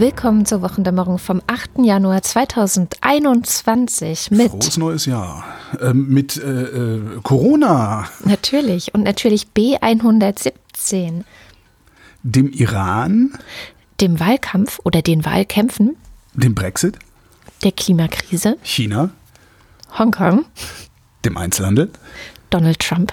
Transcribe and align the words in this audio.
Willkommen 0.00 0.46
zur 0.46 0.62
Wochendämmerung 0.62 1.18
vom 1.18 1.42
8. 1.46 1.84
Januar 1.84 2.22
2021 2.22 4.30
mit 4.30 4.50
Frohes 4.50 4.78
neues 4.78 5.04
Jahr. 5.04 5.44
Ähm, 5.78 6.08
mit 6.08 6.38
äh, 6.38 6.62
äh, 6.62 7.20
Corona, 7.22 8.08
natürlich. 8.24 8.94
Und 8.94 9.02
natürlich 9.02 9.48
B117, 9.54 11.24
dem 12.22 12.50
Iran, 12.50 13.34
dem 14.00 14.18
Wahlkampf 14.18 14.80
oder 14.84 15.02
den 15.02 15.26
Wahlkämpfen, 15.26 15.98
dem 16.32 16.54
Brexit, 16.54 16.98
der 17.62 17.72
Klimakrise, 17.72 18.56
China, 18.62 19.10
Hongkong, 19.98 20.46
dem 21.26 21.36
Einzelhandel, 21.36 21.90
Donald 22.48 22.78
Trump, 22.78 23.12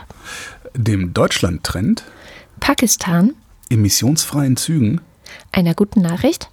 dem 0.74 1.14
Deutschland-Trend, 1.14 2.06
Pakistan, 2.62 3.34
emissionsfreien 3.70 4.56
Zügen, 4.56 5.02
einer 5.52 5.74
guten 5.74 6.02
Nachricht, 6.02 6.50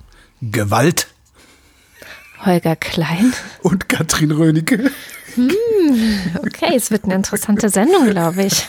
Gewalt 0.50 1.08
Holger 2.44 2.76
Klein. 2.76 3.32
und 3.62 3.88
Katrin 3.88 4.30
Rönecke. 4.30 4.90
Okay, 6.38 6.74
es 6.76 6.90
wird 6.90 7.04
eine 7.04 7.14
interessante 7.14 7.68
Sendung, 7.68 8.10
glaube 8.10 8.44
ich. 8.44 8.68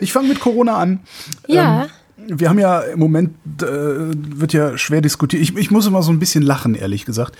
Ich 0.00 0.12
fange 0.12 0.28
mit 0.28 0.40
Corona 0.40 0.76
an. 0.76 1.00
Ja. 1.46 1.88
Ähm, 2.18 2.38
wir 2.38 2.48
haben 2.48 2.58
ja 2.58 2.80
im 2.80 2.98
Moment, 2.98 3.36
äh, 3.62 3.66
wird 3.66 4.52
ja 4.52 4.76
schwer 4.78 5.00
diskutiert. 5.00 5.42
Ich, 5.42 5.56
ich 5.56 5.70
muss 5.70 5.86
immer 5.86 6.02
so 6.02 6.10
ein 6.12 6.18
bisschen 6.18 6.42
lachen, 6.42 6.74
ehrlich 6.74 7.04
gesagt. 7.04 7.36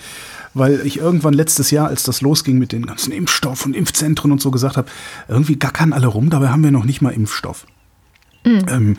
Weil 0.53 0.85
ich 0.85 0.97
irgendwann 0.97 1.33
letztes 1.33 1.71
Jahr, 1.71 1.87
als 1.87 2.03
das 2.03 2.21
losging 2.21 2.57
mit 2.57 2.71
den 2.71 2.85
ganzen 2.85 3.11
Impfstoff 3.11 3.65
und 3.65 3.75
Impfzentren 3.75 4.31
und 4.31 4.41
so 4.41 4.49
gesagt 4.49 4.77
habe, 4.77 4.87
irgendwie 5.27 5.57
gackern 5.57 5.93
alle 5.93 6.07
rum, 6.07 6.29
dabei 6.29 6.49
haben 6.49 6.63
wir 6.63 6.71
noch 6.71 6.85
nicht 6.85 7.01
mal 7.01 7.11
Impfstoff. 7.13 7.65
Ähm, 8.47 8.97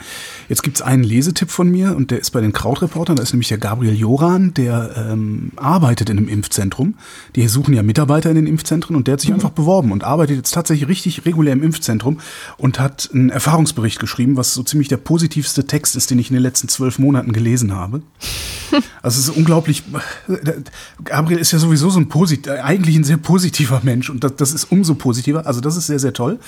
jetzt 0.48 0.62
gibt's 0.62 0.82
einen 0.82 1.02
Lesetipp 1.02 1.50
von 1.50 1.70
mir 1.70 1.96
und 1.96 2.10
der 2.10 2.18
ist 2.18 2.30
bei 2.30 2.40
den 2.40 2.52
Krautreportern. 2.52 3.16
Da 3.16 3.22
ist 3.22 3.32
nämlich 3.32 3.48
der 3.48 3.58
Gabriel 3.58 3.94
Joran, 3.94 4.54
der 4.54 5.08
ähm, 5.10 5.52
arbeitet 5.56 6.10
in 6.10 6.18
einem 6.18 6.28
Impfzentrum. 6.28 6.94
Die 7.36 7.46
suchen 7.48 7.74
ja 7.74 7.82
Mitarbeiter 7.82 8.30
in 8.30 8.36
den 8.36 8.46
Impfzentren 8.46 8.96
und 8.96 9.06
der 9.06 9.14
hat 9.14 9.20
sich 9.20 9.32
einfach 9.32 9.50
beworben 9.50 9.92
und 9.92 10.04
arbeitet 10.04 10.36
jetzt 10.36 10.52
tatsächlich 10.52 10.88
richtig 10.88 11.24
regulär 11.24 11.52
im 11.52 11.62
Impfzentrum 11.62 12.18
und 12.56 12.78
hat 12.78 13.10
einen 13.12 13.30
Erfahrungsbericht 13.30 13.98
geschrieben, 13.98 14.36
was 14.36 14.54
so 14.54 14.62
ziemlich 14.62 14.88
der 14.88 14.98
positivste 14.98 15.66
Text 15.66 15.96
ist, 15.96 16.10
den 16.10 16.18
ich 16.18 16.30
in 16.30 16.34
den 16.34 16.42
letzten 16.42 16.68
zwölf 16.68 16.98
Monaten 16.98 17.32
gelesen 17.32 17.74
habe. 17.74 18.02
Also 19.00 19.20
es 19.20 19.28
ist 19.28 19.36
unglaublich. 19.36 19.84
Gabriel 21.04 21.38
ist 21.38 21.52
ja 21.52 21.58
sowieso 21.58 21.88
so 21.88 21.98
ein 21.98 22.08
posit 22.08 22.48
eigentlich 22.48 22.96
ein 22.96 23.04
sehr 23.04 23.16
positiver 23.16 23.80
Mensch 23.82 24.10
und 24.10 24.24
das, 24.24 24.36
das 24.36 24.52
ist 24.52 24.64
umso 24.70 24.94
positiver. 24.94 25.46
Also 25.46 25.60
das 25.60 25.76
ist 25.76 25.86
sehr, 25.86 25.98
sehr 25.98 26.12
toll. 26.12 26.38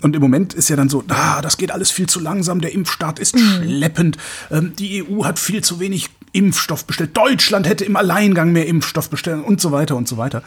Und 0.00 0.14
im 0.14 0.22
Moment 0.22 0.54
ist 0.54 0.68
ja 0.68 0.76
dann 0.76 0.88
so, 0.88 1.02
ah, 1.08 1.40
das 1.42 1.56
geht 1.56 1.70
alles 1.72 1.90
viel 1.90 2.08
zu 2.08 2.20
langsam, 2.20 2.60
der 2.60 2.72
Impfstart 2.72 3.18
ist 3.18 3.38
schleppend, 3.38 4.16
ähm, 4.50 4.74
die 4.78 5.02
EU 5.04 5.24
hat 5.24 5.38
viel 5.38 5.62
zu 5.64 5.80
wenig 5.80 6.10
Impfstoff 6.32 6.84
bestellt, 6.84 7.16
Deutschland 7.16 7.66
hätte 7.68 7.84
im 7.84 7.96
Alleingang 7.96 8.52
mehr 8.52 8.66
Impfstoff 8.66 9.10
bestellen 9.10 9.42
und 9.42 9.60
so 9.60 9.72
weiter 9.72 9.96
und 9.96 10.06
so 10.06 10.16
weiter. 10.16 10.42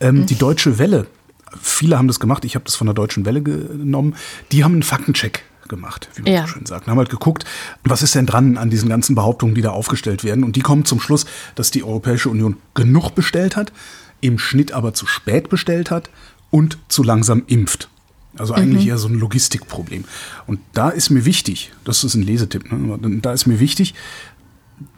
Ähm, 0.00 0.26
Die 0.26 0.34
Deutsche 0.34 0.78
Welle, 0.78 1.06
viele 1.62 1.96
haben 1.96 2.08
das 2.08 2.20
gemacht, 2.20 2.44
ich 2.44 2.56
habe 2.56 2.64
das 2.64 2.74
von 2.76 2.86
der 2.86 2.94
Deutschen 2.94 3.24
Welle 3.24 3.42
genommen, 3.42 4.16
die 4.52 4.64
haben 4.64 4.72
einen 4.74 4.82
Faktencheck 4.82 5.44
gemacht, 5.68 6.10
wie 6.16 6.22
man 6.22 6.32
Ja. 6.32 6.42
so 6.42 6.48
schön 6.48 6.66
sagt. 6.66 6.86
Und 6.86 6.90
haben 6.90 6.98
halt 6.98 7.10
geguckt, 7.10 7.44
was 7.84 8.02
ist 8.02 8.14
denn 8.14 8.26
dran 8.26 8.58
an 8.58 8.68
diesen 8.70 8.88
ganzen 8.88 9.14
Behauptungen, 9.14 9.54
die 9.54 9.62
da 9.62 9.70
aufgestellt 9.70 10.24
werden. 10.24 10.44
Und 10.44 10.56
die 10.56 10.60
kommen 10.62 10.84
zum 10.84 11.00
Schluss, 11.00 11.24
dass 11.54 11.70
die 11.70 11.84
Europäische 11.84 12.28
Union 12.28 12.56
genug 12.74 13.14
bestellt 13.14 13.56
hat, 13.56 13.72
im 14.20 14.38
Schnitt 14.38 14.72
aber 14.72 14.92
zu 14.92 15.06
spät 15.06 15.48
bestellt 15.48 15.90
hat 15.90 16.10
und 16.50 16.76
zu 16.88 17.02
langsam 17.02 17.44
impft. 17.46 17.88
Also 18.40 18.54
eigentlich 18.54 18.86
eher 18.86 18.96
so 18.96 19.06
ein 19.06 19.18
Logistikproblem. 19.18 20.04
Und 20.46 20.60
da 20.72 20.88
ist 20.88 21.10
mir 21.10 21.26
wichtig, 21.26 21.72
das 21.84 22.04
ist 22.04 22.14
ein 22.14 22.22
Lesetipp, 22.22 22.72
ne? 22.72 22.98
da 23.20 23.34
ist 23.34 23.46
mir 23.46 23.60
wichtig, 23.60 23.94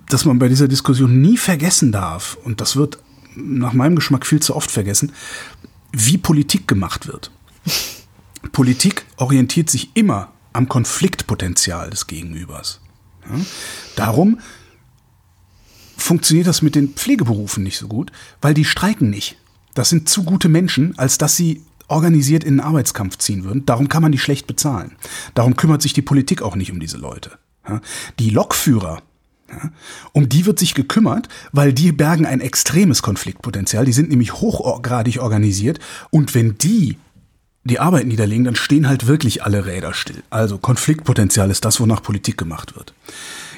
dass 0.09 0.25
man 0.25 0.39
bei 0.39 0.47
dieser 0.47 0.69
Diskussion 0.69 1.21
nie 1.21 1.37
vergessen 1.37 1.91
darf, 1.91 2.39
und 2.45 2.61
das 2.61 2.77
wird 2.77 2.99
nach 3.35 3.73
meinem 3.73 3.97
Geschmack 3.97 4.27
viel 4.27 4.39
zu 4.39 4.55
oft 4.55 4.71
vergessen, 4.71 5.11
wie 5.91 6.19
Politik 6.19 6.69
gemacht 6.69 7.09
wird. 7.09 7.33
Politik 8.53 9.07
orientiert 9.17 9.71
sich 9.71 9.91
immer 9.95 10.31
am 10.53 10.69
Konfliktpotenzial 10.69 11.91
des 11.91 12.07
Gegenübers. 12.07 12.81
Ja? 13.29 13.41
Darum 13.97 14.39
funktioniert 15.97 16.47
das 16.47 16.63
mit 16.63 16.77
den 16.77 16.91
Pflegeberufen 16.91 17.65
nicht 17.65 17.79
so 17.79 17.89
gut, 17.89 18.13
weil 18.41 18.55
die 18.55 18.65
streiken 18.65 19.11
nicht. 19.11 19.37
Das 19.75 19.89
sind 19.89 20.09
zu 20.09 20.23
gute 20.23 20.49
Menschen, 20.49 20.97
als 20.97 21.19
dass 21.19 21.35
sie 21.35 21.63
organisiert 21.93 22.43
in 22.43 22.59
einen 22.59 22.69
Arbeitskampf 22.69 23.19
ziehen 23.19 23.45
würden. 23.45 23.65
Darum 23.67 23.89
kann 23.89 24.03
man 24.03 24.11
die 24.11 24.19
schlecht 24.19 24.47
bezahlen. 24.47 24.97
Darum 25.35 25.55
kümmert 25.57 25.83
sich 25.83 25.93
die 25.93 26.03
Politik 26.03 26.43
auch 26.43 26.57
nicht 26.57 26.73
um 26.73 26.81
diese 26.81 26.99
Leute. 26.99 27.39
Die 28.19 28.31
Lokführer, 28.31 29.03
um 30.13 30.29
die 30.29 30.47
wird 30.47 30.59
sich 30.59 30.75
gekümmert, 30.75 31.29
weil 31.53 31.73
die 31.73 31.93
bergen 31.93 32.27
ein 32.27 32.41
extremes 32.41 33.03
Konfliktpotenzial. 33.03 33.85
Die 33.85 33.93
sind 33.93 34.09
nämlich 34.09 34.33
hochgradig 34.33 35.21
organisiert. 35.21 35.79
Und 36.11 36.35
wenn 36.35 36.57
die 36.59 36.97
die 37.65 37.79
Arbeit 37.79 38.07
niederlegen, 38.07 38.45
dann 38.45 38.57
stehen 38.57 38.89
halt 38.89 39.07
wirklich 39.07 39.45
alle 39.45 39.67
Räder 39.67 39.95
still. 39.95 40.25
Also 40.31 40.59
Konfliktpotenzial 40.59 41.51
ist 41.51 41.65
das, 41.65 41.79
wonach 41.79 42.03
Politik 42.03 42.37
gemacht 42.37 42.75
wird. 42.75 42.93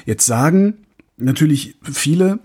Jetzt 0.05 0.27
sagen 0.27 0.75
natürlich 1.17 1.75
viele, 1.81 2.39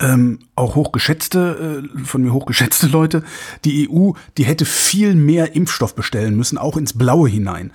ähm, 0.00 0.40
auch 0.56 0.74
hochgeschätzte, 0.74 1.84
äh, 1.84 2.04
von 2.04 2.22
mir 2.22 2.32
hochgeschätzte 2.32 2.86
Leute, 2.86 3.22
die 3.64 3.88
EU, 3.88 4.12
die 4.36 4.44
hätte 4.44 4.64
viel 4.64 5.14
mehr 5.14 5.54
Impfstoff 5.54 5.94
bestellen 5.94 6.36
müssen, 6.36 6.58
auch 6.58 6.76
ins 6.76 6.96
Blaue 6.96 7.28
hinein. 7.28 7.72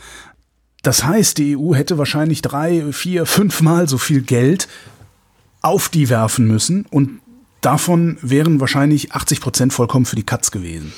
Das 0.84 1.04
heißt, 1.04 1.38
die 1.38 1.58
EU 1.58 1.74
hätte 1.74 1.98
wahrscheinlich 1.98 2.42
drei, 2.42 2.92
vier, 2.92 3.26
fünfmal 3.26 3.88
so 3.88 3.98
viel 3.98 4.22
Geld 4.22 4.68
auf 5.62 5.90
die 5.90 6.10
werfen 6.10 6.48
müssen 6.48 6.86
und 6.90 7.20
davon 7.62 8.18
wären 8.22 8.60
wahrscheinlich 8.60 9.12
80 9.12 9.42
Prozent 9.42 9.74
vollkommen 9.74 10.06
für 10.06 10.16
die 10.16 10.24
Katz 10.24 10.52
gewesen. 10.52 10.94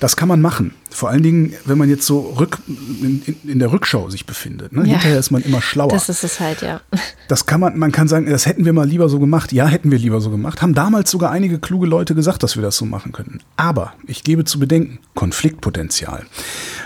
Das 0.00 0.16
kann 0.16 0.28
man 0.28 0.40
machen. 0.40 0.74
Vor 0.90 1.08
allen 1.08 1.22
Dingen, 1.22 1.54
wenn 1.64 1.78
man 1.78 1.88
jetzt 1.88 2.04
so 2.04 2.34
rück, 2.38 2.58
in, 2.66 3.22
in, 3.44 3.58
der 3.58 3.72
Rückschau 3.72 4.10
sich 4.10 4.26
befindet. 4.26 4.72
Ne? 4.72 4.80
Ja. 4.80 4.94
Hinterher 4.94 5.18
ist 5.18 5.30
man 5.30 5.42
immer 5.42 5.62
schlauer. 5.62 5.88
Das 5.88 6.08
ist 6.08 6.24
es 6.24 6.40
halt, 6.40 6.62
ja. 6.62 6.80
Das 7.28 7.46
kann 7.46 7.60
man, 7.60 7.78
man 7.78 7.92
kann 7.92 8.08
sagen, 8.08 8.28
das 8.28 8.46
hätten 8.46 8.64
wir 8.64 8.72
mal 8.72 8.88
lieber 8.88 9.08
so 9.08 9.20
gemacht. 9.20 9.52
Ja, 9.52 9.68
hätten 9.68 9.92
wir 9.92 9.98
lieber 9.98 10.20
so 10.20 10.30
gemacht. 10.30 10.62
Haben 10.62 10.74
damals 10.74 11.12
sogar 11.12 11.30
einige 11.30 11.60
kluge 11.60 11.86
Leute 11.86 12.16
gesagt, 12.16 12.42
dass 12.42 12.56
wir 12.56 12.62
das 12.62 12.76
so 12.76 12.84
machen 12.84 13.12
könnten. 13.12 13.38
Aber 13.56 13.92
ich 14.06 14.24
gebe 14.24 14.44
zu 14.44 14.58
bedenken, 14.58 14.98
Konfliktpotenzial. 15.14 16.26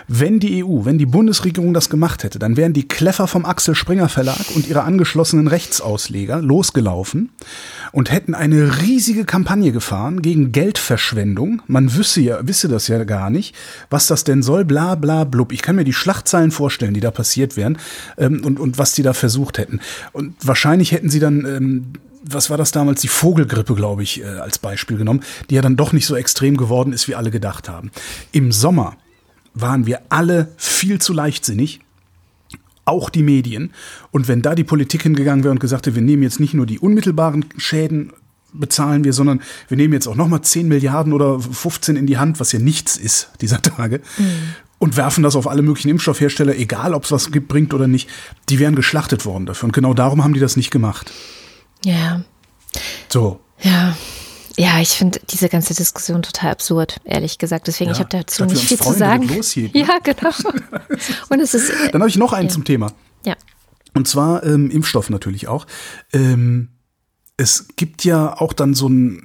Wenn 0.07 0.39
die 0.39 0.63
EU, 0.63 0.85
wenn 0.85 0.99
die 0.99 1.07
Bundesregierung 1.07 1.73
das 1.73 1.89
gemacht 1.89 2.25
hätte, 2.25 2.39
dann 2.39 2.57
wären 2.57 2.75
die 2.75 2.87
Kleffer 2.87 3.27
vom 3.27 3.47
Axel 3.47 3.75
Springer 3.75 4.09
Verlag 4.09 4.55
und 4.55 4.69
ihre 4.69 4.83
angeschlossenen 4.83 5.49
Rechtsausleger 5.49 6.43
losgelaufen 6.43 7.31
und 7.93 8.11
hätten 8.11 8.35
eine 8.35 8.83
riesige 8.83 9.25
Kampagne 9.25 9.73
gefahren 9.73 10.21
gegen 10.21 10.53
Geldverschwendung. 10.53 11.63
Man 11.67 11.95
wüsste 11.95 12.21
ja, 12.21 12.47
wisse 12.47 12.69
das 12.69 12.89
ja 12.89 13.03
gar 13.05 13.31
nicht, 13.31 13.55
was 13.89 14.07
das 14.07 14.25
denn 14.25 14.43
soll, 14.43 14.65
bla 14.65 14.95
bla 14.95 15.25
blub. 15.25 15.53
Ich 15.53 15.63
kann 15.63 15.77
mir 15.77 15.85
die 15.85 15.95
Schlachtzeilen 15.95 16.51
vorstellen, 16.51 16.93
die 16.93 17.01
da 17.01 17.11
passiert 17.11 17.57
wären 17.57 17.79
ähm, 18.19 18.43
und, 18.45 18.61
und 18.61 18.77
was 18.77 18.93
die 18.93 19.03
da 19.03 19.15
versucht 19.15 19.57
hätten. 19.57 19.81
Und 20.13 20.35
wahrscheinlich 20.43 20.93
hätten 20.93 21.09
sie 21.09 21.21
dann, 21.21 21.47
ähm, 21.47 21.93
was 22.23 22.51
war 22.51 22.59
das 22.59 22.73
damals, 22.73 23.01
die 23.01 23.09
Vogelgrippe, 23.09 23.75
glaube 23.75 24.03
ich, 24.03 24.23
äh, 24.23 24.27
als 24.27 24.59
Beispiel 24.59 24.99
genommen, 24.99 25.23
die 25.49 25.55
ja 25.55 25.63
dann 25.63 25.77
doch 25.77 25.93
nicht 25.93 26.07
so 26.07 26.15
extrem 26.15 26.59
geworden 26.59 26.93
ist, 26.93 27.09
wie 27.09 27.15
alle 27.15 27.31
gedacht 27.31 27.71
haben. 27.71 27.91
Im 28.33 28.53
Sommer 28.53 28.97
waren 29.55 29.87
wir 29.87 30.03
alle 30.09 30.53
viel 30.57 31.01
zu 31.01 31.13
leichtsinnig 31.13 31.81
auch 32.85 33.09
die 33.09 33.23
Medien. 33.23 33.73
Und 34.11 34.29
wenn 34.29 34.43
da 34.43 34.55
die 34.55 34.65
Politik 34.65 35.03
hingegangen 35.03 35.43
wäre 35.43 35.53
und 35.53 35.61
gesagt 35.61 35.87
hätte, 35.87 35.97
wir 35.97 36.03
nehmen 36.03 36.23
jetzt 36.23 36.41
nicht 36.41 36.55
nur 36.55 36.67
die 36.67 36.79
unmittelbaren 36.79 37.47
Schäden, 37.57 38.13
bezahlen 38.53 39.05
wir, 39.05 39.13
sondern 39.13 39.43
wir 39.69 39.77
nehmen 39.77 39.95
jetzt 39.95 40.07
auch 40.07 40.15
nochmal 40.15 40.43
10 40.43 40.69
Milliarden 40.69 41.13
oder 41.13 41.41
15 41.41 41.97
in 41.97 42.07
die 42.07 42.19
Hand, 42.19 42.41
was 42.41 42.53
ja 42.53 42.59
nichts 42.59 42.97
ist 42.97 43.31
dieser 43.41 43.61
Tage, 43.63 44.01
und 44.79 44.97
werfen 44.97 45.25
das 45.25 45.35
auf 45.35 45.49
alle 45.49 45.63
möglichen 45.63 45.89
Impfstoffhersteller, 45.89 46.57
egal 46.57 46.95
ob 46.95 47.05
es 47.05 47.13
was 47.13 47.33
gibt, 47.33 47.49
bringt 47.49 47.75
oder 47.75 47.89
nicht, 47.89 48.09
die 48.49 48.59
wären 48.59 48.77
geschlachtet 48.77 49.25
worden 49.25 49.47
dafür. 49.47 49.67
Und 49.67 49.73
genau 49.73 49.95
darum 49.95 50.23
haben 50.23 50.35
die 50.35 50.41
das 50.41 50.57
nicht 50.57 50.71
gemacht. 50.71 51.11
Ja, 51.85 52.23
So. 53.09 53.41
ja. 53.61 53.97
Ja, 54.57 54.81
ich 54.81 54.91
finde 54.91 55.21
diese 55.31 55.49
ganze 55.49 55.75
Diskussion 55.75 56.23
total 56.23 56.53
absurd, 56.53 57.01
ehrlich 57.05 57.39
gesagt. 57.39 57.67
Deswegen, 57.67 57.91
Ja, 57.91 57.95
ich 57.95 57.99
habe 58.01 58.11
dazu 58.11 58.45
nicht 58.45 58.63
viel 58.63 58.77
zu 58.79 58.85
freuen, 58.85 58.99
sagen. 58.99 59.29
wird 59.29 59.37
los 59.39 59.51
hier, 59.53 59.65
ne? 59.65 59.71
Ja, 59.75 59.99
genau. 60.03 60.31
Und 61.29 61.41
es 61.41 61.55
ist, 61.55 61.71
äh, 61.71 61.91
Dann 61.91 62.01
habe 62.03 62.09
ich 62.09 62.17
noch 62.17 62.33
einen 62.33 62.49
Ja. 62.49 62.55
zum 62.55 62.65
Thema. 62.65 62.93
ja. 63.25 63.35
Und 63.97 64.09
zwar 64.09 64.43
ähm, 64.45 64.71
Impfstoff 64.71 65.09
natürlich 65.11 65.47
auch. 65.49 65.67
Ähm, 66.13 66.69
es 67.37 67.67
gibt 67.77 68.05
ja 68.05 68.41
auch 68.41 68.53
dann 68.53 68.75
so 68.75 68.89
ein, 68.89 69.23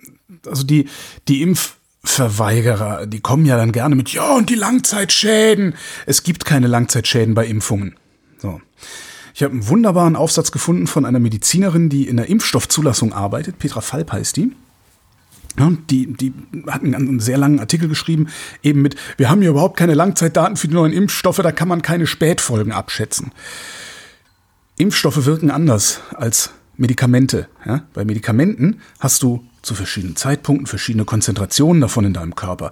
also 0.47 0.63
die, 0.63 0.87
die 1.27 1.41
Impf, 1.41 1.75
Verweigerer, 2.03 3.05
die 3.07 3.19
kommen 3.19 3.45
ja 3.45 3.57
dann 3.57 3.71
gerne 3.71 3.93
mit, 3.95 4.09
ja, 4.13 4.33
und 4.35 4.49
die 4.49 4.55
Langzeitschäden. 4.55 5.75
Es 6.05 6.23
gibt 6.23 6.45
keine 6.45 6.67
Langzeitschäden 6.67 7.33
bei 7.35 7.45
Impfungen. 7.45 7.95
So. 8.37 8.61
Ich 9.33 9.43
habe 9.43 9.53
einen 9.53 9.67
wunderbaren 9.67 10.15
Aufsatz 10.15 10.51
gefunden 10.51 10.87
von 10.87 11.05
einer 11.05 11.19
Medizinerin, 11.19 11.89
die 11.89 12.07
in 12.07 12.17
der 12.17 12.29
Impfstoffzulassung 12.29 13.11
arbeitet. 13.13 13.59
Petra 13.59 13.81
Falp 13.81 14.11
heißt 14.13 14.37
die. 14.37 14.51
Ja, 15.59 15.71
die, 15.89 16.13
die 16.13 16.33
hat 16.67 16.83
einen 16.83 17.19
sehr 17.19 17.37
langen 17.37 17.59
Artikel 17.59 17.89
geschrieben, 17.89 18.27
eben 18.63 18.81
mit, 18.81 18.95
wir 19.17 19.29
haben 19.29 19.41
hier 19.41 19.51
überhaupt 19.51 19.77
keine 19.77 19.93
Langzeitdaten 19.93 20.55
für 20.55 20.69
die 20.69 20.73
neuen 20.73 20.93
Impfstoffe, 20.93 21.37
da 21.37 21.51
kann 21.51 21.67
man 21.67 21.81
keine 21.81 22.07
Spätfolgen 22.07 22.71
abschätzen. 22.71 23.31
Impfstoffe 24.77 25.25
wirken 25.25 25.51
anders 25.51 25.99
als 26.15 26.51
Medikamente. 26.77 27.49
Ja? 27.65 27.83
Bei 27.93 28.05
Medikamenten 28.05 28.79
hast 28.99 29.21
du 29.21 29.43
zu 29.61 29.75
verschiedenen 29.75 30.15
Zeitpunkten 30.15 30.65
verschiedene 30.65 31.03
Konzentrationen 31.03 31.81
davon 31.81 32.05
in 32.05 32.13
deinem 32.13 32.35
Körper. 32.35 32.71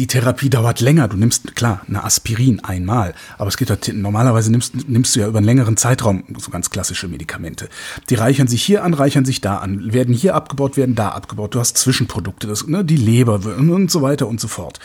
Die 0.00 0.06
Therapie 0.06 0.48
dauert 0.48 0.80
länger. 0.80 1.08
Du 1.08 1.18
nimmst, 1.18 1.54
klar, 1.54 1.82
eine 1.86 2.02
Aspirin 2.02 2.60
einmal. 2.60 3.14
Aber 3.36 3.48
es 3.48 3.58
geht 3.58 3.68
halt, 3.68 3.92
normalerweise 3.94 4.50
nimmst, 4.50 4.88
nimmst 4.88 5.14
du 5.14 5.20
ja 5.20 5.28
über 5.28 5.36
einen 5.36 5.46
längeren 5.46 5.76
Zeitraum 5.76 6.24
so 6.38 6.50
ganz 6.50 6.70
klassische 6.70 7.06
Medikamente. 7.06 7.68
Die 8.08 8.14
reichern 8.14 8.48
sich 8.48 8.62
hier 8.62 8.82
an, 8.82 8.94
reichern 8.94 9.26
sich 9.26 9.42
da 9.42 9.58
an, 9.58 9.92
werden 9.92 10.14
hier 10.14 10.34
abgebaut, 10.34 10.78
werden 10.78 10.94
da 10.94 11.10
abgebaut. 11.10 11.54
Du 11.54 11.60
hast 11.60 11.76
Zwischenprodukte, 11.76 12.46
das, 12.46 12.66
ne, 12.66 12.82
die 12.82 12.96
Leber 12.96 13.44
und 13.44 13.90
so 13.90 14.00
weiter 14.00 14.26
und 14.26 14.40
so 14.40 14.48
fort. 14.48 14.80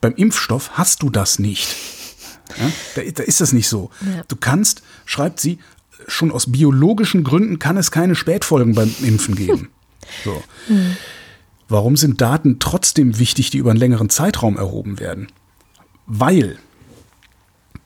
Beim 0.00 0.14
Impfstoff 0.14 0.70
hast 0.72 1.02
du 1.02 1.10
das 1.10 1.38
nicht. 1.38 1.76
Ja, 2.58 2.70
da, 2.94 3.02
da, 3.02 3.22
ist 3.22 3.42
das 3.42 3.52
nicht 3.52 3.68
so. 3.68 3.90
Ja. 4.00 4.22
Du 4.26 4.36
kannst, 4.36 4.82
schreibt 5.04 5.38
sie, 5.38 5.58
schon 6.08 6.32
aus 6.32 6.50
biologischen 6.50 7.24
Gründen 7.24 7.58
kann 7.58 7.76
es 7.76 7.90
keine 7.90 8.14
Spätfolgen 8.14 8.74
beim 8.74 8.94
Impfen 9.02 9.34
geben. 9.34 9.68
So. 10.24 10.42
Mhm. 10.66 10.96
Warum 11.70 11.96
sind 11.96 12.20
Daten 12.20 12.58
trotzdem 12.58 13.18
wichtig, 13.20 13.50
die 13.50 13.58
über 13.58 13.70
einen 13.70 13.78
längeren 13.78 14.10
Zeitraum 14.10 14.56
erhoben 14.56 14.98
werden? 14.98 15.28
Weil 16.06 16.58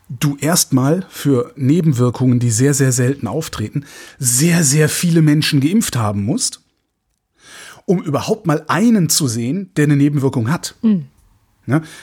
du 0.09 0.37
erstmal 0.39 1.05
für 1.11 1.53
Nebenwirkungen, 1.57 2.41
die 2.41 2.51
sehr, 2.51 2.73
sehr 2.73 2.93
selten 2.93 3.27
auftreten, 3.27 3.85
sehr, 4.19 4.65
sehr 4.65 4.89
viele 4.89 5.21
Menschen 5.21 5.61
geimpft 5.61 5.97
haben 5.97 6.25
musst, 6.25 6.63
um 7.85 8.03
überhaupt 8.03 8.47
mal 8.47 8.65
einen 8.69 9.11
zu 9.11 9.29
sehen, 9.29 9.71
der 9.77 9.85
eine 9.85 9.97
Nebenwirkung 9.97 10.51
hat. 10.51 10.75
Mhm. 10.81 11.07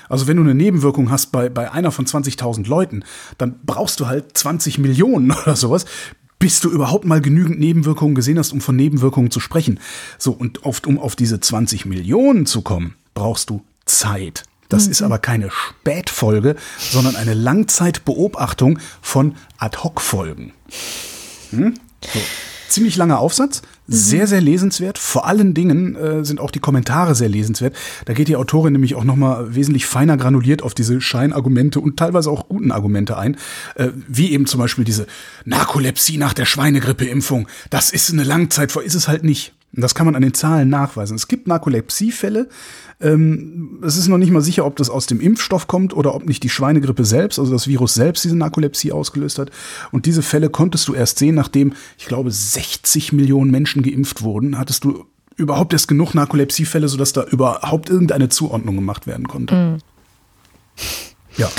Also 0.09 0.27
wenn 0.27 0.37
du 0.37 0.43
eine 0.43 0.55
Nebenwirkung 0.55 1.11
hast 1.11 1.31
bei, 1.31 1.49
bei 1.49 1.71
einer 1.71 1.91
von 1.91 2.05
20.000 2.05 2.67
Leuten, 2.67 3.03
dann 3.37 3.59
brauchst 3.63 3.99
du 3.99 4.07
halt 4.07 4.37
20 4.37 4.77
Millionen 4.79 5.31
oder 5.43 5.55
sowas, 5.55 5.85
bis 6.41 6.59
du 6.59 6.71
überhaupt 6.71 7.05
mal 7.05 7.21
genügend 7.21 7.59
Nebenwirkungen 7.59 8.15
gesehen 8.15 8.39
hast, 8.39 8.51
um 8.51 8.61
von 8.61 8.75
Nebenwirkungen 8.75 9.29
zu 9.29 9.39
sprechen. 9.39 9.79
So, 10.17 10.31
und 10.31 10.65
oft, 10.65 10.87
um 10.87 10.97
auf 10.97 11.15
diese 11.15 11.39
20 11.39 11.85
Millionen 11.85 12.47
zu 12.47 12.63
kommen, 12.63 12.95
brauchst 13.13 13.51
du 13.51 13.63
Zeit. 13.85 14.43
Das 14.67 14.87
mhm. 14.87 14.91
ist 14.91 15.01
aber 15.03 15.19
keine 15.19 15.51
Spätfolge, 15.51 16.55
sondern 16.79 17.15
eine 17.15 17.35
Langzeitbeobachtung 17.35 18.79
von 19.01 19.35
Ad-Hoc-Folgen. 19.59 20.53
Hm? 21.51 21.75
So 22.11 22.19
ziemlich 22.69 22.95
langer 22.95 23.19
Aufsatz. 23.19 23.61
Sehr, 23.91 24.27
sehr 24.27 24.41
lesenswert. 24.41 24.97
Vor 24.97 25.25
allen 25.27 25.53
Dingen 25.53 25.95
äh, 25.95 26.25
sind 26.25 26.39
auch 26.39 26.51
die 26.51 26.59
Kommentare 26.59 27.15
sehr 27.15 27.29
lesenswert. 27.29 27.75
Da 28.05 28.13
geht 28.13 28.27
die 28.27 28.35
Autorin 28.35 28.73
nämlich 28.73 28.95
auch 28.95 29.03
nochmal 29.03 29.55
wesentlich 29.55 29.85
feiner 29.85 30.17
granuliert 30.17 30.63
auf 30.63 30.73
diese 30.73 31.01
Scheinargumente 31.01 31.79
und 31.79 31.97
teilweise 31.97 32.29
auch 32.29 32.47
guten 32.47 32.71
Argumente 32.71 33.17
ein. 33.17 33.37
Äh, 33.75 33.89
wie 34.07 34.31
eben 34.31 34.45
zum 34.45 34.59
Beispiel 34.59 34.83
diese 34.83 35.07
Narkolepsie 35.45 36.17
nach 36.17 36.33
der 36.33 36.45
Schweinegrippeimpfung. 36.45 37.47
Das 37.69 37.91
ist 37.91 38.11
eine 38.11 38.23
Langzeit, 38.23 38.75
ist 38.75 38.95
es 38.95 39.07
halt 39.07 39.23
nicht. 39.23 39.53
Das 39.73 39.95
kann 39.95 40.05
man 40.05 40.15
an 40.15 40.21
den 40.21 40.33
Zahlen 40.33 40.69
nachweisen. 40.69 41.15
Es 41.15 41.27
gibt 41.27 41.47
Narkolepsiefälle. 41.47 42.49
Ähm, 42.99 43.79
es 43.83 43.97
ist 43.97 44.09
noch 44.09 44.17
nicht 44.17 44.31
mal 44.31 44.41
sicher, 44.41 44.65
ob 44.65 44.75
das 44.75 44.89
aus 44.89 45.05
dem 45.05 45.21
Impfstoff 45.21 45.67
kommt 45.67 45.95
oder 45.95 46.13
ob 46.13 46.25
nicht 46.25 46.43
die 46.43 46.49
Schweinegrippe 46.49 47.05
selbst, 47.05 47.39
also 47.39 47.51
das 47.51 47.67
Virus 47.67 47.93
selbst, 47.93 48.23
diese 48.23 48.35
Narkolepsie 48.35 48.91
ausgelöst 48.91 49.39
hat. 49.39 49.49
Und 49.91 50.05
diese 50.05 50.21
Fälle 50.21 50.49
konntest 50.49 50.87
du 50.87 50.93
erst 50.93 51.19
sehen, 51.19 51.35
nachdem, 51.35 51.73
ich 51.97 52.05
glaube, 52.05 52.31
60 52.31 53.13
Millionen 53.13 53.49
Menschen 53.49 53.81
geimpft 53.81 54.23
wurden, 54.23 54.59
hattest 54.59 54.83
du 54.83 55.05
überhaupt 55.37 55.71
erst 55.71 55.87
genug 55.87 56.13
Narkolepsiefälle, 56.13 56.89
sodass 56.89 57.13
da 57.13 57.23
überhaupt 57.23 57.89
irgendeine 57.89 58.29
Zuordnung 58.29 58.75
gemacht 58.75 59.07
werden 59.07 59.27
konnte. 59.27 59.55
Mhm. 59.55 59.77
Ja. 61.37 61.49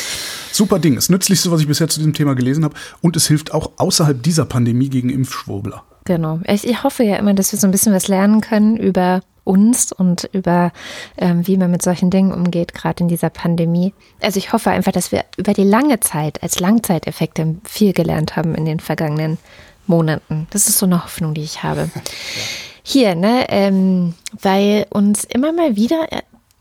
Super 0.53 0.79
Ding. 0.79 0.97
Das 0.97 1.09
Nützlichste, 1.09 1.51
was 1.51 1.63
ich 1.63 1.67
bisher 1.67 1.89
zu 1.89 1.99
diesem 1.99 2.13
Thema 2.13 2.35
gelesen 2.35 2.63
habe. 2.63 2.75
Und 3.01 3.17
es 3.17 3.27
hilft 3.27 3.55
auch 3.55 3.73
außerhalb 3.79 4.23
dieser 4.23 4.45
Pandemie 4.45 4.91
gegen 4.91 5.09
Impfschwurbler. 5.09 5.83
Genau. 6.05 6.41
Ich, 6.47 6.67
ich 6.67 6.83
hoffe 6.83 7.05
ja 7.05 7.17
immer, 7.17 7.35
dass 7.35 7.53
wir 7.53 7.59
so 7.59 7.67
ein 7.67 7.71
bisschen 7.71 7.95
was 7.95 8.09
lernen 8.09 8.41
können 8.41 8.77
über 8.77 9.21
uns 9.45 9.93
und 9.93 10.29
über 10.33 10.73
ähm, 11.17 11.47
wie 11.47 11.57
man 11.57 11.71
mit 11.71 11.83
solchen 11.83 12.11
Dingen 12.11 12.33
umgeht, 12.33 12.75
gerade 12.75 13.03
in 13.03 13.09
dieser 13.09 13.31
Pandemie. 13.31 13.93
Also 14.21 14.39
ich 14.39 14.53
hoffe 14.53 14.71
einfach, 14.71 14.93
dass 14.93 15.13
wir 15.13 15.25
über 15.37 15.53
die 15.53 15.65
lange 15.65 16.01
Zeit 16.01 16.43
als 16.43 16.61
Langzeiteffekte 16.61 17.57
viel 17.65 17.93
gelernt 17.93 18.37
haben 18.37 18.55
in 18.55 18.65
den 18.65 18.81
vergangenen 18.81 19.39
Monaten. 19.87 20.47
Das 20.51 20.69
ist 20.69 20.79
so 20.79 20.87
eine 20.87 21.03
Hoffnung, 21.05 21.35
die 21.35 21.43
ich 21.43 21.63
habe. 21.63 21.91
Hier, 22.85 23.15
ne, 23.15 23.47
ähm, 23.49 24.15
weil 24.41 24.87
uns 24.91 25.25
immer 25.25 25.53
mal 25.53 25.77
wieder 25.77 26.09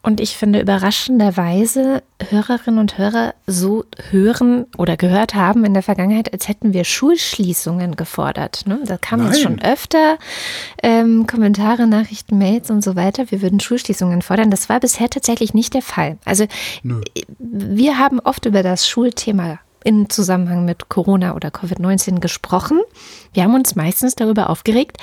und 0.04 0.20
ich 0.20 0.36
finde 0.36 0.62
überraschenderweise 0.62 2.02
Hörerinnen 2.30 2.80
und 2.80 2.98
Hörer 2.98 3.36
so 3.46 3.86
hören 4.10 4.66
oder 4.78 4.98
gehört 4.98 5.36
haben 5.36 5.64
in 5.64 5.74
der 5.74 5.84
Vergangenheit, 5.84 6.34
als 6.34 6.48
hätten 6.48 6.74
wir 6.74 6.86
Schulschließungen 6.86 7.96
gefordert. 7.96 8.64
Ne? 8.66 8.80
Da 8.84 8.98
kamen 8.98 9.28
jetzt 9.28 9.42
schon 9.42 9.62
öfter 9.62 10.18
ähm, 10.82 11.28
Kommentare, 11.28 11.86
Nachrichten, 11.86 12.40
Mails 12.40 12.72
und 12.72 12.84
so 12.84 12.96
weiter. 12.96 13.30
Wir 13.30 13.44
würden 13.44 13.60
Schulschließungen 13.60 14.24
fordern. 14.24 14.50
Das 14.50 14.70
war 14.70 14.80
bisher 14.80 15.10
tatsächlich 15.10 15.54
nicht 15.54 15.76
der 15.76 15.84
Fall. 15.84 16.18
Also 16.26 16.48
Nö. 16.82 17.02
wir 17.38 18.00
haben 18.00 18.20
oft 18.20 18.48
über 18.48 18.64
das 18.64 18.88
Schulthema 18.88 19.60
in 19.84 20.10
Zusammenhang 20.10 20.66
mit 20.66 20.90
Corona 20.90 21.36
oder 21.36 21.50
Covid-19 21.50 22.20
gesprochen. 22.20 22.80
Wir 23.34 23.44
haben 23.44 23.56
uns 23.56 23.76
meistens 23.76 24.16
darüber 24.16 24.50
aufgeregt, 24.50 24.98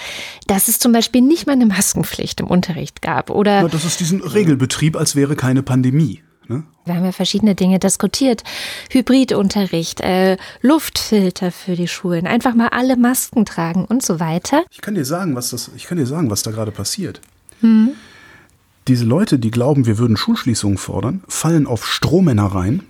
dass 0.46 0.68
es 0.68 0.78
zum 0.78 0.92
Beispiel 0.92 1.22
nicht 1.22 1.46
mal 1.46 1.54
eine 1.54 1.66
Maskenpflicht 1.66 2.40
im 2.40 2.46
Unterricht 2.46 3.02
gab. 3.02 3.30
Oder 3.30 3.62
ja, 3.62 3.68
das 3.68 3.84
ist 3.84 4.00
diesen 4.00 4.22
Regelbetrieb, 4.22 4.96
als 4.96 5.16
wäre 5.16 5.36
keine 5.36 5.62
Pandemie. 5.62 6.22
Ne? 6.48 6.64
Wir 6.86 6.94
haben 6.94 7.04
ja 7.04 7.12
verschiedene 7.12 7.54
Dinge 7.54 7.78
diskutiert. 7.78 8.42
Hybridunterricht, 8.90 10.00
äh, 10.00 10.36
Luftfilter 10.62 11.52
für 11.52 11.76
die 11.76 11.88
Schulen, 11.88 12.26
einfach 12.26 12.54
mal 12.54 12.68
alle 12.68 12.96
Masken 12.96 13.44
tragen 13.44 13.84
und 13.84 14.02
so 14.02 14.18
weiter. 14.18 14.64
Ich 14.70 14.80
kann 14.80 14.94
dir 14.94 15.04
sagen, 15.04 15.34
was 15.34 15.50
das, 15.50 15.70
ich 15.76 15.84
kann 15.84 15.98
dir 15.98 16.06
sagen, 16.06 16.30
was 16.30 16.42
da 16.42 16.50
gerade 16.50 16.72
passiert. 16.72 17.20
Hm. 17.60 17.90
Diese 18.88 19.04
Leute, 19.04 19.38
die 19.38 19.50
glauben, 19.50 19.84
wir 19.84 19.98
würden 19.98 20.16
Schulschließungen 20.16 20.78
fordern, 20.78 21.22
fallen 21.28 21.66
auf 21.66 21.86
Strohmänner 21.86 22.46
rein, 22.46 22.82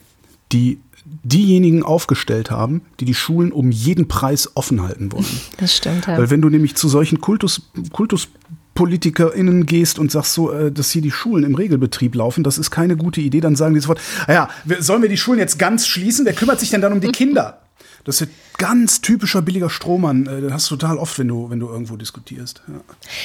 die 0.53 0.79
diejenigen 1.23 1.83
aufgestellt 1.83 2.51
haben, 2.51 2.83
die 3.01 3.05
die 3.05 3.15
Schulen 3.15 3.53
um 3.53 3.71
jeden 3.71 4.09
Preis 4.09 4.51
offen 4.55 4.83
halten 4.83 5.13
wollen. 5.13 5.27
Das 5.59 5.77
stimmt, 5.77 6.07
ja. 6.07 6.19
Weil 6.19 6.31
wenn 6.31 6.43
du 6.43 6.49
nämlich 6.49 6.75
zu 6.77 6.89
solchen 6.89 7.21
Kultus, 7.21 7.71
KultuspolitikerInnen 7.93 9.67
gehst 9.67 9.99
und 9.99 10.11
sagst 10.11 10.35
so, 10.35 10.53
äh, 10.53 10.73
dass 10.73 10.91
hier 10.91 11.03
die 11.03 11.11
Schulen 11.11 11.45
im 11.45 11.55
Regelbetrieb 11.55 12.15
laufen, 12.15 12.45
das 12.45 12.59
ist 12.59 12.71
keine 12.71 12.97
gute 12.97 13.21
Idee, 13.21 13.41
dann 13.41 13.57
sagen 13.57 13.75
die 13.75 13.81
sofort, 13.81 14.01
naja, 14.27 14.49
ah 14.49 14.75
sollen 14.79 15.03
wir 15.03 15.09
die 15.09 15.17
Schulen 15.17 15.39
jetzt 15.39 15.59
ganz 15.59 15.87
schließen? 15.87 16.25
Wer 16.25 16.35
kümmert 16.35 16.61
sich 16.61 16.71
denn 16.71 16.81
dann 16.81 16.93
um 16.93 17.01
die 17.01 17.09
Kinder? 17.09 17.61
Das 18.09 18.23
ist 18.23 18.31
ganz 18.57 19.03
typischer 19.03 19.43
billiger 19.43 19.69
Strohmann. 19.69 20.27
Äh, 20.27 20.41
das 20.41 20.53
hast 20.55 20.71
du 20.71 20.77
total 20.77 20.97
oft, 20.97 21.19
wenn 21.19 21.29
du, 21.29 21.51
wenn 21.51 21.61
du 21.61 21.69
irgendwo 21.69 21.97
diskutierst. 21.97 22.63
Ja. 22.67 22.81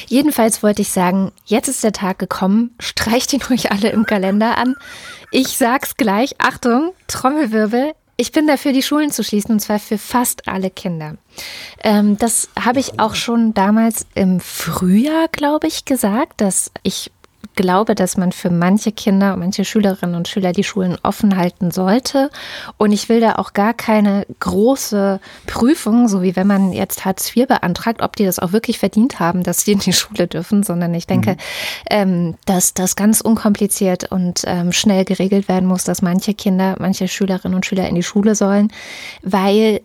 Jedenfalls 0.08 0.62
wollte 0.62 0.82
ich 0.82 0.90
sagen, 0.90 1.32
jetzt 1.46 1.70
ist 1.70 1.86
der 1.86 1.94
Tag 1.94 2.20
gekommen. 2.20 2.76
Streicht 2.80 3.32
ihn 3.32 3.40
euch 3.50 3.72
alle 3.72 3.92
im 3.92 4.06
Kalender 4.06 4.58
an. 4.58 4.76
Ich 5.32 5.58
sag's 5.58 5.96
gleich. 5.96 6.36
Achtung, 6.38 6.92
Trommelwirbel. 7.08 7.94
Ich 8.18 8.34
bin 8.34 8.46
dafür, 8.46 8.74
die 8.74 8.84
Schulen 8.84 9.10
zu 9.10 9.24
schließen, 9.24 9.54
und 9.54 9.62
zwar 9.62 9.80
für 9.80 9.98
fast 9.98 10.50
alle 10.50 10.70
Kinder. 10.70 11.16
Ähm, 11.82 12.18
das 12.18 12.50
habe 12.60 12.82
ich 12.82 13.00
auch 13.00 13.16
schon 13.16 13.54
damals 13.54 14.06
im 14.16 14.42
Frühjahr, 14.42 15.30
glaube 15.32 15.68
ich, 15.68 15.86
gesagt, 15.86 16.42
dass 16.42 16.72
ich 16.84 17.10
glaube, 17.56 17.96
dass 17.96 18.18
man 18.18 18.32
für 18.32 18.50
manche 18.50 18.92
Kinder, 18.92 19.36
manche 19.36 19.66
Schülerinnen 19.66 20.16
und 20.16 20.28
Schüler 20.28 20.52
die 20.52 20.64
Schulen 20.64 20.98
offen 21.04 21.38
halten 21.38 21.72
sollte. 21.72 22.30
Und 22.78 22.92
ich 22.92 23.10
will 23.10 23.20
da 23.20 23.36
auch 23.36 23.54
gar 23.54 23.74
keine 23.74 24.26
große 24.40 25.20
Prüfung, 25.48 26.08
so 26.08 26.22
wie 26.22 26.36
wenn 26.36 26.48
man 26.48 26.74
jetzt 26.74 27.06
Hartz 27.06 27.36
IV 27.36 27.48
beantragt, 27.48 28.02
ob 28.02 28.16
die 28.16 28.26
das 28.26 28.40
auch 28.40 28.52
wirklich 28.52 28.80
verdient 28.80 29.20
haben, 29.20 29.44
dass 29.44 29.66
sie 29.66 29.74
in 29.74 29.80
die 29.80 29.94
Schule 29.94 30.28
dürfen, 30.28 30.64
sondern 30.64 30.94
ich 30.94 31.08
denke, 31.08 31.32
mhm. 31.32 31.38
ähm, 31.90 32.36
dass 32.46 32.74
das 32.74 32.96
ganz 32.96 33.22
unkompliziert 33.22 34.12
und 34.12 34.44
ähm, 34.46 34.72
schnell 34.72 35.06
geregelt 35.06 35.48
werden 35.48 35.68
muss, 35.68 35.84
dass 35.84 36.02
manche 36.02 36.34
Kinder, 36.34 36.76
manche 36.80 37.08
Schülerinnen 37.08 37.56
und 37.56 37.66
Schüler 37.66 37.88
in 37.88 37.96
die 37.96 38.04
Schule 38.04 38.36
sollen, 38.36 38.72
weil 39.22 39.82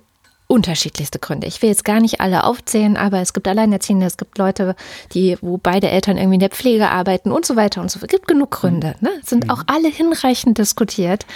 unterschiedlichste 0.48 1.18
Gründe. 1.18 1.46
Ich 1.46 1.60
will 1.60 1.68
jetzt 1.68 1.84
gar 1.84 2.00
nicht 2.00 2.22
alle 2.22 2.44
aufzählen, 2.44 2.96
aber 2.96 3.20
es 3.20 3.34
gibt 3.34 3.46
Alleinerziehende, 3.46 4.06
es 4.06 4.16
gibt 4.16 4.38
Leute, 4.38 4.74
die, 5.12 5.36
wo 5.42 5.58
beide 5.58 5.90
Eltern 5.90 6.16
irgendwie 6.16 6.36
in 6.36 6.40
der 6.40 6.48
Pflege 6.48 6.88
arbeiten 6.88 7.30
und 7.30 7.44
so 7.44 7.54
weiter 7.54 7.82
und 7.82 7.90
so 7.90 7.98
fort. 7.98 8.10
Es 8.10 8.16
gibt 8.16 8.26
genug 8.26 8.50
Gründe. 8.50 8.94
Ne? 9.00 9.10
Sind 9.22 9.44
mhm. 9.44 9.50
auch 9.50 9.62
alle 9.66 9.88
hinreichend 9.88 10.56
diskutiert. 10.56 11.26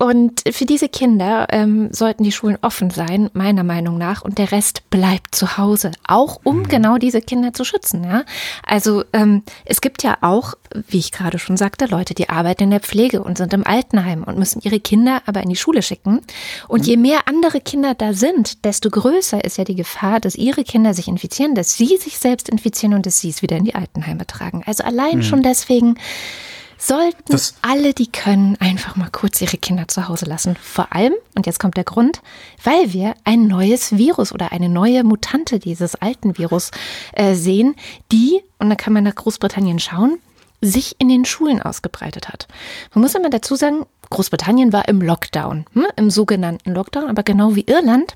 Und 0.00 0.42
für 0.50 0.64
diese 0.64 0.88
Kinder 0.88 1.46
ähm, 1.50 1.92
sollten 1.92 2.24
die 2.24 2.32
Schulen 2.32 2.56
offen 2.62 2.88
sein, 2.88 3.28
meiner 3.34 3.64
Meinung 3.64 3.98
nach. 3.98 4.22
Und 4.22 4.38
der 4.38 4.50
Rest 4.50 4.88
bleibt 4.88 5.34
zu 5.34 5.58
Hause, 5.58 5.92
auch 6.08 6.40
um 6.42 6.60
mhm. 6.60 6.68
genau 6.68 6.96
diese 6.96 7.20
Kinder 7.20 7.52
zu 7.52 7.64
schützen. 7.64 8.02
Ja? 8.02 8.24
Also 8.66 9.04
ähm, 9.12 9.42
es 9.66 9.82
gibt 9.82 10.02
ja 10.02 10.16
auch, 10.22 10.54
wie 10.88 10.98
ich 10.98 11.12
gerade 11.12 11.38
schon 11.38 11.58
sagte, 11.58 11.84
Leute, 11.84 12.14
die 12.14 12.30
arbeiten 12.30 12.64
in 12.64 12.70
der 12.70 12.80
Pflege 12.80 13.22
und 13.22 13.36
sind 13.36 13.52
im 13.52 13.66
Altenheim 13.66 14.24
und 14.24 14.38
müssen 14.38 14.62
ihre 14.62 14.80
Kinder 14.80 15.20
aber 15.26 15.42
in 15.42 15.50
die 15.50 15.56
Schule 15.56 15.82
schicken. 15.82 16.22
Und 16.66 16.80
mhm. 16.80 16.86
je 16.86 16.96
mehr 16.96 17.18
andere 17.26 17.60
Kinder 17.60 17.92
da 17.92 18.14
sind, 18.14 18.53
desto 18.62 18.90
größer 18.90 19.44
ist 19.44 19.58
ja 19.58 19.64
die 19.64 19.74
Gefahr, 19.74 20.20
dass 20.20 20.34
ihre 20.34 20.64
Kinder 20.64 20.94
sich 20.94 21.08
infizieren, 21.08 21.54
dass 21.54 21.76
sie 21.76 21.96
sich 21.96 22.18
selbst 22.18 22.48
infizieren 22.48 22.94
und 22.94 23.06
dass 23.06 23.20
sie 23.20 23.30
es 23.30 23.42
wieder 23.42 23.56
in 23.56 23.64
die 23.64 23.74
Altenheime 23.74 24.26
tragen. 24.26 24.62
Also 24.66 24.84
allein 24.84 25.18
mhm. 25.18 25.22
schon 25.22 25.42
deswegen 25.42 25.96
sollten 26.78 27.32
das 27.32 27.54
alle, 27.62 27.94
die 27.94 28.10
können, 28.10 28.56
einfach 28.60 28.96
mal 28.96 29.08
kurz 29.10 29.40
ihre 29.40 29.56
Kinder 29.56 29.88
zu 29.88 30.08
Hause 30.08 30.26
lassen. 30.26 30.56
Vor 30.60 30.92
allem, 30.92 31.14
und 31.34 31.46
jetzt 31.46 31.58
kommt 31.58 31.76
der 31.76 31.84
Grund, 31.84 32.20
weil 32.62 32.92
wir 32.92 33.14
ein 33.24 33.46
neues 33.46 33.96
Virus 33.96 34.32
oder 34.32 34.52
eine 34.52 34.68
neue 34.68 35.04
Mutante 35.04 35.58
dieses 35.58 35.94
alten 35.94 36.36
Virus 36.36 36.70
äh, 37.12 37.34
sehen, 37.34 37.74
die, 38.12 38.42
und 38.58 38.70
da 38.70 38.76
kann 38.76 38.92
man 38.92 39.04
nach 39.04 39.14
Großbritannien 39.14 39.78
schauen, 39.78 40.18
sich 40.60 40.96
in 40.98 41.08
den 41.08 41.24
Schulen 41.24 41.60
ausgebreitet 41.60 42.28
hat. 42.28 42.48
Man 42.94 43.02
muss 43.02 43.14
immer 43.14 43.30
dazu 43.30 43.54
sagen, 43.54 43.86
Großbritannien 44.10 44.72
war 44.72 44.88
im 44.88 45.00
Lockdown, 45.00 45.66
hm, 45.72 45.86
im 45.96 46.10
sogenannten 46.10 46.72
Lockdown, 46.72 47.08
aber 47.08 47.22
genau 47.22 47.54
wie 47.54 47.64
Irland 47.66 48.14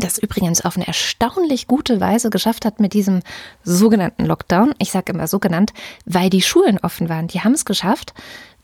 das 0.00 0.18
übrigens 0.18 0.64
auf 0.64 0.76
eine 0.76 0.86
erstaunlich 0.86 1.66
gute 1.66 2.00
Weise 2.00 2.30
geschafft 2.30 2.64
hat 2.64 2.80
mit 2.80 2.92
diesem 2.92 3.20
sogenannten 3.64 4.24
Lockdown. 4.24 4.74
Ich 4.78 4.90
sage 4.90 5.12
immer 5.12 5.26
so 5.26 5.38
genannt, 5.38 5.72
weil 6.04 6.30
die 6.30 6.42
Schulen 6.42 6.78
offen 6.78 7.08
waren. 7.08 7.28
Die 7.28 7.40
haben 7.40 7.52
es 7.52 7.64
geschafft, 7.64 8.14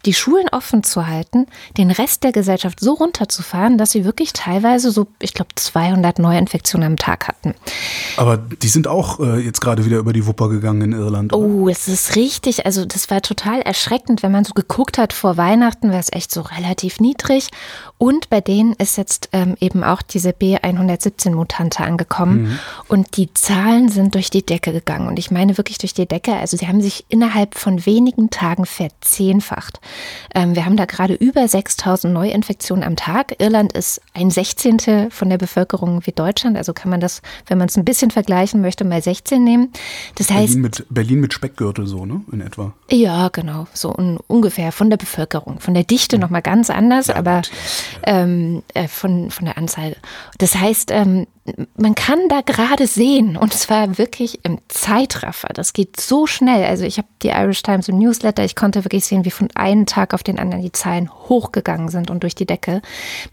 die 0.06 0.14
Schulen 0.14 0.48
offen 0.50 0.82
zu 0.82 1.06
halten, 1.06 1.46
den 1.78 1.90
Rest 1.90 2.24
der 2.24 2.32
Gesellschaft 2.32 2.80
so 2.80 2.92
runterzufahren, 2.92 3.78
dass 3.78 3.90
sie 3.90 4.04
wirklich 4.04 4.32
teilweise 4.32 4.90
so, 4.90 5.06
ich 5.20 5.34
glaube, 5.34 5.50
200 5.54 6.18
Neuinfektionen 6.18 6.86
am 6.86 6.96
Tag 6.96 7.28
hatten. 7.28 7.54
Aber 8.16 8.36
die 8.36 8.68
sind 8.68 8.86
auch 8.86 9.20
äh, 9.20 9.38
jetzt 9.38 9.60
gerade 9.60 9.84
wieder 9.84 9.98
über 9.98 10.12
die 10.12 10.26
Wupper 10.26 10.48
gegangen 10.48 10.82
in 10.82 10.92
Irland. 10.92 11.32
Oder? 11.32 11.46
Oh, 11.46 11.68
es 11.68 11.88
ist 11.88 12.16
richtig. 12.16 12.66
Also 12.66 12.84
das 12.84 13.10
war 13.10 13.22
total 13.22 13.60
erschreckend, 13.62 14.22
wenn 14.22 14.32
man 14.32 14.44
so 14.44 14.52
geguckt 14.52 14.98
hat 14.98 15.12
vor 15.12 15.36
Weihnachten, 15.36 15.90
war 15.90 15.98
es 15.98 16.12
echt 16.12 16.30
so 16.32 16.42
relativ 16.42 17.00
niedrig. 17.00 17.48
Und 18.04 18.28
bei 18.28 18.42
denen 18.42 18.75
ist 18.75 18.99
jetzt 18.99 19.30
ähm, 19.32 19.56
eben 19.61 19.82
auch 19.82 20.02
diese 20.02 20.32
B117-Mutante 20.32 21.82
angekommen. 21.84 22.42
Mhm. 22.42 22.58
Und 22.87 23.16
die 23.16 23.32
Zahlen 23.32 23.88
sind 23.88 24.14
durch 24.14 24.28
die 24.28 24.44
Decke 24.44 24.73
gegangen. 24.73 25.08
Und 25.08 25.18
ich 25.18 25.30
meine 25.30 25.56
wirklich 25.56 25.78
durch 25.78 25.94
die 25.94 26.04
Decke. 26.04 26.34
Also 26.34 26.58
sie 26.58 26.68
haben 26.68 26.82
sich 26.82 27.06
innerhalb 27.08 27.54
von 27.54 27.87
wenigen 27.87 28.28
Tagen 28.28 28.66
verzehnfacht. 28.66 29.80
Ähm, 30.34 30.54
wir 30.54 30.66
haben 30.66 30.76
da 30.76 30.84
gerade 30.84 31.14
über 31.14 31.49
6000 31.49 32.12
Neuinfektionen 32.12 32.84
am 32.84 32.96
Tag. 32.96 33.37
Irland 33.40 33.73
ist 33.73 34.02
ein 34.12 34.30
Sechzehntel 34.30 35.11
von 35.11 35.30
der 35.30 35.38
Bevölkerung 35.38 36.04
wie 36.04 36.12
Deutschland. 36.12 36.58
Also 36.58 36.75
kann 36.75 36.90
man 36.90 37.00
das, 37.00 37.23
wenn 37.46 37.56
man 37.56 37.68
es 37.68 37.78
ein 37.78 37.87
bisschen 37.87 38.11
vergleichen 38.11 38.61
möchte, 38.61 38.84
mal 38.84 39.00
16 39.00 39.42
nehmen. 39.42 39.73
Das 40.16 40.26
Berlin 40.26 40.42
heißt. 40.42 40.56
Mit, 40.58 40.87
Berlin 40.90 41.20
mit 41.20 41.32
Speckgürtel 41.32 41.87
so, 41.87 42.04
ne? 42.04 42.20
In 42.30 42.42
etwa. 42.42 42.75
Ja, 42.90 43.28
genau. 43.28 43.66
So 43.73 43.96
un, 43.96 44.18
ungefähr 44.26 44.73
von 44.73 44.90
der 44.90 44.99
Bevölkerung. 44.99 45.58
Von 45.61 45.73
der 45.73 45.84
Dichte 45.84 46.16
ja. 46.16 46.20
nochmal 46.20 46.42
ganz 46.42 46.68
anders, 46.68 47.06
ja, 47.06 47.16
aber 47.16 47.40
ähm, 48.02 48.62
äh, 48.74 48.88
von, 48.88 49.30
von 49.30 49.44
der 49.44 49.58
Anzahl. 49.58 49.96
Das 50.38 50.56
heißt, 50.56 50.90
ähm, 50.90 51.26
man 51.76 51.94
kann 51.94 52.28
da 52.28 52.40
gerade 52.40 52.86
sehen, 52.86 53.36
und 53.36 53.52
zwar 53.52 53.98
wirklich 53.98 54.44
im 54.44 54.58
Zeitraffer. 54.68 55.48
Das 55.52 55.72
geht 55.72 56.00
so 56.00 56.26
schnell. 56.26 56.64
Also 56.64 56.84
ich 56.84 56.98
habe 56.98 57.08
die 57.22 57.28
Irish 57.28 57.62
Times 57.62 57.88
im 57.88 57.98
Newsletter, 57.98 58.44
ich 58.44 58.56
konnte 58.56 58.84
wirklich 58.84 59.04
sehen, 59.04 59.24
wie 59.24 59.30
von 59.30 59.48
einem 59.54 59.86
Tag 59.86 60.14
auf 60.14 60.22
den 60.22 60.38
anderen 60.38 60.62
die 60.62 60.72
Zahlen 60.72 61.10
hochgegangen 61.10 61.88
sind 61.88 62.10
und 62.10 62.22
durch 62.22 62.34
die 62.34 62.46
Decke. 62.46 62.80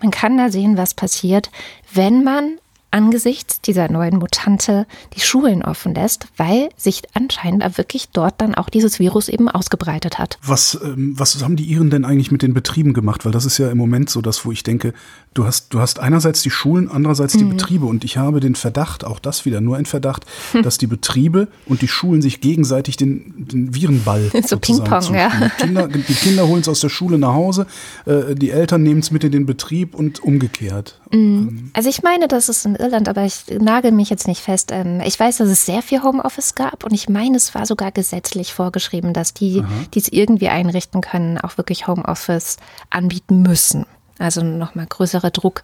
Man 0.02 0.12
kann 0.12 0.38
da 0.38 0.50
sehen, 0.50 0.78
was 0.78 0.94
passiert, 0.94 1.50
wenn 1.94 2.24
man 2.24 2.58
angesichts 2.92 3.62
dieser 3.62 3.90
neuen 3.90 4.18
Mutante 4.18 4.86
die 5.16 5.22
Schulen 5.22 5.64
offen 5.64 5.96
lässt, 5.96 6.28
weil 6.38 6.70
sich 6.78 7.02
anscheinend 7.14 7.78
wirklich 7.78 8.10
dort 8.10 8.36
dann 8.40 8.54
auch 8.54 8.70
dieses 8.70 9.00
Virus 9.00 9.30
eben 9.30 9.50
ausgebreitet 9.50 10.20
hat. 10.20 10.38
Was, 10.44 10.80
ähm, 10.84 11.14
was 11.18 11.42
haben 11.44 11.56
die 11.56 11.64
Iren 11.64 11.90
denn 11.90 12.06
eigentlich 12.06 12.32
mit 12.32 12.42
den 12.42 12.54
Betrieben 12.54 12.94
gemacht? 12.94 13.26
Weil 13.26 13.32
das 13.32 13.46
ist 13.46 13.58
ja 13.58 13.72
im 13.72 13.78
Moment 13.78 14.10
so 14.10 14.22
das, 14.22 14.46
wo 14.46 14.52
ich 14.52 14.64
denke, 14.64 14.94
du 15.34 15.46
hast, 15.46 15.74
du 15.74 15.80
hast 15.80 16.00
einerseits 16.00 16.42
die 16.42 16.50
Schulen, 16.50 16.90
andererseits 16.90 17.34
die 17.34 17.46
mhm. 17.46 17.52
Betriebe 17.52 17.86
und 17.86 18.04
ich 18.04 18.18
habe 18.18 18.40
den 18.40 18.56
Verdacht, 18.56 19.06
auch 19.06 19.20
das 19.20 19.46
wieder 19.46 19.62
nur 19.62 19.78
ein 19.78 19.86
Verdacht, 19.86 20.26
hm. 20.52 20.64
dass 20.64 20.78
die 20.78 20.88
Betriebe 20.88 21.48
und 21.66 21.82
die 21.82 21.88
Schulen 21.88 22.22
sich 22.22 22.42
gegenseitig 22.42 22.98
den, 22.98 23.34
den 23.38 23.74
Virenball 23.74 24.32
so 24.46 24.58
Ping-Pong, 24.58 25.14
ja. 25.14 25.32
Die 25.60 26.14
Kinder, 26.14 26.48
holen 26.48 26.62
es 26.62 26.68
aus 26.68 26.82
der 26.82 26.90
Schule 26.90 27.18
nach 27.18 27.34
Hause, 27.34 27.66
äh, 28.06 28.36
die 28.36 28.52
Eltern 28.52 28.84
nehmen 28.84 29.00
es 29.00 29.12
mit 29.12 29.24
in 29.24 29.32
den 29.32 29.46
Betrieb 29.46 29.96
und 29.96 30.22
umgekehrt. 30.22 31.00
Mhm. 31.12 31.72
Also 31.74 31.90
ich 31.90 32.04
meine, 32.04 32.28
dass 32.28 32.50
es 32.50 32.66
in 32.66 32.76
Irland, 32.82 33.08
aber 33.08 33.24
ich 33.24 33.46
nagel 33.60 33.92
mich 33.92 34.10
jetzt 34.10 34.28
nicht 34.28 34.42
fest. 34.42 34.72
Ähm, 34.72 35.02
ich 35.06 35.20
weiß, 35.20 35.38
dass 35.38 35.50
es 35.50 35.66
sehr 35.66 35.82
viel 35.82 36.04
Homeoffice 36.04 36.56
gab 36.56 36.84
und 36.84 36.94
ich 36.94 37.08
meine, 37.08 37.38
es 37.38 37.56
war 37.56 37.66
sogar 37.66 37.92
gesetzlich 37.92 38.54
vorgeschrieben, 38.54 39.14
dass 39.14 39.34
die, 39.34 39.64
die 39.94 40.00
es 40.00 40.08
irgendwie 40.10 40.50
einrichten 40.50 41.02
können, 41.02 41.38
auch 41.38 41.58
wirklich 41.58 41.88
Homeoffice 41.88 42.58
anbieten 42.90 43.42
müssen 43.42 43.86
also 44.22 44.44
nochmal 44.44 44.86
größerer 44.88 45.32
Druck 45.32 45.64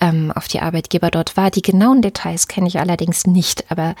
ähm, 0.00 0.32
auf 0.34 0.48
die 0.48 0.60
Arbeitgeber 0.60 1.10
dort 1.10 1.36
war. 1.36 1.50
Die 1.50 1.62
genauen 1.62 2.02
Details 2.02 2.48
kenne 2.48 2.68
ich 2.68 2.78
allerdings 2.78 3.26
nicht, 3.26 3.70
aber 3.70 3.94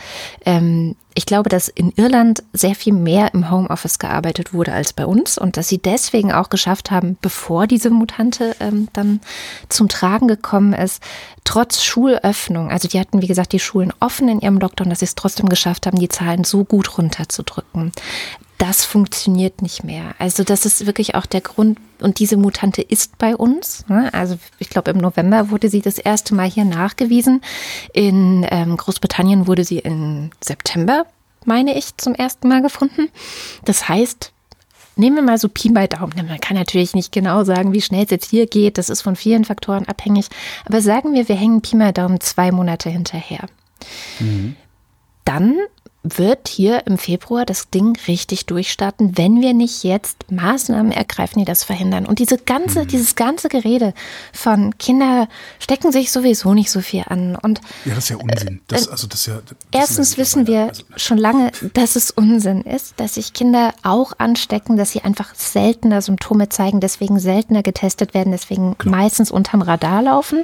ähm, 0.44 0.96
ich 1.16 1.26
glaube, 1.26 1.48
dass 1.48 1.68
in 1.68 1.92
Irland 1.92 2.42
sehr 2.52 2.74
viel 2.74 2.92
mehr 2.92 3.32
im 3.34 3.50
Homeoffice 3.50 4.00
gearbeitet 4.00 4.52
wurde 4.52 4.72
als 4.72 4.92
bei 4.92 5.06
uns 5.06 5.38
und 5.38 5.56
dass 5.56 5.68
sie 5.68 5.78
deswegen 5.78 6.32
auch 6.32 6.50
geschafft 6.50 6.90
haben, 6.90 7.16
bevor 7.20 7.66
diese 7.68 7.90
Mutante 7.90 8.56
ähm, 8.58 8.88
dann 8.92 9.20
zum 9.68 9.88
Tragen 9.88 10.26
gekommen 10.26 10.72
ist, 10.72 11.02
trotz 11.44 11.84
Schulöffnung, 11.84 12.70
also 12.70 12.88
die 12.88 12.98
hatten, 12.98 13.22
wie 13.22 13.28
gesagt, 13.28 13.52
die 13.52 13.60
Schulen 13.60 13.92
offen 14.00 14.28
in 14.28 14.40
ihrem 14.40 14.58
Lockdown, 14.58 14.90
dass 14.90 15.00
sie 15.00 15.04
es 15.04 15.14
trotzdem 15.14 15.48
geschafft 15.48 15.86
haben, 15.86 15.98
die 15.98 16.08
Zahlen 16.08 16.42
so 16.42 16.64
gut 16.64 16.98
runterzudrücken 16.98 17.92
das 18.58 18.84
funktioniert 18.84 19.62
nicht 19.62 19.84
mehr. 19.84 20.14
Also 20.18 20.44
das 20.44 20.64
ist 20.66 20.86
wirklich 20.86 21.14
auch 21.14 21.26
der 21.26 21.40
Grund, 21.40 21.78
und 22.00 22.18
diese 22.18 22.36
Mutante 22.36 22.82
ist 22.82 23.18
bei 23.18 23.34
uns. 23.34 23.84
Ne? 23.88 24.12
Also 24.12 24.36
ich 24.58 24.68
glaube, 24.68 24.90
im 24.90 24.98
November 24.98 25.50
wurde 25.50 25.68
sie 25.68 25.80
das 25.80 25.98
erste 25.98 26.34
Mal 26.34 26.48
hier 26.48 26.64
nachgewiesen. 26.64 27.40
In 27.92 28.46
ähm, 28.50 28.76
Großbritannien 28.76 29.46
wurde 29.46 29.64
sie 29.64 29.78
im 29.78 30.30
September, 30.42 31.06
meine 31.44 31.76
ich, 31.76 31.96
zum 31.96 32.14
ersten 32.14 32.48
Mal 32.48 32.62
gefunden. 32.62 33.08
Das 33.64 33.88
heißt, 33.88 34.32
nehmen 34.96 35.16
wir 35.16 35.22
mal 35.22 35.38
so 35.38 35.48
Pi 35.48 35.70
mal 35.70 35.88
Daumen. 35.88 36.26
Man 36.28 36.40
kann 36.40 36.56
natürlich 36.56 36.94
nicht 36.94 37.12
genau 37.12 37.44
sagen, 37.44 37.72
wie 37.72 37.82
schnell 37.82 38.04
es 38.04 38.10
jetzt 38.10 38.30
hier 38.30 38.46
geht. 38.46 38.78
Das 38.78 38.88
ist 38.88 39.02
von 39.02 39.16
vielen 39.16 39.44
Faktoren 39.44 39.86
abhängig. 39.86 40.28
Aber 40.66 40.80
sagen 40.80 41.14
wir, 41.14 41.28
wir 41.28 41.36
hängen 41.36 41.62
Pi 41.62 41.76
mal 41.76 41.92
Daumen 41.92 42.20
zwei 42.20 42.52
Monate 42.52 42.90
hinterher. 42.90 43.46
Mhm. 44.20 44.56
Dann 45.24 45.56
wird 46.04 46.48
hier 46.48 46.86
im 46.86 46.98
Februar 46.98 47.46
das 47.46 47.70
Ding 47.70 47.96
richtig 48.06 48.44
durchstarten, 48.44 49.16
wenn 49.16 49.40
wir 49.40 49.54
nicht 49.54 49.84
jetzt 49.84 50.30
Maßnahmen 50.30 50.92
ergreifen, 50.92 51.38
die 51.38 51.46
das 51.46 51.64
verhindern. 51.64 52.04
Und 52.04 52.18
diese 52.18 52.36
ganze, 52.36 52.82
mhm. 52.82 52.88
dieses 52.88 53.16
ganze 53.16 53.48
Gerede 53.48 53.94
von 54.32 54.76
Kinder 54.76 55.28
stecken 55.58 55.92
sich 55.92 56.12
sowieso 56.12 56.52
nicht 56.52 56.70
so 56.70 56.82
viel 56.82 57.04
an. 57.08 57.36
Und 57.36 57.62
ja, 57.86 57.94
das 57.94 58.04
ist 58.04 58.10
ja 58.10 58.16
Unsinn. 58.16 58.60
Das, 58.68 58.86
äh, 58.86 58.90
also 58.90 59.06
das 59.06 59.24
ja, 59.24 59.40
das 59.46 59.56
erstens 59.72 60.18
wissen 60.18 60.46
wir 60.46 60.68
also, 60.68 60.82
schon 60.96 61.16
lange, 61.16 61.50
dass 61.72 61.96
es 61.96 62.10
Unsinn 62.10 62.60
ist, 62.60 63.00
dass 63.00 63.14
sich 63.14 63.32
Kinder 63.32 63.72
auch 63.82 64.12
anstecken, 64.18 64.76
dass 64.76 64.90
sie 64.90 65.00
einfach 65.00 65.34
seltener 65.34 66.02
Symptome 66.02 66.50
zeigen, 66.50 66.80
deswegen 66.80 67.18
seltener 67.18 67.62
getestet 67.62 68.12
werden, 68.12 68.30
deswegen 68.30 68.76
Klar. 68.76 68.94
meistens 68.94 69.30
unterm 69.30 69.62
Radar 69.62 70.02
laufen. 70.02 70.42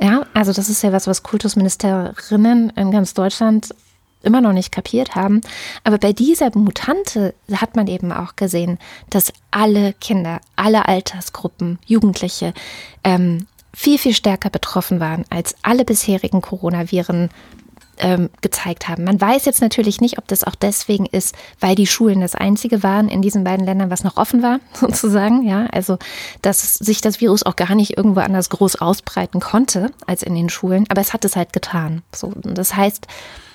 Ja, 0.00 0.24
also 0.34 0.52
das 0.52 0.68
ist 0.68 0.82
ja 0.84 0.92
was, 0.92 1.08
was 1.08 1.24
Kultusministerinnen 1.24 2.70
in 2.70 2.92
ganz 2.92 3.12
Deutschland 3.14 3.74
immer 4.22 4.40
noch 4.40 4.52
nicht 4.52 4.72
kapiert 4.72 5.14
haben. 5.14 5.40
Aber 5.84 5.98
bei 5.98 6.12
dieser 6.12 6.56
Mutante 6.56 7.34
hat 7.52 7.76
man 7.76 7.86
eben 7.86 8.12
auch 8.12 8.36
gesehen, 8.36 8.78
dass 9.08 9.32
alle 9.50 9.92
Kinder, 9.94 10.40
alle 10.56 10.86
Altersgruppen, 10.86 11.78
Jugendliche 11.86 12.52
ähm, 13.04 13.46
viel, 13.72 13.98
viel 13.98 14.14
stärker 14.14 14.50
betroffen 14.50 15.00
waren 15.00 15.24
als 15.30 15.54
alle 15.62 15.84
bisherigen 15.84 16.40
Coronaviren 16.40 17.30
ähm, 18.00 18.30
gezeigt 18.40 18.88
haben. 18.88 19.04
Man 19.04 19.20
weiß 19.20 19.44
jetzt 19.44 19.60
natürlich 19.60 20.00
nicht, 20.00 20.18
ob 20.18 20.26
das 20.28 20.44
auch 20.44 20.54
deswegen 20.54 21.06
ist, 21.06 21.34
weil 21.60 21.74
die 21.74 21.86
Schulen 21.86 22.20
das 22.20 22.34
einzige 22.34 22.82
waren 22.82 23.08
in 23.08 23.22
diesen 23.22 23.44
beiden 23.44 23.64
Ländern, 23.64 23.90
was 23.90 24.04
noch 24.04 24.16
offen 24.16 24.42
war, 24.42 24.60
sozusagen. 24.72 25.46
Ja, 25.46 25.66
also 25.66 25.98
dass 26.42 26.74
sich 26.74 27.00
das 27.00 27.20
Virus 27.20 27.44
auch 27.44 27.56
gar 27.56 27.74
nicht 27.74 27.96
irgendwo 27.96 28.20
anders 28.20 28.50
groß 28.50 28.76
ausbreiten 28.76 29.40
konnte 29.40 29.92
als 30.06 30.22
in 30.22 30.34
den 30.34 30.48
Schulen, 30.48 30.86
aber 30.88 31.00
es 31.00 31.12
hat 31.12 31.24
es 31.24 31.36
halt 31.36 31.52
getan. 31.52 32.02
So, 32.14 32.32
das 32.42 32.74
heißt, 32.76 33.06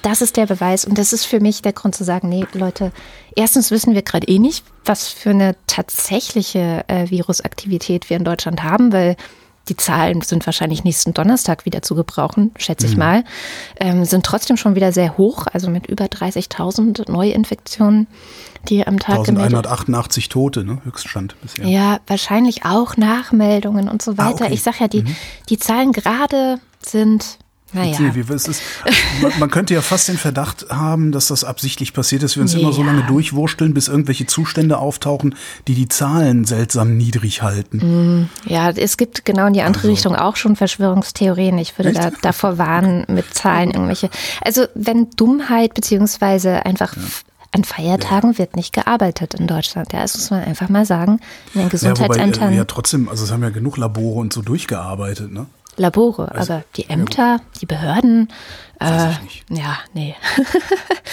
das 0.01 0.21
ist 0.21 0.37
der 0.37 0.45
Beweis 0.45 0.85
und 0.85 0.97
das 0.99 1.13
ist 1.13 1.25
für 1.25 1.39
mich 1.39 1.63
der 1.63 1.73
Grund 1.73 1.95
zu 1.95 2.03
sagen, 2.03 2.29
nee, 2.29 2.45
Leute, 2.53 2.91
erstens 3.35 3.71
wissen 3.71 3.95
wir 3.95 4.03
gerade 4.03 4.27
eh 4.27 4.37
nicht, 4.37 4.63
was 4.85 5.07
für 5.07 5.31
eine 5.31 5.55
tatsächliche 5.65 6.83
äh, 6.87 7.09
Virusaktivität 7.09 8.09
wir 8.09 8.17
in 8.17 8.23
Deutschland 8.23 8.61
haben, 8.61 8.93
weil 8.93 9.15
die 9.67 9.75
Zahlen 9.75 10.21
sind 10.21 10.45
wahrscheinlich 10.45 10.83
nächsten 10.83 11.13
Donnerstag 11.13 11.65
wieder 11.65 11.81
zu 11.81 11.95
gebrauchen, 11.95 12.51
schätze 12.57 12.85
ich 12.85 12.97
mal, 12.97 13.23
ähm, 13.79 14.05
sind 14.05 14.25
trotzdem 14.25 14.57
schon 14.57 14.75
wieder 14.75 14.91
sehr 14.91 15.17
hoch, 15.17 15.47
also 15.51 15.69
mit 15.69 15.87
über 15.87 16.05
30.000 16.05 17.11
Neuinfektionen, 17.11 18.07
die 18.69 18.85
am 18.85 18.99
Tag 18.99 19.23
gemeldet 19.23 19.65
1188 19.65 20.29
Tote, 20.29 20.63
ne? 20.63 20.79
Höchststand 20.83 21.35
bisher. 21.41 21.65
Ja, 21.67 21.99
wahrscheinlich 22.07 22.65
auch 22.65 22.97
Nachmeldungen 22.97 23.89
und 23.89 24.01
so 24.01 24.17
weiter. 24.17 24.43
Ah, 24.43 24.45
okay. 24.45 24.53
Ich 24.53 24.63
sag 24.63 24.79
ja, 24.79 24.87
die, 24.87 25.03
die 25.49 25.57
Zahlen 25.57 25.91
gerade 25.91 26.59
sind, 26.83 27.39
naja. 27.75 28.13
Es 28.33 28.47
ist, 28.47 28.61
man, 29.21 29.31
man 29.39 29.51
könnte 29.51 29.73
ja 29.73 29.81
fast 29.81 30.07
den 30.07 30.17
Verdacht 30.17 30.65
haben, 30.69 31.11
dass 31.11 31.27
das 31.27 31.43
absichtlich 31.43 31.93
passiert 31.93 32.23
ist. 32.23 32.35
Wir 32.35 32.41
uns 32.41 32.53
Nee, 32.55 32.61
immer 32.61 32.73
so 32.73 32.81
ja. 32.81 32.87
lange 32.87 33.03
durchwursteln, 33.03 33.73
bis 33.73 33.87
irgendwelche 33.87 34.25
Zustände 34.25 34.77
auftauchen, 34.79 35.35
die 35.67 35.75
die 35.75 35.87
Zahlen 35.89 36.45
seltsam 36.45 36.97
niedrig 36.97 37.41
halten. 37.43 38.29
Ja, 38.45 38.69
es 38.71 38.97
gibt 38.97 39.25
genau 39.25 39.45
in 39.47 39.53
die 39.53 39.61
andere 39.61 39.83
Also- 39.83 39.91
Richtung 39.91 40.15
auch 40.15 40.35
schon 40.37 40.55
Verschwörungstheorien. 40.55 41.57
Ich 41.57 41.77
würde 41.77 41.93
da, 41.93 42.11
davor 42.21 42.57
warnen 42.57 43.05
mit 43.07 43.33
Zahlen 43.33 43.71
irgendwelche. 43.71 44.09
Also 44.41 44.65
wenn 44.73 45.09
Dummheit 45.11 45.73
beziehungsweise 45.73 46.65
einfach 46.65 46.95
an 47.51 47.63
Feiertagen 47.63 48.37
wird 48.37 48.55
nicht 48.57 48.73
gearbeitet 48.73 49.33
in 49.35 49.47
Deutschland. 49.47 49.93
Ja, 49.93 50.01
das 50.01 50.15
muss 50.17 50.29
man 50.29 50.43
einfach 50.43 50.67
mal 50.67 50.85
sagen. 50.85 51.13
In 51.13 51.19
den 51.19 51.21
Ja, 51.53 51.63
wobei, 51.63 51.69
Gesundheitsämtern, 51.69 52.51
äh, 52.53 52.57
ja 52.57 52.65
trotzdem, 52.65 53.07
also 53.07 53.23
es 53.23 53.31
haben 53.31 53.43
ja 53.43 53.49
genug 53.49 53.77
Labore 53.77 54.19
und 54.19 54.33
so 54.33 54.41
durchgearbeitet, 54.41 55.31
ne? 55.31 55.45
Labore, 55.77 56.33
aber 56.35 56.63
die 56.75 56.89
Ämter, 56.89 57.41
die 57.61 57.65
Behörden, 57.65 58.29
äh, 58.79 59.11
ja, 59.49 59.77
nee. 59.93 60.15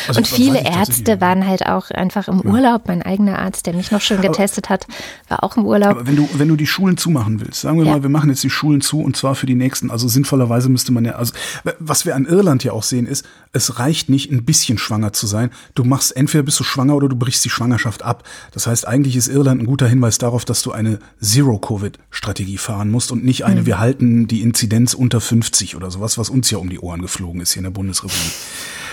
Also, 0.09 0.19
Und 0.19 0.27
viele 0.27 0.65
Ärzte 0.65 1.21
waren 1.21 1.47
halt 1.47 1.67
auch 1.67 1.91
einfach 1.91 2.27
im 2.29 2.41
Urlaub. 2.41 2.89
Mein 2.89 3.03
eigener 3.03 3.39
Arzt, 3.39 3.67
der 3.67 3.75
mich 3.75 3.91
noch 3.93 4.01
schön 4.01 4.21
getestet 4.21 4.69
hat, 4.69 4.87
war 5.29 5.45
auch 5.45 5.57
im 5.57 5.65
Urlaub. 5.65 5.91
Aber 5.91 6.07
wenn 6.07 6.17
du, 6.17 6.29
wenn 6.35 6.49
du 6.49 6.57
die 6.57 6.67
Schulen 6.67 6.97
zumachen 6.97 7.41
willst, 7.41 7.61
sagen 7.61 7.79
wir 7.79 7.85
Ja. 7.87 7.93
mal, 7.93 8.03
wir 8.03 8.11
machen 8.11 8.31
jetzt 8.31 8.43
die 8.43 8.51
Schulen 8.51 8.81
zu 8.81 9.01
und 9.01 9.17
zwar 9.17 9.35
für 9.35 9.47
die 9.47 9.55
nächsten, 9.55 9.91
also 9.91 10.09
sinnvollerweise 10.09 10.69
müsste 10.69 10.93
man 10.93 11.05
ja, 11.05 11.13
also 11.13 11.33
was 11.79 12.05
wir 12.05 12.17
an 12.17 12.27
Irland 12.27 12.65
ja 12.65 12.73
auch 12.73 12.83
sehen 12.83 13.07
ist, 13.07 13.25
es 13.53 13.79
reicht 13.79 14.09
nicht 14.09 14.33
ein 14.33 14.45
bisschen 14.45 14.79
schwanger 14.79 15.13
zu 15.13 15.27
sein. 15.27 15.51
Du 15.75 15.85
machst, 15.85 16.17
entweder 16.17 16.43
bist 16.43 16.59
du 16.59 16.65
schwanger 16.65 16.97
oder 16.97 17.09
du 17.09 17.17
brichst 17.17 17.45
die 17.45 17.51
Schwangerschaft 17.51 18.03
ab. 18.03 18.25
Das 18.53 18.67
heißt, 18.67 18.89
eigentlich 18.89 19.15
ist 19.17 19.29
Irland 19.29 19.61
ein 19.63 19.67
guter 19.67 19.87
Hinweis 19.87 20.19
darauf, 20.19 20.45
dass 20.45 20.63
du 20.63 20.73
eine 20.73 20.99
Zero-Covid-Strategie 21.21 22.59
fahren 22.59 22.91
musst 22.91 23.13
und 23.13 23.25
nicht 23.25 23.45
eine, 23.45 23.67
wir 23.67 23.79
halten 23.79 24.27
die 24.27 24.41
Inzidenz 24.43 24.95
unter 24.95 25.21
50 25.21 25.77
oder 25.77 25.91
sowas, 25.91 26.19
was 26.19 26.31
uns 26.31 26.51
ja 26.51 26.59
um 26.59 26.69
die 26.71 26.79
Ohren 26.81 27.03
geflogen 27.03 27.41
ist 27.41 27.52
hier 27.53 27.61
in 27.61 27.65
der 27.65 27.71
Bundesrepublik. 27.71 28.33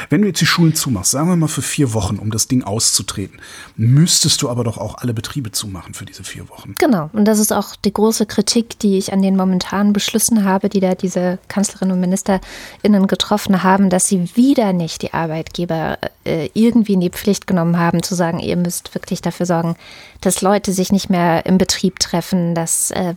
Wenn 0.09 0.21
du 0.21 0.27
jetzt 0.27 0.39
die 0.39 0.45
Schulen 0.45 0.73
zumachst, 0.73 1.11
sagen 1.11 1.27
wir 1.27 1.35
mal 1.35 1.47
für 1.47 1.61
vier 1.61 1.93
Wochen, 1.93 2.17
um 2.17 2.31
das 2.31 2.47
Ding 2.47 2.63
auszutreten, 2.63 3.39
müsstest 3.75 4.41
du 4.41 4.49
aber 4.49 4.63
doch 4.63 4.77
auch 4.77 4.95
alle 4.99 5.13
Betriebe 5.13 5.51
zumachen 5.51 5.93
für 5.93 6.05
diese 6.05 6.23
vier 6.23 6.49
Wochen. 6.49 6.75
Genau, 6.77 7.09
und 7.13 7.25
das 7.25 7.39
ist 7.39 7.51
auch 7.51 7.75
die 7.75 7.93
große 7.93 8.25
Kritik, 8.25 8.79
die 8.79 8.97
ich 8.97 9.11
an 9.11 9.21
den 9.21 9.35
momentanen 9.35 9.93
Beschlüssen 9.93 10.45
habe, 10.45 10.69
die 10.69 10.79
da 10.79 10.95
diese 10.95 11.39
Kanzlerin 11.47 11.91
und 11.91 11.99
MinisterInnen 11.99 13.07
getroffen 13.07 13.63
haben, 13.63 13.89
dass 13.89 14.07
sie 14.07 14.29
wieder 14.35 14.73
nicht 14.73 15.01
die 15.01 15.13
Arbeitgeber 15.13 15.99
äh, 16.23 16.49
irgendwie 16.53 16.93
in 16.93 17.01
die 17.01 17.09
Pflicht 17.09 17.47
genommen 17.47 17.77
haben, 17.77 18.01
zu 18.03 18.15
sagen, 18.15 18.39
ihr 18.39 18.55
müsst 18.55 18.95
wirklich 18.95 19.21
dafür 19.21 19.45
sorgen, 19.45 19.75
dass 20.21 20.41
Leute 20.41 20.71
sich 20.73 20.91
nicht 20.91 21.09
mehr 21.09 21.45
im 21.45 21.57
Betrieb 21.57 21.99
treffen, 21.99 22.55
dass, 22.55 22.91
äh, 22.91 23.13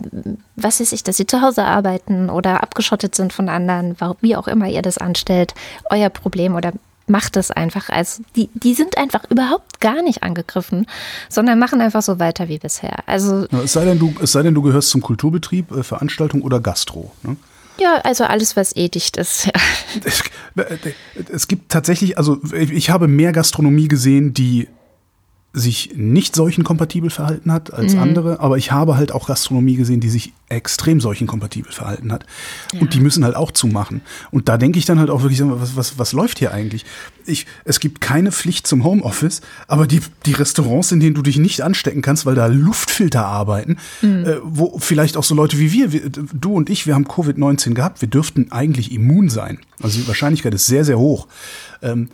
was 0.63 0.81
weiß 0.81 0.93
ich, 0.93 1.03
dass 1.03 1.17
sie 1.17 1.27
zu 1.27 1.41
Hause 1.43 1.65
arbeiten 1.65 2.31
oder 2.31 2.63
abgeschottet 2.63 3.15
sind 3.15 3.33
von 3.33 3.49
anderen, 3.49 3.97
wie 4.21 4.37
auch 4.37 4.49
immer 4.49 4.69
ihr 4.69 4.83
das 4.83 4.99
anstellt, 4.99 5.55
euer 5.91 6.09
Problem 6.09 6.55
oder 6.55 6.73
macht 7.07 7.37
es 7.37 7.51
einfach. 7.51 7.89
Also 7.89 8.23
die, 8.37 8.49
die 8.55 8.75
sind 8.75 8.97
einfach 8.97 9.25
überhaupt 9.31 9.81
gar 9.81 10.03
nicht 10.03 10.23
angegriffen, 10.23 10.87
sondern 11.29 11.59
machen 11.59 11.81
einfach 11.81 12.03
so 12.03 12.19
weiter 12.19 12.49
wie 12.49 12.59
bisher. 12.59 13.07
Also 13.07 13.47
Ja, 13.51 13.63
es 13.63 13.73
sei 13.73 13.85
denn, 13.85 13.99
du, 13.99 14.15
es 14.21 14.33
sei 14.33 14.43
denn, 14.43 14.55
du 14.55 14.63
gehörst 14.63 14.91
zum 14.91 15.03
Kulturbetrieb, 15.03 15.71
äh, 15.73 15.83
Veranstaltung 15.83 16.43
oder 16.43 16.61
Gastro. 16.61 17.13
Ne? 17.23 17.37
ja, 17.79 18.01
also 18.05 18.25
alles, 18.25 18.57
was 18.57 18.77
eh 18.77 18.89
dicht 18.89 19.17
ist. 19.17 19.47
Ja. 19.47 19.53
Es, 20.05 20.23
es 21.33 21.49
gibt 21.49 21.71
tatsächlich, 21.71 22.19
also 22.19 22.39
ich 22.53 22.91
habe 22.91 23.09
mehr 23.09 23.33
Gastronomie 23.33 23.89
gesehen, 23.89 24.35
die 24.35 24.69
sich 25.55 25.93
nicht 25.97 26.35
seuchenkompatibel 26.35 27.11
verhalten 27.11 27.53
hat 27.53 27.75
als 27.75 27.95
andere, 27.95 28.41
aber 28.41 28.57
ich 28.57 28.73
habe 28.73 28.97
halt 28.97 29.13
auch 29.13 29.27
Gastronomie 29.27 29.77
gesehen, 29.77 30.01
die 30.01 30.09
sich 30.09 30.33
extrem 30.49 30.99
seuchenkompatibel 30.99 31.71
verhalten 31.71 32.11
hat. 32.11 32.25
Und 32.81 32.95
die 32.95 33.01
müssen 33.01 33.23
halt 33.23 33.37
auch 33.37 33.51
zumachen. 33.51 34.01
Und 34.31 34.49
da 34.49 34.57
denke 34.57 34.79
ich 34.79 34.87
dann 34.87 34.99
halt 34.99 35.11
auch 35.11 35.21
wirklich, 35.21 35.43
was, 35.45 35.77
was, 35.77 35.99
was 35.99 36.13
läuft 36.15 36.39
hier 36.39 36.55
eigentlich? 36.55 36.87
Ich, 37.27 37.47
es 37.65 37.81
gibt 37.81 38.01
keine 38.01 38.33
Pflicht 38.33 38.67
zum 38.67 38.83
Homeoffice, 38.83 39.43
aber 39.69 39.87
die, 39.87 40.01
die 40.25 40.33
Restaurants, 40.33 40.91
in 40.91 41.01
denen 41.01 41.15
du 41.15 41.23
dich 41.23 41.37
nicht 41.37 41.61
anstecken 41.61 42.01
kannst, 42.01 42.25
weil 42.25 42.35
da 42.35 42.47
Luftfilter 42.47 43.27
arbeiten, 43.27 43.77
äh, 44.03 44.37
wo 44.43 44.79
vielleicht 44.79 45.19
auch 45.19 45.25
so 45.25 45.35
Leute 45.35 45.59
wie 45.59 45.71
wir, 45.73 45.93
wir, 45.93 46.01
du 46.09 46.55
und 46.55 46.71
ich, 46.71 46.87
wir 46.87 46.95
haben 46.95 47.07
Covid-19 47.07 47.75
gehabt, 47.75 48.01
wir 48.01 48.09
dürften 48.09 48.51
eigentlich 48.53 48.91
immun 48.91 49.29
sein. 49.29 49.59
Also 49.83 50.01
die 50.01 50.09
Wahrscheinlichkeit 50.09 50.55
ist 50.55 50.67
sehr, 50.67 50.87
sehr 50.87 50.99
hoch. 50.99 51.29
Ähm, 51.83 52.09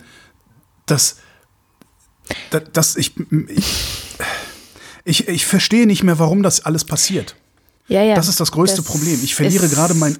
das, 0.85 1.17
das, 2.51 2.63
das 2.73 2.95
ich, 2.95 3.13
ich, 3.47 4.07
ich, 5.05 5.27
ich 5.27 5.45
verstehe 5.45 5.87
nicht 5.87 6.03
mehr, 6.03 6.19
warum 6.19 6.43
das 6.43 6.65
alles 6.65 6.85
passiert. 6.85 7.35
Ja, 7.87 8.03
ja. 8.03 8.15
Das 8.15 8.27
ist 8.27 8.39
das 8.39 8.51
größte 8.51 8.77
Das 8.77 8.85
Problem. 8.85 9.19
Ich 9.23 9.35
verliere 9.35 9.67
gerade 9.67 9.93
mein 9.95 10.17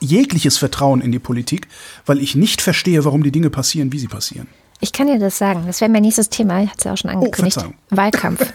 jegliches 0.00 0.56
Vertrauen 0.56 1.00
in 1.00 1.12
die 1.12 1.18
Politik, 1.18 1.68
weil 2.06 2.20
ich 2.20 2.34
nicht 2.34 2.62
verstehe, 2.62 3.04
warum 3.04 3.22
die 3.22 3.32
Dinge 3.32 3.50
passieren, 3.50 3.92
wie 3.92 3.98
sie 3.98 4.08
passieren. 4.08 4.48
Ich 4.80 4.92
kann 4.92 5.08
dir 5.08 5.18
das 5.18 5.38
sagen. 5.38 5.64
Das 5.66 5.80
wäre 5.80 5.90
mein 5.90 6.02
nächstes 6.02 6.28
Thema. 6.28 6.62
Ich 6.62 6.68
hatte 6.68 6.78
es 6.78 6.84
ja 6.84 6.92
auch 6.92 6.96
schon 6.96 7.10
angekündigt. 7.10 7.54
Verzeihung. 7.54 7.74
Wahlkampf. 7.90 8.40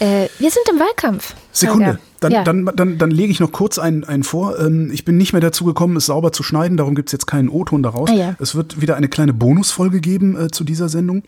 äh, 0.00 0.28
wir 0.38 0.50
sind 0.50 0.66
im 0.70 0.78
Wahlkampf. 0.78 1.34
Sekunde, 1.52 1.86
Holger. 1.86 1.98
dann, 2.20 2.32
ja. 2.32 2.44
dann, 2.44 2.70
dann, 2.74 2.96
dann 2.96 3.10
lege 3.10 3.30
ich 3.30 3.38
noch 3.38 3.52
kurz 3.52 3.78
einen, 3.78 4.04
einen 4.04 4.22
vor. 4.22 4.58
Ähm, 4.58 4.90
Ich 4.92 5.04
bin 5.04 5.18
nicht 5.18 5.34
mehr 5.34 5.42
dazu 5.42 5.66
gekommen, 5.66 5.96
es 5.96 6.06
sauber 6.06 6.32
zu 6.32 6.42
schneiden, 6.42 6.78
darum 6.78 6.94
gibt 6.94 7.10
es 7.10 7.12
jetzt 7.12 7.26
keinen 7.26 7.50
O-Ton 7.50 7.82
daraus. 7.82 8.08
Ah, 8.08 8.14
ja. 8.14 8.36
Es 8.38 8.54
wird 8.54 8.80
wieder 8.80 8.96
eine 8.96 9.08
kleine 9.08 9.34
Bonusfolge 9.34 10.00
geben 10.00 10.40
äh, 10.40 10.50
zu 10.50 10.64
dieser 10.64 10.88
Sendung. 10.88 11.22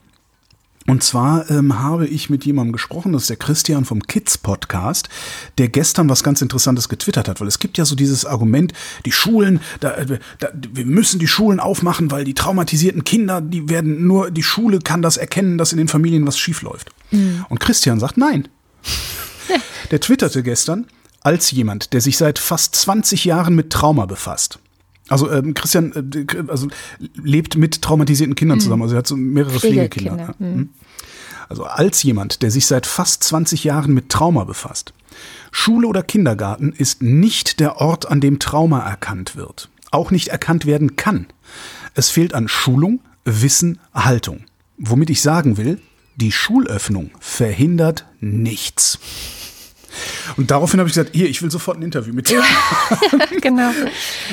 Und 0.86 1.02
zwar 1.02 1.50
ähm, 1.50 1.78
habe 1.78 2.06
ich 2.06 2.28
mit 2.28 2.44
jemandem 2.44 2.72
gesprochen, 2.72 3.12
das 3.12 3.22
ist 3.22 3.30
der 3.30 3.36
Christian 3.36 3.84
vom 3.84 4.02
Kids 4.02 4.36
Podcast, 4.36 5.08
der 5.56 5.68
gestern 5.68 6.08
was 6.10 6.22
ganz 6.22 6.42
Interessantes 6.42 6.88
getwittert 6.88 7.26
hat, 7.26 7.40
weil 7.40 7.48
es 7.48 7.58
gibt 7.58 7.78
ja 7.78 7.86
so 7.86 7.94
dieses 7.94 8.26
Argument, 8.26 8.72
die 9.06 9.12
Schulen, 9.12 9.60
da, 9.80 9.92
äh, 9.94 10.18
da, 10.38 10.48
wir 10.52 10.84
müssen 10.84 11.18
die 11.18 11.26
Schulen 11.26 11.58
aufmachen, 11.58 12.10
weil 12.10 12.24
die 12.24 12.34
traumatisierten 12.34 13.04
Kinder, 13.04 13.40
die 13.40 13.68
werden 13.70 14.06
nur, 14.06 14.30
die 14.30 14.42
Schule 14.42 14.78
kann 14.80 15.00
das 15.00 15.16
erkennen, 15.16 15.56
dass 15.56 15.72
in 15.72 15.78
den 15.78 15.88
Familien 15.88 16.26
was 16.26 16.38
schief 16.38 16.62
läuft. 16.62 16.90
Und 17.48 17.60
Christian 17.60 18.00
sagt 18.00 18.16
nein. 18.16 18.48
Der 19.90 20.00
twitterte 20.00 20.42
gestern 20.42 20.86
als 21.20 21.50
jemand, 21.50 21.92
der 21.92 22.00
sich 22.00 22.16
seit 22.16 22.38
fast 22.38 22.74
20 22.74 23.24
Jahren 23.24 23.54
mit 23.54 23.70
Trauma 23.70 24.06
befasst. 24.06 24.58
Also 25.08 25.30
ähm, 25.30 25.54
Christian 25.54 25.92
äh, 26.14 26.26
also, 26.48 26.68
lebt 27.14 27.56
mit 27.56 27.82
traumatisierten 27.82 28.34
Kindern 28.34 28.60
zusammen, 28.60 28.82
also 28.82 28.94
er 28.94 28.98
hat 28.98 29.06
so 29.06 29.16
mehrere 29.16 29.58
Pflegekinder, 29.60 30.12
Pflegekinder. 30.12 30.34
Ja. 30.40 30.46
Mhm. 30.46 30.70
Also 31.48 31.64
als 31.64 32.02
jemand, 32.02 32.42
der 32.42 32.50
sich 32.50 32.66
seit 32.66 32.86
fast 32.86 33.22
20 33.24 33.64
Jahren 33.64 33.92
mit 33.92 34.08
Trauma 34.08 34.44
befasst. 34.44 34.94
Schule 35.52 35.86
oder 35.86 36.02
Kindergarten 36.02 36.72
ist 36.72 37.02
nicht 37.02 37.60
der 37.60 37.76
Ort, 37.80 38.10
an 38.10 38.20
dem 38.20 38.38
Trauma 38.38 38.80
erkannt 38.80 39.36
wird. 39.36 39.68
Auch 39.90 40.10
nicht 40.10 40.28
erkannt 40.28 40.66
werden 40.66 40.96
kann. 40.96 41.26
Es 41.94 42.10
fehlt 42.10 42.34
an 42.34 42.48
Schulung, 42.48 43.00
Wissen, 43.24 43.78
Haltung. 43.92 44.44
Womit 44.78 45.10
ich 45.10 45.22
sagen 45.22 45.56
will, 45.56 45.80
die 46.16 46.32
Schulöffnung 46.32 47.10
verhindert 47.20 48.06
nichts. 48.20 48.98
Und 50.36 50.50
daraufhin 50.50 50.80
habe 50.80 50.88
ich 50.88 50.94
gesagt, 50.94 51.14
hier, 51.14 51.28
ich 51.28 51.42
will 51.42 51.50
sofort 51.50 51.78
ein 51.78 51.82
Interview 51.82 52.12
mit 52.14 52.28
dir. 52.28 52.42
genau. 53.40 53.70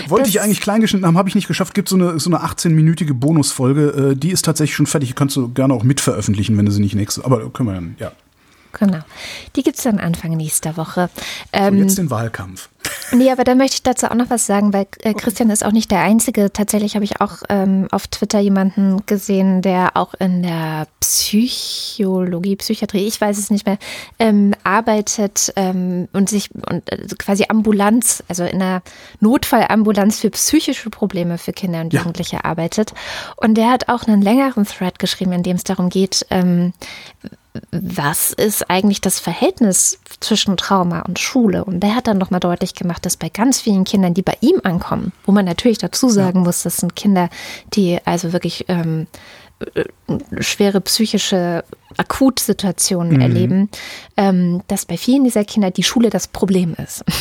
Wollte 0.07 0.23
Das- 0.23 0.29
ich 0.29 0.41
eigentlich 0.41 0.61
klein 0.61 0.81
geschnitten 0.81 1.05
haben, 1.05 1.17
habe 1.17 1.29
ich 1.29 1.35
nicht 1.35 1.47
geschafft. 1.47 1.73
Gibt 1.73 1.89
so 1.89 1.95
eine, 1.95 2.19
so 2.19 2.29
eine 2.29 2.43
18-minütige 2.43 3.13
Bonusfolge. 3.13 4.11
Äh, 4.11 4.15
die 4.15 4.31
ist 4.31 4.45
tatsächlich 4.45 4.75
schon 4.75 4.87
fertig. 4.87 5.09
Die 5.09 5.15
kannst 5.15 5.35
du 5.35 5.49
gerne 5.49 5.73
auch 5.73 5.83
mitveröffentlichen, 5.83 6.57
wenn 6.57 6.65
du 6.65 6.71
sie 6.71 6.81
nicht 6.81 6.95
nächste. 6.95 7.23
Aber 7.25 7.49
können 7.51 7.69
wir 7.69 7.73
dann, 7.75 7.95
ja. 7.99 8.11
Genau. 8.73 8.99
Die 9.57 9.63
gibt 9.63 9.77
es 9.77 9.83
dann 9.83 9.99
Anfang 9.99 10.31
nächster 10.37 10.77
Woche. 10.77 11.03
Und 11.03 11.09
Ähm, 11.51 11.77
jetzt 11.79 11.97
den 11.97 12.09
Wahlkampf. 12.09 12.69
Nee, 13.13 13.29
aber 13.31 13.43
da 13.43 13.55
möchte 13.55 13.75
ich 13.75 13.83
dazu 13.83 14.07
auch 14.07 14.15
noch 14.15 14.29
was 14.29 14.45
sagen, 14.45 14.73
weil 14.73 14.87
äh, 15.01 15.13
Christian 15.13 15.49
ist 15.49 15.65
auch 15.65 15.71
nicht 15.71 15.91
der 15.91 15.99
Einzige. 16.01 16.51
Tatsächlich 16.53 16.95
habe 16.95 17.03
ich 17.03 17.19
auch 17.19 17.43
ähm, 17.49 17.87
auf 17.91 18.07
Twitter 18.07 18.39
jemanden 18.39 19.05
gesehen, 19.05 19.61
der 19.61 19.97
auch 19.97 20.13
in 20.13 20.43
der 20.43 20.87
Psychologie, 21.01 22.55
Psychiatrie, 22.55 23.07
ich 23.07 23.19
weiß 23.19 23.37
es 23.37 23.49
nicht 23.49 23.65
mehr, 23.65 23.77
ähm, 24.17 24.53
arbeitet 24.63 25.51
ähm, 25.57 26.07
und 26.13 26.29
sich 26.29 26.49
und 26.69 26.89
äh, 26.91 27.05
quasi 27.17 27.45
Ambulanz, 27.49 28.23
also 28.29 28.43
in 28.45 28.61
einer 28.61 28.81
Notfallambulanz 29.19 30.19
für 30.19 30.29
psychische 30.29 30.89
Probleme 30.89 31.37
für 31.37 31.51
Kinder 31.51 31.81
und 31.81 31.93
Ja. 31.93 31.99
Jugendliche 31.99 32.45
arbeitet. 32.45 32.93
Und 33.35 33.55
der 33.55 33.69
hat 33.71 33.89
auch 33.89 34.03
einen 34.07 34.21
längeren 34.21 34.65
Thread 34.65 34.99
geschrieben, 34.99 35.33
in 35.33 35.43
dem 35.43 35.57
es 35.57 35.63
darum 35.63 35.89
geht, 35.89 36.25
ähm, 36.29 36.73
was 37.71 38.31
ist 38.31 38.69
eigentlich 38.69 39.01
das 39.01 39.19
Verhältnis 39.19 39.99
zwischen 40.21 40.55
Trauma 40.55 41.01
und 41.01 41.19
Schule? 41.19 41.65
Und 41.65 41.81
der 41.81 41.95
hat 41.95 42.07
dann 42.07 42.17
nochmal 42.17 42.39
deutlich 42.39 42.75
gemacht, 42.75 43.05
dass 43.05 43.17
bei 43.17 43.29
ganz 43.29 43.59
vielen 43.59 43.83
Kindern, 43.83 44.13
die 44.13 44.21
bei 44.21 44.37
ihm 44.39 44.61
ankommen, 44.63 45.11
wo 45.25 45.31
man 45.31 45.45
natürlich 45.45 45.77
dazu 45.77 46.09
sagen 46.09 46.41
muss, 46.41 46.63
das 46.63 46.77
sind 46.77 46.95
Kinder, 46.95 47.29
die 47.73 47.99
also 48.05 48.31
wirklich 48.31 48.65
ähm, 48.69 49.07
äh, 49.11 49.40
schwere 50.39 50.81
psychische 50.81 51.63
Akutsituationen 51.97 53.21
erleben, 53.21 53.69
ähm, 54.17 54.61
dass 54.67 54.85
bei 54.85 54.97
vielen 54.97 55.23
dieser 55.23 55.43
Kinder 55.43 55.71
die 55.71 55.83
Schule 55.83 56.09
das 56.09 56.27
Problem 56.27 56.75
ist. 56.83 57.03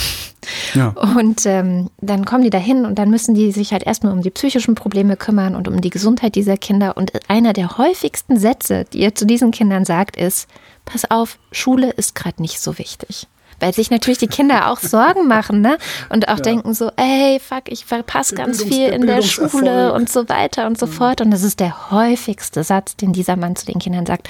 Ja. 0.75 0.89
Und 0.89 1.45
ähm, 1.45 1.91
dann 2.01 2.25
kommen 2.25 2.45
die 2.45 2.51
dahin 2.51 2.87
und 2.87 2.99
dann 2.99 3.11
müssen 3.11 3.35
die 3.35 3.53
sich 3.53 3.73
halt 3.73 3.83
erstmal 3.83 4.13
um 4.13 4.23
die 4.23 4.31
psychischen 4.31 4.75
Probleme 4.75 5.17
kümmern 5.17 5.55
und 5.55 5.69
um 5.69 5.81
die 5.81 5.91
Gesundheit 5.91 6.35
dieser 6.35 6.57
Kinder. 6.57 6.97
Und 6.97 7.13
einer 7.29 7.53
der 7.53 7.77
häufigsten 7.77 8.39
Sätze, 8.39 8.85
die 8.91 9.01
ihr 9.01 9.15
zu 9.15 9.27
diesen 9.27 9.51
Kindern 9.51 9.85
sagt, 9.85 10.17
ist, 10.17 10.49
pass 10.87 11.11
auf, 11.11 11.39
Schule 11.53 11.91
ist 11.91 12.15
gerade 12.15 12.41
nicht 12.41 12.59
so 12.59 12.79
wichtig 12.79 13.29
weil 13.61 13.73
sich 13.75 13.91
natürlich 13.91 14.19
die 14.19 14.27
Kinder 14.27 14.71
auch 14.71 14.81
Sorgen 14.81 15.29
machen, 15.29 15.61
ne? 15.61 15.79
Und 16.09 16.29
auch 16.29 16.39
ja. 16.39 16.43
denken 16.43 16.75
so, 16.75 16.91
ey, 16.97 17.41
fuck, 17.41 17.65
ich 17.67 17.85
verpasse 17.85 18.35
ganz 18.35 18.63
viel 18.63 18.89
in 18.89 19.07
der 19.07 19.23
Schule 19.23 19.93
und 19.93 20.09
so 20.09 20.29
weiter 20.29 20.67
und 20.67 20.79
so 20.79 20.87
mhm. 20.87 20.93
fort. 20.93 21.21
Und 21.21 21.31
das 21.31 21.43
ist 21.43 21.61
der 21.61 21.91
häufigste 21.91 22.65
Satz, 22.65 22.97
den 22.97 23.13
dieser 23.13 23.37
Mann 23.37 23.57
zu 23.57 23.67
den 23.67 23.79
Kindern 23.79 24.07
sagt. 24.07 24.29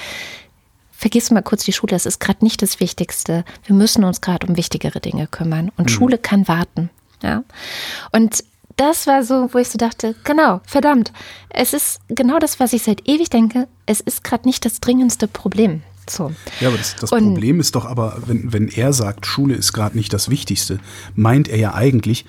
Vergiss 0.91 1.31
mal 1.31 1.41
kurz 1.41 1.63
die 1.63 1.73
Schule, 1.73 1.91
das 1.91 2.05
ist 2.05 2.19
gerade 2.19 2.43
nicht 2.43 2.61
das 2.61 2.79
Wichtigste. 2.79 3.43
Wir 3.65 3.75
müssen 3.75 4.03
uns 4.03 4.21
gerade 4.21 4.45
um 4.45 4.55
wichtigere 4.55 4.99
Dinge 4.99 5.25
kümmern. 5.25 5.71
Und 5.77 5.85
mhm. 5.85 5.89
Schule 5.89 6.17
kann 6.17 6.47
warten. 6.47 6.91
Ja. 7.23 7.43
Und 8.11 8.43
das 8.77 9.07
war 9.07 9.23
so, 9.23 9.53
wo 9.53 9.57
ich 9.57 9.69
so 9.69 9.77
dachte, 9.77 10.15
genau, 10.23 10.61
verdammt, 10.65 11.11
es 11.49 11.73
ist 11.73 11.99
genau 12.07 12.39
das, 12.39 12.59
was 12.59 12.73
ich 12.73 12.83
seit 12.83 13.07
ewig 13.07 13.29
denke. 13.29 13.67
Es 13.85 13.99
ist 13.99 14.23
gerade 14.23 14.47
nicht 14.47 14.65
das 14.65 14.79
dringendste 14.79 15.27
Problem. 15.27 15.83
So. 16.09 16.31
Ja, 16.59 16.69
aber 16.69 16.77
das, 16.77 16.95
das 16.95 17.09
Problem 17.09 17.59
ist 17.59 17.75
doch 17.75 17.85
aber, 17.85 18.17
wenn, 18.25 18.51
wenn 18.53 18.67
er 18.67 18.93
sagt, 18.93 19.25
Schule 19.25 19.55
ist 19.55 19.73
gerade 19.73 19.97
nicht 19.97 20.11
das 20.13 20.29
Wichtigste, 20.29 20.79
meint 21.15 21.47
er 21.47 21.57
ja 21.57 21.73
eigentlich, 21.73 22.25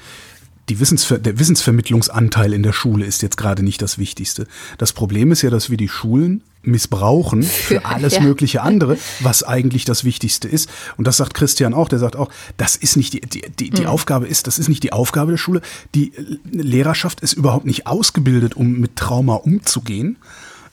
die 0.68 0.78
Wissensver 0.78 1.18
der 1.18 1.38
Wissensvermittlungsanteil 1.38 2.52
in 2.52 2.62
der 2.62 2.72
Schule 2.72 3.04
ist 3.04 3.22
jetzt 3.22 3.36
gerade 3.36 3.62
nicht 3.62 3.82
das 3.82 3.98
Wichtigste. 3.98 4.46
Das 4.78 4.92
Problem 4.92 5.32
ist 5.32 5.42
ja, 5.42 5.50
dass 5.50 5.70
wir 5.70 5.76
die 5.76 5.88
Schulen 5.88 6.42
missbrauchen 6.62 7.42
für 7.42 7.84
alles 7.84 8.14
ja. 8.14 8.20
mögliche 8.20 8.62
andere, 8.62 8.96
was 9.20 9.42
eigentlich 9.42 9.84
das 9.84 10.04
Wichtigste 10.04 10.46
ist. 10.46 10.70
Und 10.96 11.06
das 11.08 11.16
sagt 11.16 11.34
Christian 11.34 11.74
auch. 11.74 11.88
Der 11.88 11.98
sagt 11.98 12.14
auch, 12.14 12.30
das 12.56 12.76
ist 12.76 12.96
nicht 12.96 13.12
die, 13.12 13.20
die, 13.20 13.42
die, 13.58 13.70
die 13.70 13.82
mhm. 13.82 13.88
Aufgabe 13.88 14.28
ist, 14.28 14.46
das 14.46 14.60
ist 14.60 14.68
nicht 14.68 14.84
die 14.84 14.92
Aufgabe 14.92 15.32
der 15.32 15.38
Schule. 15.38 15.62
Die 15.96 16.12
Lehrerschaft 16.50 17.20
ist 17.20 17.32
überhaupt 17.32 17.66
nicht 17.66 17.88
ausgebildet, 17.88 18.54
um 18.54 18.78
mit 18.78 18.94
Trauma 18.94 19.34
umzugehen. 19.34 20.16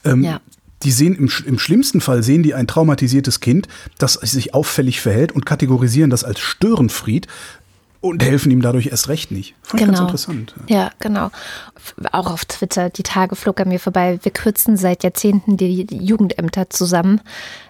Ähm, 0.05 0.23
ja 0.23 0.39
die 0.83 0.91
sehen 0.91 1.15
im, 1.15 1.29
im 1.45 1.59
schlimmsten 1.59 2.01
Fall 2.01 2.23
sehen 2.23 2.43
die 2.43 2.53
ein 2.53 2.67
traumatisiertes 2.67 3.39
Kind, 3.39 3.67
das 3.97 4.13
sich 4.13 4.53
auffällig 4.53 5.01
verhält 5.01 5.31
und 5.31 5.45
kategorisieren 5.45 6.09
das 6.09 6.23
als 6.23 6.39
Störenfried 6.39 7.27
und 8.01 8.23
helfen 8.23 8.49
ihm 8.51 8.61
dadurch 8.61 8.87
erst 8.87 9.09
recht 9.09 9.31
nicht. 9.31 9.55
Fand 9.61 9.81
genau. 9.81 9.91
ganz 9.91 9.99
interessant. 9.99 10.55
Ja, 10.67 10.91
genau. 10.99 11.31
Auch 12.13 12.31
auf 12.31 12.45
Twitter, 12.45 12.89
die 12.89 13.03
Tage 13.03 13.35
flog 13.35 13.59
er 13.59 13.67
mir 13.67 13.79
vorbei. 13.79 14.19
Wir 14.23 14.31
kürzen 14.31 14.77
seit 14.77 15.03
Jahrzehnten 15.03 15.57
die, 15.57 15.85
die 15.85 15.97
Jugendämter 15.97 16.69
zusammen 16.69 17.19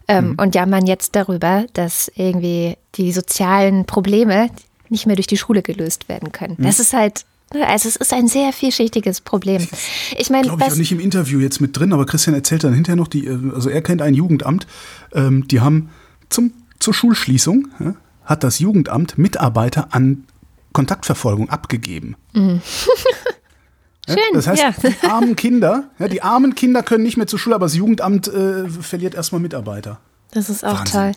ähm, 0.08 0.30
mhm. 0.30 0.36
und 0.38 0.56
jammern 0.56 0.86
jetzt 0.86 1.16
darüber, 1.16 1.66
dass 1.74 2.12
irgendwie 2.14 2.78
die 2.96 3.12
sozialen 3.12 3.86
Probleme 3.86 4.50
nicht 4.90 5.08
mehr 5.08 5.16
durch 5.16 5.28
die 5.28 5.38
Schule 5.38 5.64
gelöst 5.64 6.10
werden 6.10 6.32
können. 6.32 6.56
Mhm. 6.60 6.64
Das 6.64 6.80
ist 6.80 6.94
halt 6.94 7.26
also 7.52 7.90
es 7.90 7.96
ist 7.96 8.14
ein 8.14 8.28
sehr 8.28 8.54
vielschichtiges 8.54 9.22
Problem. 9.22 9.68
Ich 10.18 10.30
meine, 10.30 10.48
glaube 10.48 10.64
ich 10.64 10.72
auch 10.72 10.76
nicht 10.76 10.92
im 10.92 11.00
Interview 11.00 11.40
jetzt 11.40 11.60
mit 11.62 11.78
drin, 11.78 11.94
aber 11.94 12.06
Christian 12.06 12.36
erzählt 12.36 12.64
dann 12.64 12.74
hinterher 12.74 12.96
noch, 12.96 13.08
die, 13.08 13.26
äh, 13.26 13.38
also 13.54 13.70
er 13.70 13.82
kennt 13.82 14.02
ein 14.02 14.14
Jugendamt, 14.14 14.68
ähm, 15.14 15.48
die 15.48 15.62
haben 15.62 15.90
zum, 16.30 16.54
zur 16.80 16.94
Schulschließung, 16.94 17.68
ja, 17.80 17.96
hat 18.24 18.44
das 18.44 18.60
Jugendamt 18.60 19.18
Mitarbeiter 19.18 19.90
an 19.92 20.26
Kontaktverfolgung 20.74 21.50
abgegeben. 21.50 22.16
Mhm. 22.34 22.62
Schön, 24.08 24.18
das 24.34 24.48
heißt, 24.48 24.64
ja. 24.64 24.72
die 24.72 25.08
armen 25.08 25.36
Kinder, 25.36 25.90
ja, 26.00 26.08
die 26.08 26.24
armen 26.24 26.56
Kinder 26.56 26.82
können 26.82 27.04
nicht 27.04 27.18
mehr 27.18 27.28
zur 27.28 27.38
Schule, 27.38 27.56
aber 27.56 27.66
das 27.66 27.76
Jugendamt 27.76 28.28
äh, 28.28 28.68
verliert 28.68 29.14
erstmal 29.14 29.40
Mitarbeiter. 29.40 30.00
Das 30.32 30.50
ist 30.50 30.66
auch 30.66 30.80
Wahnsinn. 30.80 30.94
toll. 30.94 31.12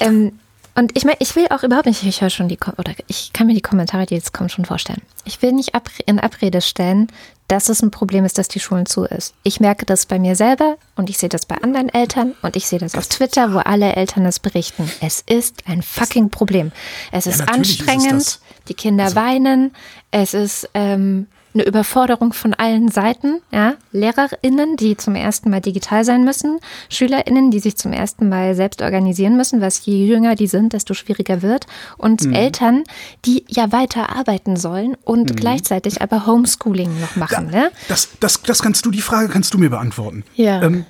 Ähm, 0.00 0.32
und 0.74 0.96
ich 0.96 1.04
meine, 1.04 1.16
ich 1.20 1.36
will 1.36 1.46
auch 1.50 1.62
überhaupt 1.62 1.86
nicht, 1.86 2.02
ich 2.02 2.20
höre 2.20 2.30
schon 2.30 2.48
die, 2.48 2.58
oder 2.78 2.92
ich 3.06 3.32
kann 3.32 3.46
mir 3.46 3.54
die 3.54 3.60
Kommentare, 3.60 4.06
die 4.06 4.14
jetzt 4.14 4.32
kommen, 4.32 4.48
schon 4.48 4.64
vorstellen. 4.64 5.02
Ich 5.24 5.40
will 5.40 5.52
nicht 5.52 5.72
in 6.06 6.18
Abrede 6.18 6.60
stellen, 6.60 7.08
dass 7.48 7.68
es 7.68 7.82
ein 7.82 7.90
Problem 7.90 8.24
ist, 8.24 8.38
dass 8.38 8.48
die 8.48 8.58
Schulen 8.58 8.86
zu 8.86 9.04
ist. 9.04 9.34
Ich 9.42 9.60
merke 9.60 9.86
das 9.86 10.06
bei 10.06 10.18
mir 10.18 10.34
selber 10.34 10.76
und 10.96 11.10
ich 11.10 11.18
sehe 11.18 11.28
das 11.28 11.46
bei 11.46 11.56
anderen 11.62 11.90
Eltern 11.90 12.34
und 12.42 12.56
ich 12.56 12.66
sehe 12.66 12.78
das 12.78 12.94
auf 12.94 13.06
Twitter, 13.06 13.52
wo 13.52 13.58
alle 13.58 13.94
Eltern 13.94 14.24
das 14.24 14.40
berichten. 14.40 14.90
Es 15.00 15.20
ist 15.20 15.62
ein 15.66 15.82
fucking 15.82 16.30
Problem. 16.30 16.72
Es 17.12 17.26
ist 17.26 17.40
ja, 17.40 17.46
anstrengend, 17.46 18.22
ist 18.22 18.40
die 18.68 18.74
Kinder 18.74 19.04
also. 19.04 19.16
weinen, 19.16 19.74
es 20.10 20.34
ist 20.34 20.70
ähm, 20.74 21.28
eine 21.54 21.64
Überforderung 21.64 22.32
von 22.32 22.52
allen 22.52 22.88
Seiten. 22.90 23.40
Ja? 23.52 23.74
LehrerInnen, 23.92 24.76
die 24.76 24.96
zum 24.96 25.14
ersten 25.14 25.50
Mal 25.50 25.60
digital 25.60 26.04
sein 26.04 26.24
müssen, 26.24 26.58
SchülerInnen, 26.90 27.50
die 27.50 27.60
sich 27.60 27.76
zum 27.76 27.92
ersten 27.92 28.28
Mal 28.28 28.54
selbst 28.54 28.82
organisieren 28.82 29.36
müssen, 29.36 29.60
was 29.60 29.84
je 29.86 30.06
jünger 30.06 30.34
die 30.34 30.48
sind, 30.48 30.72
desto 30.72 30.94
schwieriger 30.94 31.42
wird. 31.42 31.66
Und 31.96 32.24
mhm. 32.24 32.32
Eltern, 32.32 32.84
die 33.24 33.44
ja 33.48 33.72
weiter 33.72 34.14
arbeiten 34.14 34.56
sollen 34.56 34.96
und 35.04 35.30
mhm. 35.30 35.36
gleichzeitig 35.36 36.02
aber 36.02 36.26
Homeschooling 36.26 37.00
noch 37.00 37.16
machen. 37.16 37.50
Da, 37.50 37.58
ne? 37.58 37.70
das, 37.88 38.08
das, 38.20 38.42
das 38.42 38.62
kannst 38.62 38.84
du, 38.84 38.90
die 38.90 39.00
Frage 39.00 39.28
kannst 39.28 39.54
du 39.54 39.58
mir 39.58 39.70
beantworten. 39.70 40.24
Ja. 40.34 40.62
Ähm, 40.62 40.84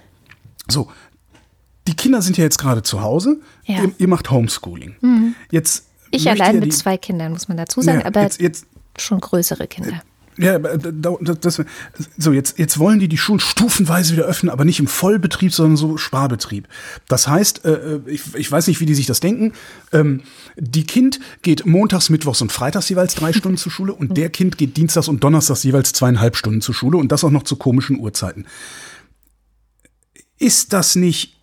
so, 0.66 0.88
die 1.87 1.94
Kinder 1.94 2.22
sind 2.22 2.38
ja 2.38 2.44
jetzt 2.44 2.59
gerade 2.59 2.83
zu 2.83 3.03
Hause. 3.03 3.40
Ja. 3.64 3.83
Ihr, 3.83 3.92
ihr, 3.98 4.09
macht 4.09 4.31
Homeschooling. 4.31 4.96
Mhm. 5.00 5.35
Jetzt 5.50 5.88
ich 6.11 6.31
allein 6.31 6.61
mit 6.61 6.72
zwei 6.72 6.96
Kindern, 6.96 7.33
muss 7.33 7.48
man 7.48 7.57
dazu 7.57 7.83
sagen, 7.83 8.00
ja, 8.00 8.07
aber 8.07 8.22
jetzt, 8.22 8.40
jetzt, 8.40 8.66
schon 8.96 9.20
größere 9.20 9.66
Kinder. 9.66 10.03
Ja, 10.37 10.59
das, 10.59 11.62
so 12.18 12.33
jetzt, 12.33 12.59
jetzt 12.59 12.79
wollen 12.79 12.99
die 12.99 13.09
die 13.09 13.18
Schulen 13.18 13.38
stufenweise 13.38 14.14
wieder 14.14 14.25
öffnen, 14.25 14.51
aber 14.51 14.64
nicht 14.64 14.81
im 14.81 14.88
Vollbetrieb, 14.88 15.53
sondern 15.53 15.77
so 15.77 15.97
Sparbetrieb. 15.97 16.66
Das 17.09 17.29
heißt, 17.29 17.64
äh, 17.64 18.01
ich, 18.07 18.35
ich 18.35 18.51
weiß 18.51 18.66
nicht, 18.66 18.81
wie 18.81 18.87
die 18.87 18.94
sich 18.94 19.07
das 19.07 19.20
denken. 19.20 19.53
Ähm, 19.92 20.23
die 20.57 20.85
Kind 20.85 21.20
geht 21.42 21.66
montags, 21.66 22.11
mittwochs 22.11 22.42
und 22.42 22.51
freitags 22.51 22.88
jeweils 22.88 23.14
drei 23.14 23.33
Stunden 23.35 23.59
zur 23.59 23.70
Schule 23.70 23.92
und 23.92 24.16
der 24.16 24.29
Kind 24.31 24.59
geht 24.59 24.77
dienstags 24.77 25.09
und 25.09 25.23
donnerstags 25.23 25.62
jeweils 25.62 25.92
zweieinhalb 25.92 26.37
Stunden 26.37 26.61
zur 26.61 26.75
Schule 26.75 26.99
und 26.99 27.12
das 27.12 27.23
auch 27.23 27.31
noch 27.31 27.44
zu 27.44 27.57
komischen 27.57 28.01
Uhrzeiten. 28.01 28.47
Ist 30.38 30.73
das 30.73 30.97
nicht 30.97 31.37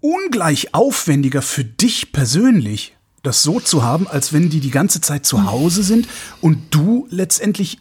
ungleich 0.00 0.72
aufwendiger 0.72 1.42
für 1.42 1.64
dich 1.64 2.12
persönlich, 2.12 2.96
das 3.22 3.42
so 3.42 3.60
zu 3.60 3.82
haben, 3.82 4.06
als 4.06 4.32
wenn 4.32 4.48
die 4.48 4.60
die 4.60 4.70
ganze 4.70 5.00
Zeit 5.00 5.26
zu 5.26 5.50
Hause 5.50 5.82
sind 5.82 6.08
und 6.40 6.58
du 6.70 7.08
letztendlich 7.10 7.78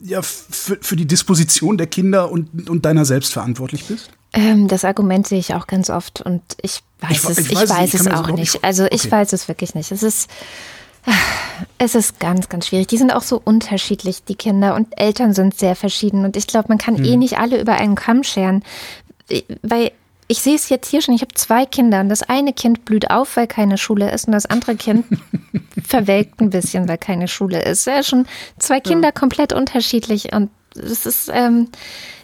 ja, 0.00 0.22
für, 0.22 0.78
für 0.80 0.96
die 0.96 1.06
Disposition 1.06 1.78
der 1.78 1.86
Kinder 1.86 2.30
und, 2.30 2.68
und 2.68 2.84
deiner 2.84 3.04
selbst 3.04 3.32
verantwortlich 3.32 3.84
bist? 3.86 4.10
Ähm, 4.32 4.68
das 4.68 4.84
Argument 4.84 5.26
sehe 5.26 5.38
ich 5.38 5.54
auch 5.54 5.66
ganz 5.66 5.88
oft 5.88 6.20
und 6.20 6.42
ich 6.60 6.82
weiß 7.00 7.10
ich, 7.10 7.30
es, 7.30 7.38
ich, 7.38 7.52
ich 7.52 7.56
weiß, 7.56 7.70
weiß 7.70 7.94
es, 7.94 8.06
auch 8.08 8.30
nicht. 8.30 8.62
Also 8.62 8.84
okay. 8.84 8.94
ich 8.94 9.10
weiß 9.10 9.32
es 9.32 9.48
wirklich 9.48 9.74
nicht. 9.74 9.92
Es 9.92 10.02
ist, 10.02 10.28
es 11.78 11.94
ist 11.94 12.20
ganz, 12.20 12.48
ganz 12.48 12.66
schwierig. 12.66 12.88
Die 12.88 12.98
sind 12.98 13.12
auch 13.12 13.22
so 13.22 13.40
unterschiedlich, 13.42 14.24
die 14.24 14.34
Kinder 14.34 14.74
und 14.74 14.88
Eltern 14.98 15.32
sind 15.32 15.58
sehr 15.58 15.76
verschieden 15.76 16.24
und 16.24 16.36
ich 16.36 16.46
glaube, 16.46 16.68
man 16.68 16.78
kann 16.78 16.98
hm. 16.98 17.04
eh 17.04 17.16
nicht 17.16 17.38
alle 17.38 17.60
über 17.60 17.74
einen 17.74 17.94
Kamm 17.94 18.22
scheren, 18.22 18.62
weil 19.62 19.92
ich 20.28 20.40
sehe 20.40 20.56
es 20.56 20.68
jetzt 20.68 20.88
hier 20.88 21.02
schon, 21.02 21.14
ich 21.14 21.20
habe 21.20 21.34
zwei 21.34 21.66
Kinder 21.66 22.00
und 22.00 22.08
das 22.08 22.22
eine 22.22 22.52
Kind 22.52 22.84
blüht 22.84 23.10
auf, 23.10 23.36
weil 23.36 23.46
keine 23.46 23.78
Schule 23.78 24.10
ist 24.10 24.26
und 24.26 24.32
das 24.32 24.46
andere 24.46 24.76
Kind 24.76 25.06
verwelkt 25.86 26.40
ein 26.40 26.50
bisschen, 26.50 26.88
weil 26.88 26.98
keine 26.98 27.28
Schule 27.28 27.62
ist. 27.62 27.86
Ja, 27.86 28.02
schon 28.02 28.26
zwei 28.58 28.80
Kinder 28.80 29.08
ja. 29.08 29.12
komplett 29.12 29.52
unterschiedlich 29.52 30.32
und 30.32 30.50
es 30.74 31.06
ist 31.06 31.30
ähm, 31.32 31.68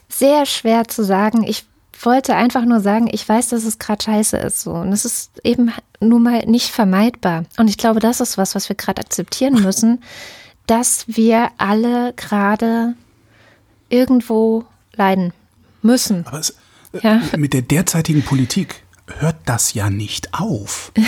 sehr 0.08 0.46
schwer 0.46 0.88
zu 0.88 1.04
sagen. 1.04 1.44
Ich 1.44 1.64
wollte 2.00 2.34
einfach 2.34 2.64
nur 2.64 2.80
sagen, 2.80 3.08
ich 3.10 3.28
weiß, 3.28 3.48
dass 3.50 3.64
es 3.64 3.78
gerade 3.78 4.02
scheiße 4.02 4.36
ist 4.38 4.62
so 4.62 4.72
und 4.72 4.92
es 4.92 5.04
ist 5.04 5.30
eben 5.44 5.72
nun 6.00 6.22
mal 6.24 6.44
nicht 6.46 6.70
vermeidbar. 6.70 7.44
Und 7.56 7.68
ich 7.68 7.78
glaube, 7.78 8.00
das 8.00 8.20
ist 8.20 8.36
was, 8.36 8.54
was 8.54 8.68
wir 8.68 8.76
gerade 8.76 9.00
akzeptieren 9.00 9.54
müssen, 9.62 10.02
dass 10.66 11.04
wir 11.06 11.50
alle 11.58 12.12
gerade 12.14 12.94
irgendwo 13.88 14.64
leiden 14.94 15.32
müssen. 15.82 16.26
Aber 16.26 16.40
es, 16.40 16.54
ja. 17.02 17.22
mit 17.36 17.52
der 17.52 17.62
derzeitigen 17.62 18.22
Politik 18.22 18.82
hört 19.18 19.36
das 19.44 19.74
ja 19.74 19.90
nicht 19.90 20.34
auf. 20.34 20.92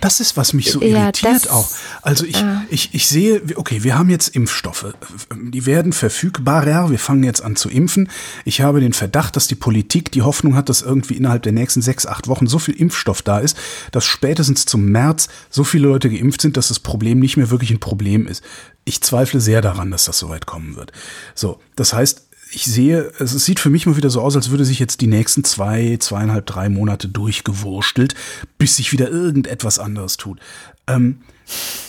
Das 0.00 0.18
ist, 0.20 0.36
was 0.36 0.54
mich 0.54 0.70
so 0.70 0.80
irritiert 0.80 1.44
ja, 1.44 1.52
auch. 1.52 1.68
Also 2.00 2.24
ich, 2.24 2.40
ja. 2.40 2.64
ich, 2.70 2.94
ich 2.94 3.06
sehe, 3.06 3.42
okay, 3.56 3.82
wir 3.84 3.98
haben 3.98 4.08
jetzt 4.08 4.28
Impfstoffe. 4.28 4.94
Die 5.34 5.66
werden 5.66 5.92
verfügbarer. 5.92 6.90
Wir 6.90 6.98
fangen 6.98 7.22
jetzt 7.22 7.42
an 7.42 7.54
zu 7.54 7.68
impfen. 7.68 8.08
Ich 8.46 8.62
habe 8.62 8.80
den 8.80 8.94
Verdacht, 8.94 9.36
dass 9.36 9.46
die 9.46 9.54
Politik 9.54 10.10
die 10.10 10.22
Hoffnung 10.22 10.54
hat, 10.54 10.70
dass 10.70 10.80
irgendwie 10.80 11.14
innerhalb 11.14 11.42
der 11.42 11.52
nächsten 11.52 11.82
sechs, 11.82 12.06
acht 12.06 12.28
Wochen 12.28 12.46
so 12.46 12.58
viel 12.58 12.74
Impfstoff 12.74 13.20
da 13.20 13.38
ist, 13.38 13.58
dass 13.92 14.06
spätestens 14.06 14.64
zum 14.64 14.86
März 14.86 15.28
so 15.50 15.64
viele 15.64 15.88
Leute 15.88 16.08
geimpft 16.08 16.40
sind, 16.40 16.56
dass 16.56 16.68
das 16.68 16.80
Problem 16.80 17.18
nicht 17.18 17.36
mehr 17.36 17.50
wirklich 17.50 17.70
ein 17.70 17.80
Problem 17.80 18.26
ist. 18.26 18.42
Ich 18.84 19.02
zweifle 19.02 19.40
sehr 19.40 19.60
daran, 19.60 19.90
dass 19.90 20.06
das 20.06 20.18
so 20.18 20.30
weit 20.30 20.46
kommen 20.46 20.76
wird. 20.76 20.92
So, 21.34 21.60
das 21.76 21.92
heißt, 21.92 22.29
ich 22.52 22.64
sehe, 22.64 23.12
es 23.18 23.32
sieht 23.44 23.60
für 23.60 23.70
mich 23.70 23.86
mal 23.86 23.96
wieder 23.96 24.10
so 24.10 24.20
aus, 24.20 24.36
als 24.36 24.50
würde 24.50 24.64
sich 24.64 24.78
jetzt 24.78 25.00
die 25.00 25.06
nächsten 25.06 25.44
zwei, 25.44 25.96
zweieinhalb, 25.98 26.46
drei 26.46 26.68
Monate 26.68 27.08
durchgewurstelt, 27.08 28.14
bis 28.58 28.76
sich 28.76 28.92
wieder 28.92 29.08
irgendetwas 29.08 29.78
anderes 29.78 30.16
tut. 30.16 30.40
Ähm, 30.86 31.20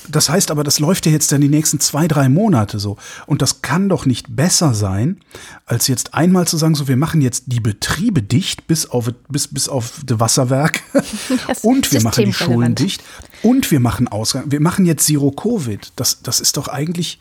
das 0.10 0.30
heißt 0.30 0.52
aber, 0.52 0.63
das 0.63 0.80
läuft 0.80 1.06
ja 1.06 1.12
jetzt 1.12 1.32
dann 1.32 1.41
die 1.41 1.50
nächsten 1.50 1.80
zwei, 1.80 2.08
drei 2.08 2.30
Monate 2.30 2.80
so. 2.80 2.97
Und 3.28 3.41
das 3.41 3.62
kann 3.62 3.89
doch 3.89 4.06
nicht 4.06 4.36
besser 4.36 4.74
sein, 4.74 5.19
als 5.65 5.88
jetzt 5.88 6.13
einmal 6.13 6.47
zu 6.47 6.58
sagen, 6.58 6.76
so, 6.76 6.88
wir 6.88 6.97
machen 6.97 7.21
jetzt 7.21 7.43
die 7.47 7.60
Betriebe 7.60 8.24
dicht 8.24 8.67
bis 8.67 8.89
auf, 8.89 9.10
bis, 9.30 9.47
bis 9.47 9.69
auf 9.69 10.02
das 10.06 10.19
Wasserwerk 10.19 10.82
und 11.62 11.91
wir 11.91 12.02
machen 12.02 12.26
die 12.26 12.34
Schulen 12.34 12.76
dicht 12.76 13.04
und 13.43 13.69
wir 13.71 13.80
machen 13.80 14.08
Ausgang. 14.08 14.52
Wir 14.52 14.62
machen 14.62 14.86
jetzt 14.86 15.06
Zero 15.06 15.32
Covid. 15.32 15.93
Das, 15.95 16.21
das 16.24 16.39
ist 16.39 16.58
doch 16.58 16.67
eigentlich. 16.67 17.19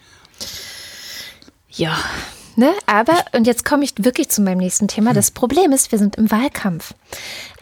Ja, 1.69 1.97
ne? 2.57 2.73
Aber, 2.87 3.15
und 3.33 3.47
jetzt 3.47 3.65
komme 3.65 3.85
ich 3.85 3.95
wirklich 3.99 4.29
zu 4.29 4.43
meinem 4.43 4.59
nächsten 4.59 4.89
Thema. 4.89 5.13
Das 5.13 5.31
Problem 5.31 5.73
ist, 5.73 5.93
wir 5.93 5.99
sind 5.99 6.17
im 6.17 6.31
Wahlkampf. 6.31 6.95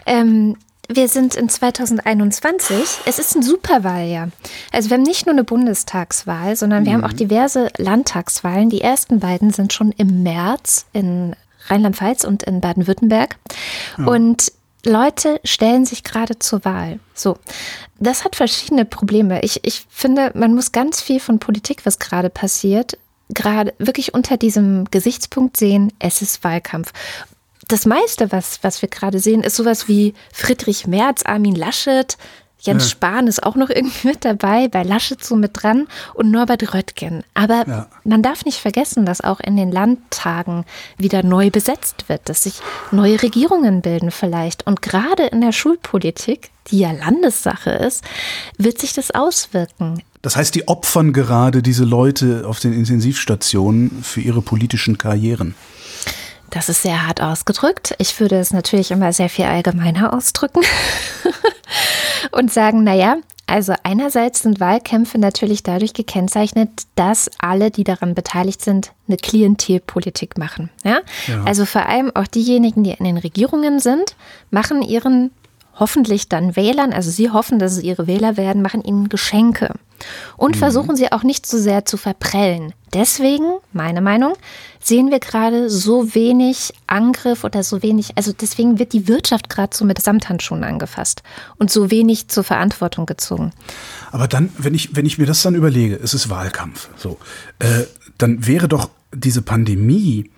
Ähm, 0.07 0.57
wir 0.89 1.09
sind 1.09 1.35
in 1.35 1.49
2021. 1.51 2.77
Es 3.05 3.19
ist 3.19 3.37
ein 3.37 3.43
Superwahljahr. 3.43 4.31
Also 4.73 4.89
wir 4.89 4.97
haben 4.97 5.03
nicht 5.03 5.27
nur 5.27 5.35
eine 5.35 5.45
Bundestagswahl, 5.45 6.57
sondern 6.57 6.87
wir 6.87 6.97
mhm. 6.97 7.03
haben 7.03 7.11
auch 7.11 7.15
diverse 7.15 7.69
Landtagswahlen. 7.77 8.71
Die 8.71 8.81
ersten 8.81 9.21
beiden 9.21 9.51
sind 9.51 9.73
schon 9.75 9.93
im 9.93 10.23
März 10.23 10.87
in 10.95 11.37
Rheinland-Pfalz 11.67 12.25
und 12.25 12.43
in 12.43 12.63
Baden-Württemberg. 12.63 13.37
Ja. 13.99 14.07
Und 14.07 14.53
Leute 14.87 15.41
stellen 15.45 15.85
sich 15.85 16.05
gerade 16.05 16.39
zur 16.39 16.65
Wahl. 16.65 17.01
So, 17.15 17.37
das 17.99 18.25
hat 18.25 18.37
verschiedene 18.37 18.87
Probleme. 18.87 19.43
Ich, 19.43 19.61
ich 19.65 19.87
finde, 19.91 20.33
man 20.35 20.55
muss 20.55 20.73
ganz 20.73 21.03
viel 21.03 21.21
von 21.21 21.39
Politik, 21.39 21.85
was 21.85 21.99
gerade 21.99 22.31
passiert, 22.31 22.97
gerade 23.31 23.75
wirklich 23.79 24.15
unter 24.15 24.37
diesem 24.37 24.87
Gesichtspunkt 24.91 25.57
sehen, 25.57 25.93
es 25.99 26.23
ist 26.23 26.45
Wahlkampf 26.45 26.93
das 27.69 27.85
meiste, 27.85 28.33
was, 28.33 28.61
was 28.63 28.83
wir 28.83 28.89
gerade 28.89 29.21
sehen, 29.21 29.43
ist 29.43 29.57
sowas 29.57 29.89
wie 29.89 30.15
Friedrich 30.33 30.87
Merz, 30.87 31.23
Armin 31.25 31.55
Laschet, 31.55 32.17
Jens 32.61 32.85
ja. 32.85 32.91
Spahn 32.91 33.29
ist 33.29 33.43
auch 33.43 33.55
noch 33.55 33.71
irgendwie 33.75 34.09
mit 34.09 34.25
dabei, 34.25 34.69
bei 34.69 34.83
Laschet 34.83 35.23
so 35.23 35.37
mit 35.37 35.63
dran 35.63 35.87
und 36.15 36.31
Norbert 36.31 36.75
Röttgen. 36.75 37.23
Aber 37.35 37.67
ja. 37.69 37.87
man 38.05 38.23
darf 38.23 38.45
nicht 38.45 38.59
vergessen, 38.59 39.07
dass 39.07 39.21
auch 39.21 39.39
in 39.39 39.57
den 39.57 39.71
Landtagen 39.71 40.65
wieder 40.97 41.23
neu 41.23 41.51
besetzt 41.51 42.09
wird, 42.09 42.29
dass 42.29 42.43
sich 42.43 42.61
neue 42.91 43.23
Regierungen 43.23 43.83
bilden 43.83 44.11
vielleicht. 44.11 44.67
Und 44.67 44.83
gerade 44.83 45.27
in 45.27 45.41
der 45.41 45.53
Schulpolitik, 45.53 46.51
die 46.71 46.81
ja 46.81 46.91
Landessache 46.91 47.71
ist, 47.71 48.03
wird 48.57 48.79
sich 48.79 48.93
das 48.93 49.13
auswirken. 49.13 50.03
Das 50.23 50.37
heißt, 50.37 50.55
die 50.55 50.67
opfern 50.67 51.13
gerade 51.13 51.63
diese 51.63 51.85
Leute 51.85 52.45
auf 52.47 52.61
den 52.61 52.73
Intensivstationen 52.73 54.03
für 54.03 54.21
ihre 54.21 54.43
politischen 54.43 54.99
Karrieren. 54.99 55.55
Das 56.51 56.69
ist 56.69 56.83
sehr 56.83 57.07
hart 57.07 57.21
ausgedrückt. 57.21 57.95
Ich 57.99 58.19
würde 58.21 58.37
es 58.39 58.53
natürlich 58.53 58.91
immer 58.91 59.13
sehr 59.13 59.29
viel 59.29 59.45
allgemeiner 59.45 60.15
ausdrücken 60.15 60.63
und 62.33 62.53
sagen, 62.53 62.85
naja, 62.85 63.19
also 63.47 63.75
einerseits 63.83 64.43
sind 64.43 64.61
Wahlkämpfe 64.61 65.19
natürlich 65.19 65.63
dadurch 65.63 65.95
gekennzeichnet, 65.95 66.69
dass 66.97 67.31
alle, 67.39 67.71
die 67.71 67.83
daran 67.83 68.15
beteiligt 68.15 68.63
sind, 68.63 68.93
eine 69.07 69.17
Klientelpolitik 69.17 70.37
machen. 70.37 70.69
Ja? 70.85 71.01
ja? 71.27 71.45
Also 71.45 71.65
vor 71.65 71.87
allem 71.87 72.15
auch 72.15 72.27
diejenigen, 72.27 72.85
die 72.85 72.91
in 72.91 73.05
den 73.05 73.17
Regierungen 73.17 73.81
sind, 73.81 74.17
machen 74.51 74.83
ihren 74.83 75.31
hoffentlich 75.79 76.29
dann 76.29 76.57
Wählern, 76.57 76.93
also 76.93 77.11
sie 77.11 77.31
hoffen, 77.31 77.59
dass 77.59 77.73
es 77.73 77.83
ihre 77.83 78.07
Wähler 78.07 78.37
werden, 78.37 78.63
machen 78.63 78.83
ihnen 78.83 79.09
Geschenke 79.09 79.75
und 80.37 80.57
mhm. 80.57 80.59
versuchen 80.59 80.97
sie 80.97 81.13
auch 81.13 81.23
nicht 81.23 81.47
so 81.47 81.59
sehr 81.59 81.85
zu 81.85 81.97
verprellen. 81.97 82.73
Deswegen, 82.95 83.45
meine 83.73 84.01
Meinung, 84.01 84.35
sehen 84.81 85.11
wir 85.11 85.21
gerade 85.21 85.69
so 85.69 86.15
wenig 86.15 86.73
Angriff 86.87 87.45
oder 87.45 87.63
so 87.63 87.83
wenig, 87.83 88.17
also 88.17 88.33
deswegen 88.33 88.79
wird 88.79 88.93
die 88.93 89.09
Wirtschaft 89.09 89.49
gerade 89.49 89.77
so 89.77 89.85
mit 89.85 90.01
Samthandschuhen 90.01 90.65
angefasst 90.65 91.23
und 91.59 91.71
so 91.71 91.91
wenig 91.91 92.29
zur 92.29 92.45
Verantwortung 92.45 93.07
gezogen. 93.07 93.53
Aber 94.11 94.29
dann, 94.29 94.51
wenn 94.59 94.75
ich, 94.75 94.97
wenn 94.97 95.07
ich 95.07 95.19
mir 95.19 95.27
das 95.27 95.43
dann 95.43 95.55
überlege, 95.55 95.97
es 95.97 96.15
ist 96.15 96.31
Wahlkampf, 96.31 96.89
so, 96.97 97.19
äh, 97.59 97.85
dann 98.17 98.47
wäre 98.47 98.69
doch 98.69 98.91
diese 99.13 99.43
Pandemie 99.43 100.31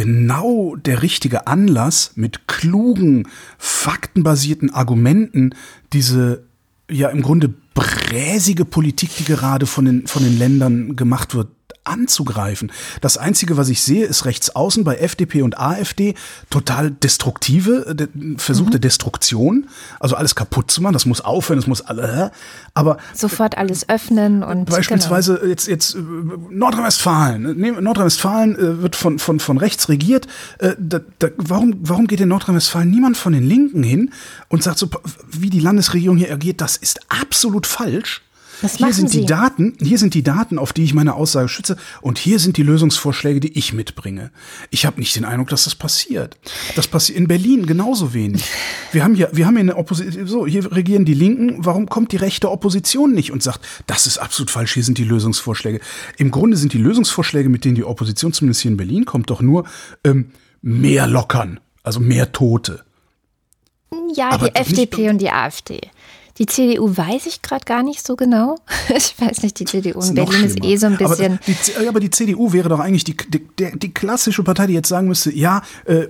genau 0.00 0.76
der 0.76 1.02
richtige 1.02 1.46
Anlass, 1.46 2.12
mit 2.14 2.48
klugen, 2.48 3.28
faktenbasierten 3.58 4.70
Argumenten 4.70 5.54
diese 5.92 6.44
ja 6.90 7.10
im 7.10 7.20
Grunde 7.20 7.52
bräsige 7.74 8.64
Politik, 8.64 9.10
die 9.18 9.24
gerade 9.24 9.66
von 9.66 9.84
den, 9.84 10.06
von 10.06 10.22
den 10.22 10.38
Ländern 10.38 10.96
gemacht 10.96 11.34
wird, 11.34 11.48
anzugreifen. 11.90 12.72
Das 13.00 13.18
Einzige, 13.18 13.56
was 13.56 13.68
ich 13.68 13.82
sehe, 13.82 14.06
ist 14.06 14.24
rechts 14.24 14.54
außen 14.54 14.84
bei 14.84 14.96
FDP 14.96 15.42
und 15.42 15.58
AfD 15.58 16.14
total 16.48 16.90
destruktive, 16.90 17.86
äh, 17.88 17.94
de, 17.94 18.08
versuchte 18.38 18.78
mhm. 18.78 18.82
Destruktion, 18.82 19.68
also 19.98 20.16
alles 20.16 20.34
kaputt 20.34 20.70
zu 20.70 20.82
machen, 20.82 20.92
das 20.92 21.06
muss 21.06 21.20
aufhören, 21.20 21.58
das 21.58 21.66
muss 21.66 21.82
alle, 21.82 22.30
aber 22.74 22.98
sofort 23.14 23.58
alles 23.58 23.88
öffnen 23.88 24.42
und 24.42 24.66
beispielsweise 24.70 25.36
genau. 25.36 25.48
jetzt 25.48 25.66
jetzt 25.68 25.94
äh, 25.94 25.98
Nordrhein-Westfalen, 26.50 27.58
ne, 27.58 27.72
Nordrhein-Westfalen 27.72 28.56
äh, 28.56 28.82
wird 28.82 28.96
von 28.96 29.18
von 29.18 29.40
von 29.40 29.58
rechts 29.58 29.88
regiert, 29.88 30.26
da, 30.58 31.00
da, 31.18 31.28
warum 31.36 31.74
warum 31.80 32.06
geht 32.06 32.20
in 32.20 32.28
Nordrhein-Westfalen 32.28 32.90
niemand 32.90 33.16
von 33.16 33.32
den 33.32 33.42
Linken 33.42 33.82
hin 33.82 34.12
und 34.48 34.62
sagt 34.62 34.78
so 34.78 34.88
wie 35.28 35.50
die 35.50 35.60
Landesregierung 35.60 36.16
hier 36.16 36.32
agiert, 36.32 36.60
das 36.60 36.76
ist 36.76 37.00
absolut 37.08 37.66
falsch. 37.66 38.22
Was 38.62 38.76
hier 38.76 38.92
sind 38.92 39.10
Sie? 39.10 39.20
die 39.20 39.26
Daten, 39.26 39.76
hier 39.80 39.98
sind 39.98 40.14
die 40.14 40.22
Daten, 40.22 40.58
auf 40.58 40.72
die 40.72 40.84
ich 40.84 40.94
meine 40.94 41.14
Aussage 41.14 41.48
schütze 41.48 41.76
und 42.00 42.18
hier 42.18 42.38
sind 42.38 42.56
die 42.56 42.62
Lösungsvorschläge, 42.62 43.40
die 43.40 43.58
ich 43.58 43.72
mitbringe. 43.72 44.30
Ich 44.70 44.86
habe 44.86 45.00
nicht 45.00 45.16
den 45.16 45.24
Eindruck, 45.24 45.48
dass 45.48 45.64
das 45.64 45.74
passiert. 45.74 46.38
Das 46.76 46.88
passiert 46.88 47.18
in 47.18 47.28
Berlin 47.28 47.66
genauso 47.66 48.12
wenig. 48.14 48.44
Wir 48.92 49.04
haben 49.04 49.14
hier, 49.14 49.30
wir 49.32 49.46
haben 49.46 49.54
hier 49.54 49.60
eine 49.60 49.76
Opposition, 49.76 50.26
so, 50.26 50.46
hier 50.46 50.70
regieren 50.72 51.04
die 51.04 51.14
Linken, 51.14 51.64
warum 51.64 51.86
kommt 51.88 52.12
die 52.12 52.16
rechte 52.16 52.50
Opposition 52.50 53.12
nicht 53.12 53.32
und 53.32 53.42
sagt, 53.42 53.60
das 53.86 54.06
ist 54.06 54.18
absolut 54.18 54.50
falsch, 54.50 54.74
hier 54.74 54.84
sind 54.84 54.98
die 54.98 55.04
Lösungsvorschläge. 55.04 55.80
Im 56.18 56.30
Grunde 56.30 56.56
sind 56.56 56.72
die 56.72 56.78
Lösungsvorschläge, 56.78 57.48
mit 57.48 57.64
denen 57.64 57.74
die 57.74 57.84
Opposition 57.84 58.32
zumindest 58.32 58.62
hier 58.62 58.70
in 58.70 58.76
Berlin 58.76 59.04
kommt, 59.04 59.30
doch 59.30 59.42
nur 59.42 59.64
ähm, 60.04 60.32
mehr 60.62 61.06
lockern, 61.06 61.60
also 61.82 62.00
mehr 62.00 62.32
Tote. 62.32 62.84
Ja, 64.14 64.30
Aber 64.30 64.48
die 64.48 64.54
FDP 64.54 65.08
und 65.08 65.18
die 65.18 65.30
AfD. 65.30 65.80
Die 66.38 66.46
CDU 66.46 66.96
weiß 66.96 67.26
ich 67.26 67.42
gerade 67.42 67.64
gar 67.64 67.82
nicht 67.82 68.06
so 68.06 68.16
genau. 68.16 68.56
Ich 68.94 69.14
weiß 69.18 69.42
nicht, 69.42 69.58
die 69.58 69.64
CDU 69.64 70.00
in 70.00 70.14
Berlin 70.14 70.44
ist 70.44 70.64
eh 70.64 70.76
so 70.76 70.86
ein 70.86 70.96
bisschen. 70.96 71.34
Aber 71.34 71.40
die, 71.46 71.88
aber 71.88 72.00
die, 72.00 72.10
CDU 72.10 72.52
wäre 72.52 72.68
doch 72.68 72.80
eigentlich 72.80 73.04
die, 73.04 73.16
die, 73.16 73.42
die, 73.78 73.94
klassische 73.94 74.42
Partei, 74.42 74.66
die 74.66 74.74
jetzt 74.74 74.88
sagen 74.88 75.08
müsste, 75.08 75.32
ja, 75.32 75.62
äh, 75.84 76.06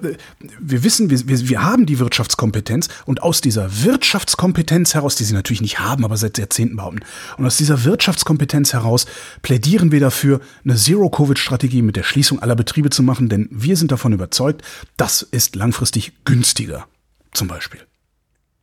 wir 0.59 0.83
wissen, 0.83 1.11
wir, 1.11 1.28
wir, 1.28 1.48
wir 1.48 1.62
haben 1.62 1.87
die 1.87 1.98
Wirtschaftskompetenz 1.98 2.88
und 3.06 3.22
aus 3.22 3.40
dieser 3.40 3.85
Wirtschaftskompetenz 3.85 4.94
heraus, 4.94 5.16
die 5.16 5.24
sie 5.24 5.35
natürlich 5.35 5.61
nicht 5.61 5.78
haben, 5.78 6.04
aber 6.04 6.16
seit 6.16 6.38
Jahrzehnten 6.38 6.76
behaupten, 6.76 7.00
und 7.37 7.46
aus 7.46 7.56
dieser 7.56 7.85
Wirtschaftskompetenz 7.85 8.72
heraus 8.72 9.06
plädieren 9.42 9.92
wir 9.92 10.00
dafür, 10.00 10.40
eine 10.64 10.76
Zero-Covid-Strategie 10.76 11.83
mit 11.83 11.96
der 11.96 12.02
Schließung 12.02 12.40
aller 12.40 12.56
Betriebe 12.56 12.90
zu 12.90 13.02
machen, 13.02 13.28
denn 13.28 13.48
wir 13.50 13.76
sind 13.76 13.92
davon 13.92 14.12
überzeugt, 14.12 14.62
das 14.96 15.22
ist 15.22 15.56
langfristig 15.56 16.12
günstiger. 16.24 16.87
Zum 17.33 17.48
Beispiel. 17.48 17.80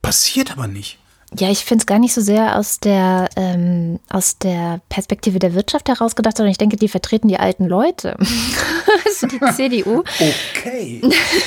Passiert 0.02 0.52
aber 0.52 0.68
nicht. 0.68 1.00
Ja, 1.38 1.50
ich 1.50 1.66
finde 1.66 1.82
es 1.82 1.86
gar 1.86 2.00
nicht 2.00 2.14
so 2.14 2.22
sehr 2.22 2.58
aus 2.58 2.80
der, 2.80 3.30
ähm, 3.36 4.00
aus 4.10 4.38
der 4.38 4.80
Perspektive 4.88 5.40
der 5.40 5.54
Wirtschaft 5.54 5.90
herausgedacht, 5.90 6.38
sondern 6.38 6.52
ich 6.52 6.58
denke, 6.58 6.78
die 6.78 6.88
vertreten 6.88 7.28
die 7.28 7.40
alten 7.40 7.66
Leute. 7.66 8.16
also 9.06 9.28
die 9.28 9.40
CDU. 9.56 10.04
Okay. 10.56 11.02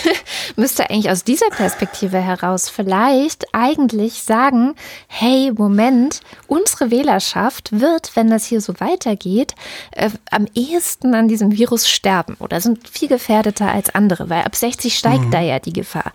müsste 0.56 0.88
eigentlich 0.90 1.10
aus 1.10 1.24
dieser 1.24 1.48
Perspektive 1.48 2.18
heraus 2.18 2.68
vielleicht 2.68 3.46
eigentlich 3.54 4.22
sagen, 4.22 4.74
hey, 5.08 5.52
Moment, 5.56 6.20
unsere 6.46 6.90
Wählerschaft 6.90 7.80
wird, 7.80 8.14
wenn 8.14 8.28
das 8.28 8.44
hier 8.44 8.60
so 8.60 8.74
weitergeht, 8.80 9.54
äh, 9.92 10.10
am 10.30 10.46
ehesten 10.54 11.14
an 11.14 11.28
diesem 11.28 11.52
Virus 11.52 11.88
sterben 11.88 12.36
oder 12.38 12.60
sind 12.60 12.88
viel 12.88 13.08
gefährdeter 13.08 13.70
als 13.70 13.94
andere, 13.94 14.28
weil 14.28 14.42
ab 14.42 14.54
60 14.54 14.96
steigt 14.96 15.26
mhm. 15.26 15.30
da 15.30 15.40
ja 15.40 15.58
die 15.58 15.72
Gefahr. 15.72 16.12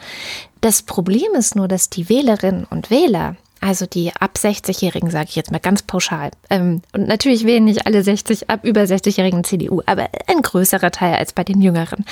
Das 0.61 0.83
Problem 0.83 1.33
ist 1.33 1.55
nur, 1.55 1.67
dass 1.67 1.89
die 1.89 2.09
Wählerinnen 2.09 2.65
und 2.65 2.89
Wähler 2.89 3.35
also 3.65 3.87
die 3.87 4.11
ab 4.19 4.35
60-Jährigen, 4.37 5.09
sage 5.09 5.25
ich 5.29 5.35
jetzt 5.35 5.51
mal 5.51 5.59
ganz 5.59 5.81
pauschal. 5.81 6.29
Ähm, 6.51 6.83
und 6.93 7.07
natürlich 7.07 7.45
wählen 7.45 7.63
nicht 7.63 7.87
alle 7.87 8.03
60, 8.03 8.47
ab 8.47 8.59
über 8.63 8.81
60-Jährigen 8.81 9.43
CDU, 9.43 9.81
aber 9.87 10.07
ein 10.27 10.43
größerer 10.43 10.91
Teil 10.91 11.15
als 11.15 11.33
bei 11.33 11.43
den 11.43 11.63
Jüngeren. 11.63 12.05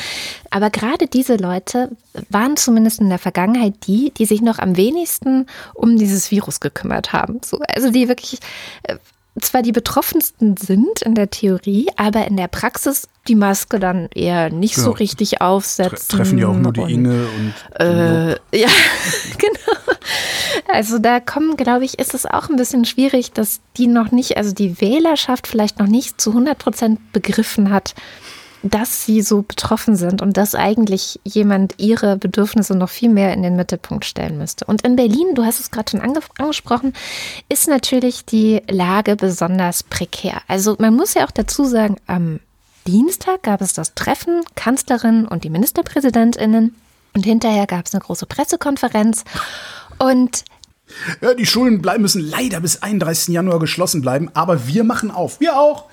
Aber 0.50 0.72
gerade 0.72 1.06
diese 1.06 1.36
Leute 1.36 1.92
waren 2.30 2.58
zumindest 2.58 3.02
in 3.02 3.10
der 3.10 3.20
Vergangenheit 3.20 3.76
die, 3.86 4.12
die 4.18 4.26
sich 4.26 4.42
noch 4.42 4.58
am 4.58 4.78
wenigsten 4.78 5.46
um 5.76 5.96
dieses 5.96 6.32
Virus 6.32 6.60
gekümmert 6.60 7.14
haben. 7.14 7.42
So, 7.46 7.60
also 7.68 7.92
die 7.92 8.08
wirklich 8.08 8.40
äh, 8.82 8.96
zwar 9.42 9.64
die 9.64 9.72
Betroffensten 9.72 10.58
sind 10.58 11.02
in 11.02 11.16
der 11.16 11.30
Theorie, 11.30 11.88
aber 11.96 12.28
in 12.28 12.38
der 12.38 12.48
Praxis 12.48 13.08
die 13.28 13.36
Maske 13.36 13.80
dann 13.80 14.10
eher 14.14 14.50
nicht 14.50 14.76
genau. 14.76 14.88
so 14.88 14.92
richtig 14.92 15.42
aufsetzen. 15.42 16.18
Treffen 16.18 16.38
ja 16.38 16.48
auch 16.48 16.56
nur 16.56 16.72
die 16.72 16.82
und, 16.82 16.90
Inge 16.90 17.26
und. 17.26 17.54
Äh, 17.80 18.32
ja, 18.32 18.68
genau. 19.38 19.98
Also 20.72 21.00
da 21.00 21.20
kommen, 21.20 21.58
glaube 21.58 21.86
ich, 21.86 21.98
ist 22.00 22.14
es 22.14 22.26
auch 22.26 22.50
ein 22.50 22.58
bisschen 22.58 22.86
schwierig, 22.86 23.32
dass 23.32 23.62
die 23.78 23.88
noch 23.88 24.12
nicht, 24.12 24.38
also 24.38 24.54
die 24.54 24.80
Wählerschaft 24.82 25.48
vielleicht 25.48 25.80
noch 25.80 25.88
nicht 25.88 26.22
zu 26.22 26.32
100 26.32 26.58
Prozent 26.58 27.12
begriffen 27.12 27.72
hat, 27.72 27.96
dass 28.64 29.06
sie 29.06 29.22
so 29.22 29.42
betroffen 29.42 29.98
sind 29.98 30.22
und 30.22 30.38
dass 30.38 30.56
eigentlich 30.56 31.20
jemand 31.26 31.76
ihre 31.78 32.18
Bedürfnisse 32.18 32.76
noch 32.76 32.90
viel 32.90 33.10
mehr 33.10 33.34
in 33.34 33.44
den 33.44 33.58
Mittelpunkt 33.58 34.06
stellen 34.06 34.38
müsste. 34.38 34.66
Und 34.66 34.84
in 34.84 34.96
Berlin, 34.96 35.36
du 35.36 35.44
hast 35.44 35.60
es 35.60 35.70
gerade 35.70 35.92
schon 35.92 36.02
ange 36.02 36.22
angesprochen, 36.38 36.94
ist 37.50 37.68
natürlich 37.68 38.26
die 38.26 38.62
Lage 38.70 39.18
besonders 39.18 39.84
prekär. 39.84 40.42
Also 40.48 40.78
man 40.80 40.96
muss 40.96 41.14
ja 41.14 41.26
auch 41.26 41.32
dazu 41.32 41.66
sagen, 41.66 41.98
am 42.08 42.40
Dienstag 42.88 43.44
gab 43.44 43.62
es 43.62 43.74
das 43.74 43.96
Treffen 43.96 44.44
Kanzlerin 44.56 45.28
und 45.28 45.44
die 45.44 45.50
Ministerpräsidentinnen 45.50 46.76
und 47.14 47.26
hinterher 47.26 47.68
gab 47.68 47.86
es 47.86 47.94
eine 47.94 48.02
große 48.02 48.26
Pressekonferenz 48.26 49.26
und 50.00 50.46
ja, 51.22 51.34
die 51.34 51.46
Schulen 51.46 51.82
bleiben 51.82 52.02
müssen 52.02 52.22
leider 52.22 52.60
bis 52.60 52.82
31. 52.82 53.34
Januar 53.34 53.60
geschlossen 53.60 54.02
bleiben, 54.02 54.30
aber 54.34 54.68
wir 54.68 54.84
machen 54.84 55.12
auf. 55.12 55.40
Wir 55.40 55.58
auch. 55.58 55.86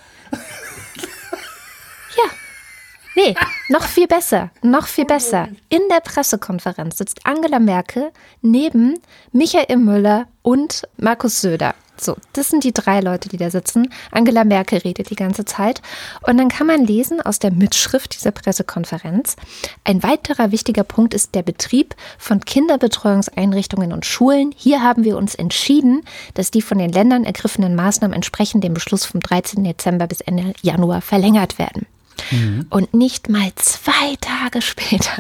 Nee, 3.16 3.35
noch 3.68 3.85
viel 3.85 4.07
besser, 4.07 4.51
noch 4.62 4.87
viel 4.87 5.05
besser. 5.05 5.49
In 5.68 5.81
der 5.90 6.01
Pressekonferenz 6.01 6.99
sitzt 6.99 7.27
Angela 7.27 7.59
Merkel 7.59 8.12
neben 8.40 8.99
Michael 9.33 9.79
Müller 9.79 10.29
und 10.42 10.87
Markus 10.96 11.40
Söder. 11.40 11.75
So, 12.01 12.16
das 12.33 12.49
sind 12.49 12.64
die 12.64 12.73
drei 12.73 13.01
Leute, 13.01 13.29
die 13.29 13.37
da 13.37 13.51
sitzen. 13.51 13.92
Angela 14.11 14.44
Merkel 14.44 14.79
redet 14.79 15.11
die 15.11 15.16
ganze 15.16 15.44
Zeit. 15.44 15.83
Und 16.23 16.38
dann 16.38 16.49
kann 16.49 16.66
man 16.66 16.87
lesen 16.87 17.20
aus 17.20 17.38
der 17.40 17.53
Mitschrift 17.53 18.14
dieser 18.14 18.31
Pressekonferenz. 18.31 19.37
Ein 19.85 20.03
weiterer 20.03 20.51
wichtiger 20.51 20.85
Punkt 20.85 21.12
ist 21.12 21.35
der 21.35 21.42
Betrieb 21.42 21.94
von 22.16 22.40
Kinderbetreuungseinrichtungen 22.40 23.92
und 23.92 24.07
Schulen. 24.07 24.55
Hier 24.57 24.83
haben 24.83 25.05
wir 25.05 25.18
uns 25.18 25.35
entschieden, 25.35 26.03
dass 26.35 26.51
die 26.51 26.62
von 26.62 26.79
den 26.79 26.90
Ländern 26.90 27.25
ergriffenen 27.25 27.75
Maßnahmen 27.75 28.14
entsprechend 28.14 28.64
dem 28.64 28.73
Beschluss 28.73 29.05
vom 29.05 29.20
13. 29.20 29.62
Dezember 29.64 30.07
bis 30.07 30.23
Ende 30.23 30.55
Januar 30.62 31.03
verlängert 31.03 31.59
werden. 31.59 31.87
Mhm. 32.31 32.66
Und 32.70 32.94
nicht 32.94 33.29
mal 33.29 33.51
zwei 33.57 34.16
Tage 34.20 34.62
später, 34.62 35.12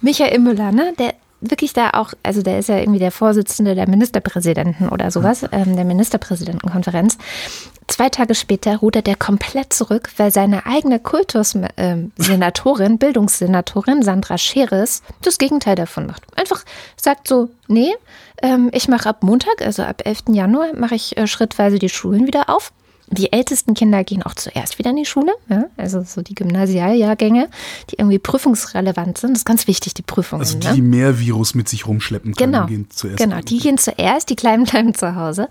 Michael 0.00 0.38
Müller, 0.38 0.72
ne, 0.72 0.92
der 0.98 1.14
wirklich 1.40 1.72
da 1.72 1.90
auch, 1.90 2.12
also 2.22 2.42
der 2.42 2.58
ist 2.58 2.68
ja 2.68 2.78
irgendwie 2.78 2.98
der 2.98 3.10
Vorsitzende 3.10 3.74
der 3.74 3.88
Ministerpräsidenten 3.88 4.88
oder 4.88 5.10
sowas, 5.10 5.44
ähm, 5.52 5.74
der 5.74 5.84
Ministerpräsidentenkonferenz. 5.84 7.16
Zwei 7.88 8.08
Tage 8.08 8.34
später 8.34 8.76
rudert 8.76 9.08
er 9.08 9.16
komplett 9.16 9.72
zurück, 9.72 10.10
weil 10.16 10.30
seine 10.30 10.66
eigene 10.66 11.00
Kultussenatorin, 11.00 12.92
äh, 12.94 12.96
Bildungssenatorin 12.96 14.02
Sandra 14.02 14.38
Scheres 14.38 15.02
das 15.22 15.38
Gegenteil 15.38 15.74
davon 15.74 16.06
macht. 16.06 16.22
Einfach 16.36 16.64
sagt 16.96 17.26
so, 17.26 17.48
nee, 17.66 17.92
ähm, 18.42 18.70
ich 18.72 18.88
mache 18.88 19.08
ab 19.08 19.22
Montag, 19.22 19.62
also 19.62 19.82
ab 19.82 20.02
11. 20.04 20.34
Januar, 20.34 20.74
mache 20.74 20.94
ich 20.94 21.16
äh, 21.16 21.26
schrittweise 21.26 21.78
die 21.78 21.88
Schulen 21.88 22.26
wieder 22.26 22.48
auf. 22.48 22.72
Die 23.10 23.32
ältesten 23.32 23.74
Kinder 23.74 24.04
gehen 24.04 24.22
auch 24.22 24.34
zuerst 24.34 24.78
wieder 24.78 24.90
in 24.90 24.96
die 24.96 25.04
Schule, 25.04 25.32
ja? 25.48 25.64
also 25.76 26.02
so 26.02 26.22
die 26.22 26.34
Gymnasialjahrgänge, 26.34 27.48
die 27.90 27.96
irgendwie 27.98 28.18
prüfungsrelevant 28.18 29.18
sind. 29.18 29.32
Das 29.32 29.40
ist 29.40 29.44
ganz 29.44 29.66
wichtig, 29.66 29.94
die 29.94 30.02
Prüfungen. 30.02 30.40
Also 30.40 30.58
die, 30.58 30.68
ne? 30.68 30.74
die 30.74 30.82
mehr 30.82 31.18
Virus 31.18 31.54
mit 31.54 31.68
sich 31.68 31.86
rumschleppen 31.86 32.34
können, 32.34 32.52
genau. 32.52 32.66
gehen 32.66 32.86
zuerst. 32.90 33.18
Genau, 33.18 33.40
die 33.40 33.58
gehen 33.58 33.78
zuerst, 33.78 34.30
die 34.30 34.36
Kleinen 34.36 34.64
bleiben 34.70 34.94
zu 34.94 35.16
Hause. 35.16 35.48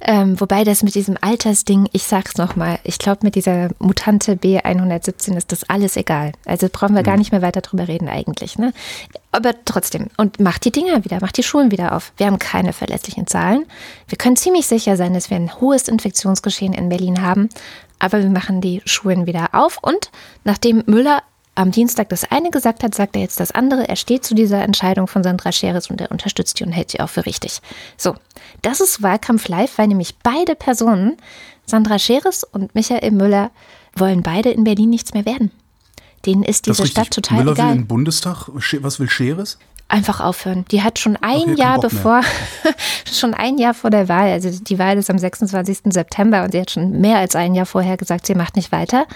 Ähm, 0.00 0.40
wobei 0.40 0.64
das 0.64 0.82
mit 0.82 0.94
diesem 0.94 1.18
Altersding, 1.20 1.88
ich 1.92 2.04
sag's 2.04 2.36
nochmal, 2.36 2.78
ich 2.84 2.98
glaube 2.98 3.20
mit 3.22 3.34
dieser 3.34 3.68
Mutante 3.78 4.32
B117 4.34 5.36
ist 5.36 5.52
das 5.52 5.64
alles 5.64 5.96
egal. 5.96 6.32
Also 6.46 6.68
brauchen 6.72 6.94
wir 6.94 7.02
mhm. 7.02 7.06
gar 7.06 7.16
nicht 7.18 7.32
mehr 7.32 7.42
weiter 7.42 7.60
drüber 7.60 7.86
reden 7.86 8.08
eigentlich. 8.08 8.58
Ne? 8.58 8.72
Aber 9.30 9.52
trotzdem, 9.64 10.06
und 10.16 10.38
macht 10.38 10.64
die 10.64 10.70
Dinger 10.70 11.04
wieder, 11.04 11.20
macht 11.20 11.36
die 11.36 11.42
Schulen 11.42 11.70
wieder 11.70 11.96
auf. 11.96 12.12
Wir 12.16 12.26
haben 12.26 12.38
keine 12.38 12.72
verlässlichen 12.72 13.26
Zahlen. 13.26 13.66
Wir 14.08 14.16
können 14.16 14.36
ziemlich 14.36 14.66
sicher 14.66 14.96
sein, 14.96 15.12
dass 15.12 15.28
wir 15.28 15.36
ein 15.36 15.60
hohes 15.60 15.88
Infektionsgeschehen 15.88 16.72
in 16.72 16.88
Berlin 16.96 17.22
haben. 17.22 17.48
Aber 17.98 18.22
wir 18.22 18.30
machen 18.30 18.60
die 18.60 18.82
Schulen 18.84 19.26
wieder 19.26 19.48
auf. 19.52 19.78
Und 19.82 20.10
nachdem 20.44 20.82
Müller 20.86 21.22
am 21.54 21.70
Dienstag 21.70 22.08
das 22.08 22.30
eine 22.30 22.50
gesagt 22.50 22.82
hat, 22.82 22.94
sagt 22.94 23.16
er 23.16 23.22
jetzt 23.22 23.40
das 23.40 23.52
andere. 23.52 23.88
Er 23.88 23.96
steht 23.96 24.24
zu 24.24 24.34
dieser 24.34 24.62
Entscheidung 24.62 25.06
von 25.06 25.22
Sandra 25.22 25.52
Scheres 25.52 25.88
und 25.88 26.00
er 26.00 26.10
unterstützt 26.10 26.58
sie 26.58 26.64
und 26.64 26.72
hält 26.72 26.90
sie 26.90 27.00
auch 27.00 27.08
für 27.08 27.26
richtig. 27.26 27.60
So, 27.96 28.16
das 28.62 28.80
ist 28.80 29.02
Wahlkampf 29.02 29.48
live, 29.48 29.78
weil 29.78 29.86
nämlich 29.86 30.16
beide 30.22 30.54
Personen, 30.54 31.16
Sandra 31.64 31.98
Scheres 31.98 32.44
und 32.44 32.74
Michael 32.74 33.12
Müller, 33.12 33.50
wollen 33.96 34.22
beide 34.22 34.50
in 34.50 34.64
Berlin 34.64 34.90
nichts 34.90 35.14
mehr 35.14 35.24
werden. 35.24 35.52
Denen 36.26 36.42
ist 36.42 36.66
diese 36.66 36.86
Stadt 36.86 37.10
total 37.10 37.38
Müller 37.38 37.52
egal. 37.52 37.70
will 37.70 37.76
in 37.76 37.86
Bundestag. 37.86 38.48
Was 38.48 38.98
will 38.98 39.08
Scheres? 39.08 39.58
Einfach 39.88 40.20
aufhören. 40.20 40.64
Die 40.70 40.82
hat 40.82 40.98
schon 40.98 41.16
ein 41.20 41.42
okay, 41.42 41.54
Jahr 41.56 41.78
bevor, 41.78 42.22
schon 43.12 43.34
ein 43.34 43.58
Jahr 43.58 43.74
vor 43.74 43.90
der 43.90 44.08
Wahl, 44.08 44.30
also 44.30 44.50
die 44.50 44.78
Wahl 44.78 44.96
ist 44.96 45.10
am 45.10 45.18
26. 45.18 45.92
September 45.92 46.42
und 46.42 46.52
sie 46.52 46.60
hat 46.60 46.70
schon 46.70 47.00
mehr 47.00 47.18
als 47.18 47.36
ein 47.36 47.54
Jahr 47.54 47.66
vorher 47.66 47.96
gesagt, 47.96 48.26
sie 48.26 48.34
macht 48.34 48.56
nicht 48.56 48.72
weiter. 48.72 49.06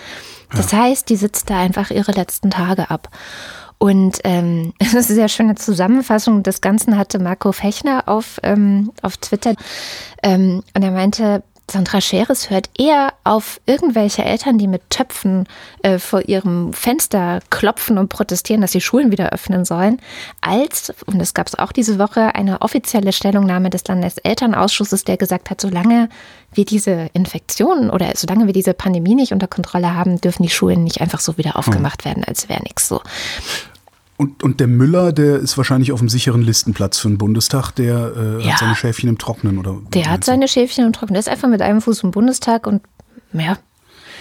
Das 0.52 0.72
ja. 0.72 0.80
heißt, 0.80 1.08
die 1.08 1.16
sitzt 1.16 1.50
da 1.50 1.58
einfach 1.58 1.90
ihre 1.90 2.12
letzten 2.12 2.50
Tage 2.50 2.90
ab. 2.90 3.08
Und 3.78 4.18
ähm, 4.24 4.74
das 4.78 4.88
ist 4.88 4.94
eine 4.94 5.02
sehr 5.04 5.28
schöne 5.28 5.54
Zusammenfassung 5.54 6.42
des 6.42 6.60
Ganzen 6.60 6.98
hatte 6.98 7.18
Marco 7.18 7.52
Fechner 7.52 8.04
auf, 8.06 8.38
ähm, 8.42 8.92
auf 9.02 9.16
Twitter. 9.16 9.54
Ähm, 10.22 10.62
und 10.74 10.82
er 10.82 10.90
meinte, 10.90 11.42
Sandra 11.70 12.00
Scheres 12.00 12.50
hört 12.50 12.70
eher 12.78 13.12
auf 13.24 13.60
irgendwelche 13.66 14.24
Eltern, 14.24 14.56
die 14.56 14.66
mit 14.66 14.88
Töpfen 14.90 15.46
äh, 15.82 15.98
vor 15.98 16.22
ihrem 16.26 16.72
Fenster 16.72 17.40
klopfen 17.50 17.98
und 17.98 18.08
protestieren, 18.08 18.62
dass 18.62 18.72
die 18.72 18.80
Schulen 18.80 19.12
wieder 19.12 19.30
öffnen 19.32 19.64
sollen, 19.64 20.00
als, 20.40 20.94
und 21.06 21.20
es 21.20 21.34
gab 21.34 21.46
es 21.46 21.54
auch 21.54 21.72
diese 21.72 21.98
Woche, 21.98 22.34
eine 22.34 22.62
offizielle 22.62 23.12
Stellungnahme 23.12 23.70
des 23.70 23.86
Landeselternausschusses, 23.86 25.04
der 25.04 25.18
gesagt 25.18 25.50
hat, 25.50 25.60
solange 25.60 26.08
wir 26.52 26.64
diese 26.64 27.10
Infektionen 27.12 27.90
oder 27.90 28.12
solange 28.16 28.46
wir 28.46 28.54
diese 28.54 28.72
Pandemie 28.72 29.14
nicht 29.14 29.32
unter 29.32 29.46
Kontrolle 29.46 29.94
haben, 29.94 30.20
dürfen 30.20 30.42
die 30.42 30.48
Schulen 30.48 30.84
nicht 30.84 31.00
einfach 31.00 31.20
so 31.20 31.36
wieder 31.36 31.56
aufgemacht 31.56 32.04
werden, 32.06 32.24
als 32.24 32.48
wäre 32.48 32.62
nichts 32.62 32.88
so. 32.88 33.02
Und, 34.18 34.42
und 34.42 34.58
der 34.58 34.66
Müller, 34.66 35.12
der 35.12 35.36
ist 35.36 35.56
wahrscheinlich 35.56 35.92
auf 35.92 36.00
einem 36.00 36.08
sicheren 36.08 36.42
Listenplatz 36.42 36.98
für 36.98 37.06
den 37.06 37.18
Bundestag, 37.18 37.70
der 37.70 38.12
äh, 38.16 38.44
ja. 38.44 38.52
hat 38.52 38.58
seine 38.58 38.74
Schäfchen 38.74 39.08
im 39.08 39.16
Trocknen, 39.16 39.58
oder? 39.58 39.80
Der 39.94 40.10
hat 40.10 40.24
seine 40.24 40.48
Schäfchen 40.48 40.84
im 40.84 40.92
Trocknen. 40.92 41.14
Der 41.14 41.20
ist 41.20 41.28
einfach 41.28 41.48
mit 41.48 41.62
einem 41.62 41.80
Fuß 41.80 42.02
im 42.02 42.10
Bundestag 42.10 42.66
und 42.66 42.82
ja. 43.32 43.58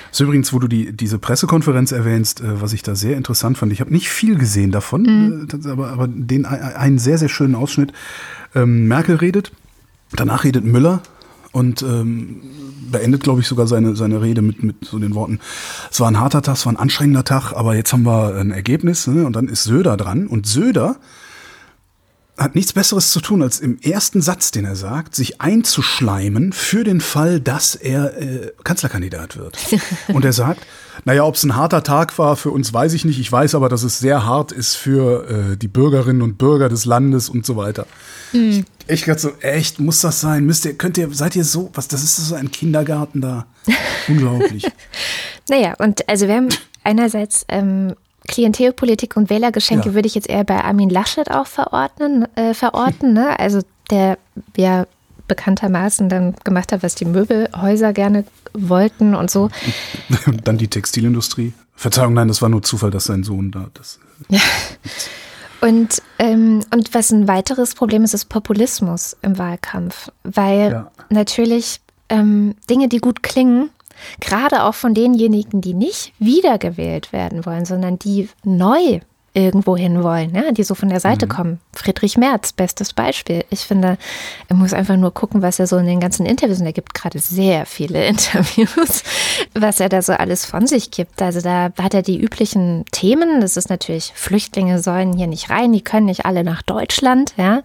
Das 0.09 0.19
ist 0.19 0.19
übrigens, 0.19 0.53
wo 0.53 0.59
du 0.59 0.67
die, 0.67 0.95
diese 0.95 1.17
Pressekonferenz 1.17 1.91
erwähnst, 1.91 2.41
äh, 2.41 2.61
was 2.61 2.73
ich 2.73 2.83
da 2.83 2.93
sehr 2.93 3.17
interessant 3.17 3.57
fand. 3.57 3.73
Ich 3.73 3.81
habe 3.81 3.91
nicht 3.91 4.09
viel 4.09 4.37
gesehen 4.37 4.71
davon, 4.71 5.01
mhm. 5.01 5.47
äh, 5.65 5.67
aber, 5.67 5.89
aber 5.89 6.07
den, 6.07 6.45
einen 6.45 6.99
sehr, 6.99 7.17
sehr 7.17 7.29
schönen 7.29 7.55
Ausschnitt. 7.55 7.91
Ähm, 8.53 8.87
Merkel 8.87 9.15
redet, 9.15 9.51
danach 10.13 10.43
redet 10.43 10.63
Müller 10.63 11.01
und 11.57 11.81
ähm, 11.81 12.41
beendet, 12.91 13.23
glaube 13.23 13.41
ich, 13.41 13.47
sogar 13.47 13.65
seine, 13.65 13.95
seine 13.95 14.21
Rede 14.21 14.43
mit, 14.43 14.61
mit 14.61 14.85
so 14.85 14.99
den 14.99 15.15
Worten, 15.15 15.39
es 15.89 15.99
war 15.99 16.07
ein 16.07 16.19
harter 16.19 16.43
Tag, 16.43 16.55
es 16.55 16.65
war 16.67 16.73
ein 16.73 16.77
anstrengender 16.77 17.23
Tag, 17.23 17.53
aber 17.53 17.75
jetzt 17.75 17.91
haben 17.93 18.05
wir 18.05 18.35
ein 18.35 18.51
Ergebnis 18.51 19.07
ne? 19.07 19.25
und 19.25 19.35
dann 19.35 19.47
ist 19.47 19.63
Söder 19.63 19.97
dran 19.97 20.27
und 20.27 20.45
Söder 20.45 20.97
hat 22.37 22.53
nichts 22.53 22.73
Besseres 22.73 23.11
zu 23.11 23.19
tun, 23.19 23.41
als 23.41 23.59
im 23.59 23.79
ersten 23.79 24.21
Satz, 24.21 24.51
den 24.51 24.65
er 24.65 24.75
sagt, 24.75 25.15
sich 25.15 25.41
einzuschleimen 25.41 26.53
für 26.53 26.83
den 26.83 27.01
Fall, 27.01 27.39
dass 27.39 27.73
er 27.73 28.21
äh, 28.21 28.51
Kanzlerkandidat 28.63 29.37
wird. 29.37 29.57
Und 30.07 30.23
er 30.23 30.33
sagt, 30.33 30.61
naja, 31.03 31.23
ob 31.23 31.35
es 31.35 31.43
ein 31.43 31.55
harter 31.55 31.83
Tag 31.83 32.17
war 32.19 32.35
für 32.35 32.51
uns, 32.51 32.73
weiß 32.73 32.93
ich 32.93 33.05
nicht. 33.05 33.19
Ich 33.19 33.31
weiß 33.31 33.55
aber, 33.55 33.69
dass 33.69 33.83
es 33.83 33.99
sehr 33.99 34.25
hart 34.25 34.51
ist 34.51 34.75
für 34.75 35.29
äh, 35.29 35.57
die 35.57 35.67
Bürgerinnen 35.67 36.21
und 36.21 36.37
Bürger 36.37 36.69
des 36.69 36.85
Landes 36.85 37.29
und 37.29 37.45
so 37.45 37.55
weiter. 37.55 37.87
Mhm. 38.33 38.65
Ich 38.87 39.03
gerade 39.03 39.19
so, 39.19 39.31
echt, 39.41 39.79
muss 39.79 40.01
das 40.01 40.21
sein? 40.21 40.45
Müsst 40.45 40.65
ihr, 40.65 40.77
könnt 40.77 40.97
ihr, 40.97 41.09
seid 41.13 41.35
ihr 41.35 41.43
so, 41.43 41.71
was, 41.73 41.87
das 41.87 42.03
ist 42.03 42.17
so 42.17 42.35
ein 42.35 42.51
Kindergarten 42.51 43.21
da. 43.21 43.47
Unglaublich. 44.07 44.67
naja, 45.49 45.73
und 45.79 46.07
also 46.07 46.27
wir 46.27 46.35
haben 46.35 46.49
einerseits 46.83 47.45
ähm, 47.49 47.95
Klientelpolitik 48.27 49.17
und 49.17 49.29
Wählergeschenke 49.29 49.89
ja. 49.89 49.95
würde 49.95 50.07
ich 50.07 50.15
jetzt 50.15 50.29
eher 50.29 50.43
bei 50.43 50.63
Armin 50.63 50.89
Laschet 50.89 51.31
auch 51.31 51.47
verordnen, 51.47 52.27
äh, 52.35 52.53
verorten, 52.53 53.13
ne? 53.13 53.39
Also 53.39 53.61
der 53.89 54.17
ja 54.55 54.85
bekanntermaßen 55.27 56.09
dann 56.09 56.35
gemacht 56.43 56.71
hat, 56.71 56.83
was 56.83 56.95
die 56.95 57.05
Möbelhäuser 57.05 57.93
gerne 57.93 58.25
wollten 58.53 59.15
und 59.15 59.29
so. 59.29 59.49
Und 60.25 60.47
dann 60.47 60.57
die 60.57 60.69
Textilindustrie. 60.69 61.53
Verzeihung, 61.75 62.13
nein, 62.13 62.27
das 62.27 62.41
war 62.41 62.49
nur 62.49 62.63
Zufall, 62.63 62.91
dass 62.91 63.05
sein 63.05 63.23
Sohn 63.23 63.51
da 63.51 63.69
das. 63.73 63.99
Ja. 64.29 64.39
Und, 65.61 66.01
ähm, 66.19 66.63
und 66.71 66.93
was 66.93 67.11
ein 67.11 67.27
weiteres 67.27 67.75
Problem 67.75 68.03
ist, 68.03 68.13
ist 68.13 68.25
Populismus 68.25 69.17
im 69.21 69.37
Wahlkampf. 69.37 70.09
Weil 70.23 70.71
ja. 70.71 70.91
natürlich 71.09 71.81
ähm, 72.09 72.55
Dinge, 72.69 72.87
die 72.87 72.99
gut 72.99 73.23
klingen, 73.23 73.69
gerade 74.19 74.63
auch 74.63 74.75
von 74.75 74.93
denjenigen, 74.93 75.61
die 75.61 75.73
nicht 75.73 76.13
wiedergewählt 76.19 77.13
werden 77.13 77.45
wollen, 77.45 77.65
sondern 77.65 77.99
die 77.99 78.29
neu 78.43 78.99
irgendwo 79.37 79.77
hin 79.77 80.03
wollen, 80.03 80.33
ja, 80.33 80.51
die 80.51 80.63
so 80.63 80.73
von 80.73 80.89
der 80.89 80.99
Seite 80.99 81.27
mhm. 81.27 81.29
kommen. 81.29 81.59
Friedrich 81.73 82.17
Merz, 82.17 82.53
bestes 82.53 82.93
Beispiel. 82.93 83.45
Ich 83.49 83.61
finde, 83.61 83.97
er 84.47 84.55
muss 84.55 84.73
einfach 84.73 84.97
nur 84.97 85.13
gucken, 85.13 85.43
was 85.43 85.59
er 85.59 85.67
so 85.67 85.77
in 85.77 85.85
den 85.85 85.99
ganzen 85.99 86.25
Interviews, 86.25 86.59
und 86.59 86.65
er 86.65 86.73
gibt 86.73 86.95
gerade 86.95 87.19
sehr 87.19 87.65
viele 87.65 88.05
Interviews, 88.07 89.03
was 89.53 89.79
er 89.79 89.89
da 89.89 90.01
so 90.01 90.13
alles 90.13 90.45
von 90.45 90.65
sich 90.65 90.89
gibt. 90.89 91.21
Also 91.21 91.41
da 91.41 91.71
hat 91.79 91.93
er 91.93 92.01
die 92.01 92.19
üblichen 92.19 92.85
Themen. 92.91 93.41
Das 93.41 93.57
ist 93.57 93.69
natürlich, 93.69 94.11
Flüchtlinge 94.15 94.81
sollen 94.81 95.13
hier 95.13 95.27
nicht 95.27 95.49
rein, 95.49 95.71
die 95.71 95.81
können 95.81 96.07
nicht 96.07 96.25
alle 96.25 96.43
nach 96.43 96.63
Deutschland, 96.63 97.33
ja. 97.37 97.61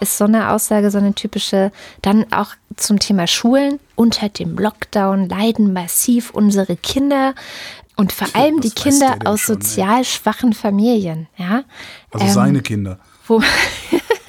Ist 0.00 0.16
so 0.16 0.24
eine 0.24 0.50
Aussage, 0.50 0.90
so 0.90 0.98
eine 0.98 1.14
typische. 1.14 1.70
Dann 2.00 2.32
auch 2.32 2.54
zum 2.76 2.98
Thema 2.98 3.26
Schulen. 3.26 3.78
Unter 3.94 4.30
dem 4.30 4.56
Lockdown 4.56 5.28
leiden 5.28 5.74
massiv 5.74 6.30
unsere 6.30 6.76
Kinder. 6.76 7.34
Und 8.00 8.12
vor 8.12 8.34
allem 8.34 8.62
die 8.62 8.70
Kinder 8.70 9.18
aus 9.26 9.42
schon, 9.42 9.60
sozial 9.60 9.98
ey? 9.98 10.04
schwachen 10.06 10.54
Familien, 10.54 11.28
ja. 11.36 11.64
Also 12.10 12.26
ähm, 12.26 12.32
seine 12.32 12.62
Kinder. 12.62 12.98
Wo, 13.26 13.42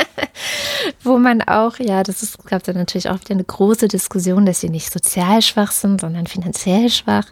wo 1.04 1.18
man 1.18 1.42
auch, 1.42 1.80
ja, 1.80 2.04
das 2.04 2.22
ist, 2.22 2.46
gab 2.46 2.64
da 2.64 2.74
natürlich 2.74 3.10
auch 3.10 3.20
wieder 3.20 3.32
eine 3.32 3.44
große 3.44 3.88
Diskussion, 3.88 4.46
dass 4.46 4.60
sie 4.60 4.70
nicht 4.70 4.92
sozial 4.92 5.42
schwach 5.42 5.72
sind, 5.72 6.02
sondern 6.02 6.28
finanziell 6.28 6.90
schwach. 6.90 7.26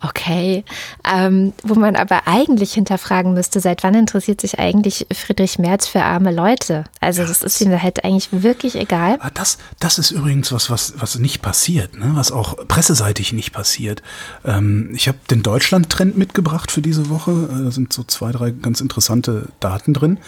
Okay. 0.00 0.64
Ähm, 1.04 1.52
wo 1.62 1.74
man 1.74 1.96
aber 1.96 2.28
eigentlich 2.28 2.74
hinterfragen 2.74 3.34
müsste, 3.34 3.60
seit 3.60 3.82
wann 3.82 3.94
interessiert 3.94 4.40
sich 4.40 4.58
eigentlich 4.58 5.06
Friedrich 5.12 5.58
Merz 5.58 5.88
für 5.88 6.02
arme 6.02 6.32
Leute? 6.32 6.84
Also 7.00 7.22
das, 7.22 7.40
das 7.40 7.54
ist 7.54 7.60
ihm 7.60 7.82
halt 7.82 8.04
eigentlich 8.04 8.28
wirklich 8.30 8.76
egal. 8.76 9.18
Das, 9.34 9.58
das 9.80 9.98
ist 9.98 10.12
übrigens 10.12 10.52
was, 10.52 10.70
was, 10.70 10.94
was 10.98 11.18
nicht 11.18 11.42
passiert, 11.42 11.98
ne? 11.98 12.12
was 12.14 12.30
auch 12.30 12.56
presseseitig 12.68 13.32
nicht 13.32 13.52
passiert. 13.52 14.02
Ähm, 14.44 14.90
ich 14.94 15.08
habe 15.08 15.18
den 15.30 15.42
Deutschland-Trend 15.42 16.16
mitgebracht 16.16 16.70
für 16.70 16.82
diese 16.82 17.08
Woche. 17.08 17.48
Da 17.64 17.70
sind 17.72 17.92
so 17.92 18.04
zwei, 18.04 18.30
drei 18.30 18.50
ganz 18.52 18.80
interessante 18.80 19.48
Daten 19.58 19.94
drin. 19.94 20.18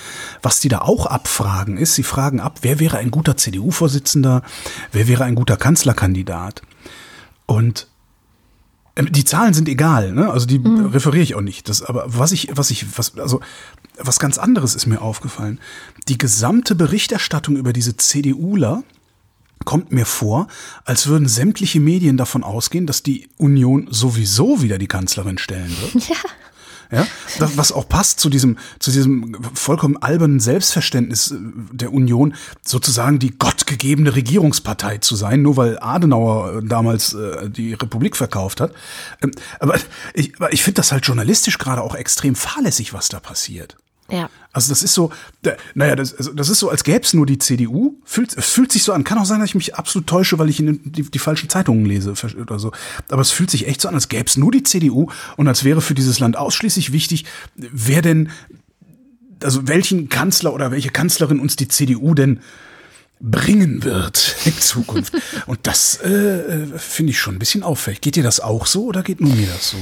Was 0.42 0.58
die 0.58 0.68
da 0.68 0.80
auch 0.80 1.06
abfragen 1.06 1.76
ist, 1.76 1.94
sie 1.94 2.02
fragen 2.02 2.40
ab, 2.40 2.58
wer 2.62 2.80
wäre 2.80 2.87
ein 2.96 3.10
guter 3.10 3.36
CDU-Vorsitzender, 3.36 4.42
wer 4.92 5.08
wäre 5.08 5.24
ein 5.24 5.34
guter 5.34 5.56
Kanzlerkandidat. 5.56 6.62
Und 7.46 7.88
ähm, 8.96 9.12
die 9.12 9.24
Zahlen 9.24 9.54
sind 9.54 9.68
egal, 9.68 10.12
ne? 10.12 10.30
Also 10.30 10.46
die 10.46 10.58
mhm. 10.58 10.86
referiere 10.86 11.22
ich 11.22 11.34
auch 11.34 11.40
nicht. 11.40 11.68
Das, 11.68 11.82
aber 11.82 12.04
was 12.06 12.32
ich, 12.32 12.50
was 12.52 12.70
ich, 12.70 12.98
was, 12.98 13.16
also 13.18 13.40
was 13.98 14.18
ganz 14.18 14.38
anderes 14.38 14.74
ist 14.74 14.86
mir 14.86 15.00
aufgefallen. 15.00 15.60
Die 16.08 16.18
gesamte 16.18 16.74
Berichterstattung 16.74 17.56
über 17.56 17.72
diese 17.72 17.96
CDUler 17.96 18.82
kommt 19.64 19.92
mir 19.92 20.06
vor, 20.06 20.46
als 20.84 21.06
würden 21.08 21.28
sämtliche 21.28 21.80
Medien 21.80 22.16
davon 22.16 22.44
ausgehen, 22.44 22.86
dass 22.86 23.02
die 23.02 23.28
Union 23.36 23.88
sowieso 23.90 24.62
wieder 24.62 24.78
die 24.78 24.86
Kanzlerin 24.86 25.38
stellen 25.38 25.74
wird. 25.80 26.08
Ja. 26.08 26.16
Ja, 26.90 27.06
das, 27.38 27.58
was 27.58 27.72
auch 27.72 27.86
passt 27.88 28.18
zu 28.18 28.30
diesem, 28.30 28.56
zu 28.78 28.90
diesem 28.90 29.36
vollkommen 29.54 29.98
albernen 29.98 30.40
Selbstverständnis 30.40 31.30
äh, 31.30 31.36
der 31.72 31.92
Union, 31.92 32.34
sozusagen 32.64 33.18
die 33.18 33.36
gottgegebene 33.36 34.14
Regierungspartei 34.14 34.98
zu 34.98 35.14
sein, 35.14 35.42
nur 35.42 35.58
weil 35.58 35.78
Adenauer 35.78 36.58
äh, 36.58 36.66
damals 36.66 37.12
äh, 37.12 37.50
die 37.50 37.74
Republik 37.74 38.16
verkauft 38.16 38.60
hat. 38.60 38.72
Ähm, 39.22 39.32
aber 39.60 39.78
ich, 40.14 40.34
aber 40.36 40.52
ich 40.52 40.62
finde 40.62 40.76
das 40.76 40.90
halt 40.90 41.06
journalistisch 41.06 41.58
gerade 41.58 41.82
auch 41.82 41.94
extrem 41.94 42.34
fahrlässig, 42.34 42.94
was 42.94 43.08
da 43.08 43.20
passiert. 43.20 43.76
Ja. 44.10 44.30
Also 44.52 44.70
das 44.70 44.82
ist 44.82 44.94
so, 44.94 45.12
naja, 45.74 45.94
das, 45.94 46.14
also 46.14 46.32
das 46.32 46.48
ist 46.48 46.58
so, 46.58 46.70
als 46.70 46.82
gäbe 46.82 47.04
es 47.04 47.12
nur 47.12 47.26
die 47.26 47.38
CDU. 47.38 47.96
Fühlt, 48.04 48.32
fühlt 48.32 48.72
sich 48.72 48.82
so 48.82 48.92
an. 48.92 49.04
Kann 49.04 49.18
auch 49.18 49.26
sein, 49.26 49.40
dass 49.40 49.50
ich 49.50 49.54
mich 49.54 49.74
absolut 49.76 50.06
täusche, 50.06 50.38
weil 50.38 50.48
ich 50.48 50.60
in 50.60 50.80
die, 50.84 51.02
die 51.02 51.18
falschen 51.18 51.48
Zeitungen 51.48 51.84
lese 51.84 52.14
oder 52.40 52.58
so. 52.58 52.72
Aber 53.10 53.20
es 53.20 53.30
fühlt 53.30 53.50
sich 53.50 53.68
echt 53.68 53.82
so 53.82 53.88
an, 53.88 53.94
als 53.94 54.08
gäbe 54.08 54.24
es 54.24 54.36
nur 54.36 54.50
die 54.50 54.62
CDU 54.62 55.10
und 55.36 55.48
als 55.48 55.64
wäre 55.64 55.80
für 55.80 55.94
dieses 55.94 56.18
Land 56.18 56.36
ausschließlich 56.36 56.92
wichtig, 56.92 57.26
wer 57.54 58.00
denn, 58.02 58.30
also 59.42 59.68
welchen 59.68 60.08
Kanzler 60.08 60.54
oder 60.54 60.70
welche 60.70 60.90
Kanzlerin 60.90 61.40
uns 61.40 61.56
die 61.56 61.68
CDU 61.68 62.14
denn 62.14 62.40
bringen 63.20 63.84
wird 63.84 64.36
in 64.44 64.58
Zukunft. 64.58 65.12
und 65.46 65.60
das 65.64 66.00
äh, 66.02 66.08
äh, 66.08 66.78
finde 66.78 67.10
ich 67.10 67.20
schon 67.20 67.36
ein 67.36 67.38
bisschen 67.38 67.62
auffällig. 67.62 68.00
Geht 68.00 68.16
dir 68.16 68.22
das 68.22 68.40
auch 68.40 68.66
so 68.66 68.86
oder 68.86 69.02
geht 69.02 69.20
nur 69.20 69.34
mir 69.34 69.48
das 69.48 69.70
so? 69.70 69.76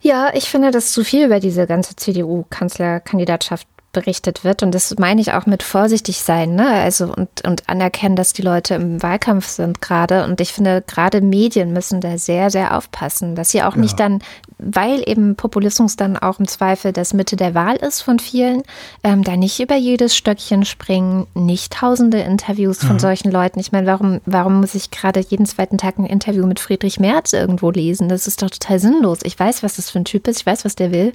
Ja, 0.00 0.30
ich 0.34 0.48
finde, 0.48 0.70
dass 0.70 0.92
zu 0.92 1.04
viel 1.04 1.26
über 1.26 1.40
diese 1.40 1.66
ganze 1.66 1.96
CDU-Kanzlerkandidatschaft 1.96 3.66
berichtet 3.92 4.44
wird. 4.44 4.62
Und 4.62 4.74
das 4.74 4.94
meine 4.98 5.20
ich 5.20 5.32
auch 5.32 5.46
mit 5.46 5.62
vorsichtig 5.62 6.18
sein, 6.18 6.54
ne? 6.54 6.68
Also 6.68 7.12
und, 7.12 7.46
und 7.46 7.68
anerkennen, 7.68 8.16
dass 8.16 8.32
die 8.32 8.42
Leute 8.42 8.74
im 8.74 9.02
Wahlkampf 9.02 9.46
sind 9.46 9.80
gerade. 9.80 10.24
Und 10.24 10.40
ich 10.40 10.52
finde, 10.52 10.82
gerade 10.86 11.20
Medien 11.20 11.72
müssen 11.72 12.00
da 12.00 12.18
sehr, 12.18 12.50
sehr 12.50 12.76
aufpassen, 12.76 13.34
dass 13.34 13.50
sie 13.50 13.62
auch 13.62 13.74
ja. 13.74 13.80
nicht 13.80 13.98
dann 13.98 14.22
weil 14.58 15.02
eben 15.06 15.36
Populismus 15.36 15.96
dann 15.96 16.16
auch 16.16 16.40
im 16.40 16.48
Zweifel 16.48 16.92
das 16.92 17.14
Mitte 17.14 17.36
der 17.36 17.54
Wahl 17.54 17.76
ist 17.76 18.02
von 18.02 18.18
vielen, 18.18 18.62
ähm, 19.04 19.22
da 19.22 19.36
nicht 19.36 19.60
über 19.60 19.76
jedes 19.76 20.16
Stöckchen 20.16 20.64
springen, 20.64 21.26
nicht 21.34 21.72
tausende 21.72 22.18
Interviews 22.18 22.78
von 22.78 22.94
mhm. 22.94 23.00
solchen 23.00 23.30
Leuten. 23.30 23.60
Ich 23.60 23.72
meine, 23.72 23.86
warum, 23.86 24.20
warum 24.26 24.60
muss 24.60 24.74
ich 24.74 24.90
gerade 24.90 25.20
jeden 25.20 25.46
zweiten 25.46 25.78
Tag 25.78 25.98
ein 25.98 26.06
Interview 26.06 26.46
mit 26.46 26.60
Friedrich 26.60 26.98
Merz 26.98 27.32
irgendwo 27.32 27.70
lesen? 27.70 28.08
Das 28.08 28.26
ist 28.26 28.42
doch 28.42 28.50
total 28.50 28.80
sinnlos. 28.80 29.20
Ich 29.22 29.38
weiß, 29.38 29.62
was 29.62 29.76
das 29.76 29.90
für 29.90 30.00
ein 30.00 30.04
Typ 30.04 30.26
ist, 30.26 30.40
ich 30.40 30.46
weiß, 30.46 30.64
was 30.64 30.74
der 30.74 30.92
will. 30.92 31.12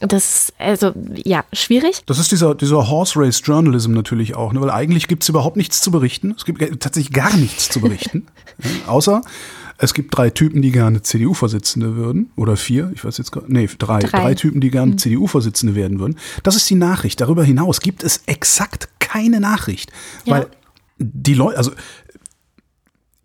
Das 0.00 0.24
ist 0.24 0.54
also 0.58 0.92
ja 1.14 1.44
schwierig. 1.52 2.02
Das 2.06 2.18
ist 2.18 2.30
dieser, 2.30 2.54
dieser 2.54 2.88
Horse 2.88 3.18
Race 3.18 3.42
Journalism 3.44 3.92
natürlich 3.92 4.36
auch, 4.36 4.52
ne? 4.52 4.60
weil 4.60 4.70
eigentlich 4.70 5.08
gibt 5.08 5.24
es 5.24 5.28
überhaupt 5.28 5.56
nichts 5.56 5.80
zu 5.80 5.90
berichten. 5.90 6.34
Es 6.36 6.44
gibt 6.44 6.60
tatsächlich 6.80 7.12
gar 7.12 7.36
nichts 7.36 7.68
zu 7.68 7.80
berichten. 7.80 8.26
ja, 8.62 8.70
außer 8.86 9.22
es 9.78 9.94
gibt 9.94 10.16
drei 10.16 10.30
Typen, 10.30 10.62
die 10.62 10.70
gerne 10.70 11.02
CDU-Vorsitzende 11.02 11.96
würden. 11.96 12.30
Oder 12.36 12.56
vier, 12.56 12.90
ich 12.94 13.04
weiß 13.04 13.18
jetzt 13.18 13.32
gar 13.32 13.44
Nee, 13.46 13.68
drei. 13.78 14.00
Drei, 14.00 14.20
drei 14.20 14.34
Typen, 14.34 14.60
die 14.60 14.70
gerne 14.70 14.92
mhm. 14.92 14.98
CDU-Vorsitzende 14.98 15.74
werden 15.74 15.98
würden. 15.98 16.16
Das 16.42 16.56
ist 16.56 16.68
die 16.70 16.76
Nachricht. 16.76 17.20
Darüber 17.20 17.44
hinaus 17.44 17.80
gibt 17.80 18.04
es 18.04 18.22
exakt 18.26 18.88
keine 19.00 19.40
Nachricht. 19.40 19.92
Ja. 20.24 20.34
Weil 20.34 20.46
die 20.98 21.34
Leute, 21.34 21.58
also 21.58 21.72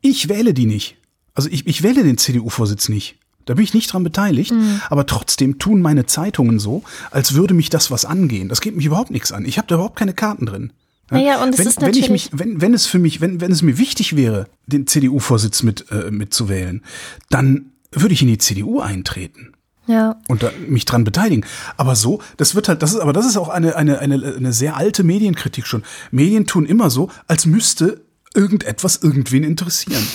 ich 0.02 0.30
wähle 0.30 0.54
die 0.54 0.66
nicht. 0.66 0.98
Also 1.34 1.50
ich, 1.50 1.68
ich 1.68 1.84
wähle 1.84 2.04
den 2.04 2.18
CDU-Vorsitz 2.18 2.90
nicht. 2.90 3.18
Da 3.46 3.56
bin 3.56 3.64
ich 3.64 3.74
nicht 3.74 3.92
dran 3.92 4.04
beteiligt, 4.04 4.52
mhm. 4.52 4.82
aber 4.90 5.06
trotzdem 5.06 5.58
tun 5.58 5.82
meine 5.82 6.06
Zeitungen 6.06 6.60
so, 6.60 6.84
als 7.10 7.34
würde 7.34 7.54
mich 7.54 7.70
das 7.70 7.90
was 7.90 8.06
angehen. 8.06 8.48
Das 8.50 8.62
geht 8.62 8.76
mich 8.76 8.86
überhaupt 8.86 9.10
nichts 9.10 9.32
an. 9.32 9.46
Ich 9.46 9.58
habe 9.58 9.68
da 9.68 9.76
überhaupt 9.76 9.98
keine 9.98 10.14
Karten 10.14 10.46
drin. 10.46 10.72
Naja, 11.12 11.44
und 11.44 11.54
es 11.54 11.60
wenn, 11.60 11.68
ist 11.68 11.82
natürlich. 11.82 12.10
Wenn, 12.10 12.16
ich 12.16 12.32
mich, 12.32 12.40
wenn, 12.40 12.62
wenn 12.62 12.74
es 12.74 12.86
für 12.86 13.00
mich, 13.00 13.22
wenn, 13.22 13.42
wenn 13.42 13.52
es 13.52 13.62
mir 13.62 13.78
wichtig 13.78 14.16
wäre, 14.16 14.48
den 14.68 14.88
CDU-Vorsitz 14.88 15.64
mit, 15.64 15.86
äh, 15.92 16.12
mitzuwählen, 16.12 16.84
dann 17.30 17.72
würde 17.92 18.14
ich 18.14 18.22
in 18.22 18.28
die 18.28 18.38
CDU 18.38 18.80
eintreten. 18.80 19.54
Ja. 19.88 20.18
Und 20.28 20.44
da, 20.44 20.52
mich 20.68 20.86
dran 20.86 21.04
beteiligen. 21.04 21.46
Aber 21.76 21.96
so, 21.96 22.22
das 22.38 22.54
wird 22.54 22.70
halt, 22.70 22.84
das 22.84 22.94
ist, 22.94 23.00
aber 23.00 23.12
das 23.12 23.26
ist 23.26 23.38
auch 23.38 23.50
eine, 23.50 23.76
eine, 23.76 23.98
eine, 24.00 24.36
eine 24.36 24.54
sehr 24.54 24.78
alte 24.78 25.04
Medienkritik 25.04 25.66
schon. 25.66 25.84
Medien 26.12 26.46
tun 26.46 26.68
immer 26.68 26.92
so, 26.92 27.10
als 27.28 27.48
müsste 27.48 28.02
irgendetwas 28.36 28.98
irgendwen 28.98 29.44
interessieren. 29.44 30.06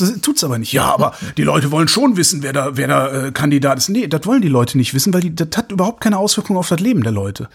Das 0.00 0.20
tut's 0.20 0.44
aber 0.44 0.58
nicht. 0.58 0.72
Ja, 0.72 0.92
aber 0.92 1.14
die 1.36 1.42
Leute 1.42 1.70
wollen 1.70 1.88
schon 1.88 2.16
wissen, 2.16 2.42
wer 2.42 2.52
da, 2.52 2.76
wer 2.76 2.88
da 2.88 3.26
äh, 3.26 3.32
Kandidat 3.32 3.78
ist. 3.78 3.88
Nee, 3.88 4.06
das 4.06 4.26
wollen 4.26 4.42
die 4.42 4.48
Leute 4.48 4.76
nicht 4.78 4.94
wissen, 4.94 5.12
weil 5.14 5.20
die, 5.20 5.34
das 5.34 5.48
hat 5.56 5.72
überhaupt 5.72 6.00
keine 6.00 6.18
Auswirkung 6.18 6.56
auf 6.56 6.68
das 6.68 6.80
Leben 6.80 7.02
der 7.02 7.12
Leute. 7.12 7.48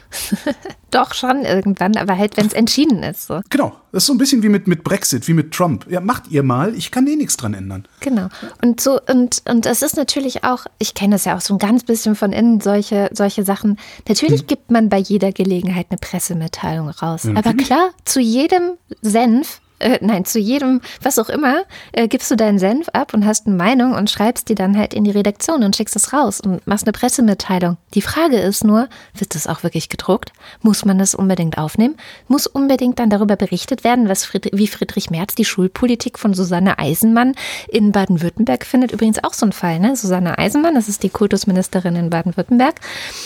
Doch 0.92 1.14
schon 1.14 1.44
irgendwann, 1.44 1.98
aber 1.98 2.18
halt, 2.18 2.38
wenn 2.38 2.48
es 2.48 2.54
entschieden 2.54 3.04
ist. 3.04 3.28
So. 3.28 3.42
Genau. 3.50 3.76
Das 3.92 4.04
ist 4.04 4.08
so 4.08 4.14
ein 4.14 4.18
bisschen 4.18 4.44
wie 4.44 4.50
mit, 4.50 4.68
mit 4.68 4.84
Brexit, 4.84 5.28
wie 5.28 5.34
mit 5.34 5.52
Trump. 5.52 5.86
Ja, 5.90 6.00
macht 6.00 6.28
ihr 6.30 6.44
mal, 6.44 6.76
ich 6.76 6.92
kann 6.92 7.08
eh 7.08 7.16
nichts 7.16 7.38
dran 7.38 7.54
ändern. 7.54 7.86
Genau. 8.00 8.28
Und 8.62 8.82
so, 8.82 9.00
und, 9.10 9.42
und 9.48 9.66
das 9.66 9.82
ist 9.82 9.98
natürlich 9.98 10.44
auch, 10.44 10.66
ich 10.78 10.94
kenne 10.94 11.16
das 11.16 11.26
ja 11.26 11.36
auch 11.36 11.42
so 11.42 11.56
ein 11.56 11.60
ganz 11.60 11.84
bisschen 11.84 12.16
von 12.16 12.32
innen, 12.32 12.62
solche, 12.62 13.10
solche 13.14 13.44
Sachen. 13.44 13.78
Natürlich 14.08 14.42
hm. 14.42 14.48
gibt 14.48 14.72
man 14.72 14.90
bei 14.90 14.98
jeder 14.98 15.32
Gelegenheit 15.32 15.88
eine 15.90 15.98
Pressemitteilung 15.98 16.90
raus. 16.90 17.24
Ja, 17.24 17.36
aber 17.36 17.54
klar, 17.54 17.90
zu 18.06 18.20
jedem 18.20 18.74
Senf 19.02 19.62
äh, 19.80 20.00
nein, 20.02 20.26
zu 20.26 20.40
jedem, 20.40 20.82
was 21.02 21.20
auch 21.20 21.30
immer, 21.30 21.64
äh, 21.92 22.08
gibst 22.08 22.30
du 22.30 22.36
deinen 22.36 22.60
Senf 22.60 22.90
ab 22.90 23.14
und 23.14 23.26
hast 23.26 23.48
eine 23.48 23.56
Meinung 23.56 23.94
und 23.94 24.10
schreibst 24.10 24.50
die 24.50 24.56
dann 24.56 24.78
halt 24.78 24.94
in 24.94 25.04
die 25.04 25.12
Redaktion 25.12 25.64
und 25.64 25.76
schickst 25.76 25.96
es 25.96 26.14
raus 26.14 26.42
und 26.42 26.66
machst 26.68 26.86
eine 26.86 26.92
Pressemitteilung. 26.92 27.78
Die 27.94 28.02
Frage 28.02 28.38
ist 28.38 28.64
nur, 28.64 28.90
wird 29.16 29.36
das 29.36 29.48
auch 29.48 29.64
wirklich 29.64 29.90
gedruckt? 29.90 30.32
Muss 30.62 30.86
man 30.86 31.00
das 31.00 31.16
unbedingt 31.16 31.58
aufnehmen? 31.58 31.96
Muss 32.28 32.46
unbedingt 32.48 33.00
dann 33.00 33.10
darüber 33.10 33.36
berichtet 33.36 33.84
werden, 33.84 34.10
was 34.10 34.26
Fried 34.26 34.50
wie 34.54 34.68
Friedrich 34.68 35.10
Merz 35.10 35.36
die 35.36 35.46
Schulpolitik 35.46 36.20
von 36.20 36.34
Susanne 36.34 36.78
Eisenmann 36.78 37.36
in 37.70 37.92
Baden-Württemberg 37.92 38.66
findet? 38.66 38.92
Übrigens 38.92 39.24
auch 39.24 39.34
so 39.34 39.46
ein 39.46 39.52
Fall, 39.52 39.80
ne? 39.80 39.96
Susanne 39.96 40.38
Eisenmann, 40.38 40.76
das 40.76 40.90
ist 40.90 41.04
die 41.04 41.10
Kultusministerin 41.10 41.96
in 41.96 42.10
Baden-Württemberg, 42.10 42.76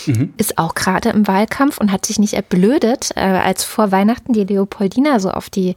mhm. 0.06 0.32
ist 0.36 0.58
auch 0.58 0.74
gerade 0.74 1.10
im 1.10 1.26
Wahlkampf 1.26 1.78
und 1.78 1.90
hat 1.90 2.06
sich 2.06 2.18
nicht 2.18 2.34
erblödet, 2.34 3.10
äh, 3.16 3.20
als 3.20 3.64
vor 3.64 3.92
Weihnachten 3.92 4.32
die 4.32 4.44
Leopoldina 4.44 5.20
so 5.20 5.30
auf 5.30 5.50
die, 5.50 5.74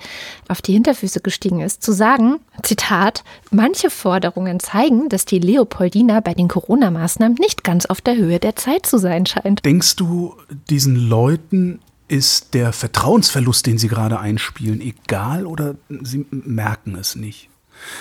auf 0.47 0.61
die 0.61 0.66
die 0.67 0.73
Hinterfüße 0.73 1.21
gestiegen 1.21 1.61
ist, 1.61 1.81
zu 1.81 1.91
sagen, 1.91 2.39
Zitat, 2.63 3.23
manche 3.51 3.89
Forderungen 3.89 4.59
zeigen, 4.59 5.09
dass 5.09 5.25
die 5.25 5.39
Leopoldina 5.39 6.19
bei 6.19 6.33
den 6.33 6.47
Corona-Maßnahmen 6.47 7.37
nicht 7.39 7.63
ganz 7.63 7.85
auf 7.85 8.01
der 8.01 8.17
Höhe 8.17 8.39
der 8.39 8.55
Zeit 8.55 8.85
zu 8.85 8.97
sein 8.97 9.25
scheint. 9.25 9.65
Denkst 9.65 9.95
du, 9.95 10.35
diesen 10.69 10.95
Leuten 10.95 11.79
ist 12.07 12.53
der 12.53 12.73
Vertrauensverlust, 12.73 13.65
den 13.65 13.77
sie 13.77 13.87
gerade 13.87 14.19
einspielen, 14.19 14.81
egal 14.81 15.45
oder 15.45 15.75
sie 15.89 16.25
merken 16.31 16.95
es 16.95 17.15
nicht? 17.15 17.49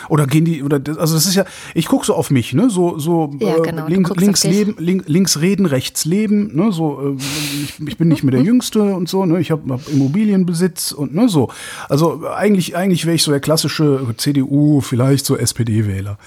Oder 0.09 0.27
gehen 0.27 0.45
die, 0.45 0.63
oder 0.63 0.81
also 0.99 1.15
das 1.15 1.27
ist 1.27 1.35
ja, 1.35 1.45
ich 1.75 1.87
gucke 1.87 2.07
so 2.07 2.15
auf 2.15 2.31
mich, 2.31 2.53
ne? 2.53 2.71
So, 2.71 2.99
so 2.99 3.35
ja, 3.39 3.59
genau, 3.59 3.87
äh, 3.87 3.91
links, 3.91 4.11
links 4.17 4.45
leben, 4.45 4.77
link, 4.79 5.05
links 5.07 5.41
reden, 5.41 5.67
rechts 5.67 6.05
leben, 6.05 6.55
ne? 6.55 6.73
So, 6.73 7.17
äh, 7.17 7.23
ich, 7.65 7.81
ich, 7.87 7.99
bin 7.99 8.09
nicht 8.09 8.23
mehr 8.23 8.33
der 8.33 8.43
Jüngste 8.45 8.95
und 8.95 9.09
so, 9.09 9.25
ne? 9.27 9.41
Ich 9.41 9.51
habe 9.51 9.73
hab 9.73 9.89
Immobilienbesitz 9.89 10.93
und 10.93 11.15
ne 11.15 11.29
so. 11.29 11.49
Also 11.89 12.27
eigentlich, 12.29 12.77
eigentlich 12.77 13.07
wäre 13.07 13.15
ich 13.15 13.23
so 13.23 13.31
der 13.31 13.41
klassische 13.41 14.15
CDU, 14.17 14.81
vielleicht 14.81 15.27
so 15.27 15.37
SPD-Wähler. 15.37 16.19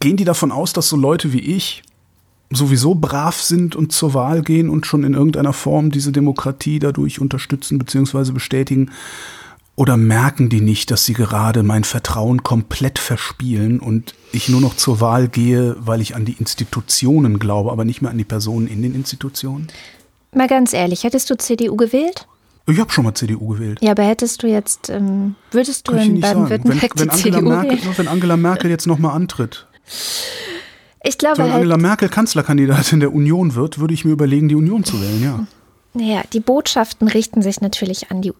Gehen 0.00 0.16
die 0.16 0.24
davon 0.24 0.52
aus, 0.52 0.72
dass 0.72 0.88
so 0.88 0.96
Leute 0.96 1.32
wie 1.32 1.40
ich 1.40 1.82
sowieso 2.50 2.96
brav 2.96 3.40
sind 3.40 3.76
und 3.76 3.92
zur 3.92 4.12
Wahl 4.14 4.42
gehen 4.42 4.68
und 4.68 4.86
schon 4.86 5.04
in 5.04 5.14
irgendeiner 5.14 5.52
Form 5.52 5.90
diese 5.90 6.10
Demokratie 6.10 6.80
dadurch 6.80 7.20
unterstützen 7.20 7.78
bzw. 7.78 8.32
bestätigen? 8.32 8.90
Oder 9.80 9.96
merken 9.96 10.50
die 10.50 10.60
nicht, 10.60 10.90
dass 10.90 11.06
sie 11.06 11.14
gerade 11.14 11.62
mein 11.62 11.84
Vertrauen 11.84 12.42
komplett 12.42 12.98
verspielen 12.98 13.80
und 13.80 14.12
ich 14.30 14.50
nur 14.50 14.60
noch 14.60 14.76
zur 14.76 15.00
Wahl 15.00 15.26
gehe, 15.26 15.74
weil 15.78 16.02
ich 16.02 16.14
an 16.14 16.26
die 16.26 16.34
Institutionen 16.34 17.38
glaube, 17.38 17.72
aber 17.72 17.86
nicht 17.86 18.02
mehr 18.02 18.10
an 18.10 18.18
die 18.18 18.24
Personen 18.24 18.66
in 18.66 18.82
den 18.82 18.94
Institutionen? 18.94 19.68
Mal 20.34 20.48
ganz 20.48 20.74
ehrlich, 20.74 21.04
hättest 21.04 21.30
du 21.30 21.38
CDU 21.38 21.76
gewählt? 21.76 22.26
Ich 22.66 22.78
habe 22.78 22.92
schon 22.92 23.04
mal 23.04 23.14
CDU 23.14 23.48
gewählt. 23.48 23.78
Ja, 23.80 23.92
aber 23.92 24.02
hättest 24.02 24.42
du 24.42 24.48
jetzt, 24.48 24.90
ähm, 24.90 25.36
würdest 25.50 25.88
du 25.88 25.92
in. 25.92 25.98
Wenn, 25.98 26.20
Baden-Württemberg 26.20 26.82
wenn, 26.96 27.08
die 27.08 27.10
Angela 27.10 27.38
CDU 27.38 27.48
Merkel, 27.48 27.70
wählen? 27.70 27.94
wenn 27.96 28.08
Angela 28.08 28.36
Merkel 28.36 28.70
jetzt 28.70 28.86
nochmal 28.86 29.16
antritt, 29.16 29.66
Ich 31.04 31.16
glaube 31.16 31.38
wenn 31.38 31.44
halt, 31.44 31.54
Angela 31.54 31.78
Merkel 31.78 32.10
Kanzlerkandidatin 32.10 33.00
der 33.00 33.14
Union 33.14 33.54
wird, 33.54 33.78
würde 33.78 33.94
ich 33.94 34.04
mir 34.04 34.12
überlegen, 34.12 34.50
die 34.50 34.56
Union 34.56 34.84
zu 34.84 35.00
wählen, 35.00 35.22
ja. 35.22 35.46
naja, 35.94 36.20
die 36.34 36.40
Botschaften 36.40 37.08
richten 37.08 37.40
sich 37.40 37.62
natürlich 37.62 38.10
an 38.10 38.20
die 38.20 38.34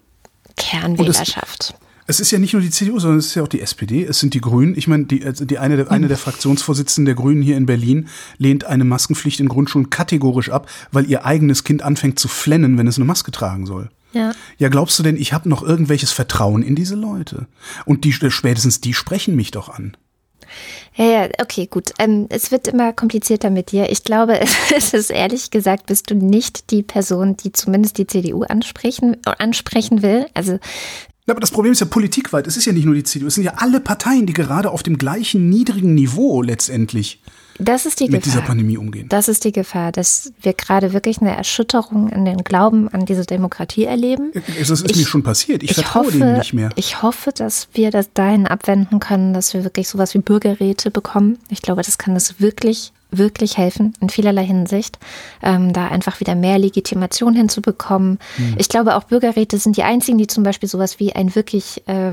Kernwählerschaft. 0.57 1.74
Es 2.07 2.18
ist 2.18 2.32
ja 2.32 2.40
nicht 2.40 2.55
nur 2.55 2.62
die 2.62 2.70
CDU, 2.70 2.98
sondern 2.98 3.20
es 3.20 3.26
ist 3.26 3.34
ja 3.36 3.44
auch 3.44 3.48
die 3.48 3.61
SPD, 3.61 4.05
es 4.05 4.18
sind 4.18 4.34
die 4.34 4.40
Grünen. 4.40 4.76
Ich 4.76 4.88
meine, 4.88 5.05
die, 5.05 5.24
also 5.24 5.44
die 5.44 5.59
eine, 5.59 5.76
der, 5.76 5.92
eine 5.92 6.09
der 6.09 6.18
Fraktionsvorsitzenden 6.18 7.05
der 7.05 7.14
Grünen 7.14 7.40
hier 7.40 7.57
in 7.57 7.66
Berlin 7.66 8.09
lehnt 8.36 8.64
eine 8.64 8.84
Maskenpflicht 8.84 9.38
in 9.38 9.48
Grundschulen 9.48 9.90
kategorisch 9.90 10.51
ab, 10.51 10.68
weil 10.90 11.09
ihr 11.09 11.24
eigenes 11.24 11.62
Kind 11.62 11.82
anfängt 11.82 12.18
zu 12.18 12.26
flennen, 12.26 12.78
wenn 12.78 12.88
es 12.88 12.96
eine 12.96 13.05
Maske 13.05 13.30
tragen 13.30 13.64
soll. 13.64 13.90
Ja. 14.12 14.32
Ja, 14.59 14.68
glaubst 14.70 14.98
du 14.98 15.05
denn, 15.05 15.16
ich 15.16 15.32
habe 15.32 15.48
noch 15.48 15.62
irgendwelches 15.62 16.11
Vertrauen 16.11 16.64
in 16.64 16.74
diese 16.74 16.96
Leute? 16.96 17.46
Und 17.84 18.03
die 18.03 18.12
spätestens 18.12 18.80
die 18.80 18.92
sprechen 18.92 19.36
mich 19.36 19.53
doch 19.53 19.68
an. 19.68 19.96
Ja, 20.94 21.05
ja, 21.05 21.28
okay, 21.40 21.66
gut. 21.66 21.90
Ähm, 21.98 22.26
es 22.28 22.51
wird 22.51 22.68
immer 22.68 22.92
komplizierter 22.92 23.51
mit 23.51 23.72
dir. 23.72 23.90
Ich 23.90 24.05
glaube, 24.05 24.40
es 24.76 24.94
ist 24.94 25.11
ehrlich 25.11 25.51
gesagt, 25.51 25.86
bist 25.86 26.11
du 26.11 26.14
nicht 26.14 26.70
die 26.70 26.82
Person, 26.82 27.36
die 27.36 27.53
zumindest 27.53 27.98
die 27.98 28.07
CDU 28.07 28.42
ansprechen, 28.42 29.16
ansprechen 29.24 30.03
will. 30.03 30.26
Also 30.34 30.53
Ja, 30.53 30.59
aber 31.34 31.40
das 31.40 31.51
Problem 31.51 31.72
ist 31.72 31.80
ja 31.80 31.86
politikweit. 31.86 32.46
Es 32.46 32.57
ist 32.57 32.66
ja 32.66 32.72
nicht 32.72 32.84
nur 32.84 32.94
die 32.94 33.05
CDU, 33.05 33.28
es 33.28 33.34
sind 33.34 33.44
ja 33.44 33.55
alle 33.57 33.80
Parteien, 33.80 34.26
die 34.26 34.32
gerade 34.32 34.70
auf 34.70 34.82
dem 34.82 34.98
gleichen 34.98 35.48
niedrigen 35.48 35.94
Niveau 35.94 36.42
letztendlich 36.42 37.20
das 37.61 37.86
ist 37.86 38.00
die 38.00 38.08
mit 38.08 38.24
dieser 38.24 38.36
Gefahr. 38.36 38.48
Pandemie 38.48 38.76
umgehen. 38.78 39.06
Das 39.08 39.28
ist 39.28 39.44
die 39.44 39.52
Gefahr, 39.52 39.92
dass 39.92 40.32
wir 40.42 40.52
gerade 40.54 40.92
wirklich 40.92 41.20
eine 41.20 41.36
Erschütterung 41.36 42.08
in 42.08 42.24
den 42.24 42.38
Glauben 42.44 42.88
an 42.88 43.06
diese 43.06 43.24
Demokratie 43.26 43.84
erleben. 43.84 44.32
Das 44.58 44.70
ist 44.70 44.90
Ich- 44.90 44.96
mir 44.96 45.06
schon 45.06 45.22
passiert. 45.22 45.62
Ich, 45.62 45.74
vertraue 45.74 46.06
hoffe, 46.06 46.18
denen 46.18 46.38
nicht 46.38 46.52
mehr. 46.54 46.70
Ich 46.76 47.02
hoffe, 47.02 47.30
dass 47.32 47.68
wir 47.72 47.90
das 47.90 48.12
dahin 48.12 48.46
abwenden 48.46 48.98
können, 49.00 49.34
dass 49.34 49.54
wir 49.54 49.64
wirklich 49.64 49.88
sowas 49.88 50.14
wie 50.14 50.18
Bürgerräte 50.18 50.90
bekommen. 50.90 51.38
Ich 51.50 51.62
glaube, 51.62 51.82
das 51.82 51.98
kann 51.98 52.16
es 52.16 52.40
wirklich, 52.40 52.92
wirklich 53.11 53.58
helfen 53.58 53.92
in 54.00 54.08
vielerlei 54.08 54.44
Hinsicht, 54.46 54.98
ähm, 55.42 55.72
da 55.72 55.88
einfach 55.88 56.20
wieder 56.20 56.34
mehr 56.34 56.58
Legitimation 56.58 57.34
hinzubekommen. 57.34 58.18
Hm. 58.36 58.54
Ich 58.58 58.68
glaube, 58.68 58.96
auch 58.96 59.04
Bürgerräte 59.04 59.58
sind 59.58 59.76
die 59.76 59.82
einzigen, 59.82 60.18
die 60.18 60.26
zum 60.26 60.44
Beispiel 60.44 60.68
sowas 60.68 60.98
wie 61.00 61.12
ein 61.14 61.34
wirklich 61.34 61.82
äh, 61.88 62.12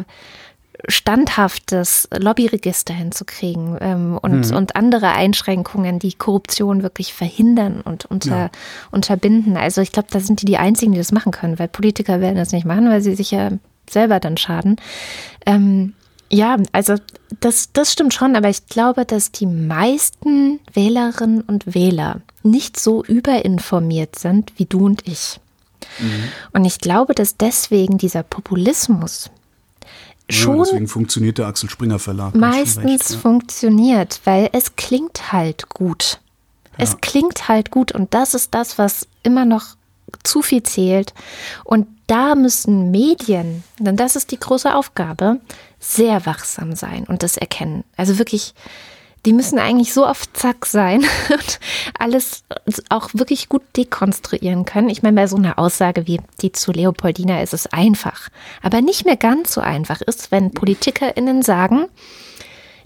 standhaftes 0.88 2.08
Lobbyregister 2.18 2.94
hinzukriegen 2.94 3.78
ähm, 3.82 4.18
und, 4.22 4.50
Mhm. 4.52 4.56
und 4.56 4.76
andere 4.76 5.10
Einschränkungen, 5.10 6.00
die 6.00 6.14
Korruption 6.14 6.84
wirklich 6.84 7.14
verhindern 7.14 7.82
und 7.82 8.06
unter, 8.06 8.38
Ja. 8.38 8.50
unterbinden. 8.92 9.58
Also 9.58 9.82
ich 9.82 9.92
glaube, 9.92 10.10
da 10.12 10.20
sind 10.20 10.42
die 10.42 10.46
die 10.46 10.58
Einzigen, 10.58 10.92
die 10.92 10.98
das 10.98 11.12
machen 11.12 11.32
können, 11.32 11.58
weil 11.60 11.68
Politiker 11.68 12.22
werden 12.22 12.36
das 12.38 12.52
nicht 12.52 12.66
machen, 12.66 12.90
weil 12.90 13.02
sie 13.02 13.16
sich 13.16 13.32
ja 13.32 13.50
selber 13.90 14.20
dann 14.20 14.38
schaden. 14.38 14.76
Ähm, 15.46 15.94
ja, 16.30 16.58
also 16.74 16.96
das, 17.40 17.72
das 17.72 17.94
stimmt 17.94 18.14
schon, 18.14 18.36
aber 18.36 18.50
ich 18.50 18.68
glaube, 18.68 19.06
dass 19.06 19.32
die 19.32 19.46
meisten 19.46 20.60
Wählerinnen 20.74 21.42
und 21.42 21.74
Wähler 21.74 22.22
nicht 22.44 22.80
so 22.80 23.04
überinformiert 23.04 24.18
sind 24.20 24.52
wie 24.58 24.66
du 24.66 24.86
und 24.86 25.08
ich. 25.08 25.40
Und 26.54 26.66
ich 26.66 26.80
glaube, 26.80 27.14
dass 27.16 27.38
deswegen 27.38 27.98
dieser 27.98 28.24
Populismus 28.24 29.30
Ja, 30.30 30.38
schon 30.38 30.60
deswegen 30.60 30.88
funktioniert 30.88 31.38
der 31.38 31.48
Axel 31.48 31.70
Springer 31.70 32.00
Verlag. 32.00 32.36
Meistens 32.36 32.86
recht, 32.86 33.10
ja. 33.12 33.18
funktioniert, 33.18 34.22
weil 34.26 34.50
es 34.52 34.76
klingt 34.76 35.32
halt 35.32 35.70
gut. 35.70 36.20
Es 36.78 36.98
klingt 37.02 37.48
halt 37.48 37.72
gut 37.72 37.92
und 37.92 38.14
das 38.14 38.36
ist 38.36 38.54
das, 38.54 38.78
was 38.78 39.08
immer 39.24 39.46
noch 39.46 39.76
zu 40.24 40.42
viel 40.42 40.64
zählt. 40.64 41.14
Und 41.64 41.88
da 42.08 42.36
müssen 42.36 42.92
Medien, 42.92 43.64
denn 43.80 43.98
das 43.98 44.16
ist 44.16 44.32
die 44.32 44.40
große 44.40 44.74
Aufgabe, 44.74 45.40
sehr 45.80 46.26
wachsam 46.26 46.76
sein 46.76 47.04
und 47.06 47.24
das 47.24 47.38
erkennen. 47.38 47.84
Also 47.98 48.18
wirklich, 48.18 48.54
die 49.28 49.34
müssen 49.34 49.60
eigentlich 49.60 49.94
so 49.94 50.06
auf 50.06 50.32
Zack 50.32 50.66
sein 50.66 51.02
und 51.30 51.60
alles 52.00 52.46
auch 52.88 53.10
wirklich 53.14 53.50
gut 53.50 53.62
dekonstruieren 53.76 54.64
können. 54.64 54.90
Ich 54.90 55.04
meine, 55.04 55.18
bei 55.18 55.28
so 55.28 55.36
einer 55.36 55.60
Aussage 55.60 56.08
wie 56.08 56.22
die 56.42 56.54
zu 56.54 56.72
Leopoldina 56.72 57.42
ist 57.42 57.54
es 57.54 57.68
einfach. 57.68 58.30
Aber 58.62 58.80
nicht 58.80 59.04
mehr 59.04 59.18
ganz 59.18 59.52
so 59.52 59.60
einfach 59.60 60.00
ist, 60.00 60.32
wenn 60.32 60.52
PolitikerInnen 60.52 61.42
sagen, 61.42 61.88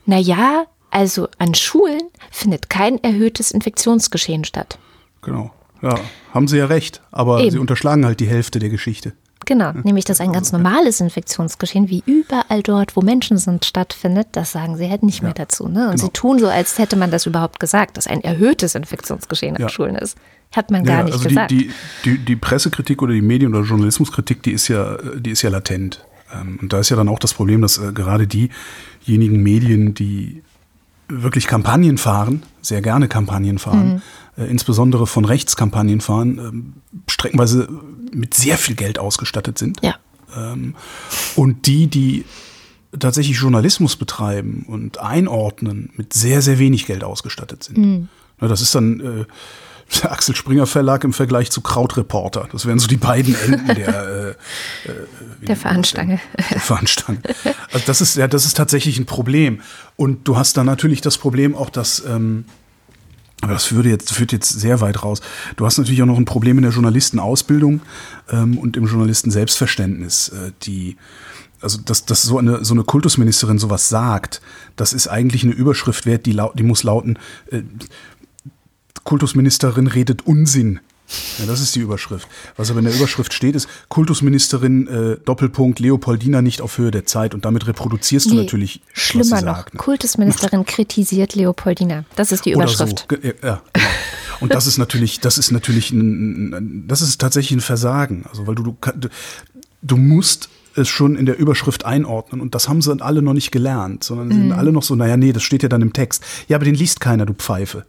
na 0.08 0.18
ja, 0.18 0.66
also 0.89 1.28
an 1.38 1.54
Schulen 1.54 2.02
findet 2.32 2.72
kein 2.72 3.02
erhöhtes 3.04 3.52
Infektionsgeschehen 3.52 4.44
statt. 4.44 4.80
Genau. 5.22 5.52
Ja, 5.84 6.00
haben 6.34 6.48
sie 6.48 6.58
ja 6.58 6.66
recht. 6.66 7.04
Aber 7.12 7.42
Eben. 7.42 7.52
sie 7.52 7.60
unterschlagen 7.60 8.04
halt 8.04 8.20
die 8.20 8.28
Hälfte 8.28 8.58
der 8.58 8.70
Geschichte. 8.70 9.14
Genau, 9.46 9.72
nämlich 9.84 10.06
dass 10.06 10.22
ein 10.22 10.32
ganz 10.32 10.52
normales 10.52 11.02
Infektionsgeschehen, 11.02 11.89
wie 11.89 12.04
überall 12.06 12.62
dort, 12.62 12.96
wo 12.96 13.02
Menschen 13.02 13.38
sind, 13.38 13.66
stattfindet, 13.66 14.28
das 14.34 14.52
sagen 14.52 14.78
sie 14.78 14.89
halt 14.89 15.04
nicht 15.04 15.24
mehr 15.24 15.34
dazu. 15.34 15.68
Ne? 15.68 15.86
Und 15.89 15.96
genau. 15.96 16.04
sie 16.04 16.10
tun 16.10 16.39
so, 16.39 16.48
als 16.48 16.78
hätte 16.78 16.96
man 16.96 17.12
das 17.12 17.26
überhaupt 17.26 17.60
gesagt, 17.60 17.98
dass 17.98 18.08
ein 18.08 18.22
erhöhtes 18.24 18.76
Infektionsgeschehen 18.76 19.56
an 19.56 19.64
Ja. 19.64 19.70
Schulen 19.70 19.96
ist. 19.96 20.18
Hat 20.56 20.70
man 20.70 20.84
gar 20.84 21.00
ja, 21.00 21.04
nicht 21.06 21.14
also 21.14 21.28
gesagt. 21.30 21.50
Die, 21.52 21.68
die, 21.68 21.72
die, 22.04 22.18
die 22.20 22.36
Pressekritik 22.36 23.02
oder 23.02 23.14
die 23.14 23.22
Medien- 23.22 23.56
oder 23.56 23.66
Journalismuskritik, 23.66 24.44
die 24.44 24.52
ist 24.52 24.68
ja, 24.68 24.98
die 25.18 25.32
ist 25.32 25.42
ja 25.42 25.50
latent. 25.50 26.04
Ähm, 26.34 26.60
Und 26.62 26.74
da 26.74 26.80
ist 26.80 26.89
ja 26.89 26.96
dann 26.98 27.10
auch 27.10 27.20
das 27.20 27.34
Problem, 27.34 27.62
dass 27.62 27.78
äh, 27.78 27.94
gerade 27.94 28.28
diejenigen 28.28 29.42
Medien, 29.42 29.94
die 29.94 30.44
wirklich 31.08 31.48
Kampagnen 31.48 31.98
fahren, 31.98 32.44
sehr 32.62 32.82
gerne 32.82 33.08
Kampagnen 33.08 33.60
fahren, 33.60 33.94
Mhm. 33.96 34.02
Äh, 34.42 34.50
insbesondere 34.50 35.08
von 35.08 35.26
Rechtskampagnen 35.26 36.02
fahren, 36.02 36.39
ähm, 36.39 36.74
streckenweise 37.08 37.68
mit 38.14 38.34
sehr 38.34 38.58
viel 38.58 38.76
Geld 38.76 39.00
ausgestattet 39.00 39.58
sind. 39.58 39.80
ja. 39.84 39.96
Ähm, 40.36 40.76
und 41.36 41.66
die, 41.66 41.88
die 41.88 42.26
tatsächlich 42.98 43.38
Journalismus 43.38 43.96
betreiben 43.96 44.66
und 44.68 45.00
einordnen, 45.00 45.92
mit 45.96 46.14
sehr, 46.14 46.42
sehr 46.42 46.60
wenig 46.60 46.86
Geld 46.86 47.04
ausgestattet 47.04 47.64
sind. 47.64 48.08
Na, 48.39 48.48
das 48.48 48.62
ist 48.62 48.74
dann 48.76 49.00
äh, 49.00 49.26
der 50.02 50.12
Axel 50.12 50.36
Springer 50.36 50.66
Verlag 50.68 51.04
im 51.04 51.14
Vergleich 51.14 51.52
zu 51.52 51.62
Krautreporter. 51.62 52.48
Das 52.52 52.66
wären 52.66 52.80
so 52.80 52.88
die 52.88 52.98
beiden 52.98 53.36
Enden 53.36 53.68
der, 53.76 54.08
äh, 54.08 54.30
äh, 54.30 54.36
Der 55.48 55.56
Fahnenstange. 55.56 56.20
Der 56.50 56.60
Fahnenstange. 56.60 57.20
Also 57.72 57.86
das 57.86 58.02
ist, 58.02 58.16
ja, 58.16 58.28
das 58.28 58.46
ist 58.46 58.58
tatsächlich 58.58 58.98
ein 59.00 59.06
Problem. 59.06 59.62
Und 59.96 60.28
du 60.28 60.38
hast 60.38 60.58
dann 60.58 60.66
natürlich 60.66 61.02
das 61.02 61.18
Problem 61.18 61.56
auch, 61.56 61.70
dass 61.70 62.04
ähm, 62.06 62.46
aber 63.42 63.54
das 63.54 63.66
führt 63.66 63.86
jetzt, 63.86 64.14
führt 64.14 64.32
jetzt 64.32 64.50
sehr 64.50 64.82
weit 64.82 65.04
raus. 65.04 65.20
Du 65.56 65.66
hast 65.66 65.78
natürlich 65.78 66.02
auch 66.02 66.08
noch 66.08 66.18
ein 66.18 66.26
Problem 66.26 66.58
in 66.58 66.64
der 66.64 66.72
Journalistenausbildung 66.72 67.82
ähm, 68.30 68.58
und 68.58 68.78
im 68.78 68.86
Journalisten-Selbstverständnis. 68.86 70.30
Äh, 70.30 70.52
die, 70.64 70.98
also 71.60 71.80
dass, 71.80 72.06
dass 72.06 72.22
so, 72.22 72.38
eine, 72.38 72.64
so 72.64 72.74
eine 72.74 72.84
Kultusministerin 72.84 73.58
sowas 73.58 73.89
sagt, 73.89 74.42
das 74.76 74.94
ist 74.94 75.08
eigentlich 75.08 75.44
eine 75.44 75.54
Überschrift 75.54 76.06
wert, 76.06 76.26
die, 76.28 76.34
lau 76.34 76.54
die 76.54 76.64
muss 76.64 76.84
lauten, 76.84 77.18
äh, 77.50 77.64
Kultusministerin 79.04 79.88
redet 79.88 80.28
Unsinn. 80.28 80.80
Ja, 81.39 81.45
das 81.45 81.59
ist 81.62 81.76
die 81.76 81.80
Überschrift. 81.82 82.28
Was 82.57 82.70
aber 82.70 82.80
in 82.80 82.86
der 82.86 82.93
Überschrift 82.95 83.34
steht, 83.34 83.55
ist 83.55 83.68
Kultusministerin 83.89 84.88
äh, 84.88 85.18
Doppelpunkt 85.26 85.80
Leopoldina 85.80 86.41
nicht 86.41 86.62
auf 86.62 86.78
Höhe 86.78 86.91
der 86.91 87.05
Zeit 87.05 87.34
und 87.34 87.45
damit 87.45 87.68
reproduzierst 87.68 88.28
du 88.30 88.36
Nee, 88.36 88.43
natürlich 88.43 88.82
Schlimmer 88.93 89.41
noch, 89.41 89.55
sagt, 89.57 89.74
ne? 89.74 89.78
Kultusministerin 89.80 90.66
kritisiert 90.66 91.36
Leopoldina. 91.36 92.05
Das 92.16 92.32
ist 92.32 92.45
die 92.45 92.55
Oder 92.55 92.66
Überschrift. 92.66 93.05
So. 93.09 93.18
Ge- 93.18 93.34
Ja, 93.43 93.62
genau. 93.74 93.86
Und 94.39 94.53
das 94.53 94.66
ist 94.68 94.78
natürlich, 94.80 95.20
das 95.20 95.38
ist 95.38 95.51
natürlich 95.51 95.91
ein, 95.91 96.86
das 96.88 97.01
ist 97.01 97.22
tatsächlich 97.22 97.57
ein 97.57 97.62
Versagen. 97.62 98.26
Also 98.30 98.47
weil 98.47 98.55
du, 98.55 98.76
du, 98.95 99.09
du, 99.84 99.97
musst 99.97 100.49
es 100.76 100.88
schon 100.88 101.16
in 101.16 101.26
der 101.26 101.38
Überschrift 101.38 101.86
einordnen 101.86 102.41
und 102.41 102.55
das 102.55 102.68
haben 102.70 102.82
sie 102.82 102.95
alle 103.01 103.22
noch 103.22 103.34
nicht 103.34 103.51
gelernt, 103.51 104.03
sondern 104.03 104.28
Mhm. 104.30 104.32
sind 104.34 104.51
alle 104.53 104.72
noch 104.72 104.84
so, 104.84 104.95
naja, 104.95 105.18
nee, 105.18 105.32
das 105.34 105.43
steht 105.43 105.62
ja 105.64 105.70
dann 105.70 105.82
im 105.82 105.93
Text. 105.93 106.24
Ja, 106.47 106.55
aber 106.57 106.66
den 106.66 106.76
liest 106.76 107.01
keiner, 107.01 107.26
du 107.26 107.34
Pfeife. 107.34 107.86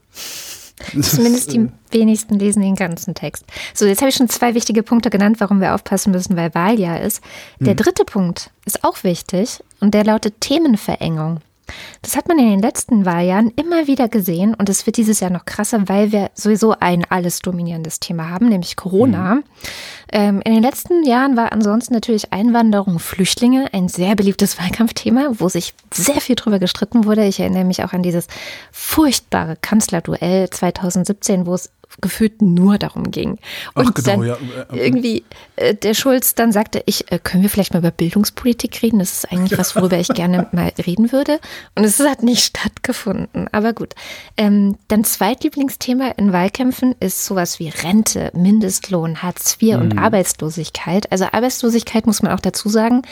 Zumindest 1.00 1.52
die 1.52 1.68
wenigsten 1.90 2.38
lesen 2.38 2.62
den 2.62 2.76
ganzen 2.76 3.14
Text. 3.14 3.44
So, 3.74 3.86
jetzt 3.86 4.00
habe 4.00 4.10
ich 4.10 4.16
schon 4.16 4.28
zwei 4.28 4.54
wichtige 4.54 4.82
Punkte 4.82 5.10
genannt, 5.10 5.36
warum 5.40 5.60
wir 5.60 5.74
aufpassen 5.74 6.10
müssen, 6.12 6.36
weil 6.36 6.54
Wahljahr 6.54 7.00
ist. 7.00 7.22
Der 7.60 7.74
dritte 7.74 8.04
Punkt 8.04 8.50
ist 8.64 8.84
auch 8.84 9.04
wichtig 9.04 9.62
und 9.80 9.94
der 9.94 10.04
lautet 10.04 10.40
Themenverengung. 10.40 11.40
Das 12.02 12.16
hat 12.16 12.28
man 12.28 12.38
in 12.38 12.50
den 12.50 12.60
letzten 12.60 13.06
Wahljahren 13.06 13.52
immer 13.56 13.86
wieder 13.86 14.08
gesehen 14.08 14.54
und 14.54 14.68
es 14.68 14.86
wird 14.86 14.96
dieses 14.96 15.20
Jahr 15.20 15.30
noch 15.30 15.44
krasser, 15.44 15.88
weil 15.88 16.12
wir 16.12 16.30
sowieso 16.34 16.74
ein 16.78 17.04
alles 17.08 17.40
dominierendes 17.40 18.00
Thema 18.00 18.28
haben, 18.28 18.48
nämlich 18.48 18.76
Corona. 18.76 19.40
Ähm, 20.12 20.42
in 20.44 20.52
den 20.52 20.62
letzten 20.62 21.04
Jahren 21.04 21.36
war 21.36 21.52
ansonsten 21.52 21.94
natürlich 21.94 22.32
Einwanderung, 22.32 22.98
Flüchtlinge 22.98 23.72
ein 23.72 23.88
sehr 23.88 24.14
beliebtes 24.16 24.58
Wahlkampfthema, 24.60 25.32
wo 25.38 25.48
sich 25.48 25.74
sehr 25.92 26.20
viel 26.20 26.36
drüber 26.36 26.58
gestritten 26.58 27.04
wurde. 27.04 27.24
Ich 27.24 27.40
erinnere 27.40 27.64
mich 27.64 27.84
auch 27.84 27.92
an 27.92 28.02
dieses 28.02 28.26
furchtbare 28.72 29.56
Kanzlerduell 29.60 30.50
2017, 30.50 31.46
wo 31.46 31.54
es 31.54 31.70
gefühlt 32.00 32.42
nur 32.42 32.78
darum 32.78 33.10
ging. 33.10 33.38
Und 33.74 33.88
Ach, 33.88 33.94
genau, 33.94 34.08
dann 34.08 34.22
ja. 34.22 34.36
Äh, 34.72 34.86
irgendwie 34.86 35.24
äh, 35.56 35.74
der 35.74 35.94
Schulz 35.94 36.34
dann 36.34 36.52
sagte, 36.52 36.82
ich, 36.86 37.10
äh, 37.12 37.18
können 37.18 37.42
wir 37.42 37.50
vielleicht 37.50 37.72
mal 37.72 37.80
über 37.80 37.90
Bildungspolitik 37.90 38.82
reden? 38.82 38.98
Das 38.98 39.12
ist 39.12 39.32
eigentlich 39.32 39.58
was, 39.58 39.76
worüber 39.76 39.98
ich 39.98 40.08
gerne 40.08 40.48
mal 40.52 40.72
reden 40.84 41.12
würde. 41.12 41.38
Und 41.74 41.84
es 41.84 41.98
hat 42.00 42.22
nicht 42.22 42.44
stattgefunden. 42.44 43.48
Aber 43.52 43.72
gut. 43.72 43.94
Ähm, 44.36 44.76
dann 44.88 45.04
zweitlieblingsthema 45.04 46.08
in 46.16 46.32
Wahlkämpfen 46.32 46.94
ist 47.00 47.24
sowas 47.24 47.58
wie 47.58 47.68
Rente, 47.68 48.30
Mindestlohn, 48.34 49.22
Hartz 49.22 49.56
IV 49.60 49.76
und 49.76 49.98
Arbeitslosigkeit. 49.98 51.10
Also 51.12 51.26
Arbeitslosigkeit, 51.30 52.06
muss 52.06 52.22
man 52.22 52.32
auch 52.32 52.40
dazu 52.40 52.68
sagen, 52.68 53.02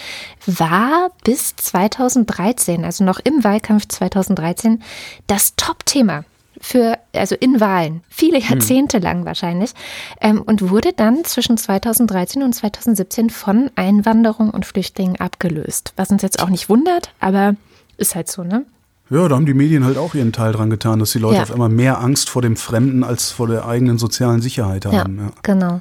war 0.47 1.11
bis 1.25 1.57
2013, 1.57 2.85
also 2.85 3.05
noch 3.05 3.21
im 3.23 3.45
Wahlkampf 3.45 3.87
2013, 3.89 4.83
das 5.27 5.55
Top-Thema 5.57 6.25
für, 6.61 6.99
also 7.15 7.35
in 7.41 7.59
Wahlen, 7.61 8.03
viele 8.09 8.39
Jahrzehnte 8.39 8.99
lang 8.99 9.25
wahrscheinlich, 9.25 9.73
ähm, 10.21 10.43
und 10.43 10.71
wurde 10.71 10.93
dann 10.95 11.25
zwischen 11.25 11.57
2013 11.57 12.43
und 12.43 12.55
2017 12.55 13.31
von 13.31 13.71
Einwanderung 13.77 14.51
und 14.51 14.67
Flüchtlingen 14.67 15.19
abgelöst. 15.21 15.93
Was 15.97 16.11
uns 16.11 16.23
jetzt 16.23 16.43
auch 16.43 16.51
nicht 16.51 16.69
wundert, 16.69 17.11
aber 17.21 17.57
ist 17.97 18.15
halt 18.15 18.31
so, 18.31 18.45
ne? 18.45 18.65
Ja, 19.09 19.27
da 19.27 19.35
haben 19.35 19.47
die 19.47 19.55
Medien 19.55 19.85
halt 19.85 19.99
auch 19.99 20.15
ihren 20.15 20.33
Teil 20.33 20.53
dran 20.53 20.71
getan, 20.71 21.01
dass 21.01 21.11
die 21.11 21.19
Leute 21.19 21.39
Ja. 21.39 21.43
auf 21.43 21.51
einmal 21.51 21.69
mehr 21.69 22.01
Angst 22.01 22.31
vor 22.31 22.43
dem 22.43 22.57
Fremden 22.57 23.03
als 23.03 23.31
vor 23.33 23.49
der 23.49 23.67
eigenen 23.67 23.99
sozialen 23.99 24.41
Sicherheit 24.41 24.85
Ja, 24.85 24.93
haben. 24.93 25.19
Ja. 25.19 25.33
genau. 25.43 25.81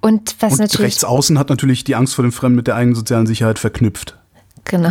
Und 0.00 0.34
was 0.40 0.54
Und 0.54 0.58
natürlich. 0.58 0.86
rechtsaußen 0.86 1.38
hat 1.38 1.50
natürlich 1.50 1.84
die 1.84 1.94
Angst 1.94 2.14
vor 2.16 2.24
dem 2.24 2.32
Fremden 2.32 2.56
mit 2.56 2.66
der 2.66 2.74
eigenen 2.74 2.96
sozialen 2.96 3.26
Sicherheit 3.26 3.58
verknüpft. 3.60 4.16
Genau. 4.64 4.90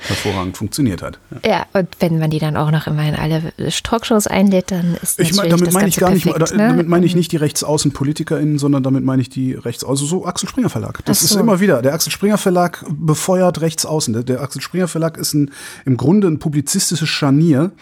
Hervorragend 0.00 0.56
funktioniert 0.56 1.02
hat. 1.02 1.18
Ja. 1.44 1.50
Ja, 1.50 1.66
und 1.72 1.88
wenn 2.00 2.18
man 2.18 2.30
die 2.30 2.38
dann 2.38 2.56
auch 2.56 2.70
noch 2.70 2.86
immer 2.86 3.02
in 3.08 3.14
alle 3.14 3.52
Talkshows 3.82 4.26
einlädt, 4.26 4.70
dann 4.70 4.96
ist 5.02 5.18
Ich 5.18 5.34
meine, 5.34 5.48
natürlich 5.48 5.50
damit 5.50 5.66
das 5.68 5.74
meine 5.74 5.88
ich 5.88 5.96
gar 5.96 6.10
nicht, 6.10 6.24
perfekt, 6.24 6.50
da- 6.52 6.56
ne? 6.56 6.68
damit 6.68 6.88
meine 6.88 7.04
ich 7.06 7.16
nicht 7.16 7.32
die 7.32 7.36
Rechtsaußen-PolitikerInnen, 7.36 8.58
sondern 8.58 8.82
damit 8.82 9.04
meine 9.04 9.22
ich 9.22 9.28
die 9.30 9.54
Rechts, 9.54 9.84
also 9.84 10.06
so 10.06 10.24
Axel 10.26 10.48
Springer 10.48 10.68
Verlag. 10.70 11.04
Das 11.04 11.18
Ach 11.18 11.24
ist 11.24 11.30
so. 11.30 11.40
immer 11.40 11.60
wieder, 11.60 11.82
der 11.82 11.94
Axel 11.94 12.12
Springer 12.12 12.38
Verlag 12.38 12.84
befeuert 12.88 13.60
Rechtsaußen. 13.60 14.12
Der, 14.14 14.22
der 14.22 14.40
Axel 14.40 14.60
Springer 14.62 14.88
Verlag 14.88 15.16
ist 15.16 15.34
ein, 15.34 15.50
im 15.84 15.96
Grunde 15.96 16.28
ein 16.28 16.38
publizistisches 16.38 17.08
Scharnier 17.08 17.72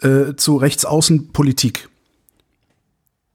äh, 0.00 0.34
zu 0.36 0.56
Rechtsaußenpolitik. 0.56 1.87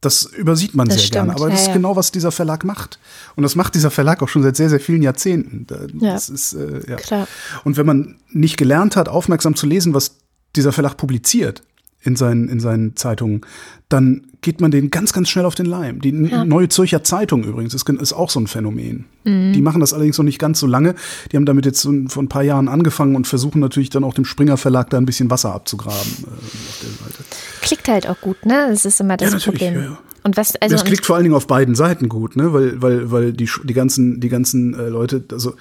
Das 0.05 0.23
übersieht 0.25 0.75
man 0.75 0.87
Das 0.87 0.99
sehr 1.01 1.09
gerne, 1.09 1.31
stimmt, 1.31 1.41
aber 1.41 1.49
das 1.49 1.59
ja, 1.59 1.61
ist 1.63 1.67
ja. 1.69 1.73
genau, 1.73 1.95
was 1.95 2.11
dieser 2.11 2.31
Verlag 2.31 2.63
macht. 2.63 2.99
Und 3.35 3.43
das 3.43 3.55
macht 3.55 3.75
dieser 3.75 3.89
Verlag 3.91 4.21
auch 4.21 4.29
schon 4.29 4.43
seit 4.43 4.55
sehr, 4.55 4.69
sehr 4.69 4.79
vielen 4.79 5.01
Jahrzehnten. 5.01 5.65
Da- 5.67 5.79
Ja. 5.99 6.13
Das 6.13 6.29
ist, 6.29 6.53
äh, 6.53 6.81
ja. 6.89 6.95
Klar. 6.97 7.27
Und 7.63 7.77
wenn 7.77 7.85
man 7.85 8.15
nicht 8.29 8.57
gelernt 8.57 8.95
hat, 8.95 9.09
aufmerksam 9.09 9.55
zu 9.55 9.65
lesen, 9.65 9.93
was 9.93 10.17
dieser 10.55 10.71
Verlag 10.71 10.97
publiziert 10.97 11.63
in 12.01 12.15
seinen, 12.15 12.49
in 12.49 12.59
seinen 12.59 12.95
Zeitungen, 12.95 13.41
dann 13.89 14.27
geht 14.43 14.61
man 14.61 14.69
denen 14.69 14.91
ganz, 14.91 15.11
ganz 15.13 15.29
schnell 15.29 15.45
auf 15.45 15.55
den 15.55 15.65
Leim. 15.65 15.99
Die 16.01 16.09
N- 16.09 16.47
Neue 16.47 16.69
Zürcher 16.69 17.03
Zeitung 17.03 17.43
übrigens 17.43 17.73
ist, 17.73 17.89
ist 17.89 18.13
auch 18.13 18.29
so 18.29 18.39
ein 18.39 18.45
Phänomen. 18.45 19.05
Mhm. 19.23 19.53
Die 19.53 19.61
machen 19.61 19.79
das 19.79 19.93
allerdings 19.93 20.19
noch 20.19 20.25
nicht 20.25 20.37
ganz 20.37 20.59
so 20.59 20.67
lange. 20.67 20.93
Die 21.31 21.37
haben 21.37 21.47
damit 21.47 21.65
jetzt 21.65 21.81
so 21.81 21.91
vor 22.09 22.21
ein 22.21 22.29
paar 22.29 22.43
Jahren 22.43 22.67
angefangen 22.67 23.15
und 23.15 23.25
versuchen 23.25 23.59
natürlich 23.59 23.89
dann 23.89 24.03
auch 24.03 24.13
dem 24.13 24.25
Springer 24.25 24.57
Verlag 24.57 24.91
da 24.91 24.97
ein 24.97 25.05
bisschen 25.07 25.31
Wasser 25.31 25.53
abzugraben 25.53 25.97
äh, 25.97 26.27
auf 26.27 26.79
der 26.83 26.89
Seite. 27.07 27.23
Klickt 27.61 27.87
halt 27.87 28.07
auch 28.07 28.21
gut, 28.21 28.45
ne? 28.45 28.67
Das 28.69 28.85
ist 28.85 28.99
immer 29.01 29.17
das 29.17 29.31
Ja, 29.31 29.39
Problem. 29.39 29.73
ja, 29.73 29.81
ja. 29.81 29.97
Und 30.25 30.37
was, 30.37 30.55
also, 30.57 30.75
das 30.75 30.85
klickt 30.85 31.05
vor 31.05 31.15
allen 31.15 31.23
Dingen 31.23 31.35
auf 31.35 31.47
beiden 31.47 31.75
Seiten 31.75 32.07
gut, 32.07 32.35
ne? 32.35 32.53
Weil, 32.53 32.81
weil, 32.81 33.11
weil 33.11 33.33
die, 33.33 33.49
die 33.63 33.73
ganzen, 33.73 34.19
die 34.21 34.29
ganzen 34.29 34.73
äh, 34.73 34.87
Leute, 34.87 35.23
also 35.31 35.55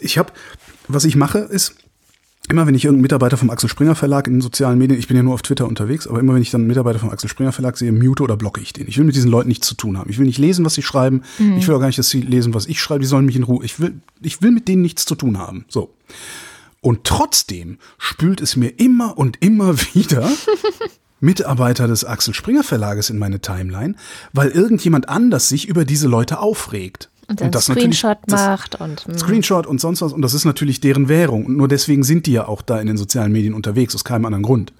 ich 0.00 0.18
habe, 0.18 0.32
was 0.88 1.04
ich 1.04 1.16
mache, 1.16 1.38
ist, 1.38 1.76
immer 2.48 2.66
wenn 2.66 2.74
ich 2.74 2.84
irgendeinen 2.84 3.02
Mitarbeiter 3.02 3.36
vom 3.36 3.50
Axel 3.50 3.68
Springer 3.68 3.94
Verlag 3.94 4.26
in 4.26 4.34
den 4.34 4.40
sozialen 4.40 4.78
Medien, 4.78 4.98
ich 4.98 5.08
bin 5.08 5.16
ja 5.16 5.22
nur 5.22 5.34
auf 5.34 5.42
Twitter 5.42 5.66
unterwegs, 5.66 6.06
aber 6.06 6.20
immer 6.20 6.34
wenn 6.34 6.42
ich 6.42 6.50
dann 6.50 6.62
einen 6.62 6.68
Mitarbeiter 6.68 6.98
vom 6.98 7.10
Axel 7.10 7.28
Springer 7.28 7.52
Verlag 7.52 7.76
sehe, 7.76 7.92
mute 7.92 8.22
oder 8.22 8.36
blocke 8.36 8.60
ich 8.60 8.72
den. 8.72 8.88
Ich 8.88 8.98
will 8.98 9.04
mit 9.04 9.14
diesen 9.14 9.30
Leuten 9.30 9.48
nichts 9.48 9.66
zu 9.66 9.74
tun 9.74 9.96
haben. 9.96 10.10
Ich 10.10 10.18
will 10.18 10.26
nicht 10.26 10.38
lesen, 10.38 10.64
was 10.64 10.74
sie 10.74 10.82
schreiben. 10.82 11.22
Ich 11.56 11.68
will 11.68 11.74
auch 11.74 11.80
gar 11.80 11.86
nicht, 11.86 11.98
dass 11.98 12.10
sie 12.10 12.20
lesen, 12.20 12.54
was 12.54 12.66
ich 12.66 12.80
schreibe. 12.80 13.00
Die 13.00 13.06
sollen 13.06 13.26
mich 13.26 13.36
in 13.36 13.44
Ruhe. 13.44 13.64
Ich 13.64 13.78
will, 13.80 14.00
ich 14.20 14.42
will 14.42 14.50
mit 14.50 14.68
denen 14.68 14.82
nichts 14.82 15.04
zu 15.04 15.14
tun 15.14 15.38
haben. 15.38 15.64
So. 15.68 15.94
Und 16.80 17.04
trotzdem 17.04 17.78
spült 17.96 18.40
es 18.40 18.56
mir 18.56 18.68
immer 18.68 19.16
und 19.16 19.40
immer 19.40 19.78
wieder 19.94 20.28
Mitarbeiter 21.20 21.86
des 21.86 22.04
Axel 22.04 22.34
Springer 22.34 22.64
Verlages 22.64 23.08
in 23.08 23.18
meine 23.18 23.40
Timeline, 23.40 23.94
weil 24.32 24.48
irgendjemand 24.48 25.08
anders 25.08 25.48
sich 25.48 25.68
über 25.68 25.84
diese 25.84 26.08
Leute 26.08 26.40
aufregt. 26.40 27.08
Und 27.28 27.40
dann 27.40 27.50
das 27.50 27.66
Screenshot 27.66 28.18
das- 28.26 28.40
macht 28.40 28.74
und 28.80 29.06
mm. 29.08 29.18
Screenshot 29.18 29.66
und 29.66 29.80
sonst 29.80 30.02
was. 30.02 30.12
Und 30.12 30.22
das 30.22 30.34
ist 30.34 30.44
natürlich 30.44 30.80
deren 30.80 31.08
Währung. 31.08 31.46
Und 31.46 31.56
nur 31.56 31.68
deswegen 31.68 32.02
sind 32.02 32.26
die 32.26 32.32
ja 32.32 32.46
auch 32.48 32.62
da 32.62 32.80
in 32.80 32.86
den 32.86 32.96
sozialen 32.96 33.32
Medien 33.32 33.54
unterwegs, 33.54 33.94
aus 33.94 34.04
keinem 34.04 34.24
anderen 34.26 34.42
Grund. 34.42 34.72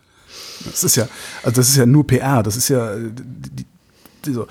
Das 0.64 0.84
ist 0.84 0.96
ja, 0.96 1.08
also 1.42 1.56
das 1.60 1.68
ist 1.68 1.76
ja 1.76 1.86
nur 1.86 2.06
PR. 2.06 2.42
Das 2.42 2.56
ist 2.56 2.68
ja, 2.68 2.94
die, 2.96 3.64
die, 4.24 4.32
so, 4.32 4.46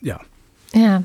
ja. 0.00 0.20
Ja. 0.74 1.02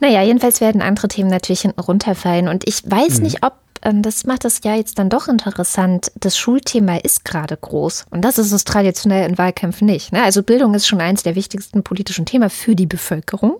Naja, 0.00 0.22
jedenfalls 0.22 0.60
werden 0.60 0.82
andere 0.82 1.08
Themen 1.08 1.30
natürlich 1.30 1.62
hinten 1.62 1.80
runterfallen. 1.80 2.48
Und 2.48 2.66
ich 2.68 2.84
Mhm. 2.84 2.90
weiß 2.90 3.20
nicht, 3.20 3.42
ob, 3.42 3.54
das 3.92 4.24
macht 4.24 4.44
das 4.44 4.60
ja 4.64 4.74
jetzt 4.74 4.98
dann 4.98 5.08
doch 5.10 5.28
interessant, 5.28 6.10
das 6.18 6.36
Schulthema 6.38 6.96
ist 6.96 7.24
gerade 7.24 7.56
groß. 7.56 8.06
Und 8.10 8.22
das 8.22 8.38
ist 8.38 8.52
es 8.52 8.64
traditionell 8.64 9.28
in 9.28 9.38
Wahlkämpfen 9.38 9.86
nicht. 9.86 10.12
Ne? 10.12 10.22
Also 10.22 10.42
Bildung 10.42 10.74
ist 10.74 10.86
schon 10.86 11.00
eins 11.00 11.22
der 11.22 11.34
wichtigsten 11.34 11.82
politischen 11.82 12.26
Themen 12.26 12.50
für 12.50 12.74
die 12.74 12.86
Bevölkerung, 12.86 13.58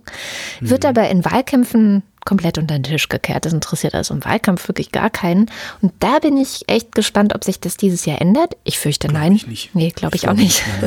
wird 0.60 0.82
Mhm. 0.84 0.88
aber 0.88 1.08
in 1.10 1.24
Wahlkämpfen 1.24 2.02
komplett 2.24 2.58
unter 2.58 2.74
den 2.76 2.82
Tisch 2.82 3.08
gekehrt. 3.08 3.44
Das 3.44 3.52
interessiert 3.52 3.94
also 3.94 4.12
im 4.12 4.24
Wahlkampf 4.24 4.66
wirklich 4.66 4.90
gar 4.90 5.10
keinen. 5.10 5.48
Und 5.80 5.92
da 6.00 6.18
bin 6.18 6.36
ich 6.36 6.64
echt 6.66 6.92
gespannt, 6.96 7.34
ob 7.36 7.44
sich 7.44 7.60
das 7.60 7.76
dieses 7.76 8.04
Jahr 8.04 8.20
ändert. 8.20 8.56
Ich 8.64 8.80
fürchte 8.80 9.06
nein. 9.06 9.32
ich 9.34 9.46
nicht. 9.46 9.74
Nee, 9.76 9.90
glaube 9.90 10.16
ich, 10.16 10.24
Ich 10.24 10.28
auch 10.28 10.32
glaube 10.34 10.42
nicht. 10.44 10.62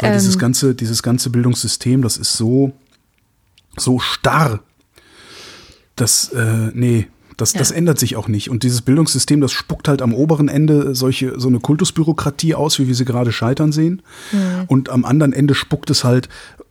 Weil 0.00 0.10
Ähm. 0.10 0.12
dieses 0.14 0.38
ganze, 0.40 0.74
dieses 0.74 1.04
ganze 1.04 1.30
Bildungssystem, 1.30 2.02
das 2.02 2.16
ist 2.16 2.32
so, 2.36 2.72
so 3.76 4.00
starr. 4.00 4.58
Das, 5.94 6.30
äh, 6.32 6.70
nee, 6.74 7.06
das, 7.36 7.52
das 7.52 7.70
Ja. 7.70 7.76
ändert 7.76 7.98
sich 7.98 8.16
auch 8.16 8.28
nicht. 8.28 8.48
Und 8.50 8.62
dieses 8.62 8.82
Bildungssystem, 8.82 9.40
das 9.40 9.52
spuckt 9.52 9.88
halt 9.88 10.00
am 10.02 10.14
oberen 10.14 10.48
Ende 10.48 10.94
solche, 10.94 11.38
so 11.38 11.48
eine 11.48 11.60
Kultusbürokratie 11.60 12.54
aus, 12.54 12.78
wie 12.78 12.88
wir 12.88 12.94
sie 12.94 13.04
gerade 13.04 13.32
scheitern 13.32 13.72
sehen. 13.72 14.02
Mhm. 14.32 14.38
Und 14.68 14.88
am 14.88 15.04
anderen 15.04 15.32
Ende 15.32 15.54
spuckt 15.54 15.90
es 15.90 16.04
halt 16.04 16.28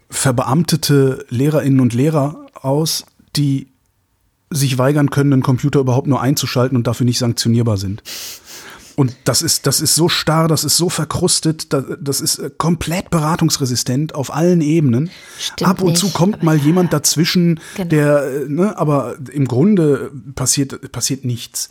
verbeamtete 0.09 1.25
Lehrerinnen 1.29 1.79
und 1.79 1.93
Lehrer 1.93 2.47
aus, 2.59 3.05
die 3.35 3.67
sich 4.49 4.77
weigern 4.77 5.09
können, 5.09 5.33
einen 5.33 5.43
Computer 5.43 5.79
überhaupt 5.79 6.07
nur 6.07 6.21
einzuschalten 6.21 6.77
und 6.77 6.87
dafür 6.87 7.05
nicht 7.05 7.19
sanktionierbar 7.19 7.77
sind. 7.77 8.01
Und 8.95 9.15
das 9.25 9.41
ist, 9.41 9.67
das 9.67 9.81
ist 9.81 9.95
so 9.95 10.07
starr, 10.07 10.47
das 10.47 10.63
ist 10.63 10.77
so 10.77 10.89
verkrustet, 10.89 11.73
das, 11.73 11.83
das 11.99 12.21
ist 12.21 12.39
äh, 12.39 12.49
komplett 12.57 13.09
beratungsresistent 13.09 14.15
auf 14.15 14.33
allen 14.33 14.61
Ebenen. 14.61 15.09
Stimmt 15.37 15.69
Ab 15.69 15.81
und 15.81 15.89
nicht, 15.91 15.99
zu 15.99 16.09
kommt 16.11 16.43
mal 16.43 16.55
jemand 16.57 16.93
dazwischen, 16.93 17.59
Genau. 17.75 17.89
der, 17.89 18.23
äh, 18.23 18.45
ne, 18.47 18.77
aber 18.77 19.15
im 19.31 19.45
Grunde 19.47 20.11
passiert, 20.35 20.91
passiert 20.91 21.25
nichts. 21.25 21.69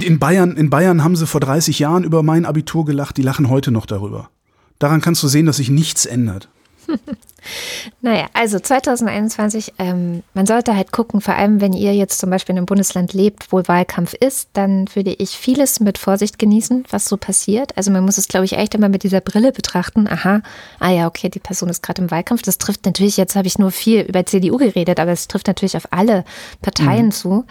In 0.00 0.18
Bayern, 0.18 0.56
in 0.56 0.70
Bayern 0.70 1.04
haben 1.04 1.16
sie 1.16 1.26
vor 1.26 1.40
30 1.40 1.78
Jahren 1.78 2.02
über 2.02 2.22
mein 2.22 2.46
Abitur 2.46 2.84
gelacht, 2.84 3.16
die 3.16 3.22
lachen 3.22 3.48
heute 3.48 3.70
noch 3.70 3.86
darüber. 3.86 4.30
Daran 4.78 5.00
kannst 5.00 5.22
du 5.22 5.28
sehen, 5.28 5.46
dass 5.46 5.58
sich 5.58 5.70
nichts 5.70 6.06
ändert. 6.06 6.48
Naja, 8.00 8.26
also 8.32 8.58
2021, 8.58 9.74
ähm, 9.78 10.22
man 10.34 10.46
sollte 10.46 10.76
halt 10.76 10.92
gucken, 10.92 11.20
vor 11.20 11.34
allem 11.34 11.60
wenn 11.60 11.72
ihr 11.72 11.94
jetzt 11.94 12.18
zum 12.18 12.30
Beispiel 12.30 12.52
in 12.52 12.58
einem 12.58 12.66
Bundesland 12.66 13.12
lebt, 13.12 13.52
wo 13.52 13.62
Wahlkampf 13.66 14.14
ist, 14.14 14.50
dann 14.52 14.86
würde 14.94 15.12
ich 15.12 15.30
vieles 15.30 15.80
mit 15.80 15.98
Vorsicht 15.98 16.38
genießen, 16.38 16.84
was 16.90 17.06
so 17.06 17.16
passiert. 17.16 17.76
Also 17.76 17.90
man 17.90 18.04
muss 18.04 18.18
es, 18.18 18.28
glaube 18.28 18.44
ich, 18.44 18.56
echt 18.56 18.74
immer 18.74 18.88
mit 18.88 19.02
dieser 19.02 19.20
Brille 19.20 19.52
betrachten. 19.52 20.06
Aha, 20.08 20.42
ah 20.78 20.90
ja, 20.90 21.06
okay, 21.06 21.28
die 21.28 21.40
Person 21.40 21.68
ist 21.68 21.82
gerade 21.82 22.02
im 22.02 22.10
Wahlkampf. 22.10 22.42
Das 22.42 22.58
trifft 22.58 22.86
natürlich, 22.86 23.16
jetzt 23.16 23.36
habe 23.36 23.48
ich 23.48 23.58
nur 23.58 23.70
viel 23.70 24.02
über 24.02 24.24
CDU 24.24 24.56
geredet, 24.56 25.00
aber 25.00 25.12
es 25.12 25.28
trifft 25.28 25.46
natürlich 25.46 25.76
auf 25.76 25.88
alle 25.90 26.24
Parteien 26.60 27.10
zu. 27.12 27.44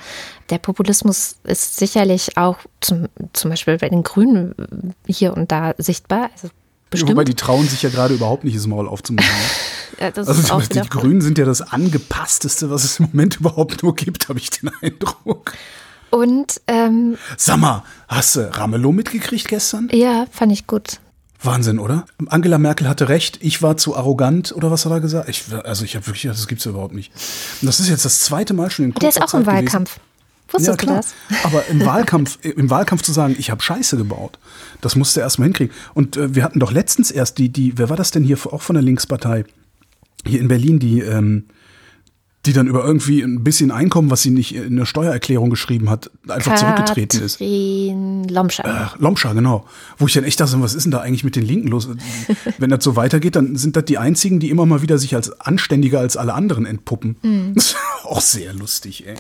Der 0.49 0.57
Populismus 0.57 1.37
ist 1.43 1.77
sicherlich 1.77 2.37
auch 2.37 2.57
zum, 2.81 3.07
zum 3.33 3.51
Beispiel 3.51 3.77
bei 3.77 3.89
den 3.89 4.03
Grünen 4.03 4.55
hier 5.05 5.33
und 5.35 5.51
da 5.51 5.73
sichtbar. 5.77 6.29
Also 6.33 6.49
bestimmt. 6.91 7.11
Wobei 7.13 7.23
die 7.23 7.33
trauen 7.33 7.67
sich 7.67 7.81
ja 7.81 7.89
gerade 7.89 8.13
überhaupt 8.13 8.43
nicht, 8.43 8.55
das 8.55 8.67
Maul 8.67 8.87
aufzumachen. 8.87 9.27
ne? 9.27 9.35
Ja, 9.99 10.11
Also 10.15 10.59
die, 10.61 10.81
die 10.81 10.89
Grünen 10.89 11.21
sind 11.21 11.37
ja 11.37 11.45
das 11.45 11.61
angepassteste, 11.61 12.71
was 12.71 12.83
es 12.85 12.99
im 12.99 13.07
Moment 13.07 13.35
überhaupt 13.39 13.83
nur 13.83 13.95
gibt, 13.95 14.29
habe 14.29 14.39
ich 14.39 14.49
den 14.49 14.71
Eindruck. 14.81 15.53
Und 16.09 16.59
ähm, 16.67 17.17
Sag 17.37 17.57
mal, 17.57 17.83
hast 18.07 18.35
du 18.35 18.51
Ramelow 18.51 18.91
mitgekriegt 18.91 19.47
gestern? 19.47 19.89
ja, 19.91 20.25
fand 20.31 20.51
ich 20.53 20.65
gut. 20.65 20.99
Wahnsinn, 21.43 21.77
oder? 21.79 22.05
Angela 22.27 22.57
Merkel 22.57 22.87
hatte 22.87 23.09
recht, 23.09 23.39
ich 23.41 23.61
war 23.61 23.77
zu 23.77 23.95
arrogant, 23.95 24.51
oder 24.55 24.71
was 24.71 24.85
hat 24.85 24.91
er 24.91 25.01
gesagt? 25.01 25.29
Ich, 25.29 25.45
also 25.63 25.85
ich 25.85 25.95
habe 25.95 26.05
wirklich, 26.07 26.23
das 26.23 26.47
gibt's 26.47 26.65
ja 26.65 26.71
überhaupt 26.71 26.93
nicht. 26.93 27.11
Und 27.61 27.67
das 27.67 27.79
ist 27.79 27.89
jetzt 27.89 28.05
das 28.05 28.21
zweite 28.21 28.53
Mal 28.53 28.69
schon 28.71 28.85
in 28.85 28.93
Der 28.93 29.09
ist 29.09 29.19
kurzer 29.19 29.35
auch 29.35 29.39
im 29.39 29.45
Zeit 29.45 29.65
gewesen. 29.65 29.85
Wusstest 30.51 30.67
Ja, 30.67 30.75
du 30.75 30.85
klar. 30.85 30.95
das? 30.97 31.13
Aber 31.43 31.65
im 31.67 31.85
Wahlkampf, 31.85 32.37
im 32.43 32.69
Wahlkampf 32.69 33.01
zu 33.01 33.11
sagen, 33.11 33.35
ich 33.37 33.49
habe 33.51 33.61
Scheiße 33.61 33.97
gebaut, 33.97 34.39
das 34.81 34.95
musste 34.95 35.21
er 35.21 35.25
erst 35.25 35.39
mal 35.39 35.45
hinkriegen. 35.45 35.73
Und 35.93 36.17
äh, 36.17 36.35
wir 36.35 36.43
hatten 36.43 36.59
doch 36.59 36.71
letztens 36.71 37.11
erst 37.11 37.37
die, 37.37 37.49
die, 37.49 37.77
wer 37.77 37.89
war 37.89 37.97
das 37.97 38.11
denn 38.11 38.23
hier, 38.23 38.37
auch 38.51 38.61
von 38.61 38.73
der 38.75 38.83
Linkspartei? 38.83 39.45
Hier 40.25 40.39
in 40.39 40.47
Berlin, 40.47 40.79
die, 40.79 40.99
ähm, 41.01 41.45
die 42.45 42.53
dann 42.53 42.65
über 42.67 42.83
irgendwie 42.83 43.21
ein 43.21 43.43
bisschen 43.43 43.69
Einkommen, 43.69 44.09
was 44.09 44.23
sie 44.23 44.31
nicht 44.31 44.55
in 44.55 44.75
der 44.75 44.85
Steuererklärung 44.85 45.51
geschrieben 45.51 45.91
hat, 45.91 46.09
einfach 46.27 46.55
zurückgetreten 46.55 47.21
ist. 47.21 47.33
Katrin 47.37 48.27
Lomscher. 48.29 48.65
Äh, 48.65 49.01
Lomscha, 49.01 49.33
genau. 49.33 49.65
Wo 49.99 50.07
ich 50.07 50.13
dann 50.13 50.23
echt 50.23 50.39
dachte, 50.39 50.59
was 50.59 50.73
ist 50.73 50.83
denn 50.83 50.91
da 50.91 51.01
eigentlich 51.01 51.23
mit 51.23 51.35
den 51.35 51.45
Linken 51.45 51.67
los? 51.67 51.87
Wenn 52.57 52.71
das 52.71 52.83
so 52.83 52.95
weitergeht, 52.95 53.35
dann 53.35 53.57
sind 53.57 53.75
das 53.75 53.85
die 53.85 53.99
einzigen, 53.99 54.39
die 54.39 54.49
immer 54.49 54.65
mal 54.65 54.81
wieder 54.81 54.97
sich 54.97 55.13
als 55.13 55.39
anständiger 55.39 55.99
als 55.99 56.17
alle 56.17 56.33
anderen 56.33 56.65
entpuppen. 56.65 57.17
Mhm. 57.21 57.55
Auch 58.03 58.21
sehr 58.21 58.53
lustig, 58.53 59.05
ey. 59.07 59.15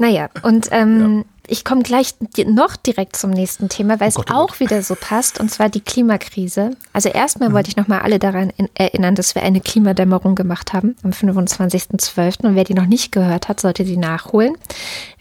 Naja, 0.00 0.30
und 0.42 0.68
ähm, 0.70 1.26
ich 1.46 1.62
komme 1.62 1.82
gleich 1.82 2.14
noch 2.46 2.76
direkt 2.76 3.16
zum 3.16 3.30
nächsten 3.32 3.68
Thema, 3.68 4.00
weil 4.00 4.08
es 4.08 4.16
Oh 4.16 4.20
Gott, 4.22 4.30
oh 4.30 4.34
auch 4.34 4.48
Gott. 4.48 4.60
wieder 4.60 4.82
so 4.82 4.94
passt, 4.98 5.38
und 5.38 5.50
zwar 5.50 5.68
die 5.68 5.82
Klimakrise. 5.82 6.70
Also 6.94 7.10
erstmal 7.10 7.50
Mhm. 7.50 7.52
wollte 7.52 7.68
ich 7.68 7.76
nochmal 7.76 8.00
alle 8.00 8.18
daran 8.18 8.50
in, 8.56 8.70
erinnern, 8.74 9.14
dass 9.14 9.34
wir 9.34 9.42
eine 9.42 9.60
Klimadämmerung 9.60 10.36
gemacht 10.36 10.72
haben 10.72 10.96
am 11.02 11.10
25.12. 11.12 12.46
Und 12.46 12.54
wer 12.56 12.64
die 12.64 12.72
noch 12.72 12.86
nicht 12.86 13.12
gehört 13.12 13.48
hat, 13.48 13.60
sollte 13.60 13.84
die 13.84 13.98
nachholen, 13.98 14.54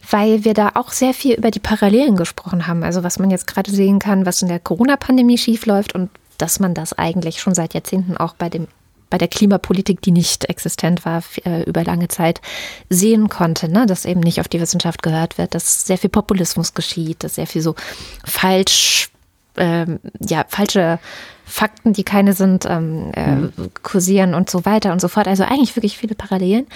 weil 0.09 0.45
wir 0.45 0.53
da 0.53 0.71
auch 0.75 0.91
sehr 0.91 1.13
viel 1.13 1.35
über 1.35 1.51
die 1.51 1.59
Parallelen 1.59 2.15
gesprochen 2.15 2.65
haben. 2.67 2.83
Also 2.83 3.03
was 3.03 3.19
man 3.19 3.31
jetzt 3.31 3.47
gerade 3.47 3.71
sehen 3.71 3.99
kann, 3.99 4.25
was 4.25 4.41
in 4.41 4.47
der 4.47 4.59
Corona-Pandemie 4.59 5.37
schiefläuft 5.37 5.93
und 5.93 6.09
dass 6.37 6.61
man 6.61 6.73
das 6.73 6.93
eigentlich 6.97 7.41
schon 7.41 7.53
seit 7.53 7.73
Jahrzehnten 7.73 8.15
auch 8.15 8.33
bei 8.33 8.47
dem 8.47 8.67
bei 9.09 9.17
der 9.17 9.27
Klimapolitik, 9.27 10.01
die 10.01 10.11
nicht 10.11 10.45
existent 10.45 11.05
war, 11.05 11.23
äh, 11.45 11.63
über 11.63 11.83
lange 11.83 12.07
Zeit 12.07 12.41
sehen 12.89 13.29
konnte, 13.29 13.69
ne? 13.69 13.85
dass 13.85 14.05
eben 14.05 14.19
nicht 14.19 14.39
auf 14.39 14.47
die 14.47 14.61
Wissenschaft 14.61 15.01
gehört 15.01 15.37
wird, 15.37 15.55
dass 15.55 15.85
sehr 15.85 15.97
viel 15.97 16.09
Populismus 16.09 16.73
geschieht, 16.73 17.23
dass 17.23 17.35
sehr 17.35 17.47
viel 17.47 17.61
so 17.61 17.75
falsch, 18.23 19.09
ähm, 19.57 19.99
ja, 20.19 20.45
falsche 20.47 20.99
Fakten, 21.45 21.93
die 21.93 22.03
keine 22.03 22.33
sind, 22.33 22.65
ähm, 22.69 23.11
äh, 23.13 23.67
kursieren 23.81 24.35
und 24.35 24.49
so 24.49 24.65
weiter 24.65 24.91
und 24.91 25.01
so 25.01 25.07
fort. 25.07 25.27
Also 25.27 25.43
eigentlich 25.43 25.75
wirklich 25.75 25.97
viele 25.97 26.15
Parallelen. 26.15 26.67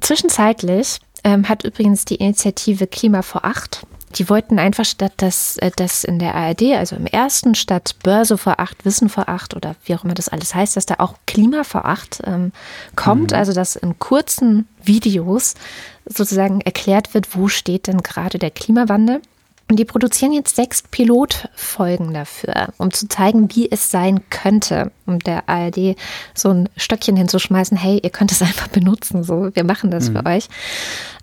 Zwischenzeitlich 0.00 0.98
ähm, 1.22 1.48
hat 1.48 1.64
übrigens 1.64 2.04
die 2.04 2.16
Initiative 2.16 2.86
Klima 2.86 3.22
vor 3.22 3.44
acht 3.44 3.86
die 4.16 4.28
wollten 4.28 4.58
einfach 4.58 4.84
statt 4.84 5.12
dass 5.18 5.56
äh, 5.58 5.70
das 5.74 6.04
in 6.04 6.18
der 6.18 6.34
ARD, 6.34 6.62
also 6.74 6.96
im 6.96 7.06
ersten 7.06 7.54
statt 7.54 7.94
Börse 8.02 8.36
vor 8.36 8.58
acht, 8.58 8.84
Wissen 8.84 9.08
vor 9.08 9.28
acht 9.28 9.54
oder 9.54 9.76
wie 9.84 9.94
auch 9.94 10.04
immer 10.04 10.14
das 10.14 10.28
alles 10.28 10.54
heißt, 10.54 10.76
dass 10.76 10.86
da 10.86 10.96
auch 10.98 11.14
Klima 11.26 11.64
vor 11.64 11.84
acht 11.84 12.20
ähm, 12.24 12.52
kommt, 12.96 13.32
also 13.32 13.52
dass 13.52 13.76
in 13.76 13.98
kurzen 13.98 14.66
Videos 14.82 15.54
sozusagen 16.06 16.60
erklärt 16.60 17.14
wird, 17.14 17.36
wo 17.36 17.48
steht 17.48 17.86
denn 17.86 18.02
gerade 18.02 18.38
der 18.38 18.50
Klimawandel. 18.50 19.20
Und 19.68 19.78
die 19.78 19.84
produzieren 19.84 20.32
jetzt 20.32 20.56
sechs 20.56 20.82
Pilotfolgen 20.82 22.12
dafür, 22.12 22.70
um 22.78 22.92
zu 22.92 23.06
zeigen, 23.06 23.54
wie 23.54 23.70
es 23.70 23.92
sein 23.92 24.28
könnte, 24.28 24.90
um 25.06 25.20
der 25.20 25.48
ARD 25.48 25.96
so 26.34 26.48
ein 26.48 26.68
Stöckchen 26.76 27.16
hinzuschmeißen, 27.16 27.76
hey, 27.76 28.00
ihr 28.02 28.10
könnt 28.10 28.32
es 28.32 28.42
einfach 28.42 28.66
benutzen, 28.66 29.22
so, 29.22 29.54
wir 29.54 29.62
machen 29.62 29.92
das 29.92 30.08
für 30.08 30.26
euch. 30.26 30.48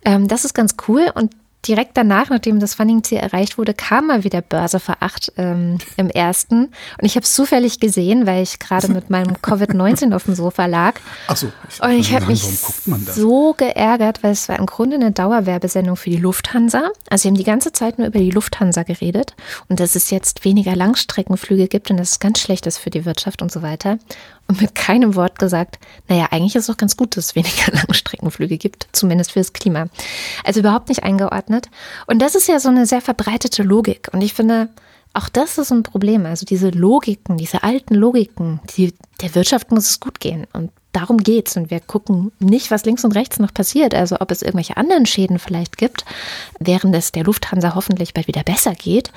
Ähm, 0.06 0.30
das 0.30 0.46
ist 0.46 0.54
ganz 0.54 0.76
cool 0.88 1.12
und 1.14 1.34
direkt 1.66 1.97
danach, 1.97 2.30
nachdem 2.30 2.60
das 2.60 2.76
Funding-Ziel 2.76 3.18
erreicht 3.18 3.58
wurde, 3.58 3.74
kam 3.74 4.08
mal 4.08 4.24
wieder 4.24 4.41
Börse 4.41 4.80
für 4.80 5.01
acht 5.01 5.32
ähm, 5.38 5.78
im 5.97 6.10
ersten. 6.10 6.66
Und 6.66 7.03
ich 7.03 7.16
habe 7.16 7.24
es 7.24 7.34
zufällig 7.34 7.80
gesehen, 7.80 8.26
weil 8.26 8.43
ich 8.43 8.60
gerade 8.60 8.89
mit 8.89 9.10
meinem 9.10 9.36
Covid-19 9.41 10.14
auf 10.14 10.26
dem 10.26 10.36
Sofa 10.36 10.66
lag. 10.66 10.95
Ach 11.28 11.38
so. 11.38 11.51
Und 11.82 11.91
ich 11.91 12.14
habe 12.14 12.28
mich 12.28 12.43
so 12.43 13.53
geärgert, 13.53 14.24
weil 14.24 14.32
es 14.32 14.47
war 14.49 14.60
im 14.60 14.66
Grunde 14.66 14.95
eine 14.95 15.12
Dauerwerbesendung 15.12 15.95
für 15.95 16.10
die 16.10 16.18
Lufthansa. 16.18 16.91
Also 17.10 17.24
sie 17.24 17.28
haben 17.30 17.36
die 17.36 17.43
ganze 17.43 17.72
Zeit 17.72 17.97
nur 17.97 18.08
über 18.08 18.20
die 18.20 18.32
Lufthansa 18.32 18.84
geredet 18.84 19.36
und 19.68 19.80
dass 19.80 19.95
es 19.95 20.10
jetzt 20.10 20.45
weniger 20.45 20.76
Langstreckenflüge 20.76 21.68
gibt 21.68 21.91
und 21.91 21.97
dass 21.97 22.12
es 22.12 22.20
ganz 22.20 22.39
schlecht 22.39 22.66
ist 22.68 22.78
für 22.78 22.89
die 22.89 23.05
Wirtschaft 23.05 23.41
und 23.41 23.51
so 23.51 23.62
weiter. 23.62 23.97
Und 24.48 24.62
mit 24.62 24.76
keinem 24.76 25.16
Wort 25.16 25.39
gesagt, 25.39 25.78
naja, 26.08 26.28
eigentlich 26.32 26.56
ist 26.56 26.64
es 26.64 26.68
doch 26.68 26.78
ganz 26.78 26.95
gut, 26.95 27.18
dass 27.18 27.26
es 27.26 27.36
weniger 27.36 27.72
Langstreckenflüge 27.74 28.58
gibt, 28.58 28.88
zumindest 28.93 29.34
fürs 29.34 29.54
Klima. 29.54 29.88
Also 30.43 30.62
überhaupt 30.62 30.89
nicht 30.89 31.04
eingeordnet. 31.04 31.70
Und 32.06 32.22
das 32.22 32.36
ist 32.36 32.48
ja 32.48 32.60
so 32.60 32.70
eine 32.70 32.86
sehr 32.86 33.02
verbreitete 33.02 33.64
Logik. 33.64 34.10
Und 34.14 34.22
ich 34.22 34.34
finde, 34.34 34.70
auch 35.14 35.30
das 35.30 35.58
ist 35.58 35.72
ein 35.72 35.84
Problem. 35.84 36.26
Also 36.26 36.45
diese 36.45 36.70
Logiken, 36.70 37.38
diese 37.38 37.64
alten 37.64 37.95
Logiken, 37.95 38.62
die, 38.78 38.93
der 39.22 39.36
Wirtschaft 39.36 39.72
muss 39.72 39.89
es 39.89 40.00
gut 40.00 40.20
gehen. 40.20 40.48
Und 40.54 40.72
darum 40.93 41.18
geht's. 41.18 41.58
Und 41.58 41.70
wir 41.70 41.82
gucken 41.82 42.32
nicht, 42.39 42.72
was 42.72 42.86
links 42.86 43.04
und 43.04 43.16
rechts 43.16 43.39
noch 43.39 43.54
passiert. 43.54 43.93
Also 43.93 44.18
ob 44.22 44.32
es 44.32 44.41
irgendwelche 44.41 44.78
anderen 44.78 45.06
Schäden 45.06 45.39
vielleicht 45.39 45.78
gibt, 45.78 46.06
während 46.60 46.95
es 46.95 47.12
der 47.12 47.24
Lufthansa 47.24 47.76
hoffentlich 47.76 48.14
bald 48.14 48.28
wieder 48.28 48.43
besser 48.43 48.76
geht. 48.76 49.12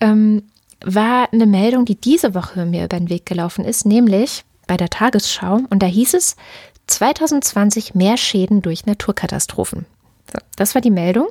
Ähm, 0.00 0.42
war 0.84 1.32
eine 1.32 1.46
Meldung, 1.46 1.84
die 1.84 1.94
diese 1.94 2.34
Woche 2.34 2.66
mir 2.66 2.84
über 2.84 2.98
den 2.98 3.08
Weg 3.08 3.24
gelaufen 3.24 3.64
ist, 3.64 3.86
nämlich 3.86 4.44
bei 4.66 4.76
der 4.76 4.90
Tagesschau. 4.90 5.60
Und 5.70 5.82
da 5.82 5.86
hieß 5.86 6.14
es 6.14 6.36
2020 6.86 7.94
mehr 7.94 8.16
Schäden 8.16 8.62
durch 8.62 8.86
Naturkatastrophen. 8.86 9.86
So, 10.32 10.38
das 10.56 10.74
war 10.74 10.82
die 10.82 10.90
Meldung. 10.90 11.28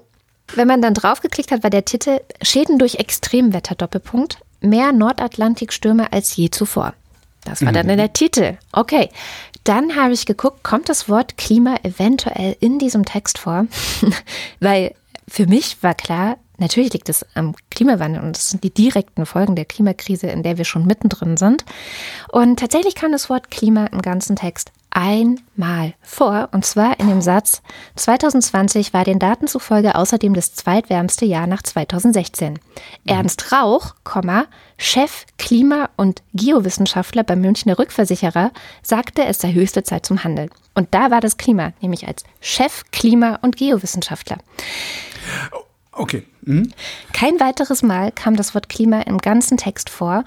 Wenn 0.56 0.68
man 0.68 0.82
dann 0.82 0.94
draufgeklickt 0.94 1.52
hat, 1.52 1.64
war 1.64 1.70
der 1.70 1.86
Titel 1.86 2.20
Schäden 2.42 2.80
durch 2.80 2.96
Extremwetter 2.96 3.76
Doppelpunkt. 3.76 4.40
Mehr 4.62 4.92
Nordatlantikstürme 4.92 6.12
als 6.14 6.36
je 6.36 6.50
zuvor. 6.50 6.94
Das 7.44 7.66
war 7.66 7.74
dann 7.74 7.88
der 7.88 8.14
Titel. 8.14 8.58
Okay. 8.72 9.10
Dann 9.64 9.96
habe 9.96 10.14
ich 10.14 10.26
geguckt, 10.26 10.64
kommt 10.64 10.90
das 10.90 11.10
Wort 11.10 11.38
Klima 11.38 11.76
eventuell 11.84 12.56
in 12.60 12.80
diesem 12.80 13.06
Text 13.06 13.38
vor? 13.38 13.68
Weil 14.60 14.94
für 15.28 15.48
mich 15.48 15.82
war 15.82 15.94
klar, 15.94 16.38
natürlich 16.58 16.93
liegt 16.93 17.10
es 17.10 17.26
am 17.36 17.56
Klimawandel 17.70 18.22
und 18.22 18.38
es 18.38 18.49
sind 18.49 18.64
die 18.64 18.74
direkten 18.74 19.26
Folgen 19.26 19.56
der 19.56 19.66
Klimakrise, 19.66 20.28
in 20.28 20.43
der 20.43 20.58
wir 20.58 20.66
schon 20.66 20.86
mittendrin 20.86 21.38
sind. 21.38 21.66
Und 22.32 22.60
tatsächlich 22.60 22.95
kam 22.95 23.12
das 23.12 23.30
Wort 23.30 23.51
Klima 23.51 23.86
im 23.88 24.01
ganzen 24.01 24.36
Text 24.36 24.72
einmal 24.93 25.93
vor, 26.01 26.49
und 26.51 26.66
zwar 26.66 26.99
in 26.99 27.08
dem 27.08 27.22
Satz, 27.22 27.62
2020 27.95 28.93
war 28.93 29.04
den 29.04 29.20
Daten 29.20 29.47
zufolge 29.47 29.95
außerdem 29.95 30.34
das 30.34 30.54
zweitwärmste 30.54 31.26
Jahr 31.26 31.47
nach 31.47 31.64
2016. 31.64 32.60
Ernst 33.06 33.51
Rauch, 33.51 33.95
Chef 34.78 35.26
Klima- 35.38 35.89
und 35.97 36.22
Geowissenschaftler 36.34 37.24
beim 37.24 37.41
Münchner 37.41 37.80
Rückversicherer, 37.80 38.51
sagte, 38.84 39.26
es 39.26 39.39
sei 39.39 39.54
höchste 39.54 39.84
Zeit 39.84 40.06
zum 40.06 40.24
Handeln. 40.24 40.49
Und 40.76 40.93
da 40.93 41.10
war 41.10 41.22
das 41.22 41.38
Klima, 41.38 41.74
nämlich 41.82 42.08
als 42.08 42.24
Chef 42.39 42.84
Klima- 42.91 43.39
und 43.41 43.58
Geowissenschaftler. 43.58 44.38
Okay. 45.94 46.24
Hm? 46.46 46.72
Kein 47.14 47.39
weiteres 47.39 47.84
Mal 47.84 48.12
kam 48.12 48.36
das 48.36 48.54
Wort 48.54 48.70
Klima 48.70 49.02
im 49.02 49.20
ganzen 49.20 49.58
Text 49.58 49.89
vor. 49.89 50.24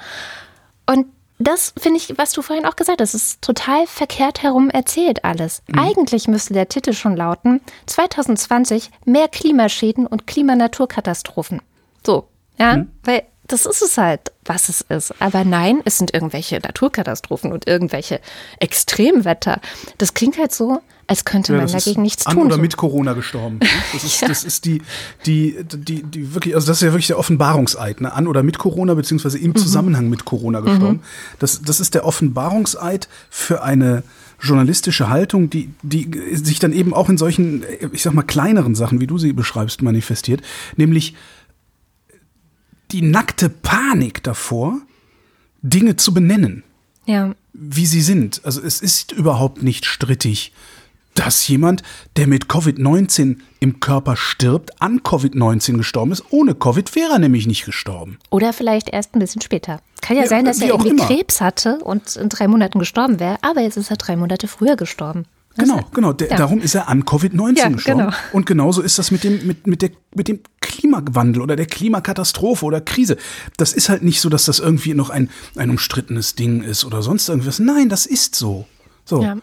Und 0.86 1.06
das 1.38 1.74
finde 1.76 1.98
ich, 1.98 2.16
was 2.16 2.32
du 2.32 2.40
vorhin 2.40 2.64
auch 2.64 2.76
gesagt 2.76 3.00
hast, 3.00 3.14
ist 3.14 3.42
total 3.42 3.86
verkehrt 3.86 4.42
herum 4.42 4.70
erzählt 4.70 5.24
alles. 5.24 5.62
Eigentlich 5.76 6.28
müsste 6.28 6.54
der 6.54 6.68
Titel 6.68 6.94
schon 6.94 7.16
lauten: 7.16 7.60
2020 7.86 8.90
mehr 9.04 9.28
Klimaschäden 9.28 10.06
und 10.06 10.26
Klimanaturkatastrophen. 10.26 11.60
So, 12.04 12.28
ja, 12.58 12.86
weil 13.04 13.24
das 13.48 13.66
ist 13.66 13.82
es 13.82 13.96
halt, 13.98 14.32
was 14.44 14.68
es 14.68 14.80
ist. 14.88 15.14
Aber 15.20 15.44
nein, 15.44 15.80
es 15.84 15.98
sind 15.98 16.12
irgendwelche 16.14 16.58
Naturkatastrophen 16.58 17.52
und 17.52 17.66
irgendwelche 17.66 18.20
Extremwetter. 18.60 19.60
Das 19.98 20.14
klingt 20.14 20.38
halt 20.38 20.52
so, 20.54 20.80
als 21.06 21.24
könnte 21.24 21.52
Ja, 21.52 21.58
man 21.60 21.70
dagegen 21.70 22.02
nichts 22.02 22.26
an 22.26 22.34
tun. 22.34 22.46
oder 22.46 22.56
so. 22.56 22.60
mit 22.60 22.76
Corona 22.76 23.12
gestorben. 23.12 23.60
Das 23.92 24.04
ist, 24.04 24.22
das 24.22 24.44
ist 24.44 24.64
die, 24.64 24.82
die, 25.24 25.56
die, 25.72 26.02
die 26.02 26.34
wirklich, 26.34 26.54
also 26.54 26.66
das 26.66 26.78
ist 26.78 26.82
ja 26.82 26.92
wirklich 26.92 27.06
der 27.06 27.18
Offenbarungseid, 27.18 28.00
ne? 28.00 28.12
An 28.12 28.26
oder 28.26 28.42
mit 28.42 28.58
Corona, 28.58 28.94
beziehungsweise 28.94 29.38
im 29.38 29.54
Zusammenhang 29.54 30.10
mit 30.10 30.24
Corona 30.24 30.60
gestorben. 30.60 31.00
Das, 31.38 31.62
das 31.62 31.80
ist 31.80 31.94
der 31.94 32.04
Offenbarungseid 32.04 33.08
für 33.30 33.62
eine 33.62 34.02
journalistische 34.40 35.08
Haltung, 35.08 35.48
die, 35.48 35.70
die 35.82 36.10
sich 36.34 36.58
dann 36.58 36.72
eben 36.72 36.92
auch 36.92 37.08
in 37.08 37.16
solchen, 37.16 37.64
ich 37.92 38.02
sag 38.02 38.12
mal, 38.12 38.22
kleineren 38.22 38.74
Sachen, 38.74 39.00
wie 39.00 39.06
du 39.06 39.16
sie 39.16 39.32
beschreibst, 39.32 39.80
manifestiert. 39.80 40.42
Nämlich 40.76 41.14
die 42.92 43.02
nackte 43.02 43.48
Panik 43.48 44.22
davor, 44.22 44.78
Dinge 45.62 45.96
zu 45.96 46.14
benennen 46.14 46.62
Ja. 47.06 47.34
wie 47.52 47.86
sie 47.86 48.02
sind. 48.02 48.40
Also 48.44 48.60
es 48.62 48.80
ist 48.80 49.12
überhaupt 49.12 49.62
nicht 49.62 49.84
strittig, 49.86 50.52
dass 51.14 51.48
jemand, 51.48 51.82
der 52.16 52.26
mit 52.26 52.44
Covid-19 52.46 53.38
im 53.60 53.80
Körper 53.80 54.16
stirbt, 54.16 54.80
an 54.82 55.00
Covid-19 55.00 55.78
gestorben 55.78 56.12
ist. 56.12 56.24
Ohne 56.30 56.54
Covid 56.54 56.94
wäre 56.94 57.12
er 57.12 57.18
nämlich 57.18 57.46
nicht 57.46 57.64
gestorben. 57.64 58.18
Oder 58.30 58.52
vielleicht 58.52 58.90
erst 58.90 59.14
ein 59.14 59.20
bisschen 59.20 59.40
später. 59.40 59.80
Kann 60.02 60.16
ja, 60.16 60.24
Ja, 60.24 60.28
sein, 60.28 60.44
dass 60.44 60.60
er 60.60 60.68
irgendwie. 60.68 60.96
Krebs 61.04 61.40
hatte 61.40 61.78
und 61.78 62.16
in 62.16 62.28
drei 62.28 62.46
Monaten 62.48 62.78
gestorben 62.78 63.18
wäre, 63.18 63.38
aber 63.42 63.62
jetzt 63.62 63.78
ist 63.78 63.90
er 63.90 63.96
drei 63.96 64.14
Monate 64.16 64.46
früher 64.46 64.76
gestorben. 64.76 65.24
Genau, 65.56 65.80
genau. 65.94 66.12
Der, 66.12 66.30
Ja. 66.30 66.36
Darum 66.36 66.60
ist 66.60 66.74
er 66.74 66.88
an 66.88 67.04
Covid-19 67.04 67.56
Ja, 67.58 67.68
gestorben. 67.68 68.00
genau. 68.00 68.12
Und 68.32 68.46
genauso 68.46 68.82
ist 68.82 68.98
das 68.98 69.10
mit 69.10 69.24
dem, 69.24 69.46
mit, 69.46 69.66
mit, 69.66 69.82
der, 69.82 69.90
mit 70.14 70.28
dem 70.28 70.40
Klimawandel 70.60 71.42
oder 71.42 71.56
der 71.56 71.66
Klimakatastrophe 71.66 72.64
oder 72.64 72.80
Krise. 72.80 73.16
Das 73.56 73.72
ist 73.72 73.88
halt 73.88 74.02
nicht 74.02 74.20
so, 74.20 74.28
dass 74.28 74.44
das 74.44 74.58
irgendwie 74.58 74.94
noch 74.94 75.10
ein, 75.10 75.30
ein 75.56 75.70
umstrittenes 75.70 76.34
Ding 76.34 76.62
ist 76.62 76.84
oder 76.84 77.02
sonst 77.02 77.28
irgendwas. 77.28 77.58
Nein, 77.58 77.88
das 77.88 78.06
ist 78.06 78.34
so. 78.34 78.66
So. 79.04 79.22
Ja. 79.22 79.36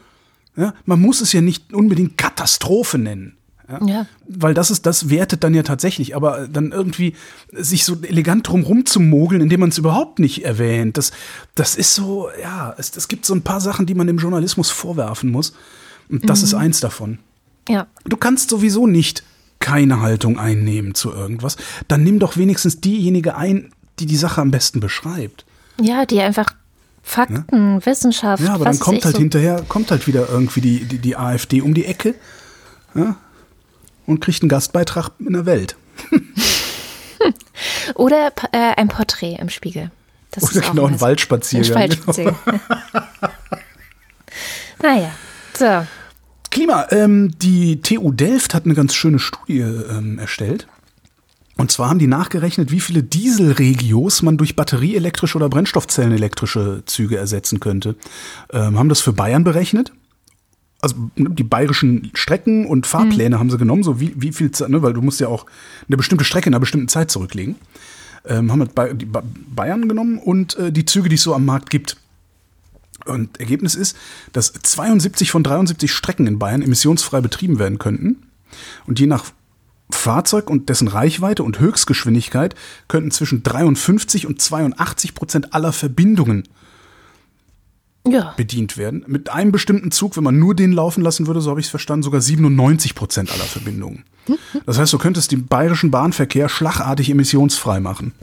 Ja, 0.55 0.73
man 0.85 1.01
muss 1.01 1.19
es 1.21 1.33
ja 1.33 1.41
nicht 1.41 1.73
unbedingt 1.73 2.15
Katastrophe 2.17 2.99
nennen. 2.99 3.37
Ja? 3.67 3.85
Ja. 3.87 4.05
Weil 4.27 4.53
das 4.53 4.69
ist, 4.69 4.85
das 4.85 5.09
wertet 5.09 5.43
dann 5.43 5.55
ja 5.55 5.63
tatsächlich, 5.63 6.15
aber 6.15 6.47
dann 6.47 6.71
irgendwie 6.71 7.15
sich 7.51 7.85
so 7.85 7.95
elegant 8.03 8.47
drumrum 8.47 8.85
zu 8.85 8.99
mogeln, 8.99 9.41
indem 9.41 9.61
man 9.61 9.69
es 9.69 9.77
überhaupt 9.79 10.19
nicht 10.19 10.45
erwähnt, 10.45 10.97
das, 10.97 11.11
das 11.55 11.75
ist 11.75 11.95
so, 11.95 12.27
ja, 12.41 12.75
es, 12.77 12.95
es 12.95 13.07
gibt 13.07 13.25
so 13.25 13.33
ein 13.33 13.41
paar 13.41 13.61
Sachen, 13.61 13.85
die 13.87 13.95
man 13.95 14.05
dem 14.05 14.17
Journalismus 14.19 14.69
vorwerfen 14.69 15.31
muss. 15.31 15.53
Und 16.09 16.29
das 16.29 16.43
ist 16.43 16.53
eins 16.53 16.79
davon. 16.79 17.19
Ja. 17.67 17.87
Du 18.05 18.17
kannst 18.17 18.49
sowieso 18.49 18.87
nicht 18.87 19.23
keine 19.59 20.01
Haltung 20.01 20.37
einnehmen 20.39 20.93
zu 20.93 21.11
irgendwas. 21.11 21.55
Dann 21.87 22.03
nimm 22.03 22.19
doch 22.19 22.35
wenigstens 22.35 22.81
diejenige 22.81 23.35
ein, 23.35 23.71
die 23.99 24.05
die 24.05 24.17
Sache 24.17 24.41
am 24.41 24.51
besten 24.51 24.79
beschreibt. 24.79 25.45
Ja, 25.81 26.05
die 26.05 26.19
einfach 26.19 26.53
Fakten, 27.01 27.85
Wissenschaft. 27.85 28.43
Ja, 28.43 28.53
aber 28.55 28.65
dann 28.65 28.79
kommt 28.79 29.03
halt 29.05 29.15
so. 29.15 29.19
hinterher, 29.19 29.63
kommt 29.67 29.91
halt 29.91 30.07
wieder 30.07 30.29
irgendwie 30.29 30.61
die, 30.61 30.85
die, 30.85 30.97
die 30.99 31.17
AfD 31.17 31.61
um 31.61 31.73
die 31.73 31.85
Ecke 31.85 32.15
ja, 32.95 33.17
und 34.05 34.21
kriegt 34.21 34.41
einen 34.41 34.49
Gastbeitrag 34.49 35.11
in 35.19 35.33
der 35.33 35.45
Welt. 35.45 35.75
Oder 37.95 38.31
äh, 38.51 38.73
ein 38.75 38.87
Porträt 38.87 39.35
im 39.39 39.49
Spiegel. 39.49 39.91
Das 40.31 40.43
Oder 40.43 40.61
genau 40.69 40.87
ein. 40.87 40.99
Waldspaziergang. 40.99 41.75
Ein 41.75 41.89
Waldspaziergang. 41.89 42.37
naja, 44.81 45.11
so. 45.57 45.85
Klima, 46.49 46.85
ähm, 46.91 47.31
die 47.39 47.81
TU 47.81 48.11
Delft 48.11 48.53
hat 48.53 48.65
eine 48.65 48.75
ganz 48.75 48.93
schöne 48.93 49.19
Studie 49.19 49.59
ähm, 49.59 50.19
erstellt. 50.19 50.67
Und 51.55 51.71
zwar 51.71 51.89
haben 51.89 51.99
die 51.99 52.07
nachgerechnet, 52.07 52.71
wie 52.71 52.79
viele 52.79 53.03
Dieselregios 53.03 54.21
man 54.21 54.37
durch 54.37 54.55
batterieelektrische 54.55 55.37
oder 55.37 55.49
Brennstoffzellenelektrische 55.49 56.83
Züge 56.85 57.17
ersetzen 57.17 57.59
könnte. 57.59 57.95
Ähm, 58.51 58.77
haben 58.77 58.89
das 58.89 59.01
für 59.01 59.13
Bayern 59.13 59.43
berechnet. 59.43 59.93
Also 60.81 60.95
ne, 61.15 61.29
die 61.29 61.43
bayerischen 61.43 62.11
Strecken 62.13 62.65
und 62.65 62.87
Fahrpläne 62.87 63.39
haben 63.39 63.49
sie 63.49 63.57
genommen, 63.57 63.83
so 63.83 63.99
wie, 63.99 64.13
wie 64.15 64.33
viel 64.33 64.51
Zeit, 64.51 64.69
ne, 64.69 64.81
weil 64.81 64.93
du 64.93 65.01
musst 65.01 65.19
ja 65.19 65.27
auch 65.27 65.45
eine 65.87 65.97
bestimmte 65.97 66.25
Strecke 66.25 66.49
in 66.49 66.53
einer 66.53 66.59
bestimmten 66.59 66.87
Zeit 66.87 67.09
zurücklegen. 67.09 67.55
Ähm, 68.25 68.51
haben 68.51 68.67
ba 68.73 68.89
Bayern 69.55 69.87
genommen 69.87 70.17
und 70.17 70.57
äh, 70.57 70.71
die 70.71 70.85
Züge, 70.85 71.09
die 71.09 71.15
es 71.15 71.23
so 71.23 71.33
am 71.33 71.45
Markt 71.45 71.69
gibt. 71.69 71.97
Und 73.05 73.39
Ergebnis 73.39 73.75
ist, 73.75 73.97
dass 74.31 74.53
72 74.53 75.31
von 75.31 75.43
73 75.43 75.91
Strecken 75.91 76.27
in 76.27 76.39
Bayern 76.39 76.61
emissionsfrei 76.61 77.21
betrieben 77.21 77.59
werden 77.59 77.79
könnten. 77.79 78.27
Und 78.85 78.99
je 78.99 79.07
nach 79.07 79.25
Fahrzeug 79.91 80.49
und 80.49 80.69
dessen 80.69 80.87
Reichweite 80.87 81.43
und 81.43 81.59
Höchstgeschwindigkeit 81.59 82.55
könnten 82.87 83.11
zwischen 83.11 83.43
53 83.43 84.25
und 84.27 84.41
82 84.41 85.13
Prozent 85.13 85.53
aller 85.53 85.71
Verbindungen 85.71 86.43
Ja, 88.07 88.33
bedient 88.37 88.77
werden. 88.77 89.03
Mit 89.07 89.29
einem 89.29 89.51
bestimmten 89.51 89.91
Zug, 89.91 90.17
wenn 90.17 90.23
man 90.23 90.39
nur 90.39 90.55
den 90.55 90.71
laufen 90.71 91.03
lassen 91.03 91.27
würde, 91.27 91.41
so 91.41 91.49
habe 91.49 91.59
ich 91.59 91.67
es 91.67 91.69
verstanden, 91.69 92.03
sogar 92.03 92.21
97 92.21 92.95
Prozent 92.95 93.31
aller 93.31 93.43
Verbindungen. 93.43 94.03
Das 94.65 94.77
heißt, 94.77 94.93
du 94.93 94.97
könntest 94.97 95.31
den 95.31 95.47
bayerischen 95.47 95.91
Bahnverkehr 95.91 96.47
schlagartig 96.49 97.09
emissionsfrei 97.09 97.79
machen. 97.79 98.13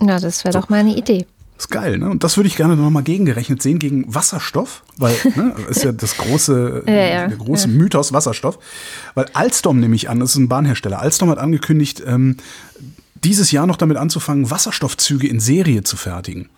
ja 0.00 0.18
das 0.18 0.44
wäre 0.44 0.58
doch 0.58 0.68
mal 0.68 0.80
eine 0.80 0.96
Idee. 0.96 1.26
Ist 1.58 1.70
geil, 1.70 1.96
ne? 1.98 2.10
Und 2.10 2.22
das 2.22 2.36
würde 2.36 2.48
ich 2.48 2.56
gerne 2.56 2.76
nochmal 2.76 3.02
gegengerechnet 3.02 3.62
sehen 3.62 3.78
gegen 3.78 4.14
Wasserstoff, 4.14 4.82
weil 4.98 5.14
ne, 5.36 5.54
das 5.68 5.78
ist 5.78 5.84
ja 5.84 5.92
das 5.92 6.16
große, 6.18 6.82
Ja, 6.86 6.92
ja, 6.94 7.28
der 7.28 7.36
große 7.38 7.68
Mythos 7.68 8.12
Wasserstoff. 8.12 8.58
Weil 9.14 9.26
Alstom 9.32 9.80
nehme 9.80 9.94
ich 9.96 10.10
an, 10.10 10.20
das 10.20 10.30
ist 10.30 10.36
ein 10.36 10.48
Bahnhersteller. 10.48 11.00
Alstom 11.00 11.30
hat 11.30 11.38
angekündigt, 11.38 12.02
ähm, 12.06 12.36
dieses 13.24 13.50
Jahr 13.52 13.66
noch 13.66 13.76
damit 13.76 13.96
anzufangen, 13.96 14.50
Wasserstoffzüge 14.50 15.26
in 15.26 15.40
Serie 15.40 15.82
zu 15.82 15.96
fertigen. 15.96 16.50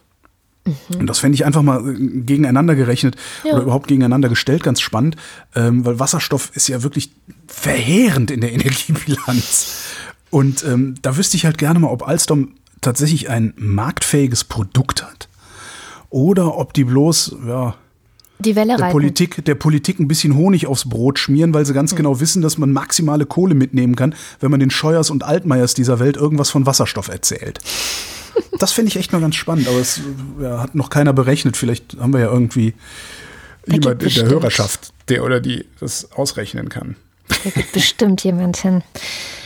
Und 0.99 1.07
das 1.07 1.20
fände 1.20 1.34
ich 1.36 1.46
einfach 1.46 1.62
mal 1.62 1.88
äh, 1.88 1.94
gegeneinander 1.94 2.74
gerechnet 2.74 3.16
Ja. 3.44 3.53
oder 3.55 3.62
überhaupt 3.62 3.86
gegeneinander 3.86 4.28
gestellt, 4.28 4.62
ganz 4.62 4.80
spannend, 4.80 5.16
ähm, 5.55 5.86
weil 5.86 5.99
Wasserstoff 5.99 6.51
ist 6.55 6.68
ja 6.68 6.82
wirklich 6.82 7.11
verheerend 7.46 8.30
in 8.30 8.40
der 8.42 8.53
Energiebilanz. 9.09 9.76
Und 10.30 10.62
ähm, 10.64 10.96
da 11.01 11.16
wüsste 11.16 11.36
ich 11.38 11.46
halt 11.46 11.57
gerne 11.57 11.78
mal, 11.78 11.88
ob 11.88 12.07
Alstom 12.07 12.51
tatsächlich 12.81 13.29
ein 13.29 13.53
marktfähiges 13.57 14.45
Produkt 14.45 15.03
hat. 15.03 15.29
Oder 16.11 16.57
ob 16.57 16.72
die 16.72 16.85
bloß 16.85 17.37
ja, 17.47 17.74
Die 18.39 18.57
Welle 18.57 18.76
der, 18.76 18.87
reiten. 18.87 18.93
Politik, 18.93 19.45
der 19.45 19.55
Politik 19.55 19.99
ein 20.01 20.09
bisschen 20.09 20.37
Honig 20.37 20.66
aufs 20.66 20.89
Brot 20.89 21.18
schmieren, 21.18 21.53
weil 21.53 21.66
sie 21.66 21.74
ganz 21.74 21.95
genau 21.95 22.20
wissen, 22.20 22.41
dass 22.41 22.57
man 22.57 22.72
maximale 22.72 23.26
Kohle 23.26 23.55
mitnehmen 23.55 23.97
kann, 23.97 24.14
wenn 24.41 24.51
man 24.51 24.61
den 24.61 24.70
Scheuers 24.70 25.11
und 25.11 25.22
Altmaiers 25.22 25.74
dieser 25.74 25.99
Welt 25.99 26.16
irgendwas 26.16 26.51
von 26.51 26.66
Wasserstoff 26.66 27.09
erzählt. 27.09 27.61
Das 28.61 28.72
finde 28.72 28.89
ich 28.89 28.97
echt 28.97 29.12
mal 29.12 29.20
ganz 29.20 29.35
spannend, 29.35 29.68
aber 29.68 29.79
es 29.79 30.01
ja, 30.41 30.61
hat 30.61 30.74
noch 30.74 30.91
keiner 30.91 31.12
berechnet. 31.12 31.57
Vielleicht 31.57 31.97
haben 31.99 32.12
wir 32.12 32.20
ja 32.20 32.31
irgendwie 32.31 32.74
Da 33.66 33.74
jemand 33.74 34.03
in 34.03 34.14
der. 34.14 34.29
Hörerschaft, 34.29 34.93
der 35.09 35.24
oder 35.24 35.41
die 35.41 35.66
das 35.81 36.12
ausrechnen 36.12 36.68
kann. 36.68 36.97
Da 37.45 37.51
geht 37.51 37.72
bestimmt 37.72 38.24
jemand 38.24 38.57
hin. 38.57 38.83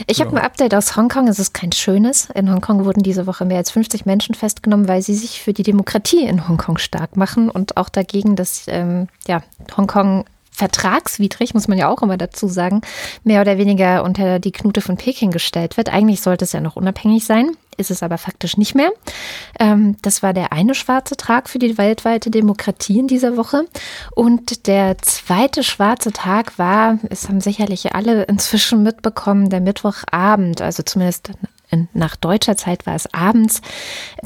Ich 0.06 0.20
habe 0.20 0.30
Ja. 0.34 0.38
ein 0.38 0.44
Update 0.44 0.74
aus 0.74 0.96
Hongkong. 0.96 1.28
Es 1.28 1.38
ist 1.38 1.52
kein 1.52 1.72
schönes. 1.72 2.28
In 2.34 2.50
Hongkong 2.50 2.84
wurden 2.84 3.02
diese 3.02 3.26
Woche 3.26 3.44
mehr 3.44 3.58
als 3.58 3.70
50 3.70 4.06
Menschen 4.06 4.34
festgenommen, 4.34 4.88
weil 4.88 5.02
sie 5.02 5.14
sich 5.14 5.40
für 5.42 5.52
die 5.52 5.62
Demokratie 5.62 6.24
in 6.24 6.48
Hongkong 6.48 6.78
stark 6.78 7.16
machen 7.16 7.50
und 7.50 7.76
auch 7.76 7.88
dagegen, 7.88 8.36
dass 8.36 8.64
ähm, 8.68 9.08
ja, 9.26 9.42
Hongkong 9.76 10.24
vertragswidrig, 10.52 11.54
muss 11.54 11.66
man 11.66 11.78
ja 11.78 11.88
auch 11.88 12.02
immer 12.02 12.18
dazu 12.18 12.46
sagen, 12.46 12.82
mehr 13.24 13.40
oder 13.40 13.58
weniger 13.58 14.04
unter 14.04 14.38
die 14.38 14.52
Knute 14.52 14.80
von 14.80 14.96
Peking 14.96 15.30
gestellt 15.30 15.76
wird. 15.76 15.92
Eigentlich 15.92 16.20
sollte 16.20 16.44
es 16.44 16.52
ja 16.52 16.60
noch 16.60 16.76
unabhängig 16.76 17.24
sein, 17.24 17.56
ist 17.78 17.90
es 17.90 18.02
aber 18.02 18.18
faktisch 18.18 18.58
nicht 18.58 18.74
mehr. 18.74 18.90
Ähm, 19.58 19.96
das 20.02 20.22
war 20.22 20.34
der 20.34 20.52
eine 20.52 20.74
schwarze 20.74 21.16
Tag 21.16 21.48
für 21.48 21.58
die 21.58 21.78
weltweite 21.78 22.30
Demokratie 22.30 22.98
in 22.98 23.08
dieser 23.08 23.36
Woche. 23.36 23.64
Und 24.14 24.66
der 24.66 24.98
zweite 24.98 25.64
schwarze 25.64 26.12
Tag 26.12 26.58
war, 26.58 26.98
es 27.08 27.28
haben 27.28 27.40
sicherlich 27.40 27.94
alle 27.94 28.24
inzwischen 28.24 28.82
mitbekommen, 28.82 29.48
der 29.48 29.60
Mittwochabend, 29.60 30.60
also 30.60 30.82
zumindest 30.82 31.30
in, 31.70 31.88
nach 31.94 32.16
deutscher 32.16 32.56
Zeit 32.56 32.84
war 32.84 32.94
es 32.94 33.12
abends. 33.14 33.62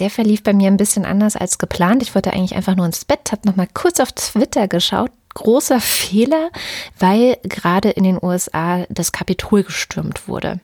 Der 0.00 0.10
verlief 0.10 0.42
bei 0.42 0.52
mir 0.52 0.66
ein 0.66 0.76
bisschen 0.76 1.04
anders 1.04 1.36
als 1.36 1.58
geplant. 1.58 2.02
Ich 2.02 2.14
wollte 2.16 2.32
eigentlich 2.32 2.56
einfach 2.56 2.74
nur 2.74 2.86
ins 2.86 3.04
Bett, 3.04 3.30
habe 3.30 3.46
nochmal 3.46 3.68
kurz 3.72 4.00
auf 4.00 4.10
Twitter 4.10 4.66
geschaut. 4.66 5.12
Großer 5.36 5.80
Fehler, 5.80 6.50
weil 6.98 7.36
gerade 7.42 7.90
in 7.90 8.04
den 8.04 8.18
USA 8.22 8.86
das 8.88 9.12
Kapitol 9.12 9.64
gestürmt 9.64 10.28
wurde. 10.28 10.60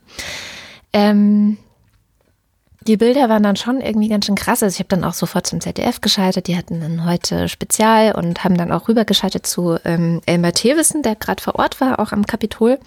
Ähm, 0.94 1.58
die 2.86 2.96
Bilder 2.96 3.28
waren 3.28 3.42
dann 3.42 3.56
schon 3.56 3.82
irgendwie 3.82 4.08
ganz 4.08 4.26
schön 4.26 4.34
krass. 4.34 4.62
Also 4.62 4.74
ich 4.74 4.78
habe 4.78 4.88
dann 4.88 5.04
auch 5.04 5.12
sofort 5.12 5.46
zum 5.46 5.60
ZDF 5.60 6.00
geschaltet. 6.00 6.46
Die 6.46 6.56
hatten 6.56 6.80
dann 6.80 7.04
heute 7.04 7.48
Spezial 7.50 8.12
und 8.14 8.44
haben 8.44 8.56
dann 8.56 8.72
auch 8.72 8.88
rübergeschaltet 8.88 9.46
zu 9.46 9.76
ähm, 9.84 10.22
Elmar 10.24 10.52
Thewissen, 10.52 11.02
der 11.02 11.16
gerade 11.16 11.42
vor 11.42 11.56
Ort 11.56 11.80
war, 11.82 12.00
auch 12.00 12.12
am 12.12 12.26
Kapitol. 12.26 12.78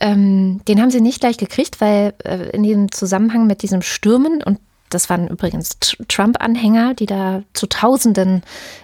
Ähm, 0.00 0.62
den 0.66 0.80
haben 0.80 0.90
sie 0.90 1.02
nicht 1.02 1.20
gleich 1.20 1.36
gekriegt, 1.36 1.82
weil 1.82 2.14
äh, 2.24 2.48
in 2.50 2.62
diesem 2.62 2.90
Zusammenhang 2.90 3.46
mit 3.46 3.62
diesem 3.62 3.82
Stürmen 3.82 4.42
und 4.42 4.58
das 4.90 5.08
waren 5.08 5.28
übrigens 5.28 5.78
Trump-Anhänger, 6.08 6.94
die 6.94 7.06
da 7.06 7.42
zu 7.54 7.66
Tausenden 7.66 8.42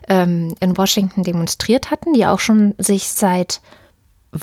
ähm, 0.09 0.55
in 0.61 0.77
Washington 0.77 1.23
demonstriert 1.23 1.91
hatten, 1.91 2.15
die 2.15 2.27
auch 2.27 2.41
schon 2.41 2.75
sich 2.79 3.09
seit 3.09 3.61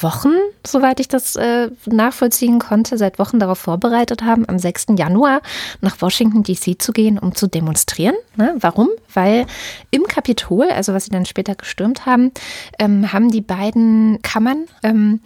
Wochen, 0.02 0.34
soweit 0.66 1.00
ich 1.00 1.08
das 1.08 1.36
äh, 1.36 1.70
nachvollziehen 1.86 2.60
konnte, 2.60 2.98
seit 2.98 3.20
Wochen 3.20 3.40
darauf 3.40 3.60
vorbereitet 3.60 4.24
haben, 4.24 4.48
am 4.48 4.58
6. 4.58 4.88
Januar 4.98 5.42
nach 5.82 6.02
Washington 6.02 6.44
DC 6.44 6.82
zu 6.82 6.94
gehen, 6.94 7.20
um 7.20 7.36
zu 7.36 7.48
demonstrieren. 7.48 8.16
Ne? 8.36 8.56
Warum? 8.60 8.90
Weil 9.14 9.46
im 9.92 10.04
Kapitol, 10.04 10.70
also 10.70 10.94
was 10.94 11.06
sie 11.06 11.12
dann 11.12 11.26
später 11.26 11.56
gestürmt 11.56 12.06
haben, 12.06 12.32
ähm, 12.80 13.14
haben 13.14 13.30
die 13.30 13.42
beiden 13.42 14.22
Kammern 14.22 14.66
ähm, 14.84 15.20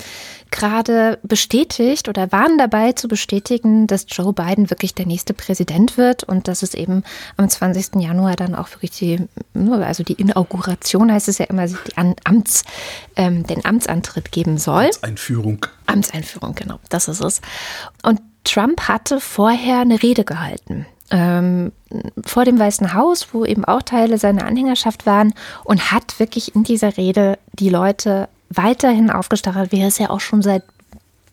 gerade 0.52 1.20
bestätigt 1.24 2.10
oder 2.10 2.32
waren 2.32 2.58
dabei 2.58 2.93
zu 2.93 3.08
bestätigen, 3.08 3.88
dass 3.88 4.06
Joe 4.10 4.34
Biden 4.34 4.70
wirklich 4.70 4.93
der 4.93 5.06
nächste 5.06 5.34
Präsident 5.34 5.98
wird 5.98 6.24
und 6.24 6.48
dass 6.48 6.64
es 6.64 6.74
eben 6.74 7.04
am 7.36 7.50
20. 7.50 7.95
Januar 8.02 8.36
dann 8.36 8.56
auch 8.56 8.70
wirklich 8.72 8.91
die, 8.91 9.20
also 9.54 10.04
die 10.04 10.14
Inauguration 10.14 11.12
heißt 11.12 11.28
es 11.28 11.38
ja 11.38 11.45
immer, 11.45 11.68
Amts, 12.24 12.64
ähm, 13.16 13.45
den 13.45 13.66
Amtsantritt 13.66 14.32
geben 14.32 14.58
soll. 14.58 14.89
Einführung. 15.02 15.66
Amtseinführung, 15.86 16.56
genau, 16.56 16.80
das 16.89 17.08
ist 17.08 17.22
es. 17.22 17.41
Und 18.04 18.22
Trump 18.43 18.88
hatte 18.88 19.20
vorher 19.20 19.80
eine 19.80 20.02
Rede 20.02 20.24
gehalten. 20.24 20.86
Ähm, 21.10 21.72
vor 22.26 22.43
dem 22.43 22.60
Weißen 22.60 22.93
Haus, 22.93 23.28
wo 23.32 23.45
eben 23.45 23.64
auch 23.64 23.82
Teile 23.82 24.18
seiner 24.18 24.45
Anhängerschaft 24.45 25.06
waren 25.06 25.34
und 25.64 25.91
hat 25.91 26.20
wirklich 26.20 26.54
in 26.56 26.64
dieser 26.64 26.98
Rede 26.98 27.38
die 27.54 27.70
Leute 27.70 28.28
weiterhin 28.50 29.10
aufgestachelt, 29.10 29.72
wie 29.72 29.82
er 29.82 29.88
es 29.88 29.98
ja 29.98 30.10
auch 30.10 30.20
schon 30.20 30.41
seit 30.41 30.64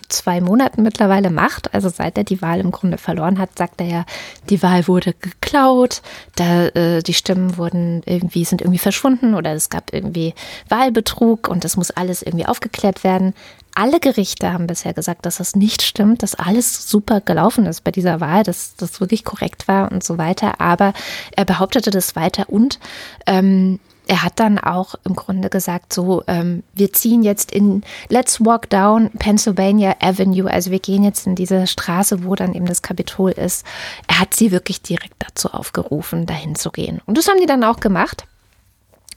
zwei 0.09 0.41
Monaten 0.41 0.83
mittlerweile 0.83 1.31
macht. 1.31 1.75
Also 1.75 1.89
seit 1.89 2.17
er 2.19 2.25
die 2.25 2.43
Wahl 2.43 2.61
im 2.61 2.71
Grunde 2.71 2.99
verloren 2.99 3.39
hat, 3.39 3.59
sagt 3.59 3.81
er 3.81 3.87
ja, 3.87 4.05
die 4.49 4.63
Wahl 4.63 4.87
wurde 4.89 5.15
geklaut, 5.15 6.03
da, 6.37 6.67
äh, 6.69 7.03
die 7.03 7.15
Stimmen 7.15 7.57
wurden 7.57 8.03
irgendwie, 8.07 8.45
sind 8.45 8.63
irgendwie 8.63 8.79
verschwunden 8.79 9.35
oder 9.35 9.53
es 9.53 9.71
gab 9.71 9.93
irgendwie 9.93 10.35
Wahlbetrug 10.69 11.49
und 11.49 11.65
das 11.65 11.77
muss 11.77 11.91
alles 11.91 12.23
irgendwie 12.23 12.47
aufgeklärt 12.47 13.05
werden. 13.05 13.35
Alle 13.77 13.99
Gerichte 13.99 14.53
haben 14.53 14.69
bisher 14.69 14.95
gesagt, 14.95 15.27
dass 15.27 15.39
das 15.39 15.57
nicht 15.57 15.83
stimmt, 15.83 16.23
dass 16.23 16.37
alles 16.37 16.89
super 16.89 17.21
gelaufen 17.21 17.67
ist 17.67 17.83
bei 17.83 17.91
dieser 17.91 18.21
Wahl, 18.21 18.45
dass 18.45 18.77
das 18.77 19.01
wirklich 19.01 19.25
korrekt 19.25 19.67
war 19.67 19.91
und 19.91 20.05
so 20.05 20.17
weiter. 20.17 20.61
Aber 20.61 20.93
er 21.35 21.45
behauptete 21.45 21.91
das 21.91 22.15
weiter 22.15 22.49
und 22.49 22.79
ähm, 23.27 23.81
er 24.07 24.23
hat 24.23 24.39
dann 24.41 24.59
auch 24.59 24.95
im 25.05 25.15
Grunde 25.15 25.51
gesagt, 25.51 25.93
so, 25.93 26.23
ähm, 26.27 26.63
wir 26.75 26.93
ziehen 26.93 27.23
jetzt 27.23 27.53
in 27.53 27.83
Let's 28.09 28.45
Walk 28.45 28.69
Down 28.71 29.11
Pennsylvania 29.19 29.97
Avenue, 30.01 30.51
also 30.51 30.71
wir 30.71 30.79
gehen 30.79 31.05
jetzt 31.05 31.27
in 31.27 31.35
diese 31.35 31.67
Straße, 31.67 32.25
wo 32.25 32.35
dann 32.35 32.55
eben 32.55 32.67
das 32.67 32.83
Kapitol 32.83 33.31
ist. 33.31 33.65
Er 34.07 34.21
hat 34.21 34.35
sie 34.35 34.51
wirklich 34.51 34.83
direkt 34.83 35.15
dazu 35.19 35.51
aufgerufen, 35.51 36.27
dahin 36.27 36.55
zu 36.55 36.71
gehen. 36.71 37.01
Und 37.07 37.17
das 37.19 37.29
haben 37.29 37.41
die 37.41 37.47
dann 37.47 37.65
auch 37.65 37.81
gemacht. 37.81 38.27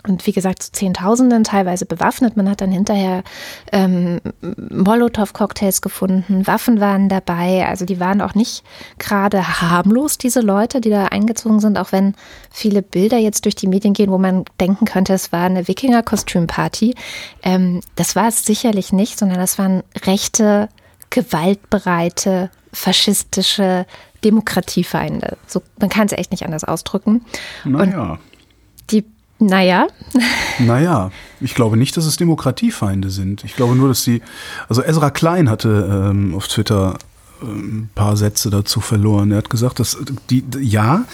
Und 0.08 0.26
wie 0.26 0.32
gesagt, 0.32 0.64
zu 0.64 0.72
Zehntausenden, 0.72 1.43
teilweise 1.43 1.86
bewaffnet. 1.86 2.38
Man 2.38 2.49
hat 2.49 2.62
dann 2.62 2.72
hinterher 2.72 3.24
ähm, 3.72 4.20
Molotow-Cocktails 4.41 5.82
gefunden, 5.82 6.45
Waffen 6.47 6.80
waren 6.80 7.10
dabei. 7.10 7.66
Also 7.68 7.86
die 7.86 7.99
waren 7.99 8.22
auch 8.22 8.36
nicht 8.36 8.64
gerade 8.99 9.62
harmlos, 9.62 10.18
diese 10.18 10.41
Leute, 10.41 10.82
die 10.82 10.89
da 10.89 11.05
eingezogen 11.05 11.60
sind, 11.60 11.78
auch 11.78 11.91
wenn 11.91 12.16
viele 12.51 12.82
Bilder 12.82 13.18
jetzt 13.18 13.45
durch 13.45 13.55
die 13.55 13.68
Medien 13.68 13.93
gehen, 13.93 14.12
wo 14.12 14.18
man 14.18 14.45
denken 14.60 14.86
könnte, 14.86 15.14
es 15.14 15.32
war 15.32 15.45
eine 15.45 15.68
Wikinger-Kostümparty. 15.68 16.95
Ähm, 17.43 17.82
das 17.95 18.16
war 18.16 18.28
es 18.28 18.45
sicherlich 18.45 18.93
nicht, 18.93 19.18
sondern 19.18 19.39
das 19.39 19.58
waren 19.58 19.84
rechte, 20.05 20.70
gewaltbereite, 21.10 22.49
faschistische 22.74 23.86
Demokratiefeinde. 24.24 25.38
So, 25.45 25.62
man 25.80 25.89
kann 25.89 26.08
es 26.08 26.12
echt 26.14 26.32
nicht 26.32 26.43
anders 26.43 26.64
ausdrücken. 26.64 27.26
Naja. 27.64 28.12
Und 28.12 28.20
naja. 29.40 29.88
Naja, 30.60 31.12
ich 31.40 31.54
glaube 31.54 31.78
nicht, 31.78 31.96
dass 31.98 32.06
es 32.06 32.18
Demokratiefeinde 32.18 33.10
sind. 33.10 33.44
Ich 33.44 33.56
glaube 33.56 33.76
nur, 33.76 33.88
dass 33.88 34.04
sie. 34.04 34.22
Also 34.70 34.84
Ezra 34.84 35.12
Klein 35.12 35.50
hatte 35.50 36.10
ähm, 36.10 36.34
auf 36.34 36.48
Twitter 36.48 36.98
ähm, 37.42 37.84
ein 37.84 37.90
paar 37.94 38.18
Sätze 38.18 38.50
dazu 38.50 38.82
verloren. 38.82 39.32
Er 39.32 39.38
hat 39.38 39.50
gesagt, 39.50 39.80
dass 39.80 39.98
die, 40.30 40.44
ja, 40.60 41.06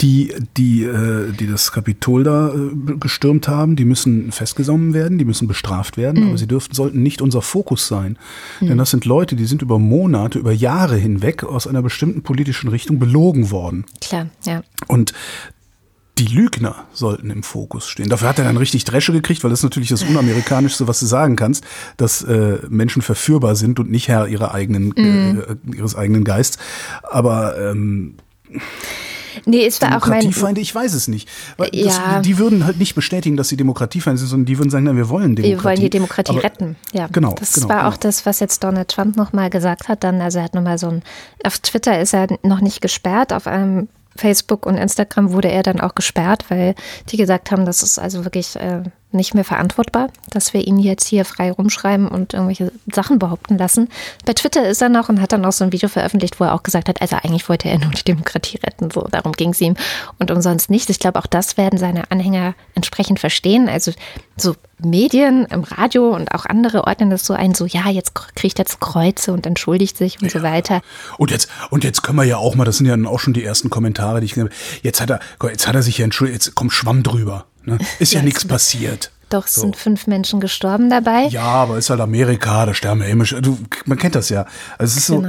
die, 0.00 0.32
die, 0.56 0.84
äh, 0.84 1.32
die 1.32 1.46
das 1.46 1.72
Kapitol 1.72 2.24
da 2.24 2.54
äh, 2.54 2.96
gestürmt 2.98 3.48
haben, 3.48 3.76
die 3.76 3.84
müssen 3.84 4.30
festgenommen 4.32 4.94
werden, 4.94 5.18
die 5.18 5.24
müssen 5.24 5.48
bestraft 5.48 5.96
werden, 5.96 6.22
mhm. 6.22 6.28
aber 6.28 6.38
sie 6.38 6.46
dürften, 6.46 6.74
sollten 6.74 7.02
nicht 7.02 7.20
unser 7.20 7.42
Fokus 7.42 7.88
sein. 7.88 8.16
Mhm. 8.60 8.68
Denn 8.68 8.78
das 8.78 8.90
sind 8.90 9.04
Leute, 9.04 9.36
die 9.36 9.46
sind 9.46 9.62
über 9.62 9.78
Monate, 9.78 10.38
über 10.38 10.52
Jahre 10.52 10.96
hinweg 10.96 11.44
aus 11.44 11.66
einer 11.66 11.82
bestimmten 11.82 12.22
politischen 12.22 12.68
Richtung 12.68 12.98
belogen 12.98 13.50
worden. 13.50 13.84
Klar, 14.00 14.28
ja. 14.44 14.62
Und 14.86 15.12
die 16.18 16.26
Lügner 16.26 16.86
sollten 16.92 17.30
im 17.30 17.42
Fokus 17.42 17.88
stehen. 17.88 18.08
Dafür 18.08 18.28
hat 18.28 18.38
er 18.38 18.44
dann 18.44 18.56
richtig 18.56 18.84
Dresche 18.84 19.12
gekriegt, 19.12 19.44
weil 19.44 19.50
das 19.50 19.60
ist 19.60 19.64
natürlich 19.64 19.88
das 19.88 20.02
Unamerikanischste, 20.02 20.88
was 20.88 21.00
du 21.00 21.06
sagen 21.06 21.36
kannst, 21.36 21.64
dass 21.96 22.22
äh, 22.22 22.58
Menschen 22.68 23.02
verführbar 23.02 23.56
sind 23.56 23.78
und 23.78 23.90
nicht 23.90 24.08
Herr 24.08 24.26
ihrer 24.26 24.52
eigenen, 24.52 24.88
mm. 24.88 25.40
äh, 25.40 25.76
ihres 25.76 25.94
eigenen 25.96 26.24
Geists. 26.24 26.58
Aber 27.02 27.58
ähm, 27.58 28.16
Nee, 29.44 29.66
es 29.66 29.80
war 29.80 29.90
auch 29.90 30.06
mein. 30.06 30.20
Demokratiefeinde, 30.20 30.60
ich 30.60 30.74
weiß 30.74 30.94
es 30.94 31.06
nicht. 31.08 31.28
Weil 31.56 31.70
ja. 31.72 32.20
Die 32.20 32.38
würden 32.38 32.64
halt 32.64 32.78
nicht 32.78 32.94
bestätigen, 32.94 33.36
dass 33.36 33.48
sie 33.48 33.56
Demokratiefeinde 33.56 34.18
sind, 34.18 34.28
sondern 34.28 34.46
die 34.46 34.58
würden 34.58 34.70
sagen, 34.70 34.84
nein, 34.84 34.96
wir 34.96 35.08
wollen 35.08 35.36
Demokratie. 35.36 35.56
Wir 35.56 35.64
wollen 35.64 35.80
die 35.80 35.90
Demokratie 35.90 36.32
Aber, 36.32 36.42
retten. 36.42 36.76
Ja, 36.92 37.06
genau. 37.06 37.34
Das 37.38 37.52
genau, 37.52 37.68
war 37.68 37.76
genau. 37.78 37.88
auch 37.88 37.96
das, 37.96 38.26
was 38.26 38.40
jetzt 38.40 38.64
Donald 38.64 38.88
Trump 38.88 39.16
nochmal 39.16 39.50
gesagt 39.50 39.88
hat. 39.88 40.02
Dann, 40.02 40.20
also 40.20 40.38
er 40.38 40.44
hat 40.44 40.54
nochmal 40.54 40.78
so 40.78 40.88
ein, 40.88 41.02
auf 41.44 41.58
Twitter 41.58 42.00
ist 42.00 42.14
er 42.14 42.26
noch 42.42 42.60
nicht 42.60 42.80
gesperrt, 42.80 43.32
auf 43.32 43.46
einem 43.46 43.88
Facebook 44.18 44.66
und 44.66 44.76
Instagram 44.76 45.32
wurde 45.32 45.50
er 45.50 45.62
dann 45.62 45.80
auch 45.80 45.94
gesperrt, 45.94 46.46
weil 46.48 46.74
die 47.08 47.16
gesagt 47.16 47.50
haben, 47.50 47.64
das 47.64 47.82
ist 47.82 47.98
also 47.98 48.24
wirklich 48.24 48.56
äh, 48.56 48.82
nicht 49.10 49.34
mehr 49.34 49.44
verantwortbar, 49.44 50.08
dass 50.30 50.52
wir 50.52 50.66
ihn 50.66 50.78
jetzt 50.78 51.06
hier 51.06 51.24
frei 51.24 51.50
rumschreiben 51.50 52.08
und 52.08 52.34
irgendwelche 52.34 52.72
Sachen 52.92 53.18
behaupten 53.18 53.56
lassen. 53.56 53.88
Bei 54.26 54.34
Twitter 54.34 54.68
ist 54.68 54.82
er 54.82 54.88
noch 54.88 55.08
und 55.08 55.20
hat 55.20 55.32
dann 55.32 55.44
auch 55.44 55.52
so 55.52 55.64
ein 55.64 55.72
Video 55.72 55.88
veröffentlicht, 55.88 56.40
wo 56.40 56.44
er 56.44 56.54
auch 56.54 56.62
gesagt 56.62 56.88
hat, 56.88 57.00
also 57.00 57.16
eigentlich 57.16 57.48
wollte 57.48 57.68
er 57.68 57.78
nur 57.78 57.92
die 57.92 58.04
Demokratie 58.04 58.58
retten, 58.58 58.90
so 58.90 59.06
darum 59.10 59.32
ging 59.32 59.50
es 59.50 59.60
ihm 59.60 59.76
und 60.18 60.30
umsonst 60.30 60.68
nicht. 60.68 60.90
Ich 60.90 60.98
glaube, 60.98 61.18
auch 61.18 61.26
das 61.26 61.56
werden 61.56 61.78
seine 61.78 62.10
Anhänger 62.10 62.54
entsprechend 62.74 63.18
verstehen. 63.20 63.68
Also 63.68 63.92
so 64.36 64.54
Medien 64.78 65.46
im 65.46 65.64
Radio 65.64 66.14
und 66.14 66.32
auch 66.34 66.46
andere 66.46 66.84
ordnen 66.84 67.10
das 67.10 67.24
so 67.24 67.34
ein, 67.34 67.54
so 67.54 67.66
ja, 67.66 67.88
jetzt 67.88 68.14
kriegt 68.14 68.58
er 68.58 68.66
zu 68.66 68.78
Kreuze 68.78 69.32
und 69.32 69.46
entschuldigt 69.46 69.96
sich 69.96 70.20
und 70.22 70.32
ja. 70.32 70.40
so 70.40 70.42
weiter. 70.44 70.80
Und 71.16 71.30
jetzt, 71.30 71.48
und 71.70 71.84
jetzt 71.84 72.02
können 72.02 72.18
wir 72.18 72.24
ja 72.24 72.36
auch 72.36 72.54
mal, 72.54 72.64
das 72.64 72.78
sind 72.78 72.86
ja 72.86 72.96
auch 73.08 73.18
schon 73.18 73.34
die 73.34 73.44
ersten 73.44 73.70
Kommentare, 73.70 74.20
die 74.20 74.26
ich 74.26 74.36
jetzt 74.82 75.00
hat 75.00 75.10
er, 75.10 75.20
jetzt 75.42 75.66
hat 75.66 75.74
er 75.74 75.82
sich 75.82 75.98
ja 75.98 76.04
entschuldigt, 76.04 76.44
jetzt 76.44 76.54
kommt 76.54 76.72
Schwamm 76.72 77.02
drüber. 77.02 77.46
Ne? 77.64 77.78
Ist 77.98 78.12
ja, 78.12 78.20
ja 78.20 78.24
nichts 78.24 78.46
passiert. 78.46 79.10
Doch, 79.28 79.46
es 79.46 79.56
so. 79.56 79.60
sind 79.62 79.76
fünf 79.76 80.06
Menschen 80.06 80.40
gestorben 80.40 80.88
dabei. 80.88 81.26
Ja, 81.26 81.42
aber 81.42 81.76
ist 81.76 81.90
halt 81.90 82.00
Amerika, 82.00 82.64
da 82.64 82.72
sterben 82.72 83.02
ja 83.02 83.08
immer. 83.08 83.24
Du, 83.24 83.58
man 83.84 83.98
kennt 83.98 84.14
das 84.14 84.30
ja. 84.30 84.46
Also 84.78 84.92
es 84.92 84.96
ist 84.96 85.06
so. 85.06 85.22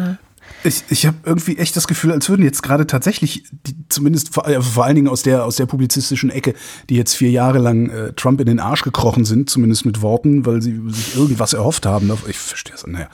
Ich, 0.64 0.84
ich 0.90 1.06
habe 1.06 1.18
irgendwie 1.24 1.58
echt 1.58 1.76
das 1.76 1.88
Gefühl, 1.88 2.12
als 2.12 2.30
würden 2.30 2.44
jetzt 2.44 2.64
gerade 2.64 2.86
tatsächlich, 2.86 3.44
die, 3.52 3.76
zumindest 3.90 4.34
vor, 4.34 4.48
äh, 4.48 4.62
vor, 4.62 4.86
allen 4.86 4.96
Dingen 4.96 5.08
aus 5.08 5.24
der, 5.24 5.46
aus 5.46 5.56
der 5.56 5.66
publizistischen 5.66 6.30
Ecke, 6.30 6.54
die 6.90 6.96
jetzt 6.96 7.16
vier 7.16 7.32
Jahre 7.32 7.60
lang 7.60 7.90
äh, 7.90 8.14
Trump 8.14 8.40
in 8.42 8.48
den 8.48 8.60
Arsch 8.60 8.84
gekrochen 8.84 9.26
sind, 9.26 9.50
zumindest 9.50 9.86
mit 9.86 10.02
Worten, 10.02 10.46
weil 10.46 10.62
sie 10.62 10.82
sich 10.90 11.16
irgendwas 11.16 11.54
erhofft 11.54 11.86
haben. 11.86 12.12
Ich 12.28 12.38
verstehe 12.38 12.76
es, 12.76 12.86
naja. 12.86 13.10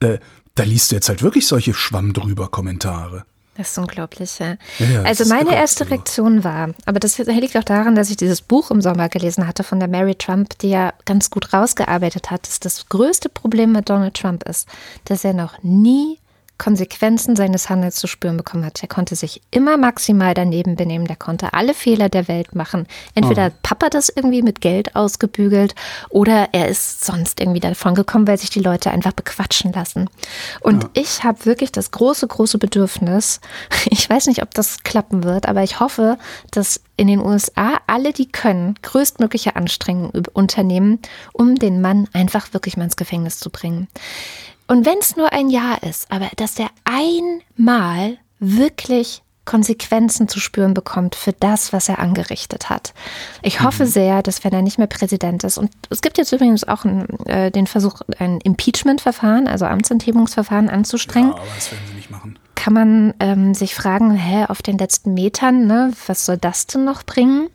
Äh, 0.00 0.18
da 0.54 0.62
liest 0.62 0.90
du 0.90 0.94
jetzt 0.94 1.08
halt 1.08 1.22
wirklich 1.22 1.46
solche 1.46 1.74
Schwamm 1.74 2.12
drüber 2.12 2.48
Kommentare. 2.48 3.24
Das 3.56 3.70
ist 3.70 3.78
unglaublich, 3.78 4.40
ja. 4.40 4.56
ja 4.78 5.02
also 5.02 5.26
meine 5.26 5.54
erste 5.54 5.88
Reaktion 5.88 6.42
war, 6.42 6.70
aber 6.86 6.98
das 6.98 7.18
liegt 7.18 7.56
auch 7.56 7.62
daran, 7.62 7.94
dass 7.94 8.10
ich 8.10 8.16
dieses 8.16 8.42
Buch 8.42 8.72
im 8.72 8.80
Sommer 8.80 9.08
gelesen 9.08 9.46
hatte 9.46 9.62
von 9.62 9.78
der 9.78 9.88
Mary 9.88 10.16
Trump, 10.16 10.58
die 10.58 10.70
ja 10.70 10.92
ganz 11.04 11.30
gut 11.30 11.52
rausgearbeitet 11.52 12.32
hat, 12.32 12.48
dass 12.48 12.58
das 12.58 12.88
größte 12.88 13.28
Problem 13.28 13.70
mit 13.70 13.88
Donald 13.88 14.14
Trump 14.14 14.42
ist, 14.48 14.68
dass 15.04 15.24
er 15.24 15.34
noch 15.34 15.62
nie 15.62 16.18
Konsequenzen 16.56 17.34
seines 17.34 17.68
Handels 17.68 17.96
zu 17.96 18.06
spüren 18.06 18.36
bekommen 18.36 18.64
hat. 18.64 18.80
Er 18.80 18.88
konnte 18.88 19.16
sich 19.16 19.42
immer 19.50 19.76
maximal 19.76 20.34
daneben 20.34 20.76
benehmen, 20.76 21.06
der 21.06 21.16
konnte 21.16 21.52
alle 21.52 21.74
Fehler 21.74 22.08
der 22.08 22.28
Welt 22.28 22.54
machen. 22.54 22.86
Entweder 23.14 23.42
oh. 23.42 23.44
hat 23.46 23.62
Papa 23.62 23.88
das 23.90 24.08
irgendwie 24.08 24.42
mit 24.42 24.60
Geld 24.60 24.94
ausgebügelt 24.94 25.74
oder 26.10 26.50
er 26.52 26.68
ist 26.68 27.04
sonst 27.04 27.40
irgendwie 27.40 27.60
davon 27.60 27.94
gekommen, 27.94 28.28
weil 28.28 28.38
sich 28.38 28.50
die 28.50 28.60
Leute 28.60 28.92
einfach 28.92 29.12
bequatschen 29.12 29.72
lassen. 29.72 30.08
Und 30.60 30.84
ja. 30.84 30.90
ich 30.94 31.24
habe 31.24 31.44
wirklich 31.44 31.72
das 31.72 31.90
große, 31.90 32.26
große 32.26 32.58
Bedürfnis, 32.58 33.40
ich 33.90 34.08
weiß 34.08 34.28
nicht, 34.28 34.42
ob 34.42 34.54
das 34.54 34.84
klappen 34.84 35.24
wird, 35.24 35.46
aber 35.46 35.62
ich 35.62 35.80
hoffe, 35.80 36.18
dass 36.52 36.80
in 36.96 37.08
den 37.08 37.20
USA 37.20 37.80
alle, 37.88 38.12
die 38.12 38.30
können, 38.30 38.74
größtmögliche 38.82 39.56
Anstrengungen 39.56 40.24
unternehmen, 40.32 41.00
um 41.32 41.56
den 41.56 41.80
Mann 41.80 42.08
einfach 42.12 42.52
wirklich 42.52 42.76
mal 42.76 42.84
ins 42.84 42.96
Gefängnis 42.96 43.40
zu 43.40 43.50
bringen. 43.50 43.88
Und 44.66 44.86
wenn 44.86 44.98
es 44.98 45.16
nur 45.16 45.32
ein 45.32 45.50
Jahr 45.50 45.82
ist, 45.82 46.10
aber 46.10 46.30
dass 46.36 46.54
der 46.54 46.68
einmal 46.84 48.18
wirklich 48.38 49.22
Konsequenzen 49.44 50.26
zu 50.26 50.40
spüren 50.40 50.72
bekommt 50.74 51.14
für 51.14 51.32
das, 51.32 51.72
was 51.72 51.88
er 51.88 51.98
angerichtet 51.98 52.70
hat. 52.70 52.94
Ich 53.42 53.60
hoffe 53.60 53.84
mhm. 53.84 53.88
sehr, 53.88 54.22
dass 54.22 54.42
wenn 54.42 54.52
er 54.52 54.62
nicht 54.62 54.78
mehr 54.78 54.86
Präsident 54.86 55.44
ist, 55.44 55.58
und 55.58 55.70
es 55.90 56.00
gibt 56.00 56.16
jetzt 56.18 56.32
übrigens 56.32 56.66
auch 56.66 56.84
einen, 56.84 57.08
äh, 57.26 57.50
den 57.50 57.66
Versuch, 57.66 58.00
ein 58.18 58.40
Impeachment-Verfahren, 58.40 59.46
also 59.46 59.66
Amtsenthebungsverfahren 59.66 60.70
anzustrengen. 60.70 61.30
Ja, 61.30 61.36
aber 61.36 61.46
das 61.54 61.70
werden 61.70 61.84
sie 61.88 61.94
nicht 61.94 62.10
machen. 62.10 62.38
Kann 62.54 62.72
man 62.72 63.14
ähm, 63.20 63.52
sich 63.54 63.74
fragen, 63.74 64.12
hä, 64.12 64.46
auf 64.48 64.62
den 64.62 64.78
letzten 64.78 65.12
Metern, 65.12 65.66
ne, 65.66 65.92
was 66.06 66.24
soll 66.24 66.38
das 66.38 66.66
denn 66.66 66.84
noch 66.84 67.02
bringen? 67.02 67.50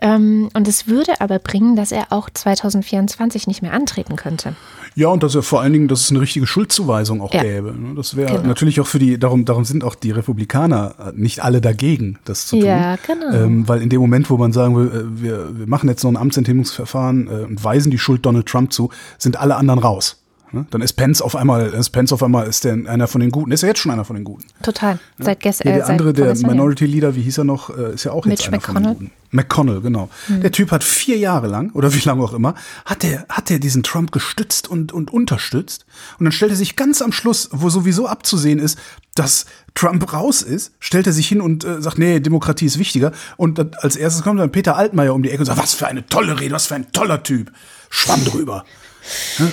Ähm, 0.00 0.48
und 0.54 0.68
es 0.68 0.86
würde 0.86 1.20
aber 1.20 1.38
bringen, 1.38 1.76
dass 1.76 1.92
er 1.92 2.12
auch 2.12 2.30
2024 2.30 3.46
nicht 3.46 3.62
mehr 3.62 3.72
antreten 3.72 4.16
könnte. 4.16 4.54
Ja, 4.94 5.08
und 5.08 5.22
dass 5.22 5.34
er 5.34 5.42
vor 5.42 5.60
allen 5.60 5.72
Dingen, 5.72 5.88
dass 5.88 6.00
es 6.00 6.10
eine 6.10 6.20
richtige 6.20 6.46
Schuldzuweisung 6.46 7.20
auch 7.20 7.32
ja. 7.32 7.42
gäbe. 7.42 7.72
Ne? 7.72 7.94
Das 7.94 8.16
wäre 8.16 8.36
genau. 8.36 8.48
natürlich 8.48 8.80
auch 8.80 8.86
für 8.86 8.98
die, 8.98 9.18
darum, 9.18 9.44
darum 9.44 9.64
sind 9.64 9.84
auch 9.84 9.94
die 9.94 10.10
Republikaner 10.10 10.94
äh, 10.98 11.12
nicht 11.14 11.44
alle 11.44 11.60
dagegen, 11.60 12.18
das 12.24 12.46
zu 12.46 12.56
tun. 12.56 12.66
Ja, 12.66 12.96
genau. 12.96 13.32
Ähm, 13.32 13.68
weil 13.68 13.82
in 13.82 13.90
dem 13.90 14.00
Moment, 14.00 14.28
wo 14.30 14.36
man 14.36 14.52
sagen 14.52 14.76
will, 14.76 14.86
äh, 14.88 15.22
wir, 15.22 15.58
wir 15.58 15.66
machen 15.66 15.88
jetzt 15.88 16.02
noch 16.02 16.10
ein 16.10 16.16
Amtsenthebungsverfahren 16.16 17.28
äh, 17.28 17.44
und 17.44 17.62
weisen 17.62 17.90
die 17.90 17.98
Schuld 17.98 18.26
Donald 18.26 18.46
Trump 18.46 18.72
zu, 18.72 18.90
sind 19.18 19.36
alle 19.36 19.56
anderen 19.56 19.78
raus. 19.80 20.16
Ne? 20.52 20.66
Dann 20.70 20.80
ist 20.80 20.94
Pence 20.94 21.22
auf 21.22 21.36
einmal, 21.36 21.66
ist 21.68 21.90
Pence 21.90 22.12
auf 22.12 22.22
einmal 22.22 22.46
ist 22.46 22.64
der 22.64 22.72
einer 22.72 23.06
von 23.06 23.20
den 23.20 23.30
Guten. 23.30 23.52
Ist 23.52 23.62
er 23.62 23.70
jetzt 23.70 23.80
schon 23.80 23.92
einer 23.92 24.04
von 24.04 24.16
den 24.16 24.24
Guten? 24.24 24.44
Total. 24.62 24.98
Seit 25.18 25.40
gestern. 25.40 25.68
Ja, 25.68 25.76
der 25.76 25.88
andere, 25.88 26.12
der 26.12 26.34
Minority 26.34 26.86
Leader, 26.86 27.14
wie 27.14 27.22
hieß 27.22 27.38
er 27.38 27.44
noch, 27.44 27.76
äh, 27.76 27.94
ist 27.94 28.04
ja 28.04 28.12
auch 28.12 28.26
jetzt 28.26 28.40
Mitch 28.40 28.48
einer 28.48 28.58
McConnell. 28.58 28.82
von 28.82 28.92
den 28.92 28.98
Guten. 28.98 29.18
McConnell, 29.30 29.80
genau. 29.80 30.08
Mhm. 30.28 30.40
Der 30.40 30.52
Typ 30.52 30.70
hat 30.70 30.82
vier 30.82 31.18
Jahre 31.18 31.48
lang, 31.48 31.70
oder 31.72 31.92
wie 31.92 32.00
lange 32.00 32.22
auch 32.22 32.32
immer, 32.32 32.54
hat 32.84 33.02
der, 33.02 33.26
hat 33.28 33.50
der 33.50 33.58
diesen 33.58 33.82
Trump 33.82 34.10
gestützt 34.10 34.68
und, 34.68 34.92
und 34.92 35.12
unterstützt. 35.12 35.84
Und 36.18 36.24
dann 36.24 36.32
stellt 36.32 36.52
er 36.52 36.56
sich 36.56 36.76
ganz 36.76 37.02
am 37.02 37.12
Schluss, 37.12 37.50
wo 37.52 37.68
sowieso 37.68 38.06
abzusehen 38.06 38.58
ist, 38.58 38.78
dass 39.14 39.46
Trump 39.74 40.12
raus 40.12 40.42
ist, 40.42 40.72
stellt 40.80 41.06
er 41.06 41.12
sich 41.12 41.28
hin 41.28 41.40
und 41.40 41.64
äh, 41.64 41.82
sagt, 41.82 41.98
nee, 41.98 42.20
Demokratie 42.20 42.66
ist 42.66 42.78
wichtiger. 42.78 43.12
Und 43.36 43.58
dann, 43.58 43.70
als 43.78 43.96
erstes 43.96 44.22
kommt 44.22 44.40
dann 44.40 44.50
Peter 44.50 44.76
Altmaier 44.76 45.14
um 45.14 45.22
die 45.22 45.30
Ecke 45.30 45.40
und 45.40 45.46
sagt, 45.46 45.60
was 45.60 45.74
für 45.74 45.86
eine 45.86 46.06
tolle 46.06 46.40
Rede, 46.40 46.54
was 46.54 46.66
für 46.66 46.74
ein 46.76 46.90
toller 46.92 47.22
Typ. 47.22 47.52
Schwamm 47.90 48.24
drüber. 48.24 48.64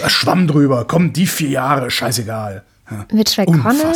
Schwamm 0.07 0.47
drüber, 0.47 0.85
komm, 0.87 1.13
die 1.13 1.27
vier 1.27 1.49
Jahre, 1.49 1.91
scheißegal. 1.91 2.63
Mitch 3.11 3.41
McConnell, 3.41 3.95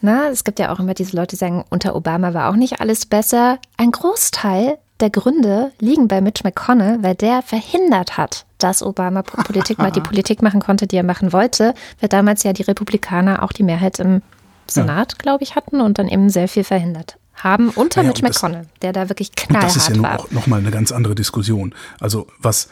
na, 0.00 0.28
es 0.28 0.44
gibt 0.44 0.58
ja 0.58 0.72
auch 0.72 0.80
immer 0.80 0.94
diese 0.94 1.14
Leute, 1.14 1.30
die 1.30 1.36
sagen, 1.36 1.62
unter 1.68 1.94
Obama 1.94 2.32
war 2.32 2.48
auch 2.50 2.56
nicht 2.56 2.80
alles 2.80 3.04
besser. 3.04 3.58
Ein 3.76 3.90
Großteil 3.90 4.78
der 5.00 5.10
Gründe 5.10 5.72
liegen 5.78 6.08
bei 6.08 6.20
Mitch 6.22 6.42
McConnell, 6.42 7.02
weil 7.02 7.14
der 7.14 7.42
verhindert 7.42 8.16
hat, 8.16 8.46
dass 8.58 8.82
Obama 8.82 9.22
Politik 9.22 9.78
mal 9.78 9.92
die 9.92 10.00
Politik 10.00 10.40
machen 10.40 10.60
konnte, 10.60 10.86
die 10.86 10.96
er 10.96 11.02
machen 11.02 11.32
wollte, 11.34 11.74
weil 12.00 12.08
damals 12.08 12.42
ja 12.42 12.54
die 12.54 12.62
Republikaner 12.62 13.42
auch 13.42 13.52
die 13.52 13.62
Mehrheit 13.62 13.98
im 13.98 14.22
Senat, 14.66 15.12
ja. 15.12 15.18
glaube 15.18 15.44
ich, 15.44 15.54
hatten 15.54 15.80
und 15.80 15.98
dann 15.98 16.08
eben 16.08 16.30
sehr 16.30 16.48
viel 16.48 16.64
verhindert 16.64 17.16
haben 17.42 17.70
unter 17.70 18.02
naja, 18.02 18.12
Mitch 18.12 18.22
McConnell, 18.22 18.66
der 18.82 18.92
da 18.92 19.08
wirklich 19.08 19.32
knallhart 19.32 19.62
war. 19.62 19.74
Das 19.74 19.76
ist 19.76 19.88
ja 19.88 19.96
noch, 19.96 20.30
noch 20.30 20.46
mal 20.46 20.60
eine 20.60 20.70
ganz 20.70 20.92
andere 20.92 21.14
Diskussion. 21.14 21.74
Also 21.98 22.26
was 22.38 22.68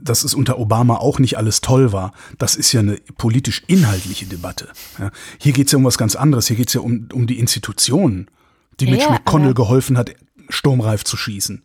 dass 0.00 0.24
es 0.24 0.34
unter 0.34 0.58
Obama 0.58 0.96
auch 0.96 1.18
nicht 1.18 1.38
alles 1.38 1.60
toll 1.60 1.92
war, 1.92 2.12
das 2.38 2.56
ist 2.56 2.72
ja 2.72 2.80
eine 2.80 2.96
politisch-inhaltliche 3.18 4.26
Debatte. 4.26 4.68
Ja, 4.98 5.10
hier 5.38 5.52
geht 5.52 5.66
es 5.66 5.72
ja 5.72 5.78
um 5.78 5.84
was 5.84 5.98
ganz 5.98 6.16
anderes. 6.16 6.48
Hier 6.48 6.56
geht 6.56 6.68
es 6.68 6.74
ja 6.74 6.80
um, 6.80 7.08
um 7.12 7.26
die 7.26 7.38
Institutionen, 7.38 8.28
die 8.80 8.86
Mitch 8.86 9.04
ja, 9.04 9.10
McConnell 9.10 9.54
geholfen 9.54 9.96
hat, 9.96 10.10
sturmreif 10.48 11.04
zu 11.04 11.16
schießen. 11.16 11.62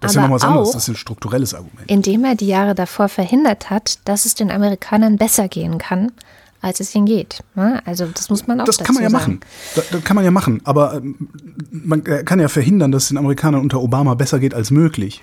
Das 0.00 0.12
ist 0.12 0.16
ja 0.16 0.28
noch 0.28 0.34
was 0.34 0.44
anderes, 0.44 0.72
das 0.72 0.82
ist 0.82 0.88
ein 0.88 0.96
strukturelles 0.96 1.54
Argument. 1.54 1.90
indem 1.90 2.24
er 2.24 2.34
die 2.34 2.46
Jahre 2.46 2.74
davor 2.74 3.08
verhindert 3.08 3.70
hat, 3.70 4.00
dass 4.04 4.26
es 4.26 4.34
den 4.34 4.50
Amerikanern 4.50 5.16
besser 5.16 5.48
gehen 5.48 5.78
kann, 5.78 6.12
als 6.64 6.80
es 6.80 6.94
ihnen 6.94 7.04
geht. 7.04 7.44
Ne? 7.54 7.82
Also 7.84 8.06
das 8.06 8.30
muss 8.30 8.46
man 8.46 8.58
auch 8.58 8.64
Das 8.64 8.78
kann 8.78 8.94
man 8.94 9.04
ja 9.04 9.10
sagen. 9.10 9.22
machen. 9.22 9.40
Das, 9.74 10.02
kann 10.02 10.14
man 10.16 10.24
ja 10.24 10.30
machen. 10.30 10.62
Aber 10.64 10.94
ähm, 10.94 11.28
man 11.70 12.02
kann 12.02 12.40
ja 12.40 12.48
verhindern, 12.48 12.90
dass 12.90 13.04
es 13.04 13.08
den 13.10 13.18
Amerikanern 13.18 13.60
unter 13.60 13.80
Obama 13.82 14.14
besser 14.14 14.38
geht 14.38 14.54
als 14.54 14.70
möglich. 14.70 15.22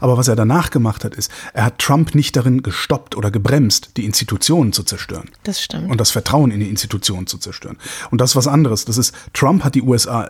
Aber 0.00 0.18
was 0.18 0.26
er 0.26 0.34
danach 0.34 0.70
gemacht 0.70 1.04
hat, 1.04 1.14
ist, 1.14 1.30
er 1.54 1.64
hat 1.64 1.78
Trump 1.78 2.16
nicht 2.16 2.34
darin 2.34 2.62
gestoppt 2.64 3.16
oder 3.16 3.30
gebremst, 3.30 3.92
die 3.96 4.04
Institutionen 4.04 4.72
zu 4.72 4.82
zerstören. 4.82 5.30
Das 5.44 5.62
stimmt. 5.62 5.88
Und 5.88 6.00
das 6.00 6.10
Vertrauen 6.10 6.50
in 6.50 6.58
die 6.58 6.68
Institutionen 6.68 7.28
zu 7.28 7.38
zerstören. 7.38 7.78
Und 8.10 8.20
das 8.20 8.30
ist 8.30 8.36
was 8.36 8.48
anderes. 8.48 8.84
Das 8.84 8.98
ist, 8.98 9.14
Trump 9.32 9.62
hat 9.62 9.76
die 9.76 9.82
USA 9.82 10.28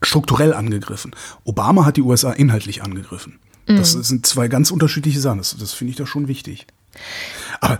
strukturell 0.00 0.54
angegriffen. 0.54 1.14
Obama 1.44 1.84
hat 1.84 1.98
die 1.98 2.02
USA 2.02 2.32
inhaltlich 2.32 2.82
angegriffen. 2.82 3.38
Das 3.66 3.92
sind 3.92 4.26
zwei 4.26 4.48
ganz 4.48 4.70
unterschiedliche 4.70 5.20
Sachen. 5.20 5.38
Das, 5.38 5.56
das 5.56 5.72
finde 5.72 5.92
ich 5.92 5.96
da 5.96 6.04
schon 6.04 6.28
wichtig. 6.28 6.66
Aber 7.60 7.78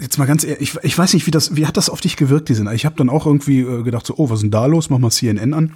jetzt 0.00 0.18
mal 0.18 0.26
ganz 0.26 0.44
ehrlich, 0.44 0.74
ich, 0.74 0.84
ich 0.84 0.98
weiß 0.98 1.14
nicht, 1.14 1.26
wie 1.26 1.30
das, 1.30 1.56
wie 1.56 1.66
hat 1.66 1.76
das 1.76 1.88
auf 1.88 2.00
dich 2.00 2.16
gewirkt, 2.16 2.48
diese 2.48 2.64
Ich 2.74 2.84
habe 2.84 2.96
dann 2.96 3.08
auch 3.08 3.26
irgendwie 3.26 3.60
äh, 3.60 3.82
gedacht, 3.82 4.06
so, 4.06 4.14
oh, 4.16 4.30
was 4.30 4.38
ist 4.38 4.42
denn 4.42 4.50
da 4.50 4.66
los? 4.66 4.90
Mach 4.90 4.98
mal 4.98 5.10
CNN 5.10 5.54
an. 5.54 5.72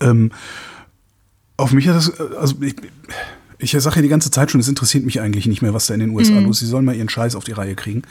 Ähm, 0.00 0.30
auf 1.56 1.72
mich 1.72 1.88
hat 1.88 1.96
das, 1.96 2.08
äh, 2.08 2.36
also 2.38 2.56
ich, 2.60 2.74
ich 3.58 3.70
sage 3.72 3.96
ja 3.96 4.02
die 4.02 4.08
ganze 4.08 4.30
Zeit 4.30 4.50
schon, 4.50 4.60
es 4.60 4.68
interessiert 4.68 5.04
mich 5.04 5.20
eigentlich 5.20 5.46
nicht 5.46 5.62
mehr, 5.62 5.74
was 5.74 5.86
da 5.86 5.94
in 5.94 6.00
den 6.00 6.10
USA 6.10 6.38
los 6.40 6.56
ist. 6.56 6.60
Sie 6.60 6.66
sollen 6.66 6.84
mal 6.84 6.96
ihren 6.96 7.08
Scheiß 7.08 7.34
auf 7.34 7.44
die 7.44 7.52
Reihe 7.52 7.74
kriegen. 7.74 8.02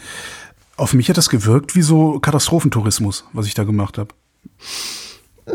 Auf 0.78 0.94
mich 0.94 1.10
hat 1.10 1.18
das 1.18 1.30
gewirkt 1.30 1.76
wie 1.76 1.82
so 1.82 2.20
Katastrophentourismus, 2.20 3.26
was 3.34 3.48
ich 3.48 3.54
da 3.54 3.64
gemacht 3.64 3.98
habe. 3.98 4.14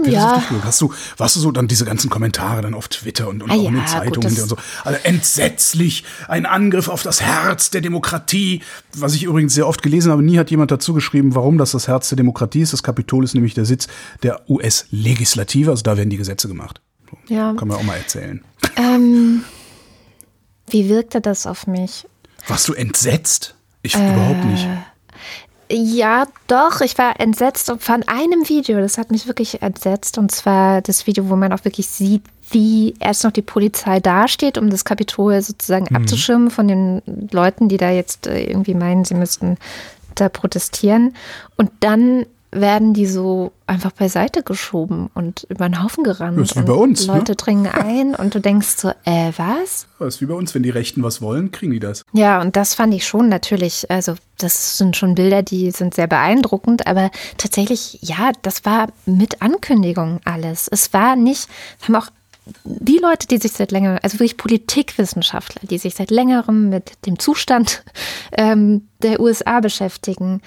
Ja? 0.05 0.43
Hast 0.63 0.81
du, 0.81 0.93
warst 1.17 1.37
du 1.37 1.41
so 1.41 1.51
dann 1.53 1.69
diese 1.69 1.85
ganzen 1.85 2.11
Kommentare 2.11 2.63
dann 2.63 2.75
auf 2.75 2.89
Twitter 2.89 3.29
und, 3.29 3.43
und 3.43 3.51
Ah 3.51 3.55
auch 3.55 3.59
in 3.59 3.65
ja, 3.65 3.71
den 3.71 3.81
gut, 3.81 3.89
Zeitungen 3.89 4.35
das- 4.35 4.43
und 4.43 4.49
so. 4.51 4.57
Also 4.85 4.99
entsetzlich, 5.03 6.05
ein 6.29 6.47
Angriff 6.47 6.89
auf 6.89 7.03
das 7.03 7.21
Herz 7.21 7.71
der 7.71 7.81
Demokratie. 7.81 8.63
Was 8.95 9.15
ich 9.15 9.25
übrigens 9.25 9.55
sehr 9.55 9.67
oft 9.67 9.83
gelesen 9.83 10.13
habe, 10.13 10.23
nie 10.23 10.39
hat 10.39 10.51
jemand 10.51 10.71
dazu 10.71 10.95
geschrieben, 10.95 11.35
warum 11.35 11.59
das 11.59 11.73
das 11.73 11.89
Herz 11.89 12.09
der 12.09 12.17
Demokratie 12.17 12.61
ist. 12.61 12.73
Das 12.73 12.83
Kapitol 12.83 13.25
ist 13.25 13.35
nämlich 13.35 13.55
der 13.55 13.65
Sitz 13.65 13.89
der 14.23 14.49
US-Legislative, 14.49 15.71
also 15.71 15.83
da 15.83 15.97
werden 15.97 16.11
die 16.11 16.17
Gesetze 16.17 16.49
gemacht. 16.49 16.81
So, 17.11 17.35
Ja. 17.35 17.55
Kann 17.55 17.69
man 17.69 17.79
auch 17.79 17.83
mal 17.83 17.97
erzählen. 17.97 18.43
ähm, 18.77 19.43
wie 20.69 20.89
wirkte 20.89 21.21
das 21.21 21.47
auf 21.47 21.67
mich? 21.67 22.07
Warst 22.49 22.69
du 22.69 22.75
entsetzt? 22.75 23.55
Ich 23.83 23.95
überhaupt 23.95 24.45
nicht. 24.45 24.67
Ja, 25.71 26.27
doch. 26.47 26.81
Ich 26.81 26.97
war 26.97 27.19
entsetzt 27.19 27.73
von 27.79 28.05
einem 28.07 28.49
Video. 28.49 28.79
Das 28.79 28.99
hat 28.99 29.11
mich 29.11 29.27
wirklich 29.27 29.63
entsetzt. 29.63 30.19
Und 30.19 30.31
zwar 30.31 30.81
das 30.81 31.07
Video, 31.07 31.29
wo 31.29 31.37
man 31.37 31.53
auch 31.53 31.65
wirklich 31.65 31.89
sieht, 31.89 32.23
wie 32.51 32.95
erst 33.01 33.25
noch 33.25 33.33
die 33.33 33.43
Polizei 33.43 33.99
dasteht, 33.99 34.59
um 34.59 34.71
das 34.71 34.85
Kapitol 34.85 35.43
sozusagen 35.43 35.95
abzuschirmen 35.95 36.51
von 36.51 36.69
den 36.69 37.03
Leuten, 37.33 37.69
die 37.69 37.77
da 37.77 37.91
jetzt 37.91 38.29
äh, 38.29 38.45
irgendwie 38.45 38.75
meinen, 38.75 39.05
sie 39.05 39.15
müssten 39.15 39.57
da 40.15 40.29
protestieren. 40.29 41.15
Und 41.57 41.71
dann 41.81 42.27
werden 42.53 42.95
die 42.95 43.07
so 43.07 43.53
einfach 43.67 43.93
beiseite 43.93 44.43
geschoben 44.43 45.11
und 45.15 45.47
über 45.49 45.69
den 45.69 45.83
Haufen 45.83 46.05
gerannt. 46.05 46.39
Das 46.39 46.51
ist 46.53 46.57
wie 46.57 46.63
bei 46.63 46.73
uns, 46.73 47.07
ne? 47.07 47.15
Leute 47.15 47.35
dringen 47.35 47.67
ein 47.67 48.15
und 48.15 48.35
du 48.35 48.41
denkst 48.41 48.77
so, 48.77 48.89
äh, 49.05 49.33
was? 49.37 49.87
Das 49.99 50.17
ist 50.17 50.21
wie 50.21 50.27
bei 50.27 50.35
uns, 50.35 50.55
wenn 50.55 50.63
die 50.63 50.71
Rechten 50.71 51.03
was 51.03 51.21
wollen, 51.21 51.51
kriegen 51.51 51.73
die 51.73 51.81
das. 51.81 52.03
Ja, 52.13 52.41
und 52.41 52.57
das 52.57 52.75
fand 52.75 52.95
ich 52.95 53.07
schon 53.07 53.29
natürlich, 53.29 53.91
also 53.91 54.15
das 54.39 54.79
sind 54.79 54.97
schon 54.97 55.15
Bilder, 55.15 55.43
die 55.43 55.71
sind 55.71 55.95
sehr 55.95 56.07
beeindruckend, 56.07 56.87
aber 56.87 57.11
tatsächlich, 57.37 57.99
ja, 58.03 58.33
das 58.43 58.65
war 58.65 58.89
mit 59.05 59.43
Ankündigung 59.43 60.21
alles. 60.25 60.69
Es 60.69 60.93
war 60.93 61.17
nicht, 61.17 61.49
haben 61.83 61.97
auch 61.97 62.09
die 62.65 62.99
Leute, 62.99 63.27
die 63.27 63.39
sich 63.39 63.53
seit 63.53 63.73
längerem, 63.73 63.99
also 64.03 64.15
wirklich 64.15 64.37
Politikwissenschaftler, 64.37 65.63
die 65.69 65.79
sich 65.79 65.95
seit 65.95 66.11
längerem 66.11 66.69
mit 66.69 66.93
dem 67.07 67.19
Zustand 67.19 67.83
ähm, 68.33 68.89
der 69.03 69.21
USA 69.21 69.61
beschäftigen, 69.61 70.41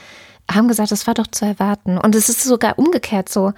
haben 0.49 0.67
gesagt, 0.67 0.91
das 0.91 1.07
war 1.07 1.13
doch 1.13 1.27
zu 1.27 1.45
erwarten. 1.45 1.97
Und 1.97 2.15
es 2.15 2.29
ist 2.29 2.43
sogar 2.43 2.77
umgekehrt 2.77 3.29
so, 3.29 3.53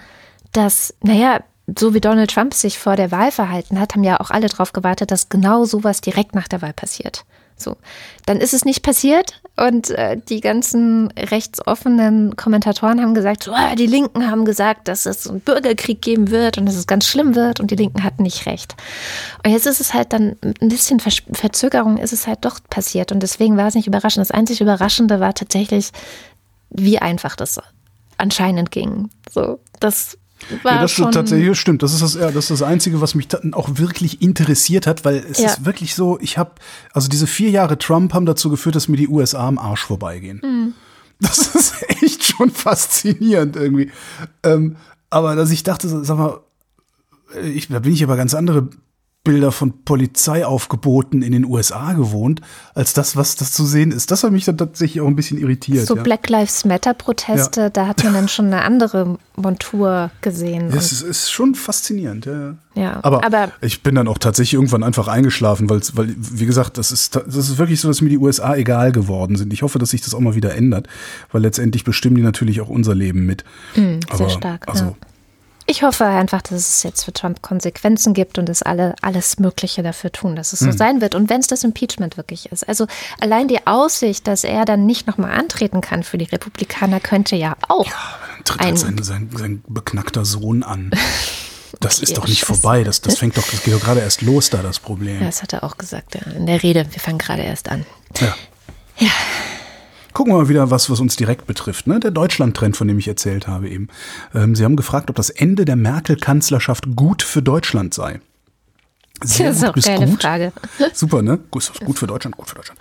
dass, 0.52 0.94
naja, 1.02 1.40
so 1.78 1.94
wie 1.94 2.02
Donald 2.02 2.32
Trump 2.32 2.54
sich 2.54 2.80
vor 2.80 2.96
der 2.96 3.12
Wahl 3.12 3.32
verhalten 3.32 3.80
hat, 3.80 3.94
haben 3.94 4.04
ja 4.04 4.20
auch 4.20 4.32
alle 4.32 4.48
darauf 4.48 4.74
gewartet, 4.74 5.12
dass 5.12 5.30
genau 5.30 5.66
sowas 5.66 6.02
direkt 6.02 6.36
nach 6.36 6.48
der 6.48 6.62
Wahl 6.62 6.74
passiert. 6.74 7.24
So, 7.62 7.78
dann 8.26 8.38
ist 8.38 8.54
es 8.54 8.66
nicht 8.66 8.82
passiert 8.82 9.40
und 9.56 9.92
äh, 9.92 10.18
die 10.18 10.42
ganzen 10.42 11.12
rechtsoffenen 11.12 12.36
Kommentatoren 12.36 13.00
haben 13.00 13.14
gesagt, 13.14 13.44
so, 13.44 13.54
die 13.78 13.86
Linken 13.86 14.30
haben 14.30 14.46
gesagt, 14.46 14.88
dass 14.88 15.06
es 15.06 15.28
einen 15.28 15.42
Bürgerkrieg 15.42 16.02
geben 16.02 16.32
wird 16.32 16.58
und 16.58 16.66
dass 16.66 16.76
es 16.76 16.88
ganz 16.88 17.06
schlimm 17.06 17.36
wird 17.36 17.60
und 17.60 17.70
die 17.70 17.76
Linken 17.76 18.04
hatten 18.04 18.24
nicht 18.24 18.48
recht. 18.48 18.76
Und 19.46 19.52
jetzt 19.52 19.68
ist 19.68 19.80
es 19.80 19.94
halt 19.94 20.14
dann 20.14 20.38
mit 20.44 20.62
ein 20.62 20.70
bisschen 20.70 21.00
Vers 21.00 21.22
Verzögerung 21.34 21.98
ist 21.98 22.14
es 22.14 22.26
halt 22.26 22.40
doch 22.42 22.60
passiert 22.70 23.12
und 23.12 23.22
deswegen 23.22 23.58
war 23.58 23.68
es 23.68 23.76
nicht 23.76 23.88
überraschend. 23.88 24.22
Das 24.22 24.32
einzig 24.32 24.62
Überraschende 24.62 25.20
war 25.20 25.36
tatsächlich, 25.36 25.92
wie 26.72 27.00
einfach 27.00 27.36
das 27.36 27.60
anscheinend 28.18 28.72
ging. 28.72 29.10
So, 29.30 29.60
das 29.80 30.18
war 30.64 30.76
Ja, 30.76 30.82
das 30.82 30.92
schon 30.92 31.12
tatsächlich 31.12 31.60
stimmt. 31.60 31.84
Das 31.84 31.94
ist 31.94 32.02
das, 32.02 32.16
ja, 32.16 32.28
das 32.32 32.46
ist 32.50 32.52
das 32.52 32.64
Einzige, 32.64 33.02
was 33.02 33.14
mich 33.16 33.28
auch 33.54 33.70
wirklich 33.78 34.22
interessiert 34.22 34.88
hat, 34.88 35.06
weil 35.06 35.18
es 35.18 35.38
Ja. 35.40 35.50
ist 35.52 35.66
wirklich 35.66 35.94
so, 35.96 36.20
ich 36.20 36.38
habe, 36.38 36.52
also 36.94 37.08
diese 37.10 37.28
vier 37.28 37.50
Jahre 37.50 37.78
Trump 37.78 38.14
haben 38.14 38.26
dazu 38.26 38.50
geführt, 38.50 38.76
dass 38.76 38.88
mir 38.88 38.98
die 38.98 39.08
USA 39.08 39.48
am 39.48 39.58
Arsch 39.60 39.84
vorbeigehen. 39.84 40.42
Hm. 40.42 40.74
Das 41.20 41.38
ist 41.56 41.76
echt 42.02 42.24
schon 42.24 42.50
faszinierend 42.50 43.56
irgendwie. 43.56 43.92
Ähm, 44.44 44.78
aber 45.10 45.36
dass 45.36 45.52
ich 45.52 45.64
dachte, 45.64 45.88
sag 46.04 46.18
mal, 46.18 46.40
ich, 47.44 47.68
da 47.68 47.80
bin 47.80 47.94
ich 47.94 48.04
aber 48.04 48.16
ganz 48.18 48.34
andere 48.34 48.70
Bilder 49.24 49.52
von 49.52 49.84
Polizeiaufgeboten 49.86 51.22
in 51.22 51.32
den 51.32 51.46
USA 51.46 51.94
gewohnt, 51.94 52.42
als 52.74 52.94
das, 52.94 53.16
was 53.16 53.36
das 53.36 53.52
zu 53.52 53.66
sehen 53.66 53.92
ist. 53.92 54.10
Das 54.10 54.24
hat 54.24 54.32
mich 54.32 54.46
dann 54.46 54.58
tatsächlich 54.58 55.00
auch 55.02 55.08
ein 55.08 55.16
bisschen 55.16 55.38
irritiert. 55.40 55.86
so 55.86 55.96
ja. 55.96 56.02
Black 56.02 56.28
Lives 56.28 56.66
Matter 56.66 56.96
Proteste, 56.96 57.70
da 57.70 57.86
hat 57.86 58.04
man 58.04 58.14
dann 58.16 58.28
schon 58.30 58.48
eine 58.48 58.64
andere 58.64 59.20
Montur 59.36 60.10
gesehen. 60.22 60.72
Das 60.72 60.92
ist, 60.92 61.04
ist 61.04 61.30
schon 61.32 61.54
faszinierend, 61.54 62.26
ja. 62.26 62.56
Ja, 62.74 63.00
aber, 63.04 63.24
aber- 63.24 63.52
ich 63.62 63.84
bin 63.84 63.94
dann 63.94 64.08
auch 64.08 64.18
tatsächlich 64.18 64.56
irgendwann 64.56 64.82
einfach 64.84 65.08
eingeschlafen, 65.08 65.70
weil, 65.70 65.82
weil 65.94 66.16
wie 66.18 66.46
gesagt, 66.48 66.80
das 66.80 66.92
ist, 66.92 67.16
das 67.16 67.36
ist 67.36 67.58
wirklich 67.60 67.80
so, 67.80 67.90
dass 67.90 68.02
mir 68.02 68.10
die 68.10 68.18
USA 68.18 68.56
egal 68.56 68.92
geworden 68.92 69.36
sind. 69.36 69.54
Ich 69.54 69.62
hoffe, 69.62 69.78
dass 69.78 69.92
sich 69.92 70.02
das 70.02 70.16
auch 70.16 70.20
mal 70.20 70.34
wieder 70.34 70.56
ändert, 70.56 70.88
weil 71.32 71.42
letztendlich 71.44 71.84
bestimmen 71.84 72.16
die 72.16 72.22
natürlich 72.24 72.60
auch 72.62 72.70
unser 72.70 72.96
Leben 72.96 73.26
mit. 73.28 73.44
Hm, 73.76 74.00
sehr 74.16 74.30
stark, 74.30 74.68
Also, 74.68 74.86
ja. 74.86 74.96
Ich 75.72 75.84
hoffe 75.84 76.06
einfach, 76.06 76.42
dass 76.42 76.52
es 76.60 76.84
jetzt 76.84 77.04
für 77.04 77.14
Trump 77.14 77.42
Konsequenzen 77.42 78.14
gibt 78.14 78.38
und 78.38 78.48
dass 78.50 78.62
alle 78.62 78.94
alles 79.02 79.40
Mögliche 79.40 79.82
dafür 79.84 80.12
tun, 80.12 80.36
dass 80.36 80.52
es 80.54 80.60
so 80.60 80.72
sein 80.72 81.00
wird. 81.02 81.16
Und 81.16 81.30
wenn 81.30 81.40
es 81.40 81.48
das 81.48 81.64
Impeachment 81.64 82.18
wirklich 82.18 82.52
ist. 82.52 82.68
Also 82.68 82.88
allein 83.20 83.48
die 83.48 83.66
Aussicht, 83.66 84.28
dass 84.28 84.44
er 84.44 84.66
dann 84.66 84.86
nicht 84.86 85.08
nochmal 85.08 85.32
antreten 85.32 85.80
kann 85.82 86.04
für 86.04 86.18
die 86.18 86.26
Republikaner, 86.26 87.00
könnte 87.00 87.36
ja 87.38 87.56
auch 87.70 87.86
dann 87.88 88.44
tritt 88.44 88.62
halt 88.62 88.80
sein, 88.80 89.02
sein, 89.02 89.30
sein 89.36 89.64
beknackter 89.68 90.26
Sohn 90.26 90.64
an. 90.64 90.92
Das 91.80 91.96
Okay, 91.96 92.04
ist 92.04 92.18
doch 92.18 92.28
nicht 92.28 92.40
Scheiße. 92.42 92.54
vorbei. 92.62 92.84
Das, 92.84 93.00
das 93.02 93.18
fängt 93.18 93.38
doch, 93.38 93.48
das 93.50 93.64
geht 93.64 93.74
doch 93.74 93.80
gerade 93.80 94.02
erst 94.02 94.22
los 94.22 94.50
da, 94.52 94.62
das 94.62 94.78
Problem. 94.80 95.20
Ja, 95.20 95.26
das 95.28 95.42
hat 95.42 95.54
er 95.54 95.64
auch 95.64 95.78
gesagt 95.78 96.14
ja, 96.16 96.22
in 96.34 96.46
der 96.46 96.62
Rede. 96.62 96.86
Wir 96.92 97.00
fangen 97.00 97.18
gerade 97.18 97.42
erst 97.44 97.70
an. 97.70 97.86
Ja. 98.20 98.36
Ja. 98.98 99.10
Gucken 100.14 100.34
wir 100.34 100.40
mal 100.40 100.50
wieder 100.50 100.70
was, 100.70 100.90
was 100.90 101.00
uns 101.00 101.16
direkt 101.16 101.48
betrifft. 101.48 101.88
Ne? 101.88 102.00
Der 102.00 102.12
Deutschland-Trend, 102.12 102.76
von 102.76 102.88
dem 102.88 103.00
ich 103.00 103.08
erzählt 103.08 103.48
habe 103.48 103.70
eben. 103.70 103.88
Ähm, 104.34 104.56
Sie 104.56 104.64
haben 104.64 104.76
gefragt, 104.76 105.10
ob 105.10 105.16
das 105.16 105.30
Ende 105.30 105.66
der 105.66 105.76
Merkel-Kanzlerschaft 105.76 106.96
gut 106.96 107.22
für 107.22 107.42
Deutschland 107.42 107.94
sei. 107.94 108.20
Sehr 109.24 109.48
Das 109.50 109.58
ist 109.58 109.62
gut 109.62 109.70
auch 109.70 109.74
bis 109.74 109.88
eine 109.88 110.06
gut. 110.08 110.22
Frage. 110.22 110.52
Super, 110.94 111.22
ne? 111.22 111.40
Gut, 111.50 111.72
gut 111.86 112.00
für 112.00 112.08
Deutschland, 112.08 112.38
gut 112.38 112.50
für 112.50 112.56
Deutschland. 112.56 112.80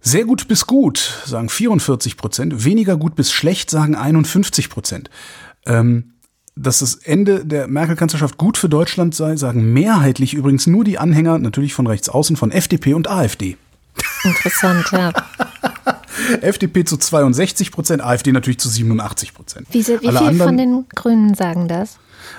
Sehr 0.00 0.24
gut 0.24 0.46
bis 0.46 0.66
gut, 0.66 1.22
sagen 1.24 1.48
44 1.48 2.16
Prozent. 2.16 2.64
Weniger 2.64 2.96
gut 2.96 3.16
bis 3.16 3.32
schlecht, 3.32 3.70
sagen 3.70 3.96
51 3.96 4.70
Prozent. 4.70 5.10
Ähm, 5.64 6.12
dass 6.54 6.78
das 6.78 6.94
Ende 6.94 7.44
der 7.44 7.68
Merkel-Kanzlerschaft 7.68 8.38
gut 8.38 8.56
für 8.56 8.68
Deutschland 8.68 9.14
sei, 9.14 9.36
sagen 9.36 9.72
mehrheitlich 9.72 10.34
übrigens 10.34 10.66
nur 10.66 10.84
die 10.84 10.98
Anhänger, 10.98 11.38
natürlich 11.38 11.74
von 11.74 11.86
rechts 11.86 12.08
außen, 12.08 12.36
von 12.36 12.50
FDP 12.50 12.94
und 12.94 13.08
AfD. 13.08 13.56
Interessant, 14.24 14.90
ja. 14.92 15.12
FDP 16.40 16.84
zu 16.84 16.96
62 16.96 17.72
Prozent, 17.72 18.02
AfD 18.02 18.32
natürlich 18.32 18.58
zu 18.58 18.68
87 18.68 19.34
Prozent. 19.34 19.66
Wie, 19.70 19.86
wie 19.86 20.08
Alle 20.08 20.18
viel 20.18 20.38
von 20.38 20.56
den 20.56 20.86
Grünen 20.94 21.34
sagen 21.34 21.68
das? 21.68 21.98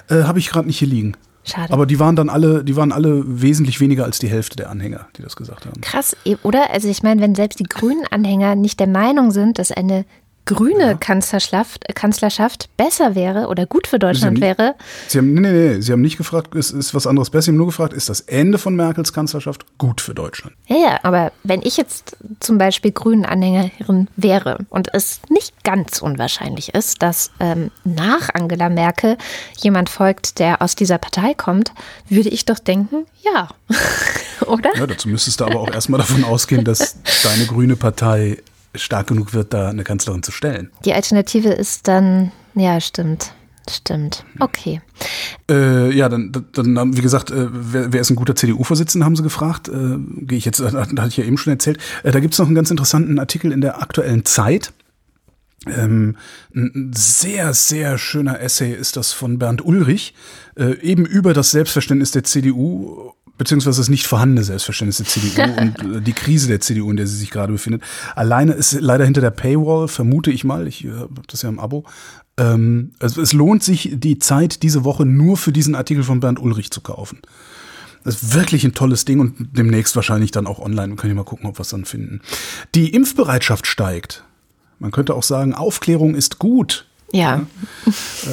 äh, 0.10 0.24
habe 0.24 0.40
ich 0.40 0.50
gerade 0.50 0.68
nicht 0.68 0.80
hier 0.80 0.88
liegen. 0.88 1.14
Schade. 1.44 1.72
Aber 1.72 1.86
die 1.86 1.98
waren 1.98 2.18
dann 2.18 2.30
alle, 2.30 2.64
die 2.64 2.76
waren 2.76 2.92
alle 2.92 3.24
wesentlich 3.26 3.80
weniger 3.80 4.04
als 4.04 4.20
die 4.20 4.28
Hälfte 4.28 4.58
der 4.58 4.70
Anhänger, 4.70 5.08
die 5.18 5.22
das 5.22 5.38
gesagt 5.38 5.66
haben. 5.66 5.80
Krass, 5.80 6.16
eh, 6.26 6.36
oder? 6.44 6.72
Also 6.72 6.90
ich 6.90 7.04
meine, 7.04 7.22
wenn 7.22 7.36
selbst 7.36 7.60
die 7.60 7.64
grünen 7.64 8.04
Anhänger 8.12 8.56
nicht 8.56 8.80
der 8.82 8.88
Meinung 8.88 9.32
sind, 9.32 9.58
dass 9.58 9.72
eine 9.72 10.06
grüne 10.48 10.84
Ja. 10.88 10.94
Kanzlerschaft, 10.96 11.86
Kanzlerschaft 11.94 12.70
besser 12.78 13.14
wäre 13.14 13.48
oder 13.48 13.66
gut 13.66 13.86
für 13.86 14.00
Deutschland 14.00 14.40
Sie 14.40 14.44
haben 14.46 14.58
wäre. 14.58 14.76
Sie 15.08 15.18
haben, 15.20 15.34
nee, 15.34 15.42
nee, 15.42 15.52
nee, 15.76 15.82
Sie 15.82 15.92
haben 15.92 16.02
nicht 16.02 16.18
gefragt, 16.18 16.56
ist, 16.56 16.72
ist 16.72 16.96
was 16.96 17.06
anderes 17.06 17.30
besser. 17.30 17.44
Sie 17.44 17.52
haben 17.52 17.58
nur 17.58 17.68
gefragt, 17.68 17.94
ist 17.94 18.10
das 18.10 18.22
Ende 18.22 18.58
von 18.58 18.76
Merkels 18.76 19.14
Kanzlerschaft 19.14 19.66
gut 19.78 20.02
für 20.02 20.16
Deutschland? 20.16 20.56
Ja, 20.68 20.78
ja, 20.78 21.00
aber 21.04 21.32
wenn 21.44 21.62
ich 21.62 21.78
jetzt 21.78 22.18
zum 22.40 22.58
Beispiel 22.58 22.92
Grünen-Anhängerin 22.92 24.08
wäre 24.16 24.66
und 24.70 24.88
es 24.94 25.20
nicht 25.30 25.64
ganz 25.64 26.02
unwahrscheinlich 26.02 26.74
ist, 26.74 27.02
dass 27.04 27.30
ähm, 27.40 27.70
nach 27.84 28.30
Angela 28.34 28.70
Merkel 28.70 29.18
jemand 29.58 29.90
folgt, 29.90 30.40
der 30.40 30.62
aus 30.62 30.76
dieser 30.76 30.98
Partei 30.98 31.34
kommt, 31.34 31.74
würde 32.10 32.30
ich 32.30 32.46
doch 32.46 32.60
denken, 32.60 33.06
ja, 33.22 33.50
oder? 34.48 34.76
Ja, 34.78 34.88
dazu 34.88 35.10
müsstest 35.10 35.40
du 35.42 35.46
aber 35.46 35.60
auch 35.60 35.72
erstmal 35.72 36.00
davon 36.00 36.24
ausgehen, 36.24 36.64
dass 36.64 36.98
deine 37.24 37.46
grüne 37.46 37.76
Partei 37.76 38.38
stark 38.78 39.08
genug 39.08 39.34
wird, 39.34 39.54
da 39.54 39.70
eine 39.70 39.84
Kanzlerin 39.84 40.24
zu 40.24 40.32
stellen. 40.32 40.72
Die 40.86 40.94
Alternative 40.94 41.50
ist 41.50 41.88
dann, 41.88 42.32
ja, 42.56 42.80
stimmt. 42.80 43.34
Stimmt. 43.70 44.24
Okay. 44.40 44.82
Äh, 45.50 45.92
ja, 45.94 46.08
dann, 46.08 46.32
dann 46.54 46.80
haben, 46.80 46.96
wie 46.96 47.02
gesagt, 47.02 47.32
äh, 47.32 47.48
wer, 47.52 47.92
wer 47.92 48.02
ist 48.02 48.10
ein 48.10 48.16
guter 48.16 48.36
CDU-Vorsitzender, 48.36 49.06
haben 49.06 49.16
sie 49.16 49.24
gefragt. 49.24 49.68
Äh, 49.68 49.98
Gehe 50.22 50.38
ich 50.38 50.46
jetzt, 50.46 50.62
da 50.62 50.72
hatte 50.72 51.08
ich 51.08 51.18
ja 51.18 51.26
eben 51.26 51.38
schon 51.38 51.52
erzählt. 51.52 51.78
Äh, 52.04 52.12
da 52.12 52.20
gibt's 52.20 52.40
noch 52.40 52.46
einen 52.46 52.56
ganz 52.56 52.72
interessanten 52.72 53.20
Artikel 53.20 53.52
in 53.52 53.62
der 53.62 53.82
aktuellen 53.82 54.24
Zeit. 54.24 54.72
Ähm, 55.66 56.16
ein 56.56 56.92
sehr, 56.96 57.54
sehr 57.54 57.98
schöner 57.98 58.40
Essay 58.40 58.74
ist 58.74 58.96
das 58.96 59.12
von 59.12 59.38
Bernd 59.40 59.66
Ulrich, 59.66 60.14
äh, 60.56 60.80
eben 60.80 61.06
über 61.06 61.34
das 61.34 61.52
Selbstverständnis 61.52 62.12
der 62.12 62.24
CDU, 62.24 63.14
beziehungsweise 63.38 63.80
das 63.80 63.90
nicht 63.90 64.08
vorhandene 64.08 64.44
Selbstverständnis 64.44 64.98
der 64.98 65.06
CDU 65.06 65.42
und 65.62 65.98
äh, 65.98 66.02
die 66.02 66.14
Krise 66.14 66.48
der 66.48 66.60
CDU, 66.60 66.90
in 66.90 66.98
der 66.98 67.08
sie 67.08 67.18
sich 67.18 67.32
gerade 67.32 67.54
befindet. 67.54 67.84
Alleine 68.16 68.54
ist 68.54 68.80
leider 68.80 69.06
hinter 69.06 69.22
der 69.22 69.32
Paywall, 69.32 69.88
vermute 69.88 70.32
ich 70.32 70.44
mal, 70.44 70.68
ich 70.68 70.86
äh, 70.86 70.92
habe 70.92 71.22
das 71.28 71.42
ja 71.42 71.50
im 71.50 71.60
Abo. 71.60 71.86
Ähm, 72.38 72.92
also 73.00 73.22
es 73.22 73.34
lohnt 73.34 73.64
sich, 73.64 73.92
die 73.94 74.20
Zeit 74.20 74.64
diese 74.64 74.84
Woche 74.84 75.06
nur 75.06 75.38
für 75.38 75.52
diesen 75.52 75.76
Artikel 75.76 76.04
von 76.04 76.20
Bernd 76.20 76.40
Ulrich 76.40 76.72
zu 76.72 76.82
kaufen. 76.82 77.20
Das 78.04 78.24
ist 78.24 78.34
wirklich 78.34 78.64
ein 78.64 78.74
tolles 78.74 79.04
Ding 79.06 79.20
und 79.20 79.36
demnächst 79.58 79.96
wahrscheinlich 79.96 80.32
dann 80.32 80.48
auch 80.48 80.60
online. 80.60 80.94
Wir 80.94 80.96
können 80.96 81.12
ja 81.12 81.16
mal 81.16 81.26
gucken, 81.26 81.48
ob 81.48 81.58
wir 81.58 81.64
es 81.64 81.70
dann 81.70 81.84
finden. 81.84 82.22
Die 82.74 82.94
Impfbereitschaft 82.94 83.68
steigt. 83.68 84.24
Man 84.80 84.92
könnte 84.92 85.16
auch 85.16 85.24
sagen, 85.24 85.54
Aufklärung 85.54 86.16
ist 86.16 86.40
gut. 86.40 86.86
Ja. 87.12 87.46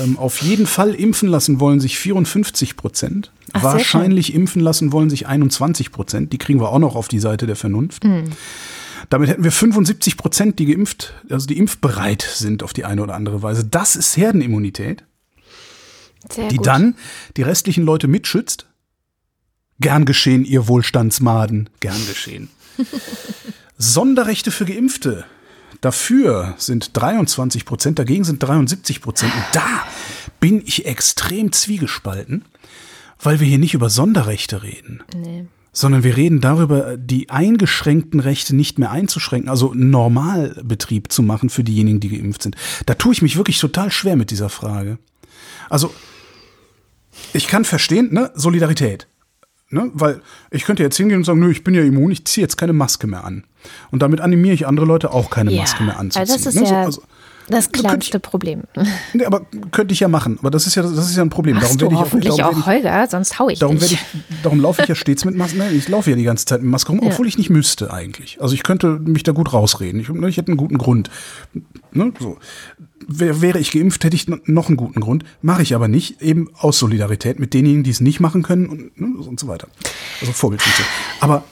Ähm, 0.00 0.18
auf 0.18 0.42
jeden 0.42 0.66
Fall 0.66 0.94
impfen 0.94 1.28
lassen 1.28 1.60
wollen 1.60 1.80
sich 1.80 1.98
54 1.98 2.76
Prozent. 2.76 3.32
Ach, 3.54 3.62
Wahrscheinlich 3.62 4.34
impfen 4.34 4.60
lassen 4.60 4.92
wollen 4.92 5.08
sich 5.08 5.26
21 5.26 5.92
Prozent. 5.92 6.32
Die 6.32 6.38
kriegen 6.38 6.60
wir 6.60 6.70
auch 6.70 6.78
noch 6.78 6.96
auf 6.96 7.08
die 7.08 7.20
Seite 7.20 7.46
der 7.46 7.56
Vernunft. 7.56 8.04
Mhm. 8.04 8.24
Damit 9.10 9.28
hätten 9.28 9.44
wir 9.44 9.52
75 9.52 10.16
Prozent, 10.16 10.58
die 10.58 10.66
geimpft, 10.66 11.14
also 11.30 11.46
die 11.46 11.58
impfbereit 11.58 12.22
sind 12.22 12.62
auf 12.62 12.72
die 12.72 12.84
eine 12.84 13.02
oder 13.02 13.14
andere 13.14 13.42
Weise. 13.42 13.64
Das 13.64 13.96
ist 13.96 14.16
Herdenimmunität, 14.16 15.04
Sehr 16.30 16.48
die 16.48 16.56
gut. 16.56 16.66
dann 16.66 16.96
die 17.36 17.42
restlichen 17.42 17.84
Leute 17.84 18.08
mitschützt. 18.08 18.66
Gern 19.80 20.04
geschehen, 20.04 20.44
ihr 20.44 20.68
Wohlstandsmaden. 20.68 21.68
Gern 21.80 22.06
geschehen. 22.08 22.48
Sonderrechte 23.78 24.50
für 24.50 24.64
Geimpfte. 24.64 25.24
Dafür 25.80 26.54
sind 26.56 26.96
23 26.96 27.64
Prozent, 27.66 27.98
dagegen 27.98 28.24
sind 28.24 28.42
73 28.42 29.00
Prozent. 29.02 29.34
Und 29.34 29.44
da 29.52 29.86
bin 30.40 30.62
ich 30.64 30.86
extrem 30.86 31.52
zwiegespalten, 31.52 32.44
weil 33.20 33.40
wir 33.40 33.46
hier 33.46 33.58
nicht 33.58 33.74
über 33.74 33.90
Sonderrechte 33.90 34.62
reden, 34.62 35.02
Nee. 35.16 35.46
sondern 35.72 36.02
wir 36.04 36.16
reden 36.16 36.40
darüber, 36.40 36.96
die 36.96 37.30
eingeschränkten 37.30 38.20
Rechte 38.20 38.54
nicht 38.54 38.78
mehr 38.78 38.90
einzuschränken, 38.90 39.48
also 39.48 39.72
Normalbetrieb 39.74 41.10
zu 41.12 41.22
machen 41.22 41.50
für 41.50 41.64
diejenigen, 41.64 42.00
die 42.00 42.08
geimpft 42.10 42.42
sind. 42.42 42.56
Da 42.86 42.94
tue 42.94 43.12
ich 43.12 43.22
mich 43.22 43.36
wirklich 43.36 43.58
total 43.58 43.90
schwer 43.90 44.16
mit 44.16 44.30
dieser 44.30 44.48
Frage. 44.48 44.98
Also, 45.70 45.92
ich 47.32 47.46
kann 47.46 47.64
verstehen, 47.64 48.12
ne, 48.12 48.30
Solidarität. 48.34 49.06
Ne? 49.70 49.90
Weil 49.94 50.20
ich 50.50 50.64
könnte 50.64 50.82
jetzt 50.82 50.96
hingehen 50.96 51.18
und 51.18 51.24
sagen, 51.24 51.40
nö, 51.40 51.50
ich 51.50 51.64
bin 51.64 51.74
ja 51.74 51.82
immun, 51.82 52.10
ich 52.12 52.24
ziehe 52.26 52.44
jetzt 52.44 52.56
keine 52.56 52.72
Maske 52.72 53.06
mehr 53.06 53.24
an. 53.24 53.44
Und 53.90 54.02
damit 54.02 54.20
animiere 54.20 54.54
ich 54.54 54.66
andere 54.66 54.86
Leute 54.86 55.10
auch 55.10 55.30
keine 55.30 55.50
Ja, 55.50 55.62
Maske 55.62 55.82
mehr 55.84 55.98
anzuziehen. 55.98 56.20
also 56.20 56.34
das 56.34 56.46
ist 56.46 56.60
ne? 56.60 56.66
so, 56.66 56.72
ja 56.74 56.82
also, 56.84 57.02
Das 57.48 57.70
kleinste 57.70 58.20
Problem. 58.20 58.62
nee, 59.12 59.24
aber 59.24 59.44
könnte 59.70 59.92
ich 59.92 60.00
ja 60.00 60.08
machen. 60.08 60.38
Aber 60.40 60.50
das 60.50 60.66
ist 60.66 60.74
ja, 60.76 60.82
das 60.82 61.10
ist 61.10 61.16
ja 61.16 61.22
ein 61.22 61.30
Problem. 61.30 61.56
Machst 61.56 61.74
du 61.80 61.82
werde 61.84 61.94
ich 61.94 62.00
hoffentlich 62.00 62.34
darum 62.36 62.62
auch, 62.62 62.66
werde 62.66 62.80
ich, 62.80 62.84
Holger, 62.90 63.06
sonst 63.08 63.38
hau 63.38 63.48
ich 63.48 63.58
Darum, 63.58 63.78
dich. 63.78 63.92
ich, 63.92 63.98
darum 64.42 64.60
laufe 64.60 64.82
ich 64.82 64.88
ja 64.88 64.94
stets 64.94 65.24
mit 65.24 65.36
Maske. 65.36 65.58
Nein, 65.58 65.74
ich 65.76 65.88
laufe 65.88 66.10
ja 66.10 66.16
die 66.16 66.22
ganze 66.22 66.46
Zeit 66.46 66.62
mit 66.62 66.70
Maske 66.70 66.92
rum, 66.92 67.00
Ja. 67.02 67.08
obwohl 67.10 67.26
ich 67.28 67.36
nicht 67.36 67.50
müsste 67.50 67.92
eigentlich. 67.92 68.40
Also 68.40 68.54
ich 68.54 68.62
könnte 68.62 68.98
mich 68.98 69.22
da 69.24 69.32
gut 69.32 69.52
rausreden. 69.52 70.00
Ich, 70.00 70.08
ich 70.08 70.36
hätte 70.36 70.48
einen 70.48 70.56
guten 70.56 70.78
Grund. 70.78 71.10
Ne, 71.92 72.12
so. 72.18 72.38
Wär, 73.06 73.42
wäre 73.42 73.58
ich 73.58 73.70
geimpft, 73.72 74.02
hätte 74.04 74.16
ich 74.16 74.26
noch 74.28 74.68
einen 74.68 74.76
guten 74.78 75.00
Grund. 75.00 75.24
Mache 75.42 75.60
ich 75.62 75.74
aber 75.74 75.88
nicht, 75.88 76.22
eben 76.22 76.48
aus 76.54 76.78
Solidarität 76.78 77.38
mit 77.38 77.52
denjenigen, 77.52 77.84
die 77.84 77.90
es 77.90 78.00
nicht 78.00 78.20
machen 78.20 78.42
können 78.42 78.66
und, 78.66 78.98
ne, 78.98 79.22
und 79.22 79.38
so 79.38 79.46
weiter. 79.48 79.68
Also 80.22 80.32
Vorbildfunktion. 80.32 80.86
Aber 81.20 81.44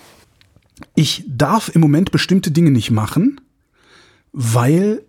ich 0.95 1.25
darf 1.29 1.69
im 1.75 1.83
Moment 1.83 2.11
bestimmte 2.11 2.51
Dinge 2.51 2.71
nicht 2.71 2.91
machen, 2.91 3.41
weil 4.33 5.03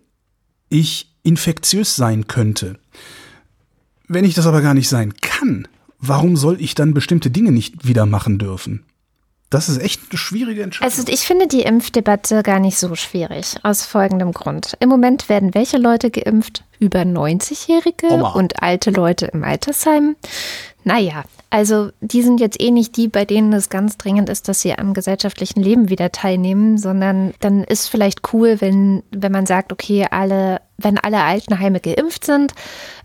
ich 0.68 1.10
infektiös 1.22 1.96
sein 1.96 2.26
könnte. 2.26 2.78
Wenn 4.08 4.24
ich 4.24 4.34
das 4.34 4.46
aber 4.46 4.60
gar 4.60 4.74
nicht 4.74 4.88
sein 4.88 5.14
kann, 5.20 5.66
warum 5.98 6.36
soll 6.36 6.60
ich 6.60 6.74
dann 6.74 6.94
bestimmte 6.94 7.30
Dinge 7.30 7.52
nicht 7.52 7.86
wieder 7.86 8.06
machen 8.06 8.38
dürfen? 8.38 8.84
Das 9.50 9.68
ist 9.68 9.80
echt 9.80 10.00
eine 10.10 10.18
schwierige 10.18 10.62
Entscheidung. 10.64 10.92
Also 10.92 11.12
ich 11.12 11.20
finde 11.20 11.46
die 11.46 11.62
Impfdebatte 11.62 12.42
gar 12.42 12.58
nicht 12.58 12.76
so 12.76 12.94
schwierig, 12.96 13.54
aus 13.62 13.86
folgendem 13.86 14.32
Grund. 14.32 14.76
Im 14.80 14.88
Moment 14.88 15.28
werden 15.28 15.54
welche 15.54 15.78
Leute 15.78 16.10
geimpft? 16.10 16.64
Über 16.80 17.02
90-Jährige 17.02 18.08
Oma. 18.08 18.32
und 18.32 18.62
alte 18.62 18.90
Leute 18.90 19.26
im 19.26 19.44
Altersheim. 19.44 20.16
Naja, 20.84 21.24
also 21.48 21.90
die 22.00 22.22
sind 22.22 22.40
jetzt 22.40 22.60
eh 22.60 22.70
nicht 22.70 22.96
die, 22.96 23.08
bei 23.08 23.24
denen 23.24 23.52
es 23.54 23.70
ganz 23.70 23.96
dringend 23.96 24.28
ist, 24.28 24.48
dass 24.48 24.60
sie 24.60 24.76
am 24.76 24.92
gesellschaftlichen 24.92 25.62
Leben 25.62 25.88
wieder 25.88 26.12
teilnehmen, 26.12 26.76
sondern 26.76 27.32
dann 27.40 27.64
ist 27.64 27.88
vielleicht 27.88 28.32
cool, 28.32 28.60
wenn, 28.60 29.02
wenn 29.10 29.32
man 29.32 29.46
sagt, 29.46 29.72
okay, 29.72 30.06
alle, 30.10 30.60
wenn 30.76 30.98
alle 30.98 31.22
Altenheime 31.22 31.80
geimpft 31.80 32.24
sind, 32.24 32.52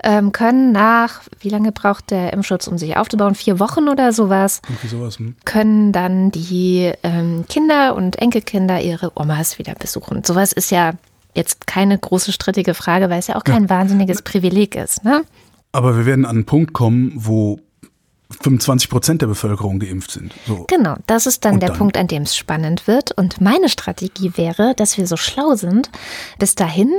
ähm, 0.04 0.34
können 0.34 0.74
nach, 0.74 1.22
wie 1.40 1.50
lange 1.50 1.72
braucht 1.72 2.12
der 2.12 2.34
Impfschutz, 2.34 2.68
um 2.68 2.78
sich 2.78 2.98
aufzubauen? 2.98 3.34
Vier 3.34 3.60
Wochen 3.60 3.88
oder 3.88 4.12
sowas? 4.12 4.62
Irgendwie 4.68 4.88
sowas. 4.88 5.20
Hm? 5.20 5.36
können 5.46 5.92
dann 5.92 6.32
die 6.32 6.92
ähm, 7.04 7.46
Kinder 7.48 7.96
und 7.96 8.18
Enkelkinder 8.18 8.82
ihre 8.82 9.12
Omas 9.16 9.58
wieder 9.58 9.76
besuchen. 9.76 10.24
Sowas 10.24 10.52
ist 10.52 10.72
ja 10.72 10.94
jetzt 11.34 11.68
keine 11.68 11.98
große 11.98 12.32
strittige 12.32 12.74
Frage, 12.74 13.10
weil 13.10 13.20
es 13.20 13.28
ja 13.28 13.36
auch 13.36 13.44
kein 13.44 13.70
wahnsinniges 13.70 14.22
Privileg 14.22 14.76
ist. 14.76 15.06
Ne? 15.06 15.24
Aber 15.72 15.96
wir 15.96 16.06
werden 16.06 16.26
an 16.26 16.38
einen 16.38 16.46
Punkt 16.46 16.74
kommen, 16.74 17.14
wo 17.16 17.60
25 18.42 18.90
Prozent 18.90 19.22
der 19.22 19.28
Bevölkerung 19.28 19.80
geimpft 19.80 20.12
sind. 20.12 20.34
So. 20.48 20.66
Genau, 20.68 20.96
das 21.08 21.26
ist 21.26 21.46
dann 21.46 21.56
Und 21.56 21.60
der 21.62 21.70
dann? 21.70 21.78
Punkt, 21.80 21.98
an 21.98 22.08
dem 22.08 22.24
es 22.24 22.36
spannend 22.36 22.88
wird. 22.88 23.12
Und 23.12 23.42
meine 23.42 23.70
Strategie 23.70 24.34
wäre, 24.36 24.74
dass 24.76 24.98
wir 24.98 25.08
so 25.08 25.18
schlau 25.18 25.56
sind, 25.56 25.90
bis 26.38 26.56
dahin. 26.56 26.92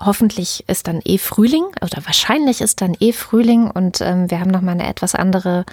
Hoffentlich 0.00 0.64
ist 0.66 0.88
dann 0.88 1.00
eh 1.04 1.18
Frühling 1.18 1.64
oder 1.80 2.04
wahrscheinlich 2.04 2.60
ist 2.60 2.80
dann 2.80 2.96
eh 2.98 3.12
Frühling 3.12 3.70
und 3.70 4.00
ähm, 4.00 4.28
wir 4.28 4.40
haben 4.40 4.50
noch 4.50 4.60
mal 4.60 4.72
eine 4.72 4.88
etwas 4.88 5.14
andere 5.14 5.64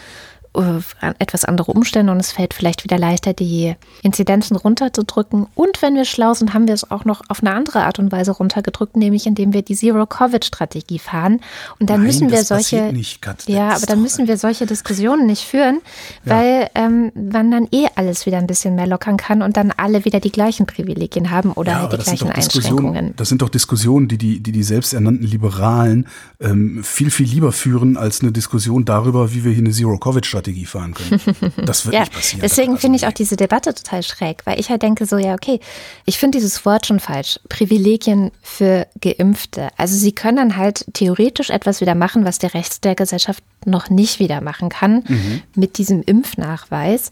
äh, 0.53 1.13
etwas 1.19 1.45
andere 1.45 1.71
Umstände 1.71 2.11
und 2.11 2.19
es 2.19 2.33
fällt 2.33 2.53
vielleicht 2.53 2.83
wieder 2.83 2.97
leichter, 2.97 3.31
die 3.33 3.75
Inzidenzen 4.03 4.57
runterzudrücken. 4.57 5.47
Und 5.55 5.81
wenn 5.81 5.95
wir 5.95 6.03
schlau 6.03 6.33
sind, 6.33 6.53
haben 6.53 6.67
wir 6.67 6.73
es 6.73 6.91
auch 6.91 7.05
noch 7.05 7.21
auf 7.29 7.41
eine 7.41 7.53
andere 7.53 7.85
Art 7.85 7.99
und 7.99 8.11
Weise 8.11 8.31
runtergedrückt, 8.31 8.97
nämlich 8.97 9.25
indem 9.25 9.53
wir 9.53 9.61
die 9.61 9.75
Zero-Covid-Strategie 9.75 10.99
fahren. 10.99 11.39
Und 11.79 11.89
dann 11.89 12.01
Nein, 12.01 12.07
müssen 12.07 12.31
wir 12.31 12.43
solche. 12.43 12.91
nicht, 12.91 13.21
ja, 13.47 13.69
aber 13.69 13.85
dann 13.85 14.01
müssen 14.01 14.27
wir 14.27 14.35
solche 14.35 14.65
Diskussionen 14.65 15.25
nicht 15.25 15.43
führen, 15.43 15.79
weil 16.25 16.69
ähm, 16.75 17.13
man 17.15 17.49
dann 17.49 17.69
eh 17.71 17.87
alles 17.95 18.25
wieder 18.25 18.37
ein 18.37 18.47
bisschen 18.47 18.75
mehr 18.75 18.87
lockern 18.87 19.15
kann 19.15 19.41
und 19.41 19.55
dann 19.55 19.71
alle 19.77 20.03
wieder 20.03 20.19
die 20.19 20.33
gleichen 20.33 20.65
Privilegien 20.65 21.31
haben 21.31 21.53
oder 21.53 21.71
Ja, 21.71 21.79
halt 21.83 21.93
die 21.93 21.97
gleichen 22.03 22.29
Einschränkungen. 22.29 23.13
das 23.15 23.29
sind 23.29 23.41
doch 23.41 23.49
Diskussionen, 23.49 24.09
die 24.09 24.17
die, 24.17 24.41
die, 24.41 24.51
die 24.51 24.63
selbsternannten 24.63 25.25
Liberalen 25.25 26.07
ähm, 26.41 26.83
viel, 26.83 27.09
viel 27.09 27.27
lieber 27.27 27.53
führen 27.53 27.95
als 27.95 28.19
eine 28.19 28.33
Diskussion 28.33 28.83
darüber, 28.83 29.33
wie 29.33 29.45
wir 29.45 29.51
hier 29.53 29.63
eine 29.63 29.71
Zero-Covid-Strategie 29.71 30.40
fahren 30.65 30.93
können. 30.93 31.21
Das 31.65 31.85
wird 31.85 31.93
Ja, 31.93 32.01
nicht 32.01 32.13
passieren. 32.13 32.41
deswegen 32.41 32.71
Also 32.71 32.81
finde 32.81 32.97
ich 32.97 33.07
auch 33.07 33.11
diese 33.11 33.35
Debatte 33.35 33.73
total 33.73 34.03
schräg, 34.03 34.41
weil 34.45 34.59
ich 34.59 34.69
halt 34.69 34.81
denke 34.81 35.05
so, 35.05 35.17
ja, 35.17 35.33
okay, 35.33 35.59
ich 36.05 36.17
finde 36.17 36.37
dieses 36.37 36.65
Wort 36.65 36.85
schon 36.85 36.99
falsch. 36.99 37.39
Privilegien 37.49 38.31
für 38.41 38.87
Geimpfte. 39.01 39.69
Also 39.77 39.95
sie 39.97 40.11
können 40.11 40.37
dann 40.37 40.57
halt 40.57 40.85
theoretisch 40.93 41.49
etwas 41.49 41.81
wieder 41.81 41.95
machen, 41.95 42.25
was 42.25 42.39
der 42.39 42.53
Rest 42.53 42.83
der 42.83 42.95
Gesellschaft 42.95 43.43
noch 43.65 43.89
nicht 43.89 44.19
wieder 44.19 44.41
machen 44.41 44.69
kann, 44.69 45.03
Mhm. 45.07 45.41
mit 45.55 45.77
diesem 45.77 46.01
Impfnachweis. 46.01 47.11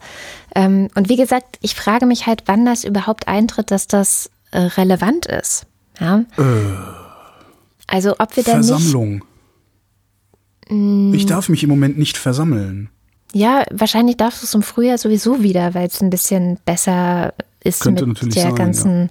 Ähm, 0.55 0.89
und 0.95 1.09
wie 1.09 1.15
gesagt, 1.17 1.57
ich 1.61 1.75
frage 1.75 2.05
mich 2.05 2.25
halt, 2.27 2.43
wann 2.47 2.65
das 2.65 2.83
überhaupt 2.83 3.27
eintritt, 3.27 3.71
dass 3.71 3.87
das 3.87 4.29
äh, 4.51 4.59
relevant 4.59 5.25
ist. 5.27 5.65
Ja? 5.99 6.23
Also 7.87 8.15
ob 8.19 8.35
wir 8.35 8.43
dann 8.43 8.59
nicht 8.61 8.69
Versammlung. 8.69 9.23
Ich 11.13 11.25
darf 11.25 11.49
mich 11.49 11.63
im 11.63 11.69
Moment 11.69 11.97
nicht 11.97 12.17
versammeln. 12.17 12.89
Ja, 13.33 13.63
wahrscheinlich 13.71 14.17
darfst 14.17 14.41
du 14.41 14.45
es 14.45 14.53
im 14.53 14.63
Frühjahr 14.63 14.97
sowieso 14.97 15.43
wieder, 15.43 15.73
weil 15.73 15.87
es 15.87 16.01
ein 16.01 16.09
bisschen 16.09 16.57
besser 16.65 17.33
ist 17.63 17.81
Könnte 17.81 18.05
mit 18.05 18.15
natürlich 18.15 18.35
der 18.35 18.43
sein, 18.43 18.55
ganzen 18.55 19.09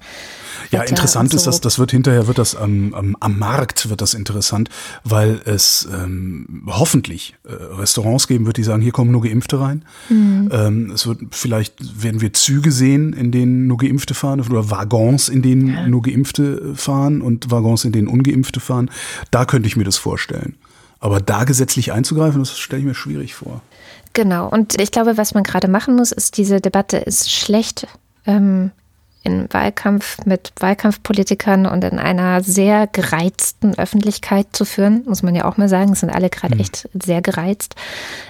Ja, 0.70 0.82
interessant 0.82 1.30
so. 1.30 1.36
ist 1.36 1.46
das, 1.46 1.60
das 1.60 1.78
wird 1.78 1.90
hinterher, 1.90 2.26
wird 2.26 2.38
das 2.38 2.56
am, 2.56 2.94
am, 2.94 3.16
am 3.20 3.38
Markt 3.38 3.90
wird 3.90 4.00
das 4.00 4.14
interessant, 4.14 4.70
weil 5.04 5.40
es 5.44 5.86
ähm, 5.92 6.64
hoffentlich 6.66 7.36
äh, 7.44 7.52
Restaurants 7.52 8.26
geben 8.26 8.46
wird, 8.46 8.56
die 8.56 8.62
sagen, 8.62 8.82
hier 8.82 8.92
kommen 8.92 9.10
nur 9.10 9.22
Geimpfte 9.22 9.60
rein. 9.60 9.84
Mhm. 10.08 10.48
Ähm, 10.50 10.90
es 10.90 11.06
wird, 11.06 11.20
vielleicht 11.32 12.02
werden 12.02 12.20
wir 12.22 12.32
Züge 12.32 12.72
sehen, 12.72 13.12
in 13.12 13.32
denen 13.32 13.66
nur 13.66 13.76
Geimpfte 13.76 14.14
fahren 14.14 14.40
oder 14.40 14.70
Waggons, 14.70 15.28
in 15.28 15.42
denen 15.42 15.68
ja. 15.68 15.86
nur 15.86 16.02
Geimpfte 16.02 16.74
fahren 16.74 17.20
und 17.20 17.50
Waggons, 17.50 17.84
in 17.84 17.92
denen 17.92 18.08
Ungeimpfte 18.08 18.60
fahren. 18.60 18.90
Da 19.30 19.44
könnte 19.44 19.68
ich 19.68 19.76
mir 19.76 19.84
das 19.84 19.98
vorstellen. 19.98 20.56
Aber 21.00 21.20
da 21.20 21.44
gesetzlich 21.44 21.92
einzugreifen, 21.92 22.40
das 22.40 22.58
stelle 22.58 22.80
ich 22.80 22.86
mir 22.86 22.94
schwierig 22.94 23.34
vor. 23.34 23.62
Genau. 24.12 24.48
Und 24.48 24.80
ich 24.80 24.90
glaube, 24.90 25.16
was 25.16 25.34
man 25.34 25.44
gerade 25.44 25.68
machen 25.68 25.96
muss, 25.96 26.12
ist, 26.12 26.36
diese 26.36 26.60
Debatte 26.60 26.96
ist 26.96 27.30
schlecht 27.30 27.86
ähm, 28.26 28.72
in 29.22 29.52
Wahlkampf 29.52 30.24
mit 30.24 30.52
Wahlkampfpolitikern 30.58 31.66
und 31.66 31.84
in 31.84 31.98
einer 31.98 32.42
sehr 32.42 32.86
gereizten 32.86 33.78
Öffentlichkeit 33.78 34.46
zu 34.52 34.64
führen, 34.64 35.02
muss 35.06 35.22
man 35.22 35.34
ja 35.34 35.44
auch 35.44 35.56
mal 35.56 35.68
sagen. 35.68 35.92
Es 35.92 36.00
sind 36.00 36.10
alle 36.10 36.30
gerade 36.30 36.54
mhm. 36.54 36.60
echt 36.60 36.88
sehr 37.00 37.20
gereizt. 37.20 37.74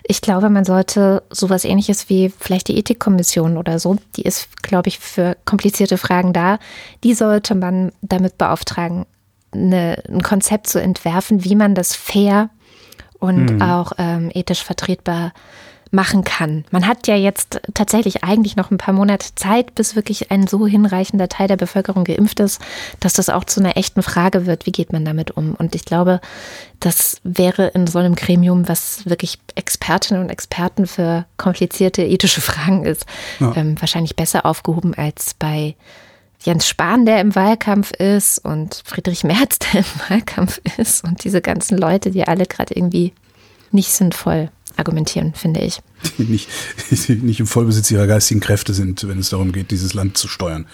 Ich 0.05 0.20
glaube, 0.20 0.50
man 0.50 0.64
sollte 0.64 1.22
sowas 1.30 1.64
ähnliches 1.64 2.09
wie 2.09 2.32
vielleicht 2.38 2.68
die 2.68 2.78
Ethikkommission 2.78 3.56
oder 3.56 3.78
so, 3.78 3.96
die 4.16 4.22
ist, 4.22 4.62
glaube 4.62 4.88
ich, 4.88 4.98
für 4.98 5.36
komplizierte 5.44 5.98
Fragen 5.98 6.32
da, 6.32 6.59
die 7.05 7.14
sollte 7.14 7.55
man 7.55 7.92
damit 8.00 8.38
beauftragen, 8.38 9.06
eine, 9.52 10.02
ein 10.09 10.22
Konzept 10.22 10.68
zu 10.68 10.80
entwerfen, 10.80 11.44
wie 11.44 11.55
man 11.55 11.74
das 11.74 11.94
fair 11.94 12.50
und 13.19 13.55
mhm. 13.55 13.62
auch 13.62 13.93
ähm, 13.99 14.31
ethisch 14.32 14.62
vertretbar 14.62 15.32
machen 15.90 16.24
kann. 16.24 16.65
Man 16.70 16.86
hat 16.86 17.07
ja 17.07 17.16
jetzt 17.16 17.61
tatsächlich 17.74 18.24
eigentlich 18.24 18.57
noch 18.57 18.70
ein 18.70 18.78
paar 18.78 18.95
Monate 18.95 19.35
Zeit, 19.35 19.74
bis 19.74 19.97
wirklich 19.97 20.31
ein 20.31 20.47
so 20.47 20.66
hinreichender 20.66 21.28
Teil 21.28 21.49
der 21.49 21.57
Bevölkerung 21.57 22.05
geimpft 22.05 22.40
ist, 22.40 22.61
dass 23.01 23.15
das 23.15 23.28
auch 23.28 23.45
zu 23.45 23.61
einer 23.61 23.77
echten 23.77 24.03
Frage 24.03 24.47
wird, 24.47 24.66
wie 24.66 24.73
geht 24.73 24.93
man 24.93 25.05
damit 25.05 25.31
um. 25.36 25.55
Und 25.55 25.74
ich 25.74 25.85
glaube, 25.85 26.20
das 26.81 27.20
wäre 27.24 27.69
in 27.69 27.86
so 27.86 27.99
einem 27.99 28.15
Gremium, 28.15 28.69
was 28.69 29.07
wirklich 29.07 29.39
Expertinnen 29.55 30.23
und 30.23 30.31
Experten 30.31 30.86
für 30.86 31.24
komplizierte 31.36 32.03
ethische 32.03 32.40
Fragen 32.40 32.85
ist, 32.85 33.07
ja. 33.40 33.55
ähm, 33.57 33.81
wahrscheinlich 33.81 34.16
besser 34.16 34.45
aufgehoben 34.45 34.95
als 34.95 35.35
bei 35.39 35.74
Jens 36.44 36.69
Spahn, 36.69 37.05
der 37.05 37.20
im 37.20 37.35
Wahlkampf 37.35 37.90
ist 37.93 38.39
und 38.39 38.82
Friedrich 38.85 39.24
Merz, 39.24 39.59
der 39.73 39.81
im 39.81 39.86
Wahlkampf 40.09 40.60
ist 40.78 41.05
und 41.05 41.24
diese 41.24 41.40
ganzen 41.40 41.78
Leute, 41.78 42.10
die 42.10 42.24
alle 42.27 42.47
gerade 42.47 42.74
irgendwie 42.74 43.12
nicht 43.70 43.90
sinnvoll 43.90 44.51
argumentieren, 44.77 45.35
finde 45.35 45.60
ich. 45.60 45.81
Die 46.19 46.23
nicht, 46.31 46.48
die 46.90 47.15
nicht 47.23 47.40
im 47.40 47.47
Vollbesitz 47.47 47.90
ihrer 47.90 48.06
geistigen 48.06 48.40
Kräfte 48.40 48.73
sind, 48.73 49.06
wenn 49.09 49.19
es 49.19 49.31
darum 49.31 49.52
geht, 49.52 49.70
dieses 49.70 49.94
Land 49.94 50.16
zu 50.16 50.28
steuern. 50.28 50.66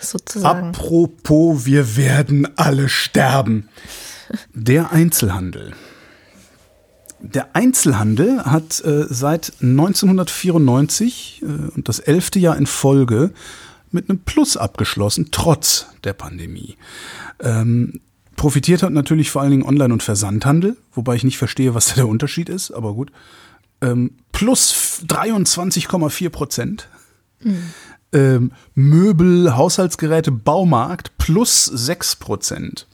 Sozusagen. 0.00 0.68
Apropos, 0.68 1.64
wir 1.64 1.96
werden 1.96 2.46
alle 2.56 2.88
sterben. 2.88 3.68
Der 4.52 4.92
Einzelhandel. 4.92 5.72
Der 7.20 7.56
Einzelhandel 7.56 8.44
hat 8.44 8.80
äh, 8.84 9.06
seit 9.08 9.54
1994 9.62 11.42
äh, 11.42 11.46
und 11.74 11.88
das 11.88 11.98
elfte 11.98 12.38
Jahr 12.38 12.56
in 12.56 12.66
Folge 12.66 13.32
mit 13.90 14.08
einem 14.08 14.20
Plus 14.20 14.56
abgeschlossen, 14.56 15.28
trotz 15.30 15.86
der 16.04 16.12
Pandemie. 16.12 16.76
Ähm, 17.40 18.00
Profitiert 18.36 18.82
hat 18.82 18.92
natürlich 18.92 19.30
vor 19.30 19.40
allen 19.42 19.50
Dingen 19.50 19.62
Online- 19.62 19.94
und 19.94 20.02
Versandhandel, 20.02 20.76
wobei 20.92 21.16
ich 21.16 21.24
nicht 21.24 21.38
verstehe, 21.38 21.74
was 21.74 21.86
da 21.88 21.94
der 21.94 22.08
Unterschied 22.08 22.50
ist, 22.50 22.70
aber 22.70 22.92
gut. 22.92 23.10
Ähm, 23.80 24.12
plus 24.32 25.02
23,4 25.08 26.28
Prozent. 26.28 26.88
Mhm. 27.42 27.62
Ähm, 28.12 28.52
Möbel, 28.74 29.56
Haushaltsgeräte, 29.56 30.32
Baumarkt 30.32 31.16
plus 31.18 31.64
6 31.64 32.16
Prozent. 32.16 32.86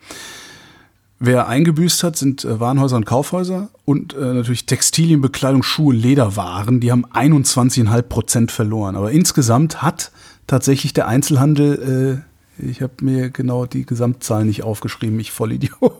Wer 1.18 1.46
eingebüßt 1.46 2.02
hat, 2.02 2.16
sind 2.16 2.44
äh, 2.44 2.58
Warenhäuser 2.58 2.96
und 2.96 3.06
Kaufhäuser 3.06 3.70
und 3.84 4.14
äh, 4.14 4.18
natürlich 4.18 4.66
Textilien, 4.66 5.20
Bekleidung, 5.20 5.62
Schuhe, 5.62 5.94
Lederwaren. 5.94 6.80
Die 6.80 6.90
haben 6.90 7.06
21,5 7.06 8.02
Prozent 8.02 8.52
verloren. 8.52 8.96
Aber 8.96 9.12
insgesamt 9.12 9.82
hat 9.82 10.10
tatsächlich 10.46 10.92
der 10.92 11.08
Einzelhandel 11.08 12.22
äh, 12.22 12.32
ich 12.58 12.82
habe 12.82 12.92
mir 13.00 13.30
genau 13.30 13.66
die 13.66 13.86
Gesamtzahl 13.86 14.44
nicht 14.44 14.62
aufgeschrieben, 14.62 15.18
ich 15.18 15.32
Vollidiot. 15.32 15.80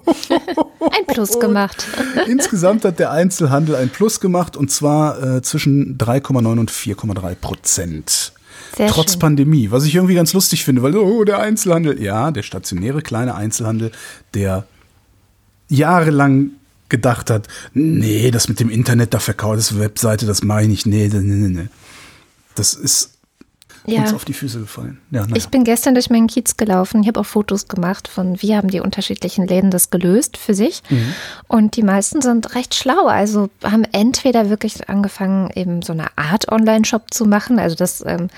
Ein 0.81 1.07
Plus 1.07 1.41
gemacht. 1.41 1.87
Insgesamt 2.29 2.85
hat 2.85 2.99
der 2.99 3.11
Einzelhandel 3.11 3.75
ein 3.77 3.89
Plus 3.89 4.21
gemacht 4.21 4.57
und 4.57 4.71
zwar 4.71 5.37
äh, 5.37 5.43
zwischen 5.43 5.97
3,9 5.97 6.59
und 6.59 6.71
4,3 6.71 7.35
Prozent. 7.37 8.33
Sehr 8.77 8.89
Trotz 8.89 9.13
schön. 9.13 9.21
Pandemie, 9.21 9.71
was 9.71 9.85
ich 9.85 9.95
irgendwie 9.95 10.15
ganz 10.15 10.33
lustig 10.33 10.65
finde, 10.65 10.83
weil 10.83 10.97
oh, 10.97 11.25
der 11.25 11.39
Einzelhandel, 11.39 12.03
ja, 12.03 12.31
der 12.31 12.43
stationäre 12.43 13.03
kleine 13.03 13.35
Einzelhandel, 13.35 13.91
der 14.35 14.67
jahrelang 15.69 16.51
gedacht 16.89 17.31
hat, 17.31 17.49
nee, 17.73 18.31
das 18.31 18.49
mit 18.49 18.61
dem 18.61 18.69
Internet 18.69 19.15
da 19.15 19.19
verkauft, 19.19 19.59
das 19.59 19.79
Webseite, 19.79 20.27
das 20.27 20.43
mache 20.43 20.63
ich 20.63 20.69
nicht, 20.69 20.87
nee, 20.87 21.09
nee, 21.09 21.21
nee, 21.21 21.49
nee. 21.49 21.69
Das 22.55 22.75
ist 22.75 23.12
ja. 23.87 24.03
uns 24.03 24.15
auf 24.15 24.25
die 24.25 24.33
Füße 24.33 24.61
gefallen. 24.61 24.99
Ja, 25.11 25.23
ja. 25.23 25.37
Ich 25.37 25.49
bin 25.49 25.65
gestern 25.65 25.95
durch 25.95 26.11
meinen 26.11 26.27
Kiez 26.27 26.57
gelaufen. 26.57 27.03
Ich 27.03 27.09
habe 27.09 27.21
auch 27.21 27.27
Fotos 27.27 27.69
gemacht 27.69 28.09
von, 28.09 28.41
wie 28.41 28.57
haben 28.57 28.69
die 28.69 28.81
unterschiedlichen 28.81 29.47
Läden 29.47 29.71
das 29.71 29.91
gelöst 29.91 30.37
für 30.37 30.55
sich. 30.55 30.83
Mhm. 30.89 31.15
Und 31.49 31.77
die 31.77 31.83
meisten 31.83 32.23
sind 32.23 32.55
recht 32.55 32.75
schlau. 32.75 33.07
Also 33.07 33.51
haben 33.63 33.85
entweder 33.93 34.51
wirklich 34.51 34.89
angefangen, 34.89 35.51
eben 35.55 35.83
so 35.83 35.93
eine 35.93 36.07
Art 36.17 36.51
Online-Shop 36.51 37.13
zu 37.13 37.25
machen. 37.25 37.59
Also 37.59 37.77
das 37.77 38.05
ähm, 38.07 38.29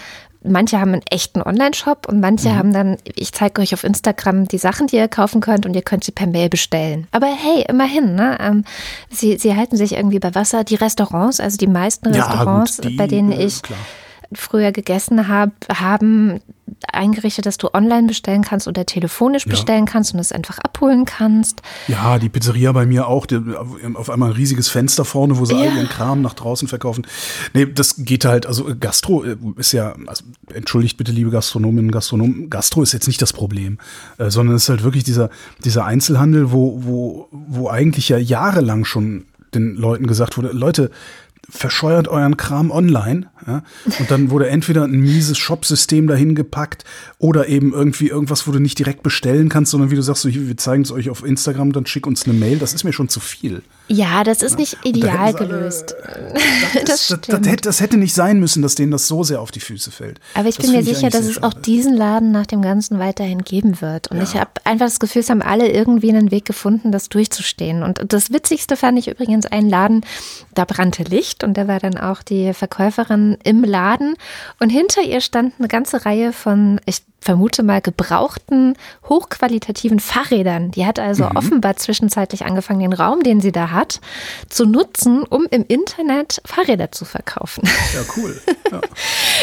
manche 0.44 0.78
haben 0.78 0.92
einen 0.92 1.02
echten 1.10 1.42
Online-Shop 1.42 2.06
und 2.08 2.20
manche 2.20 2.50
mhm. 2.50 2.56
haben 2.56 2.72
dann, 2.72 2.96
ich 3.04 3.32
zeige 3.32 3.62
euch 3.62 3.74
auf 3.74 3.84
Instagram 3.84 4.46
die 4.46 4.58
Sachen, 4.58 4.86
die 4.86 4.96
ihr 4.96 5.08
kaufen 5.08 5.40
könnt 5.40 5.66
und 5.66 5.74
ihr 5.74 5.82
könnt 5.82 6.04
sie 6.04 6.12
per 6.12 6.26
Mail 6.26 6.48
bestellen. 6.48 7.06
Aber 7.12 7.26
hey, 7.26 7.64
immerhin, 7.68 8.14
ne? 8.14 8.38
Ähm, 8.40 8.64
sie, 9.10 9.38
sie 9.38 9.56
halten 9.56 9.76
sich 9.76 9.92
irgendwie 9.92 10.18
bei 10.18 10.34
Wasser. 10.34 10.64
Die 10.64 10.74
Restaurants, 10.74 11.40
also 11.40 11.56
die 11.56 11.66
meisten 11.66 12.08
Restaurants, 12.08 12.76
ja, 12.76 12.82
gut, 12.82 12.92
die, 12.92 12.96
bei 12.96 13.06
denen 13.06 13.32
ich 13.32 13.62
klar 13.62 13.78
früher 14.36 14.72
gegessen 14.72 15.28
hab, 15.28 15.50
haben 15.72 16.40
eingerichtet, 16.92 17.46
dass 17.46 17.56
du 17.56 17.72
online 17.72 18.06
bestellen 18.06 18.42
kannst 18.42 18.68
oder 18.68 18.86
telefonisch 18.86 19.46
bestellen 19.46 19.86
ja. 19.86 19.92
kannst 19.92 20.14
und 20.14 20.20
es 20.20 20.32
einfach 20.32 20.58
abholen 20.58 21.04
kannst. 21.04 21.62
Ja, 21.88 22.18
die 22.18 22.28
Pizzeria 22.28 22.72
bei 22.72 22.86
mir 22.86 23.06
auch, 23.06 23.26
die, 23.26 23.40
auf 23.94 24.10
einmal 24.10 24.30
ein 24.30 24.36
riesiges 24.36 24.68
Fenster 24.68 25.04
vorne, 25.04 25.38
wo 25.38 25.44
sie 25.44 25.54
ja. 25.54 25.70
all 25.70 25.76
ihren 25.76 25.88
Kram 25.88 26.22
nach 26.22 26.34
draußen 26.34 26.68
verkaufen. 26.68 27.06
Nee, 27.52 27.66
das 27.66 27.96
geht 27.98 28.24
halt, 28.24 28.46
also 28.46 28.74
Gastro 28.78 29.24
äh, 29.24 29.36
ist 29.56 29.72
ja, 29.72 29.94
also, 30.06 30.24
entschuldigt 30.52 30.96
bitte, 30.96 31.12
liebe 31.12 31.30
Gastronominnen 31.30 31.86
und 31.86 31.92
Gastronomen, 31.92 32.50
Gastro 32.50 32.82
ist 32.82 32.92
jetzt 32.92 33.06
nicht 33.06 33.22
das 33.22 33.32
Problem, 33.32 33.78
äh, 34.18 34.30
sondern 34.30 34.56
es 34.56 34.64
ist 34.64 34.68
halt 34.68 34.82
wirklich 34.82 35.04
dieser, 35.04 35.30
dieser 35.64 35.84
Einzelhandel, 35.84 36.52
wo, 36.52 36.82
wo, 36.82 37.28
wo 37.30 37.68
eigentlich 37.68 38.08
ja 38.08 38.18
jahrelang 38.18 38.84
schon 38.84 39.24
den 39.54 39.76
Leuten 39.76 40.06
gesagt 40.06 40.36
wurde, 40.36 40.48
Leute, 40.48 40.90
verscheuert 41.48 42.08
euren 42.08 42.36
Kram 42.36 42.70
online. 42.70 43.26
Ja? 43.46 43.62
Und 43.98 44.10
dann 44.10 44.30
wurde 44.30 44.48
entweder 44.48 44.84
ein 44.84 45.00
mieses 45.00 45.38
Shop-System 45.38 46.06
dahin 46.06 46.34
gepackt 46.34 46.84
oder 47.18 47.48
eben 47.48 47.72
irgendwie 47.72 48.08
irgendwas, 48.08 48.46
wo 48.46 48.52
du 48.52 48.58
nicht 48.58 48.78
direkt 48.78 49.02
bestellen 49.02 49.48
kannst, 49.48 49.70
sondern 49.70 49.90
wie 49.90 49.96
du 49.96 50.02
sagst, 50.02 50.22
so, 50.22 50.28
hier, 50.28 50.48
wir 50.48 50.56
zeigen 50.56 50.82
es 50.82 50.92
euch 50.92 51.10
auf 51.10 51.24
Instagram, 51.24 51.72
dann 51.72 51.86
schick 51.86 52.06
uns 52.06 52.24
eine 52.24 52.34
Mail. 52.34 52.58
Das 52.58 52.74
ist 52.74 52.84
mir 52.84 52.92
schon 52.92 53.08
zu 53.08 53.20
viel. 53.20 53.62
Ja, 53.86 54.24
das 54.24 54.42
ist 54.42 54.58
nicht 54.58 54.78
ideal 54.84 55.34
gelöst. 55.34 55.94
Alle, 56.02 56.40
das, 56.86 57.08
das, 57.08 57.20
das, 57.26 57.46
hätte, 57.46 57.68
das, 57.68 57.80
hätte, 57.80 57.96
nicht 57.98 58.14
sein 58.14 58.40
müssen, 58.40 58.62
dass 58.62 58.74
denen 58.74 58.90
das 58.90 59.06
so 59.06 59.22
sehr 59.24 59.40
auf 59.40 59.50
die 59.50 59.60
Füße 59.60 59.90
fällt. 59.90 60.20
Aber 60.34 60.48
ich 60.48 60.56
bin 60.56 60.72
mir 60.72 60.82
sicher, 60.82 61.10
dass 61.10 61.26
es 61.26 61.42
auch 61.42 61.52
diesen 61.52 61.94
Laden 61.94 62.32
nach 62.32 62.46
dem 62.46 62.62
Ganzen 62.62 62.98
weiterhin 62.98 63.42
geben 63.42 63.80
wird. 63.82 64.08
Und 64.08 64.18
ja. 64.18 64.22
ich 64.22 64.34
habe 64.36 64.50
einfach 64.64 64.86
das 64.86 65.00
Gefühl, 65.00 65.20
es 65.20 65.28
haben 65.28 65.42
alle 65.42 65.70
irgendwie 65.70 66.08
einen 66.08 66.30
Weg 66.30 66.46
gefunden, 66.46 66.92
das 66.92 67.10
durchzustehen. 67.10 67.82
Und 67.82 68.00
das 68.08 68.32
Witzigste 68.32 68.76
fand 68.76 68.98
ich 68.98 69.08
übrigens 69.08 69.46
einen 69.46 69.68
Laden, 69.68 70.04
da 70.54 70.64
brannte 70.64 71.02
Licht 71.02 71.44
und 71.44 71.56
da 71.56 71.68
war 71.68 71.78
dann 71.78 71.98
auch 71.98 72.22
die 72.22 72.54
Verkäuferin 72.54 73.36
im 73.44 73.64
Laden. 73.64 74.14
Und 74.60 74.70
hinter 74.70 75.02
ihr 75.02 75.20
stand 75.20 75.54
eine 75.58 75.68
ganze 75.68 76.06
Reihe 76.06 76.32
von, 76.32 76.80
ich 76.86 77.02
vermute 77.24 77.62
mal, 77.62 77.80
gebrauchten, 77.80 78.76
hochqualitativen 79.08 79.98
Fahrrädern. 79.98 80.70
Die 80.72 80.84
hat 80.84 80.98
also 80.98 81.24
mhm. 81.24 81.36
offenbar 81.36 81.76
zwischenzeitlich 81.76 82.44
angefangen, 82.44 82.80
den 82.80 82.92
Raum, 82.92 83.22
den 83.22 83.40
sie 83.40 83.50
da 83.50 83.70
hat, 83.70 84.00
zu 84.50 84.66
nutzen, 84.66 85.22
um 85.22 85.46
im 85.50 85.64
Internet 85.66 86.42
Fahrräder 86.44 86.92
zu 86.92 87.06
verkaufen. 87.06 87.66
Ja, 87.94 88.00
cool. 88.16 88.40
Ja. 88.72 88.80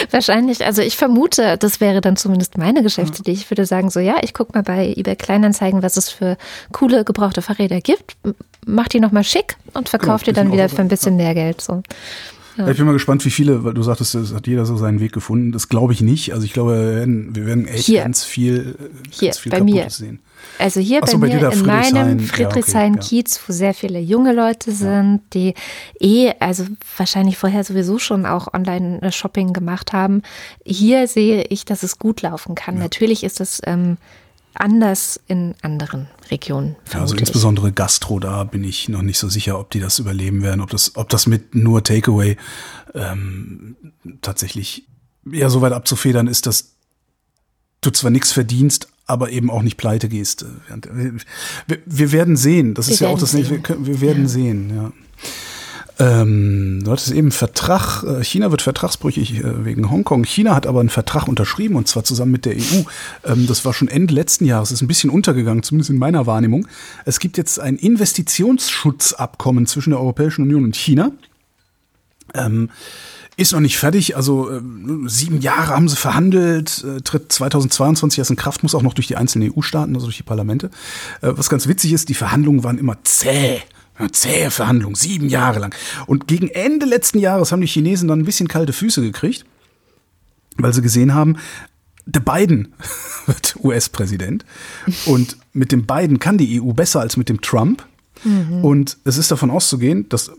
Wahrscheinlich, 0.09 0.65
also 0.65 0.81
ich 0.81 0.97
vermute, 0.97 1.55
das 1.57 1.79
wäre 1.79 2.01
dann 2.01 2.17
zumindest 2.17 2.57
meine 2.57 2.81
Geschäftsidee. 2.81 3.31
Ich 3.31 3.49
würde 3.49 3.67
sagen, 3.67 3.89
so 3.91 3.99
ja, 3.99 4.15
ich 4.23 4.33
gucke 4.33 4.53
mal 4.53 4.63
bei 4.63 4.93
eBay 4.97 5.15
Kleinanzeigen, 5.15 5.83
was 5.83 5.95
es 5.95 6.09
für 6.09 6.37
coole 6.73 7.05
gebrauchte 7.05 7.43
Fahrräder 7.43 7.81
gibt, 7.81 8.17
mach 8.65 8.87
die 8.87 8.99
nochmal 8.99 9.23
schick 9.23 9.57
und 9.73 9.89
verkauf 9.89 10.23
genau, 10.23 10.25
die 10.25 10.33
dann 10.33 10.51
wieder 10.51 10.69
für 10.69 10.81
ein 10.81 10.87
bisschen 10.87 11.17
mehr 11.17 11.35
Geld. 11.35 11.61
So. 11.61 11.83
Ja. 12.57 12.67
Ich 12.67 12.77
bin 12.77 12.85
mal 12.85 12.93
gespannt, 12.93 13.23
wie 13.25 13.31
viele, 13.31 13.63
weil 13.63 13.73
du 13.73 13.83
sagtest, 13.83 14.15
es 14.15 14.33
hat 14.33 14.47
jeder 14.47 14.65
so 14.65 14.75
seinen 14.75 14.99
Weg 14.99 15.13
gefunden. 15.13 15.51
Das 15.51 15.69
glaube 15.69 15.93
ich 15.93 16.01
nicht. 16.01 16.33
Also 16.33 16.45
ich 16.45 16.53
glaube, 16.53 16.71
wir 16.71 16.95
werden, 16.95 17.35
wir 17.35 17.45
werden 17.45 17.67
echt 17.67 17.85
Hier. 17.85 18.03
ganz 18.03 18.23
viel, 18.23 18.75
Hier, 19.09 19.29
ganz 19.29 19.39
viel 19.39 19.51
bei 19.51 19.61
mir. 19.61 19.89
sehen. 19.89 20.19
Also 20.59 20.79
hier 20.79 21.01
so, 21.05 21.17
bei 21.17 21.27
bei 21.27 21.35
mir 21.35 21.51
in 21.51 21.65
meinem 21.65 22.19
Friedrichshain. 22.19 22.19
Ja, 22.19 22.21
Friedrichshain-Kiez, 22.27 23.39
wo 23.47 23.53
sehr 23.53 23.73
viele 23.73 23.99
junge 23.99 24.33
Leute 24.33 24.71
sind, 24.71 25.21
die 25.33 25.53
eh, 25.99 26.33
also 26.39 26.65
wahrscheinlich 26.97 27.37
vorher 27.37 27.63
sowieso 27.63 27.99
schon 27.99 28.25
auch 28.25 28.53
Online-Shopping 28.53 29.53
gemacht 29.53 29.93
haben. 29.93 30.23
Hier 30.65 31.07
sehe 31.07 31.43
ich, 31.49 31.65
dass 31.65 31.83
es 31.83 31.99
gut 31.99 32.21
laufen 32.21 32.55
kann. 32.55 32.77
Natürlich 32.77 33.23
ist 33.23 33.39
es 33.39 33.61
ähm, 33.65 33.97
anders 34.53 35.19
in 35.27 35.55
anderen 35.61 36.07
Regionen. 36.31 36.75
Ja, 36.93 37.01
also 37.01 37.13
ich. 37.15 37.19
insbesondere 37.21 37.71
Gastro, 37.71 38.19
da 38.19 38.43
bin 38.45 38.63
ich 38.63 38.89
noch 38.89 39.01
nicht 39.01 39.19
so 39.19 39.27
sicher, 39.29 39.59
ob 39.59 39.69
die 39.69 39.79
das 39.79 39.99
überleben 39.99 40.41
werden, 40.41 40.61
ob 40.61 40.69
das, 40.69 40.95
ob 40.95 41.09
das 41.09 41.27
mit 41.27 41.53
nur 41.55 41.83
Takeaway 41.83 42.37
ähm, 42.95 43.75
tatsächlich 44.21 44.87
ja 45.29 45.49
so 45.49 45.61
weit 45.61 45.73
abzufedern 45.73 46.27
ist, 46.27 46.45
dass 46.47 46.71
du 47.81 47.89
zwar 47.91 48.11
nichts 48.11 48.31
verdienst, 48.31 48.87
aber 49.05 49.29
eben 49.31 49.49
auch 49.51 49.61
nicht 49.61 49.77
pleite 49.77 50.07
gehst. 50.07 50.45
Wir, 51.67 51.79
wir 51.85 52.11
werden 52.11 52.37
sehen. 52.37 52.73
Das 52.73 52.87
Wir 52.87 52.93
ist 52.93 52.99
ja 53.01 53.09
auch 53.09 53.19
das 53.19 53.33
nächste. 53.33 53.51
Wir, 53.51 53.57
sehen. 53.57 53.63
können- 53.63 53.85
wir 53.85 54.01
werden 54.01 54.23
Ja. 54.23 54.29
sehen, 54.29 54.75
ja. 54.75 54.91
Ähm, 56.01 56.81
du 56.83 56.91
hattest 56.91 57.11
eben 57.11 57.31
Vertrag, 57.31 58.03
äh, 58.03 58.23
China 58.23 58.49
wird 58.49 58.63
vertragsbrüchig 58.63 59.43
äh, 59.43 59.65
wegen 59.65 59.91
Hongkong. 59.91 60.23
China 60.23 60.55
hat 60.55 60.65
aber 60.65 60.79
einen 60.79 60.89
Vertrag 60.89 61.27
unterschrieben 61.27 61.75
und 61.75 61.87
zwar 61.87 62.03
zusammen 62.03 62.31
mit 62.31 62.45
der 62.45 62.55
EU. 62.55 62.81
Ähm, 63.23 63.45
das 63.45 63.65
war 63.65 63.73
schon 63.73 63.87
Ende 63.87 64.15
letzten 64.15 64.45
Jahres, 64.45 64.71
ist 64.71 64.81
ein 64.81 64.87
bisschen 64.87 65.11
untergegangen, 65.11 65.61
zumindest 65.61 65.91
in 65.91 65.99
meiner 65.99 66.25
Wahrnehmung. 66.25 66.67
Es 67.05 67.19
gibt 67.19 67.37
jetzt 67.37 67.59
ein 67.59 67.75
Investitionsschutzabkommen 67.75 69.67
zwischen 69.67 69.91
der 69.91 69.99
Europäischen 69.99 70.41
Union 70.41 70.63
und 70.63 70.75
China. 70.75 71.11
Ähm, 72.33 72.71
ist 73.37 73.53
noch 73.53 73.59
nicht 73.59 73.77
fertig, 73.77 74.15
also 74.15 74.49
ähm, 74.49 75.07
sieben 75.07 75.39
Jahre 75.39 75.75
haben 75.75 75.87
sie 75.87 75.95
verhandelt, 75.95 76.83
äh, 76.83 77.01
tritt 77.01 77.31
2022 77.31 78.17
erst 78.17 78.31
in 78.31 78.37
Kraft, 78.37 78.63
muss 78.63 78.73
auch 78.73 78.81
noch 78.81 78.95
durch 78.95 79.07
die 79.07 79.17
einzelnen 79.17 79.53
EU-Staaten, 79.55 79.93
also 79.93 80.07
durch 80.07 80.17
die 80.17 80.23
Parlamente. 80.23 80.71
Äh, 81.21 81.33
was 81.35 81.49
ganz 81.49 81.67
witzig 81.67 81.93
ist, 81.93 82.09
die 82.09 82.15
Verhandlungen 82.15 82.63
waren 82.63 82.79
immer 82.79 82.97
zäh. 83.03 83.61
Ja, 84.01 84.11
Zähe 84.11 84.51
Verhandlungen, 84.51 84.95
sieben 84.95 85.29
Jahre 85.29 85.59
lang. 85.59 85.75
Und 86.07 86.27
gegen 86.27 86.47
Ende 86.47 86.85
letzten 86.85 87.19
Jahres 87.19 87.51
haben 87.51 87.61
die 87.61 87.67
Chinesen 87.67 88.07
dann 88.07 88.19
ein 88.19 88.25
bisschen 88.25 88.47
kalte 88.47 88.73
Füße 88.73 89.01
gekriegt, 89.01 89.45
weil 90.57 90.73
sie 90.73 90.81
gesehen 90.81 91.13
haben, 91.13 91.37
der 92.05 92.21
Biden 92.21 92.73
wird 93.27 93.55
US-Präsident. 93.63 94.45
Und 95.05 95.37
mit 95.53 95.71
dem 95.71 95.85
Biden 95.85 96.19
kann 96.19 96.37
die 96.37 96.61
EU 96.61 96.73
besser 96.73 96.99
als 96.99 97.17
mit 97.17 97.29
dem 97.29 97.41
Trump. 97.41 97.85
Und 98.61 98.97
es 99.03 99.17
ist 99.17 99.31
davon 99.31 99.49
auszugehen, 99.49 100.07
dass 100.09 100.31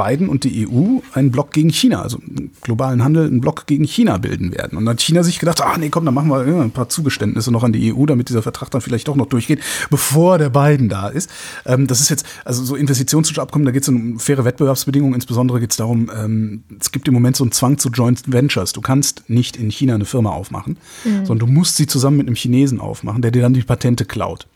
Biden 0.00 0.28
und 0.30 0.44
die 0.44 0.66
EU 0.66 1.00
einen 1.12 1.30
Block 1.30 1.52
gegen 1.52 1.68
China, 1.70 2.00
also 2.00 2.18
einen 2.18 2.52
globalen 2.62 3.04
Handel, 3.04 3.26
einen 3.26 3.40
Block 3.42 3.66
gegen 3.66 3.84
China 3.84 4.16
bilden 4.16 4.54
werden. 4.54 4.78
Und 4.78 4.86
dann 4.86 4.94
hat 4.94 5.02
China 5.02 5.22
sich 5.22 5.38
gedacht, 5.38 5.60
ah 5.60 5.76
nee, 5.78 5.90
komm, 5.90 6.06
dann 6.06 6.14
machen 6.14 6.30
wir 6.30 6.38
ein 6.38 6.70
paar 6.70 6.88
Zugeständnisse 6.88 7.50
noch 7.50 7.64
an 7.64 7.72
die 7.72 7.92
EU, 7.92 8.06
damit 8.06 8.30
dieser 8.30 8.40
Vertrag 8.40 8.70
dann 8.70 8.80
vielleicht 8.80 9.08
doch 9.08 9.16
noch 9.16 9.26
durchgeht, 9.26 9.60
bevor 9.90 10.38
der 10.38 10.48
Biden 10.48 10.88
da 10.88 11.08
ist. 11.08 11.28
Ähm, 11.66 11.86
das 11.86 12.00
ist 12.00 12.08
jetzt, 12.08 12.24
also 12.46 12.64
so 12.64 12.76
Investitionsabkommen, 12.76 13.66
da 13.66 13.72
geht 13.72 13.82
es 13.82 13.88
um 13.90 14.18
faire 14.18 14.44
Wettbewerbsbedingungen. 14.44 15.14
Insbesondere 15.14 15.60
geht 15.60 15.72
es 15.72 15.76
darum, 15.76 16.10
ähm, 16.16 16.62
es 16.80 16.92
gibt 16.92 17.06
im 17.06 17.12
Moment 17.14 17.36
so 17.36 17.44
einen 17.44 17.52
Zwang 17.52 17.76
zu 17.76 17.90
Joint 17.90 18.32
Ventures. 18.32 18.72
Du 18.72 18.80
kannst 18.80 19.28
nicht 19.28 19.56
in 19.56 19.70
China 19.70 19.94
eine 19.94 20.06
Firma 20.06 20.30
aufmachen, 20.30 20.78
sondern 21.04 21.40
du 21.40 21.46
musst 21.46 21.76
sie 21.76 21.86
zusammen 21.86 22.16
mit 22.16 22.26
einem 22.26 22.36
Chinesen 22.36 22.80
aufmachen, 22.80 23.20
der 23.20 23.32
dir 23.32 23.42
dann 23.42 23.52
die 23.52 23.62
Patente 23.62 24.06
klaut. 24.06 24.46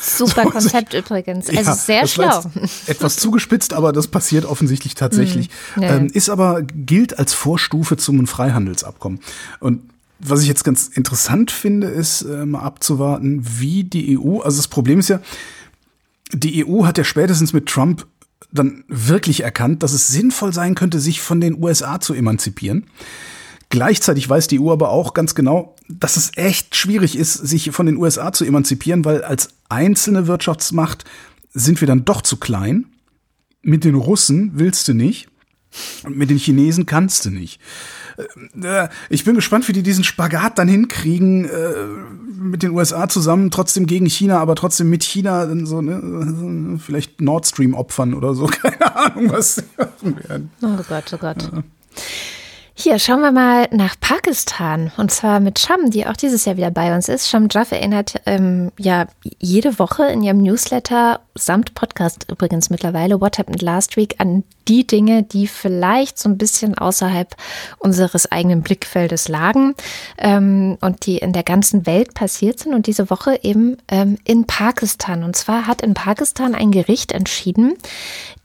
Super 0.00 0.44
Konzept 0.50 0.94
übrigens. 0.94 1.48
Also 1.48 1.60
Ja, 1.60 1.74
sehr 1.74 2.06
schlau. 2.06 2.42
Etwas 2.86 3.16
zugespitzt, 3.16 3.72
aber 3.72 3.92
das 3.92 4.08
passiert 4.08 4.44
offensichtlich 4.44 4.94
tatsächlich. 4.94 5.50
Mhm. 5.76 5.82
Ja. 5.82 5.96
Ähm, 5.96 6.06
ist 6.12 6.28
aber, 6.28 6.62
gilt 6.62 7.18
als 7.18 7.34
Vorstufe 7.34 7.96
zum 7.96 8.26
Freihandelsabkommen. 8.26 9.20
Und 9.60 9.82
was 10.18 10.42
ich 10.42 10.48
jetzt 10.48 10.64
ganz 10.64 10.88
interessant 10.88 11.50
finde, 11.50 11.88
ist 11.88 12.22
äh, 12.22 12.46
mal 12.46 12.60
abzuwarten, 12.60 13.42
wie 13.44 13.84
die 13.84 14.18
EU, 14.18 14.40
also 14.40 14.56
das 14.56 14.68
Problem 14.68 15.00
ist 15.00 15.08
ja, 15.08 15.20
die 16.32 16.64
EU 16.64 16.84
hat 16.86 16.96
ja 16.98 17.04
spätestens 17.04 17.52
mit 17.52 17.66
Trump 17.66 18.06
dann 18.52 18.84
wirklich 18.88 19.42
erkannt, 19.42 19.82
dass 19.82 19.92
es 19.92 20.08
sinnvoll 20.08 20.52
sein 20.52 20.74
könnte, 20.74 21.00
sich 21.00 21.20
von 21.20 21.40
den 21.40 21.62
USA 21.62 22.00
zu 22.00 22.14
emanzipieren. 22.14 22.84
Gleichzeitig 23.72 24.28
weiß 24.28 24.48
die 24.48 24.60
EU 24.60 24.70
aber 24.70 24.90
auch 24.90 25.14
ganz 25.14 25.34
genau, 25.34 25.74
dass 25.88 26.18
es 26.18 26.32
echt 26.36 26.76
schwierig 26.76 27.16
ist, 27.16 27.32
sich 27.32 27.70
von 27.70 27.86
den 27.86 27.96
USA 27.96 28.30
zu 28.30 28.44
emanzipieren, 28.44 29.06
weil 29.06 29.24
als 29.24 29.48
einzelne 29.70 30.26
Wirtschaftsmacht 30.26 31.06
sind 31.54 31.80
wir 31.80 31.88
dann 31.88 32.04
doch 32.04 32.20
zu 32.20 32.36
klein. 32.36 32.84
Mit 33.62 33.84
den 33.84 33.94
Russen 33.94 34.50
willst 34.56 34.88
du 34.88 34.92
nicht. 34.92 35.28
Und 36.04 36.18
mit 36.18 36.28
den 36.28 36.36
Chinesen 36.36 36.84
kannst 36.84 37.24
du 37.24 37.30
nicht. 37.30 37.62
Äh, 38.62 38.88
Ich 39.08 39.24
bin 39.24 39.36
gespannt, 39.36 39.66
wie 39.68 39.72
die 39.72 39.82
diesen 39.82 40.04
Spagat 40.04 40.58
dann 40.58 40.68
hinkriegen, 40.68 41.46
äh, 41.46 41.72
mit 42.42 42.62
den 42.62 42.72
USA 42.72 43.08
zusammen, 43.08 43.50
trotzdem 43.50 43.86
gegen 43.86 44.04
China, 44.04 44.38
aber 44.38 44.54
trotzdem 44.54 44.90
mit 44.90 45.02
China, 45.02 45.48
so, 45.64 45.80
ne, 45.80 46.78
vielleicht 46.78 47.22
Nord 47.22 47.46
Stream 47.46 47.72
opfern 47.72 48.12
oder 48.12 48.34
so, 48.34 48.46
keine 48.48 48.94
Ahnung, 48.94 49.32
was 49.32 49.54
sie 49.54 49.62
machen 49.78 50.16
werden. 50.28 50.50
Oh 50.60 50.76
Gott, 50.86 51.04
oh 51.14 51.16
Gott. 51.16 51.50
Hier, 52.74 52.98
schauen 52.98 53.20
wir 53.20 53.32
mal 53.32 53.68
nach 53.70 53.96
Pakistan. 54.00 54.92
Und 54.96 55.10
zwar 55.10 55.40
mit 55.40 55.58
Sham, 55.58 55.90
die 55.90 56.06
auch 56.06 56.16
dieses 56.16 56.46
Jahr 56.46 56.56
wieder 56.56 56.70
bei 56.70 56.94
uns 56.94 57.08
ist. 57.08 57.28
Sham 57.28 57.48
Jaff 57.50 57.70
erinnert 57.70 58.14
ähm, 58.24 58.72
ja 58.78 59.06
jede 59.38 59.78
Woche 59.78 60.06
in 60.06 60.22
ihrem 60.22 60.42
Newsletter 60.42 61.20
samt 61.34 61.74
Podcast 61.74 62.26
übrigens 62.30 62.70
mittlerweile 62.70 63.20
What 63.20 63.38
Happened 63.38 63.60
Last 63.60 63.96
Week 63.96 64.16
an 64.18 64.44
die 64.68 64.86
Dinge, 64.86 65.22
die 65.22 65.46
vielleicht 65.46 66.18
so 66.18 66.30
ein 66.30 66.38
bisschen 66.38 66.76
außerhalb 66.76 67.36
unseres 67.78 68.30
eigenen 68.32 68.62
Blickfeldes 68.62 69.28
lagen 69.28 69.74
ähm, 70.16 70.78
und 70.80 71.04
die 71.04 71.18
in 71.18 71.34
der 71.34 71.42
ganzen 71.42 71.84
Welt 71.86 72.14
passiert 72.14 72.58
sind. 72.58 72.72
Und 72.74 72.86
diese 72.86 73.10
Woche 73.10 73.38
eben 73.42 73.76
ähm, 73.88 74.16
in 74.24 74.46
Pakistan. 74.46 75.24
Und 75.24 75.36
zwar 75.36 75.66
hat 75.66 75.82
in 75.82 75.92
Pakistan 75.92 76.54
ein 76.54 76.70
Gericht 76.70 77.12
entschieden, 77.12 77.74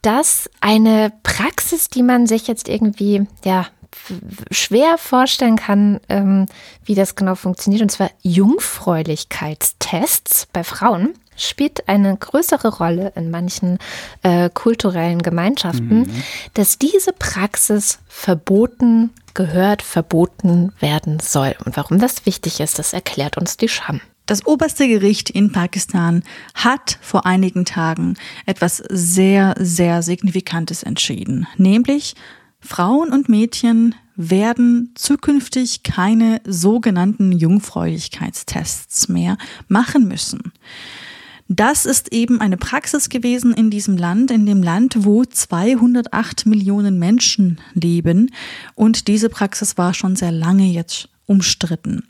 dass 0.02 0.50
eine 0.60 1.14
Praxis, 1.24 1.90
die 1.90 2.04
man 2.04 2.28
sich 2.28 2.48
jetzt 2.48 2.68
irgendwie, 2.68 3.26
ja, 3.46 3.68
schwer 4.52 4.98
vorstellen 4.98 5.56
kann, 5.56 6.02
ähm, 6.10 6.48
wie 6.86 6.96
das 6.96 7.16
genau 7.16 7.36
funktioniert, 7.36 7.82
und 7.82 7.92
zwar 7.92 8.12
Jungfräulichkeitstests 8.22 10.48
bei 10.52 10.64
Frauen, 10.64 11.14
spielt 11.36 11.88
eine 11.88 12.18
größere 12.18 12.78
Rolle 12.78 13.14
in 13.16 13.30
manchen 13.30 13.78
äh, 14.24 14.50
kulturellen 14.50 15.22
Gemeinschaften, 15.22 16.10
dass 16.56 16.80
diese 16.80 17.14
Praxis 17.14 18.00
verboten 18.08 19.12
gehört, 19.36 19.84
verboten 19.84 20.74
werden 20.80 21.20
soll. 21.20 21.56
Und 21.64 21.78
warum 21.78 22.00
das 22.00 22.26
wichtig 22.26 22.60
ist, 22.60 22.80
das 22.80 22.94
erklärt 22.94 23.38
uns 23.38 23.56
die 23.56 23.70
Scham. 23.70 24.02
Das 24.26 24.46
oberste 24.46 24.90
Gericht 24.90 25.30
in 25.30 25.54
Pakistan 25.54 26.24
hat 26.54 27.00
vor 27.02 27.26
einigen 27.26 27.64
Tagen 27.64 28.18
etwas 28.46 28.84
sehr, 28.90 29.56
sehr 29.58 30.02
Signifikantes 30.02 30.84
entschieden. 30.84 31.48
Nämlich, 31.56 32.16
Frauen 32.60 33.12
und 33.12 33.30
Mädchen 33.30 33.96
werden 34.16 34.92
zukünftig 34.96 35.84
keine 35.84 36.42
sogenannten 36.46 37.32
Jungfräulichkeitstests 37.32 39.10
mehr 39.10 39.38
machen 39.68 40.08
müssen. 40.08 40.52
Das 41.50 41.86
ist 41.86 42.12
eben 42.12 42.42
eine 42.42 42.58
Praxis 42.58 43.08
gewesen 43.08 43.54
in 43.54 43.70
diesem 43.70 43.96
Land, 43.96 44.32
in 44.32 44.46
dem 44.46 44.62
Land, 44.62 45.06
wo 45.06 45.24
208 45.24 46.46
Millionen 46.46 47.00
Menschen 47.00 47.62
leben. 47.74 48.32
Und 48.76 49.08
diese 49.08 49.30
Praxis 49.30 49.78
war 49.78 49.94
schon 49.94 50.18
sehr 50.18 50.34
lange 50.34 50.66
jetzt 50.66 51.08
umstritten. 51.26 52.04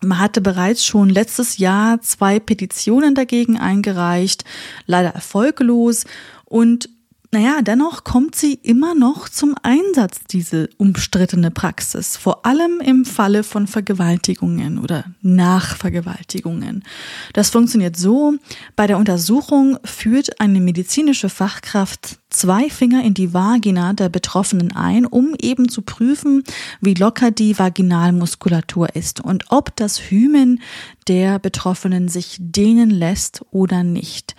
Man 0.00 0.18
hatte 0.18 0.40
bereits 0.40 0.84
schon 0.84 1.08
letztes 1.08 1.58
Jahr 1.58 2.00
zwei 2.00 2.40
Petitionen 2.40 3.14
dagegen 3.14 3.58
eingereicht, 3.58 4.44
leider 4.86 5.10
erfolglos. 5.10 6.04
Und 6.44 6.88
naja, 7.34 7.62
dennoch 7.62 8.04
kommt 8.04 8.36
sie 8.36 8.54
immer 8.54 8.94
noch 8.94 9.28
zum 9.28 9.56
Einsatz, 9.64 10.20
diese 10.30 10.70
umstrittene 10.78 11.50
Praxis. 11.50 12.16
Vor 12.16 12.46
allem 12.46 12.80
im 12.80 13.04
Falle 13.04 13.42
von 13.42 13.66
Vergewaltigungen 13.66 14.78
oder 14.78 15.04
Nachvergewaltigungen. 15.20 16.84
Das 17.32 17.50
funktioniert 17.50 17.96
so, 17.96 18.34
bei 18.76 18.86
der 18.86 18.98
Untersuchung 18.98 19.80
führt 19.82 20.40
eine 20.40 20.60
medizinische 20.60 21.28
Fachkraft 21.28 22.20
zwei 22.30 22.70
Finger 22.70 23.02
in 23.02 23.14
die 23.14 23.34
Vagina 23.34 23.94
der 23.94 24.10
Betroffenen 24.10 24.70
ein, 24.70 25.04
um 25.04 25.34
eben 25.42 25.68
zu 25.68 25.82
prüfen, 25.82 26.44
wie 26.80 26.94
locker 26.94 27.32
die 27.32 27.58
Vaginalmuskulatur 27.58 28.94
ist 28.94 29.20
und 29.20 29.46
ob 29.48 29.74
das 29.74 29.98
Hymen 29.98 30.62
der 31.08 31.40
Betroffenen 31.40 32.06
sich 32.06 32.36
dehnen 32.38 32.90
lässt 32.90 33.44
oder 33.50 33.82
nicht. 33.82 34.36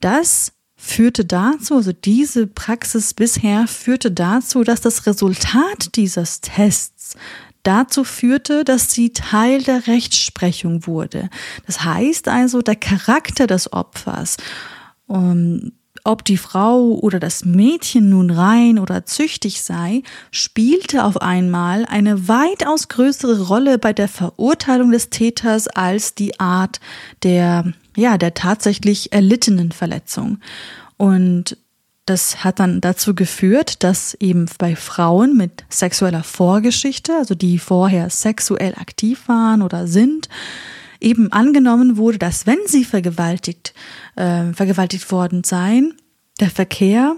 Das 0.00 0.52
führte 0.84 1.24
dazu, 1.24 1.76
also 1.76 1.92
diese 1.92 2.48
Praxis 2.48 3.14
bisher 3.14 3.68
führte 3.68 4.10
dazu, 4.10 4.64
dass 4.64 4.80
das 4.80 5.06
Resultat 5.06 5.94
dieses 5.94 6.40
Tests 6.40 7.14
dazu 7.62 8.02
führte, 8.02 8.64
dass 8.64 8.92
sie 8.92 9.12
Teil 9.12 9.62
der 9.62 9.86
Rechtsprechung 9.86 10.86
wurde. 10.88 11.30
Das 11.66 11.84
heißt 11.84 12.26
also, 12.26 12.62
der 12.62 12.74
Charakter 12.74 13.46
des 13.46 13.72
Opfers, 13.72 14.38
um, 15.06 15.70
ob 16.04 16.24
die 16.24 16.36
Frau 16.36 16.98
oder 17.00 17.20
das 17.20 17.44
Mädchen 17.44 18.10
nun 18.10 18.30
rein 18.30 18.78
oder 18.78 19.06
züchtig 19.06 19.62
sei, 19.62 20.02
spielte 20.30 21.04
auf 21.04 21.20
einmal 21.22 21.86
eine 21.86 22.28
weitaus 22.28 22.88
größere 22.88 23.46
Rolle 23.46 23.78
bei 23.78 23.92
der 23.92 24.08
Verurteilung 24.08 24.90
des 24.90 25.10
Täters 25.10 25.68
als 25.68 26.14
die 26.14 26.40
Art 26.40 26.80
der, 27.22 27.72
ja, 27.96 28.18
der 28.18 28.34
tatsächlich 28.34 29.12
erlittenen 29.12 29.72
Verletzung. 29.72 30.38
Und 30.96 31.56
das 32.06 32.42
hat 32.42 32.58
dann 32.58 32.80
dazu 32.80 33.14
geführt, 33.14 33.84
dass 33.84 34.14
eben 34.14 34.46
bei 34.58 34.74
Frauen 34.74 35.36
mit 35.36 35.64
sexueller 35.68 36.24
Vorgeschichte, 36.24 37.14
also 37.16 37.34
die 37.34 37.58
vorher 37.58 38.10
sexuell 38.10 38.74
aktiv 38.74 39.28
waren 39.28 39.62
oder 39.62 39.86
sind, 39.86 40.28
eben 41.02 41.32
angenommen 41.32 41.96
wurde, 41.96 42.18
dass 42.18 42.46
wenn 42.46 42.58
sie 42.66 42.84
vergewaltigt, 42.84 43.74
äh, 44.16 44.52
vergewaltigt 44.52 45.10
worden 45.10 45.44
seien, 45.44 45.94
der 46.40 46.50
Verkehr 46.50 47.16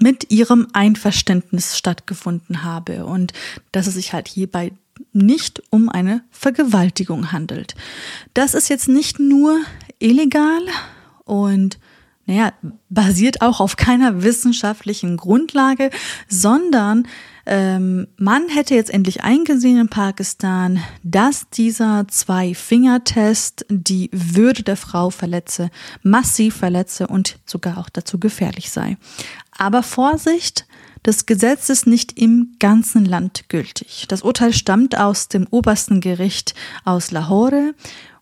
mit 0.00 0.30
ihrem 0.30 0.68
Einverständnis 0.72 1.76
stattgefunden 1.76 2.62
habe 2.62 3.04
und 3.04 3.32
dass 3.72 3.86
es 3.86 3.94
sich 3.94 4.12
halt 4.12 4.28
hierbei 4.28 4.72
nicht 5.12 5.62
um 5.70 5.88
eine 5.88 6.22
Vergewaltigung 6.30 7.32
handelt. 7.32 7.74
Das 8.34 8.54
ist 8.54 8.68
jetzt 8.68 8.88
nicht 8.88 9.18
nur 9.18 9.58
illegal 9.98 10.62
und 11.24 11.78
naja, 12.26 12.52
basiert 12.88 13.42
auch 13.42 13.60
auf 13.60 13.76
keiner 13.76 14.22
wissenschaftlichen 14.22 15.16
Grundlage, 15.16 15.90
sondern 16.28 17.08
ähm, 17.50 18.06
man 18.16 18.48
hätte 18.48 18.76
jetzt 18.76 18.90
endlich 18.90 19.24
eingesehen 19.24 19.76
in 19.76 19.88
Pakistan, 19.88 20.80
dass 21.02 21.50
dieser 21.50 22.06
Zwei-Finger-Test 22.06 23.66
die 23.68 24.08
Würde 24.12 24.62
der 24.62 24.76
Frau 24.76 25.10
verletze, 25.10 25.70
massiv 26.04 26.54
verletze 26.54 27.08
und 27.08 27.40
sogar 27.44 27.78
auch 27.78 27.88
dazu 27.88 28.20
gefährlich 28.20 28.70
sei. 28.70 28.96
Aber 29.58 29.82
Vorsicht, 29.82 30.68
das 31.02 31.26
Gesetz 31.26 31.68
ist 31.70 31.88
nicht 31.88 32.16
im 32.16 32.54
ganzen 32.60 33.04
Land 33.04 33.48
gültig. 33.48 34.04
Das 34.06 34.22
Urteil 34.22 34.52
stammt 34.52 34.96
aus 34.96 35.26
dem 35.26 35.48
obersten 35.50 36.00
Gericht 36.00 36.54
aus 36.84 37.10
Lahore 37.10 37.74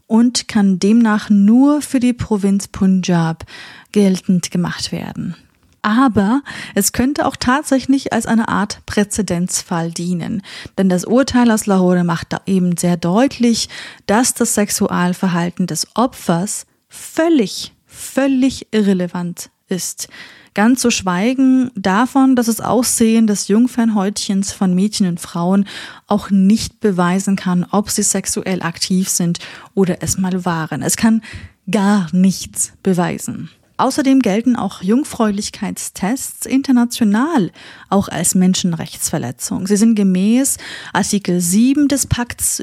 und 0.07 0.49
kann 0.49 0.79
demnach 0.79 1.29
nur 1.29 1.83
für 1.83 2.01
die 2.01 2.15
Provinz 2.15 2.67
Punjab 2.69 3.45
geltend 3.93 4.51
gemacht 4.51 4.91
werden. 4.91 5.37
Aber 5.83 6.43
es 6.75 6.93
könnte 6.93 7.27
auch 7.27 7.37
tatsächlich 7.37 8.13
als 8.13 8.27
eine 8.27 8.49
Art 8.49 8.85
Präzedenzfall 8.87 9.91
dienen. 9.91 10.43
Denn 10.77 10.89
das 10.89 11.05
Urteil 11.05 11.51
aus 11.51 11.67
Lahore 11.67 12.05
macht 12.05 12.33
da 12.33 12.41
eben 12.47 12.77
sehr 12.77 12.97
deutlich, 12.97 13.69
dass 14.07 14.35
das 14.35 14.55
Sexualverhalten 14.55 15.67
des 15.67 15.87
Opfers 15.95 16.67
völlig, 16.89 17.75
völlig 17.87 18.69
irrelevant 18.73 19.51
ist. 19.69 20.09
Ganz 20.55 20.81
zu 20.81 20.91
schweigen 20.91 21.71
davon, 21.77 22.35
dass 22.35 22.47
das 22.47 22.61
Aussehen 22.61 23.29
des 23.29 23.47
Jungfernhäutchens 23.47 24.51
von 24.53 24.75
Mädchen 24.75 25.07
und 25.07 25.21
Frauen 25.21 25.67
auch 26.09 26.31
nicht 26.31 26.81
beweisen 26.81 27.37
kann, 27.37 27.65
ob 27.71 27.91
sie 27.91 28.03
sexuell 28.03 28.63
aktiv 28.63 29.09
sind 29.09 29.39
oder 29.75 29.99
es 30.01 30.19
mal 30.19 30.45
waren. 30.45 30.83
Es 30.83 30.97
kann 30.97 31.23
gar 31.71 32.09
nichts 32.13 32.73
beweisen. 32.83 33.51
Außerdem 33.79 34.21
gelten 34.21 34.57
auch 34.57 34.83
Jungfräulichkeitstests 34.83 36.47
international 36.47 37.53
auch 37.89 38.09
als 38.09 38.35
Menschenrechtsverletzung. 38.35 39.69
Sie 39.69 39.77
sind 39.77 39.95
gemäß 39.95 40.57
Artikel 40.93 41.41
7 41.41 41.87
des 41.87 42.07
Pakts 42.07 42.61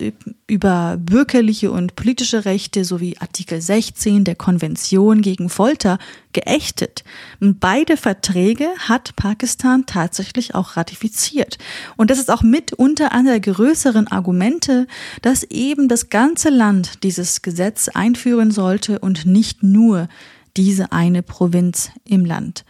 über 0.48 0.98
bürgerliche 1.00 1.72
und 1.72 1.96
politische 1.96 2.44
Rechte 2.44 2.84
sowie 2.84 3.16
Artikel 3.20 3.62
16 3.62 4.26
der 4.26 4.36
Konvention 4.36 5.22
gegen 5.22 5.48
Folter 5.48 6.00
geächtet. 6.34 7.06
Beide 7.40 7.96
Verträge 7.96 8.68
hat 8.78 9.16
Pakistan 9.16 9.86
tatsächlich 9.86 10.54
auch 10.54 10.76
ratifiziert. 10.76 11.58
Und 11.96 12.12
das 12.12 12.20
ist 12.20 12.30
auch 12.30 12.42
mitunter 12.42 13.14
einer 13.14 13.40
der 13.40 13.54
größeren 13.54 14.10
Argumente, 14.10 14.86
dass 15.22 15.44
eben 15.44 15.88
das 15.88 16.10
ganze 16.10 16.50
Land 16.50 17.04
dieses 17.04 17.42
Gesetz 17.42 17.88
einführen 17.88 18.52
sollte 18.52 19.00
und 19.00 19.26
nicht 19.26 19.64
nur 19.64 20.10
diese 20.57 20.91
eine 20.91 21.23
Provinz 21.23 21.91
im 22.06 22.26
Land. 22.26 22.65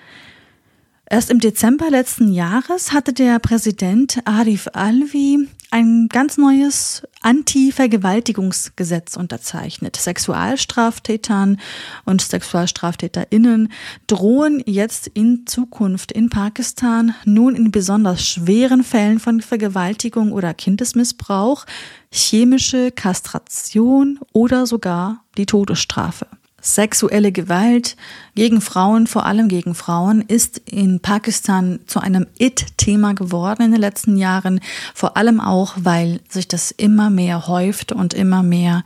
Erst 1.07 1.29
im 1.29 1.39
Dezember 1.39 1.91
letzten 1.91 2.33
Jahres 2.33 2.91
hatte 2.91 3.13
der 3.13 3.37
Präsident 3.37 4.21
Arif 4.25 4.67
Alvi 4.73 5.47
ein 5.69 6.07
ganz 6.09 6.37
neues 6.37 7.03
Anti-Vergewaltigungsgesetz 7.21 9.15
unterzeichnet. 9.15 9.97
Sexualstraftätern 9.97 11.59
und 12.05 12.21
Sexualstraftäterinnen 12.21 13.71
drohen 14.07 14.63
jetzt 14.65 15.05
in 15.07 15.45
Zukunft 15.45 16.11
in 16.11 16.29
Pakistan 16.29 17.13
nun 17.23 17.55
in 17.55 17.69
besonders 17.69 18.27
schweren 18.27 18.83
Fällen 18.83 19.19
von 19.19 19.41
Vergewaltigung 19.41 20.31
oder 20.31 20.55
Kindesmissbrauch 20.55 21.65
chemische 22.11 22.91
Kastration 22.91 24.19
oder 24.33 24.65
sogar 24.65 25.23
die 25.37 25.45
Todesstrafe. 25.45 26.25
Sexuelle 26.65 27.31
Gewalt 27.31 27.95
gegen 28.33 28.59
Frauen, 28.59 29.05
vor 29.05 29.25
allem 29.25 29.47
gegen 29.47 29.75
Frauen, 29.75 30.21
ist 30.21 30.57
in 30.65 30.99
Pakistan 30.99 31.79
zu 31.85 31.99
einem 31.99 32.25
It-Thema 32.39 33.13
geworden 33.13 33.63
in 33.63 33.71
den 33.71 33.79
letzten 33.79 34.17
Jahren. 34.17 34.59
Vor 34.95 35.15
allem 35.15 35.39
auch, 35.39 35.75
weil 35.77 36.21
sich 36.27 36.47
das 36.47 36.71
immer 36.71 37.11
mehr 37.11 37.47
häuft 37.47 37.91
und 37.91 38.15
immer 38.15 38.41
mehr 38.41 38.83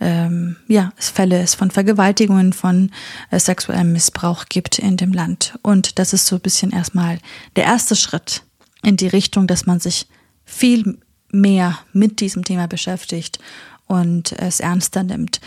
ähm, 0.00 0.56
ja, 0.66 0.92
Fälle 0.96 1.40
es 1.40 1.54
von 1.54 1.70
Vergewaltigungen, 1.70 2.52
von 2.52 2.90
äh, 3.30 3.38
sexuellem 3.38 3.92
Missbrauch 3.92 4.46
gibt 4.48 4.80
in 4.80 4.96
dem 4.96 5.12
Land. 5.12 5.58
Und 5.62 6.00
das 6.00 6.12
ist 6.12 6.26
so 6.26 6.36
ein 6.36 6.42
bisschen 6.42 6.72
erstmal 6.72 7.18
der 7.54 7.64
erste 7.64 7.94
Schritt 7.94 8.42
in 8.82 8.96
die 8.96 9.08
Richtung, 9.08 9.46
dass 9.46 9.66
man 9.66 9.78
sich 9.78 10.08
viel 10.44 10.98
mehr 11.30 11.78
mit 11.92 12.20
diesem 12.20 12.44
Thema 12.44 12.66
beschäftigt 12.66 13.38
und 13.86 14.32
es 14.32 14.58
ernster 14.58 15.04
nimmt. 15.04 15.40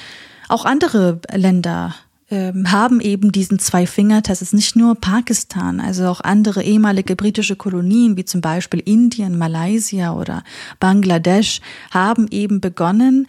Auch 0.54 0.66
andere 0.66 1.20
Länder 1.34 1.96
ähm, 2.30 2.72
haben 2.72 3.02
eben 3.02 3.32
diesen 3.32 3.58
Zwei-Finger-Test. 3.58 4.44
Es 4.44 4.50
ist 4.50 4.54
nicht 4.54 4.76
nur 4.76 4.94
Pakistan, 4.94 5.80
also 5.80 6.06
auch 6.06 6.22
andere 6.22 6.62
ehemalige 6.62 7.16
britische 7.16 7.56
Kolonien, 7.56 8.18
wie 8.18 8.26
zum 8.26 8.42
Beispiel 8.42 8.80
Indien, 8.80 9.36
Malaysia 9.36 10.14
oder 10.14 10.44
Bangladesch, 10.80 11.60
haben 11.90 12.28
eben 12.30 12.62
begonnen, 12.62 13.28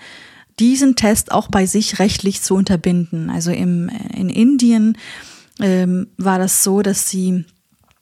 diesen 0.60 0.96
Test 0.96 1.32
auch 1.32 1.48
bei 1.48 1.64
sich 1.64 1.98
rechtlich 1.98 2.42
zu 2.42 2.56
unterbinden. 2.56 3.30
Also 3.30 3.52
im, 3.52 3.88
in 4.14 4.28
Indien 4.28 4.98
ähm, 5.60 6.08
war 6.18 6.38
das 6.38 6.62
so, 6.62 6.82
dass 6.82 7.08
sie 7.08 7.46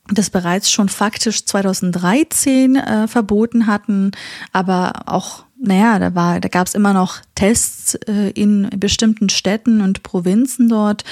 das 0.09 0.31
bereits 0.31 0.69
schon 0.69 0.89
faktisch 0.89 1.47
2013 1.47 2.74
äh, 2.74 3.07
verboten 3.07 3.69
hatten, 3.69 4.11
aber 4.53 5.05
auch 5.07 5.44
naja, 5.64 5.98
da 5.98 6.14
war, 6.14 6.40
da 6.40 6.48
gab 6.48 6.66
es 6.66 6.74
immer 6.74 6.93
noch 6.93 7.20
Tests 7.34 7.94
äh, 7.94 8.30
in 8.30 8.68
bestimmten 8.76 9.28
Städten 9.28 9.80
und 9.80 10.02
Provinzen 10.02 10.68
dort. 10.68 11.05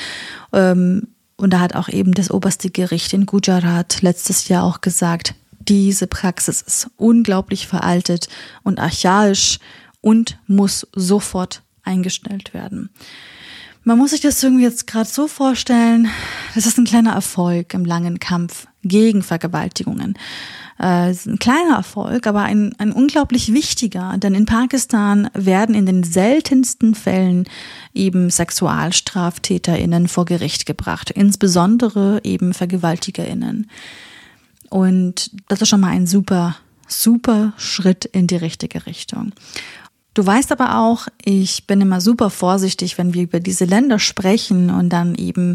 Ähm, 0.52 1.08
und 1.36 1.52
da 1.52 1.60
hat 1.60 1.74
auch 1.74 1.88
eben 1.88 2.12
das 2.12 2.30
oberste 2.30 2.68
Gericht 2.68 3.12
in 3.12 3.26
Gujarat 3.26 4.02
letztes 4.02 4.48
Jahr 4.48 4.64
auch 4.64 4.80
gesagt, 4.80 5.34
diese 5.60 6.06
Praxis 6.06 6.62
ist 6.62 6.90
unglaublich 6.96 7.66
veraltet 7.66 8.28
und 8.62 8.80
archaisch 8.80 9.58
und 10.00 10.38
muss 10.46 10.86
sofort 10.94 11.62
eingestellt 11.82 12.52
werden. 12.52 12.90
Man 13.84 13.98
muss 13.98 14.10
sich 14.10 14.20
das 14.20 14.42
irgendwie 14.42 14.64
jetzt 14.64 14.86
gerade 14.86 15.08
so 15.08 15.28
vorstellen, 15.28 16.08
das 16.54 16.66
ist 16.66 16.76
ein 16.76 16.84
kleiner 16.84 17.12
Erfolg 17.12 17.72
im 17.72 17.84
langen 17.84 18.18
Kampf 18.18 18.66
gegen 18.82 19.22
Vergewaltigungen 19.22 20.18
äh, 20.80 21.10
ein 21.10 21.38
kleiner 21.38 21.76
Erfolg, 21.76 22.26
aber 22.26 22.42
ein, 22.42 22.74
ein 22.78 22.92
unglaublich 22.92 23.52
wichtiger, 23.52 24.16
denn 24.16 24.34
in 24.34 24.46
Pakistan 24.46 25.28
werden 25.34 25.74
in 25.74 25.84
den 25.84 26.04
seltensten 26.04 26.94
Fällen 26.94 27.44
eben 27.92 28.30
SexualstraftäterInnen 28.30 30.08
vor 30.08 30.24
Gericht 30.24 30.64
gebracht, 30.64 31.10
insbesondere 31.10 32.20
eben 32.24 32.54
VergewaltigerInnen. 32.54 33.70
Und 34.70 35.32
das 35.48 35.60
ist 35.60 35.68
schon 35.68 35.80
mal 35.80 35.90
ein 35.90 36.06
super, 36.06 36.56
super 36.88 37.52
Schritt 37.58 38.06
in 38.06 38.26
die 38.26 38.36
richtige 38.36 38.86
Richtung. 38.86 39.32
Du 40.12 40.26
weißt 40.26 40.50
aber 40.50 40.76
auch, 40.76 41.06
ich 41.24 41.68
bin 41.68 41.80
immer 41.80 42.00
super 42.00 42.30
vorsichtig, 42.30 42.98
wenn 42.98 43.14
wir 43.14 43.22
über 43.22 43.38
diese 43.38 43.64
Länder 43.64 44.00
sprechen 44.00 44.68
und 44.68 44.88
dann 44.88 45.14
eben 45.14 45.54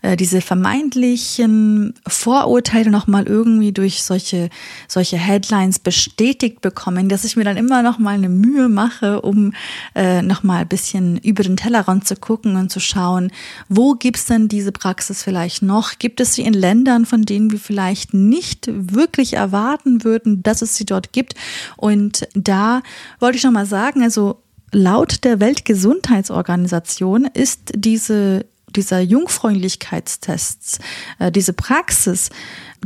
äh, 0.00 0.16
diese 0.16 0.40
vermeintlichen 0.40 1.92
Vorurteile 2.06 2.90
nochmal 2.90 3.26
irgendwie 3.26 3.72
durch 3.72 4.02
solche, 4.02 4.48
solche 4.88 5.18
Headlines 5.18 5.78
bestätigt 5.78 6.62
bekommen, 6.62 7.10
dass 7.10 7.24
ich 7.24 7.36
mir 7.36 7.44
dann 7.44 7.58
immer 7.58 7.82
nochmal 7.82 8.14
eine 8.14 8.30
Mühe 8.30 8.70
mache, 8.70 9.20
um 9.20 9.52
äh, 9.94 10.22
nochmal 10.22 10.62
ein 10.62 10.68
bisschen 10.68 11.18
über 11.18 11.42
den 11.42 11.58
Tellerrand 11.58 12.08
zu 12.08 12.16
gucken 12.16 12.56
und 12.56 12.72
zu 12.72 12.80
schauen, 12.80 13.30
wo 13.68 13.92
gibt's 13.92 14.24
denn 14.24 14.48
diese 14.48 14.72
Praxis 14.72 15.22
vielleicht 15.22 15.60
noch? 15.60 15.98
Gibt 15.98 16.20
es 16.20 16.32
sie 16.32 16.42
in 16.42 16.54
Ländern, 16.54 17.04
von 17.04 17.26
denen 17.26 17.52
wir 17.52 17.60
vielleicht 17.60 18.14
nicht 18.14 18.66
wirklich 18.72 19.34
erwarten 19.34 20.04
würden, 20.04 20.42
dass 20.42 20.62
es 20.62 20.74
sie 20.74 20.86
dort 20.86 21.12
gibt? 21.12 21.34
Und 21.76 22.26
da 22.32 22.82
wollte 23.18 23.36
ich 23.36 23.44
nochmal 23.44 23.66
sagen, 23.66 23.89
sagen, 23.90 24.02
also 24.02 24.42
laut 24.72 25.24
der 25.24 25.40
Weltgesundheitsorganisation 25.40 27.24
ist 27.34 27.72
diese 27.74 28.46
dieser 28.76 29.00
Jungfräulichkeitstests, 29.00 30.78
äh, 31.18 31.32
diese 31.32 31.52
Praxis, 31.52 32.30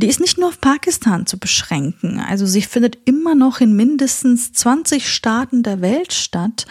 die 0.01 0.07
ist 0.07 0.19
nicht 0.19 0.39
nur 0.39 0.49
auf 0.49 0.59
Pakistan 0.59 1.25
zu 1.25 1.37
beschränken. 1.37 2.19
Also 2.19 2.45
sie 2.45 2.63
findet 2.63 2.97
immer 3.05 3.35
noch 3.35 3.61
in 3.61 3.75
mindestens 3.75 4.51
20 4.51 5.07
Staaten 5.07 5.61
der 5.61 5.81
Welt 5.81 6.11
statt 6.11 6.65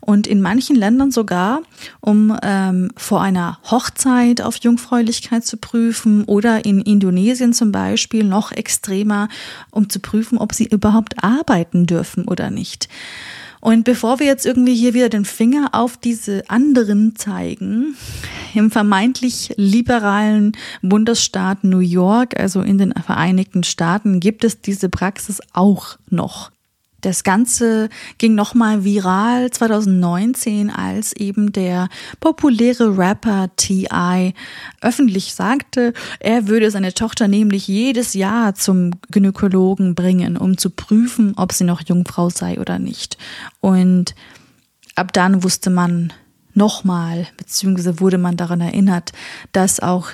und 0.00 0.26
in 0.26 0.40
manchen 0.40 0.76
Ländern 0.76 1.10
sogar, 1.10 1.62
um 2.00 2.36
ähm, 2.42 2.90
vor 2.96 3.22
einer 3.22 3.58
Hochzeit 3.70 4.40
auf 4.40 4.56
Jungfräulichkeit 4.56 5.44
zu 5.44 5.56
prüfen 5.56 6.24
oder 6.24 6.64
in 6.64 6.80
Indonesien 6.80 7.52
zum 7.52 7.72
Beispiel 7.72 8.24
noch 8.24 8.52
extremer, 8.52 9.28
um 9.72 9.90
zu 9.90 10.00
prüfen, 10.00 10.38
ob 10.38 10.54
sie 10.54 10.66
überhaupt 10.66 11.22
arbeiten 11.22 11.86
dürfen 11.86 12.28
oder 12.28 12.50
nicht. 12.50 12.88
Und 13.60 13.84
bevor 13.84 14.18
wir 14.20 14.26
jetzt 14.26 14.46
irgendwie 14.46 14.74
hier 14.74 14.94
wieder 14.94 15.10
den 15.10 15.26
Finger 15.26 15.70
auf 15.72 15.98
diese 15.98 16.48
anderen 16.48 17.14
zeigen, 17.16 17.94
im 18.54 18.70
vermeintlich 18.70 19.52
liberalen 19.56 20.56
Bundesstaat 20.82 21.62
New 21.62 21.80
York, 21.80 22.38
also 22.40 22.62
in 22.62 22.78
den 22.78 22.92
Vereinigten 22.92 23.62
Staaten, 23.62 24.18
gibt 24.18 24.44
es 24.44 24.62
diese 24.62 24.88
Praxis 24.88 25.40
auch 25.52 25.98
noch. 26.08 26.50
Das 27.00 27.24
Ganze 27.24 27.88
ging 28.18 28.34
nochmal 28.34 28.84
viral 28.84 29.50
2019, 29.50 30.70
als 30.70 31.12
eben 31.14 31.52
der 31.52 31.88
populäre 32.20 32.96
Rapper 32.96 33.48
T.I. 33.56 34.34
öffentlich 34.80 35.34
sagte, 35.34 35.92
er 36.18 36.48
würde 36.48 36.70
seine 36.70 36.92
Tochter 36.92 37.28
nämlich 37.28 37.68
jedes 37.68 38.14
Jahr 38.14 38.54
zum 38.54 38.92
Gynäkologen 39.10 39.94
bringen, 39.94 40.36
um 40.36 40.58
zu 40.58 40.70
prüfen, 40.70 41.34
ob 41.36 41.52
sie 41.52 41.64
noch 41.64 41.82
Jungfrau 41.82 42.30
sei 42.30 42.60
oder 42.60 42.78
nicht. 42.78 43.16
Und 43.60 44.14
ab 44.94 45.12
dann 45.12 45.42
wusste 45.42 45.70
man 45.70 46.12
nochmal, 46.54 47.26
beziehungsweise 47.36 48.00
wurde 48.00 48.18
man 48.18 48.36
daran 48.36 48.60
erinnert, 48.60 49.12
dass 49.52 49.80
auch 49.80 50.08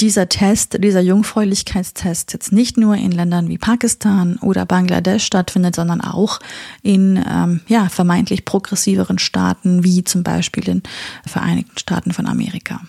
dieser 0.00 0.28
Test, 0.28 0.82
dieser 0.82 1.00
Jungfräulichkeitstest 1.00 2.32
jetzt 2.32 2.52
nicht 2.52 2.76
nur 2.76 2.94
in 2.96 3.10
Ländern 3.10 3.48
wie 3.48 3.58
Pakistan 3.58 4.36
oder 4.36 4.64
Bangladesch 4.64 5.24
stattfindet, 5.24 5.74
sondern 5.74 6.00
auch 6.00 6.38
in 6.82 7.22
ähm, 7.28 7.60
ja, 7.66 7.88
vermeintlich 7.88 8.44
progressiveren 8.44 9.18
Staaten 9.18 9.82
wie 9.84 10.04
zum 10.04 10.22
Beispiel 10.22 10.62
den 10.62 10.82
Vereinigten 11.26 11.78
Staaten 11.78 12.12
von 12.12 12.26
Amerika. 12.26 12.80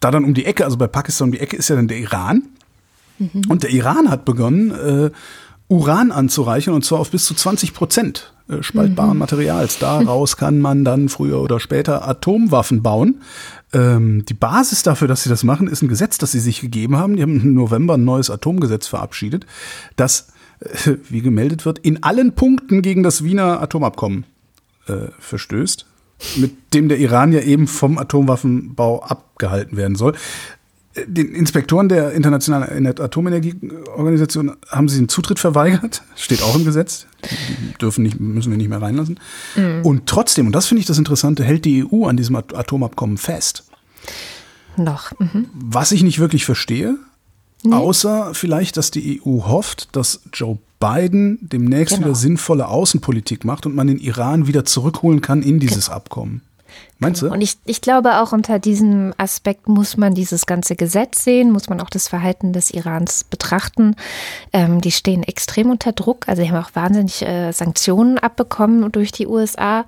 Da 0.00 0.10
dann 0.10 0.24
um 0.24 0.34
die 0.34 0.44
Ecke, 0.44 0.64
also 0.64 0.76
bei 0.76 0.86
Pakistan 0.86 1.28
um 1.28 1.32
die 1.32 1.40
Ecke 1.40 1.56
ist 1.56 1.68
ja 1.68 1.76
dann 1.76 1.88
der 1.88 1.98
Iran. 1.98 2.42
Mhm. 3.18 3.42
Und 3.48 3.62
der 3.62 3.70
Iran 3.70 4.10
hat 4.10 4.24
begonnen, 4.24 4.70
äh, 4.70 5.10
Uran 5.68 6.10
anzureichern 6.10 6.74
und 6.74 6.84
zwar 6.84 6.98
auf 6.98 7.10
bis 7.10 7.26
zu 7.26 7.34
20 7.34 7.74
Prozent 7.74 8.32
äh, 8.48 8.62
spaltbaren 8.62 9.12
mhm. 9.12 9.18
Materials. 9.18 9.78
Daraus 9.78 10.36
kann 10.36 10.58
man 10.58 10.84
dann 10.84 11.08
früher 11.08 11.40
oder 11.40 11.60
später 11.60 12.06
Atomwaffen 12.08 12.82
bauen. 12.82 13.20
Ähm, 13.72 14.24
die 14.24 14.34
Basis 14.34 14.82
dafür, 14.82 15.08
dass 15.08 15.22
sie 15.22 15.28
das 15.28 15.44
machen, 15.44 15.68
ist 15.68 15.82
ein 15.82 15.88
Gesetz, 15.88 16.18
das 16.18 16.32
sie 16.32 16.40
sich 16.40 16.60
gegeben 16.60 16.96
haben. 16.96 17.16
Die 17.16 17.22
haben 17.22 17.40
im 17.40 17.54
November 17.54 17.94
ein 17.94 18.04
neues 18.04 18.30
Atomgesetz 18.30 18.86
verabschiedet, 18.86 19.46
das, 19.96 20.32
äh, 20.60 20.96
wie 21.08 21.20
gemeldet 21.20 21.64
wird, 21.64 21.78
in 21.78 22.02
allen 22.02 22.34
Punkten 22.34 22.82
gegen 22.82 23.02
das 23.02 23.22
Wiener 23.22 23.62
Atomabkommen 23.62 24.24
äh, 24.88 25.08
verstößt, 25.18 25.86
mit 26.36 26.74
dem 26.74 26.88
der 26.88 26.98
Iran 26.98 27.32
ja 27.32 27.40
eben 27.40 27.66
vom 27.66 27.98
Atomwaffenbau 27.98 29.02
abgehalten 29.02 29.76
werden 29.76 29.94
soll. 29.94 30.14
Den 30.96 31.32
Inspektoren 31.34 31.88
der 31.88 32.12
Internationalen 32.12 32.86
Atomenergieorganisation 32.86 34.56
haben 34.68 34.88
sie 34.88 34.98
den 34.98 35.08
Zutritt 35.08 35.38
verweigert. 35.38 36.02
Steht 36.16 36.42
auch 36.42 36.56
im 36.56 36.64
Gesetz. 36.64 37.06
Die 37.22 37.78
dürfen 37.78 38.02
nicht, 38.02 38.18
müssen 38.18 38.50
wir 38.50 38.56
nicht 38.56 38.68
mehr 38.68 38.82
reinlassen. 38.82 39.20
Mhm. 39.54 39.82
Und 39.84 40.06
trotzdem, 40.06 40.46
und 40.46 40.52
das 40.52 40.66
finde 40.66 40.80
ich 40.80 40.86
das 40.86 40.98
Interessante, 40.98 41.44
hält 41.44 41.64
die 41.64 41.84
EU 41.84 42.06
an 42.06 42.16
diesem 42.16 42.34
Atomabkommen 42.34 43.18
fest. 43.18 43.64
Noch. 44.76 45.12
Mhm. 45.20 45.46
Was 45.52 45.92
ich 45.92 46.02
nicht 46.02 46.18
wirklich 46.18 46.44
verstehe, 46.44 46.96
nee. 47.62 47.72
außer 47.72 48.34
vielleicht, 48.34 48.76
dass 48.76 48.90
die 48.90 49.20
EU 49.24 49.44
hofft, 49.46 49.94
dass 49.94 50.22
Joe 50.32 50.58
Biden 50.80 51.38
demnächst 51.42 51.94
genau. 51.94 52.08
wieder 52.08 52.16
sinnvolle 52.16 52.66
Außenpolitik 52.66 53.44
macht 53.44 53.66
und 53.66 53.74
man 53.76 53.86
den 53.86 53.98
Iran 53.98 54.46
wieder 54.46 54.64
zurückholen 54.64 55.20
kann 55.20 55.42
in 55.42 55.60
dieses. 55.60 55.88
Abkommen. 55.90 56.42
Meinst 57.00 57.22
du? 57.22 57.30
Und 57.32 57.40
ich, 57.40 57.56
ich 57.64 57.80
glaube 57.80 58.20
auch 58.20 58.32
unter 58.32 58.58
diesem 58.58 59.14
Aspekt 59.16 59.68
muss 59.68 59.96
man 59.96 60.14
dieses 60.14 60.44
ganze 60.44 60.76
Gesetz 60.76 61.24
sehen, 61.24 61.50
muss 61.50 61.70
man 61.70 61.80
auch 61.80 61.88
das 61.88 62.08
Verhalten 62.08 62.52
des 62.52 62.70
Irans 62.70 63.24
betrachten. 63.24 63.96
Ähm, 64.52 64.82
die 64.82 64.92
stehen 64.92 65.22
extrem 65.22 65.70
unter 65.70 65.92
Druck. 65.92 66.28
Also 66.28 66.42
die 66.42 66.50
haben 66.50 66.62
auch 66.62 66.74
wahnsinnig 66.74 67.22
äh, 67.22 67.52
Sanktionen 67.52 68.18
abbekommen 68.18 68.92
durch 68.92 69.12
die 69.12 69.26
USA. 69.26 69.80
Mhm. 69.80 69.86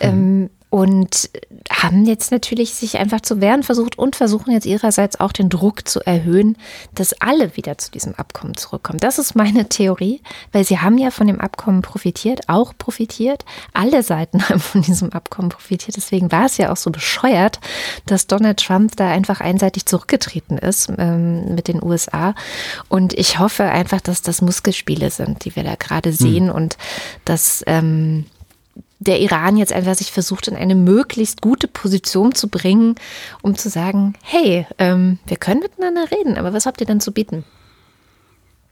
Ähm, 0.00 0.50
und 0.72 1.28
haben 1.70 2.06
jetzt 2.06 2.32
natürlich 2.32 2.72
sich 2.72 2.96
einfach 2.96 3.20
zu 3.20 3.42
wehren 3.42 3.62
versucht 3.62 3.98
und 3.98 4.16
versuchen 4.16 4.52
jetzt 4.52 4.64
ihrerseits 4.64 5.20
auch 5.20 5.32
den 5.32 5.50
Druck 5.50 5.86
zu 5.86 6.00
erhöhen, 6.00 6.56
dass 6.94 7.12
alle 7.20 7.58
wieder 7.58 7.76
zu 7.76 7.90
diesem 7.90 8.14
Abkommen 8.14 8.56
zurückkommen. 8.56 8.98
Das 8.98 9.18
ist 9.18 9.36
meine 9.36 9.68
Theorie, 9.68 10.22
weil 10.50 10.64
sie 10.64 10.78
haben 10.78 10.96
ja 10.96 11.10
von 11.10 11.26
dem 11.26 11.42
Abkommen 11.42 11.82
profitiert, 11.82 12.48
auch 12.48 12.72
profitiert. 12.78 13.44
Alle 13.74 14.02
Seiten 14.02 14.42
haben 14.48 14.60
von 14.60 14.80
diesem 14.80 15.12
Abkommen 15.12 15.50
profitiert. 15.50 15.98
Deswegen 15.98 16.32
war 16.32 16.46
es 16.46 16.56
ja 16.56 16.72
auch 16.72 16.78
so 16.78 16.90
bescheuert, 16.90 17.60
dass 18.06 18.26
Donald 18.26 18.58
Trump 18.58 18.96
da 18.96 19.10
einfach 19.10 19.42
einseitig 19.42 19.84
zurückgetreten 19.84 20.56
ist 20.56 20.90
ähm, 20.96 21.54
mit 21.54 21.68
den 21.68 21.82
USA. 21.82 22.34
Und 22.88 23.12
ich 23.12 23.38
hoffe 23.38 23.64
einfach, 23.64 24.00
dass 24.00 24.22
das 24.22 24.40
Muskelspiele 24.40 25.10
sind, 25.10 25.44
die 25.44 25.54
wir 25.54 25.64
da 25.64 25.74
gerade 25.74 26.14
sehen 26.14 26.48
hm. 26.48 26.54
und 26.54 26.78
dass 27.26 27.62
ähm, 27.66 28.24
der 29.02 29.20
Iran 29.20 29.56
jetzt 29.56 29.72
einfach 29.72 29.94
sich 29.94 30.12
versucht, 30.12 30.48
in 30.48 30.56
eine 30.56 30.74
möglichst 30.74 31.40
gute 31.40 31.68
Position 31.68 32.34
zu 32.34 32.48
bringen, 32.48 32.94
um 33.42 33.56
zu 33.56 33.68
sagen, 33.68 34.14
hey, 34.22 34.66
ähm, 34.78 35.18
wir 35.26 35.36
können 35.36 35.60
miteinander 35.60 36.10
reden, 36.10 36.36
aber 36.36 36.52
was 36.52 36.66
habt 36.66 36.80
ihr 36.80 36.86
denn 36.86 37.00
zu 37.00 37.12
bieten? 37.12 37.44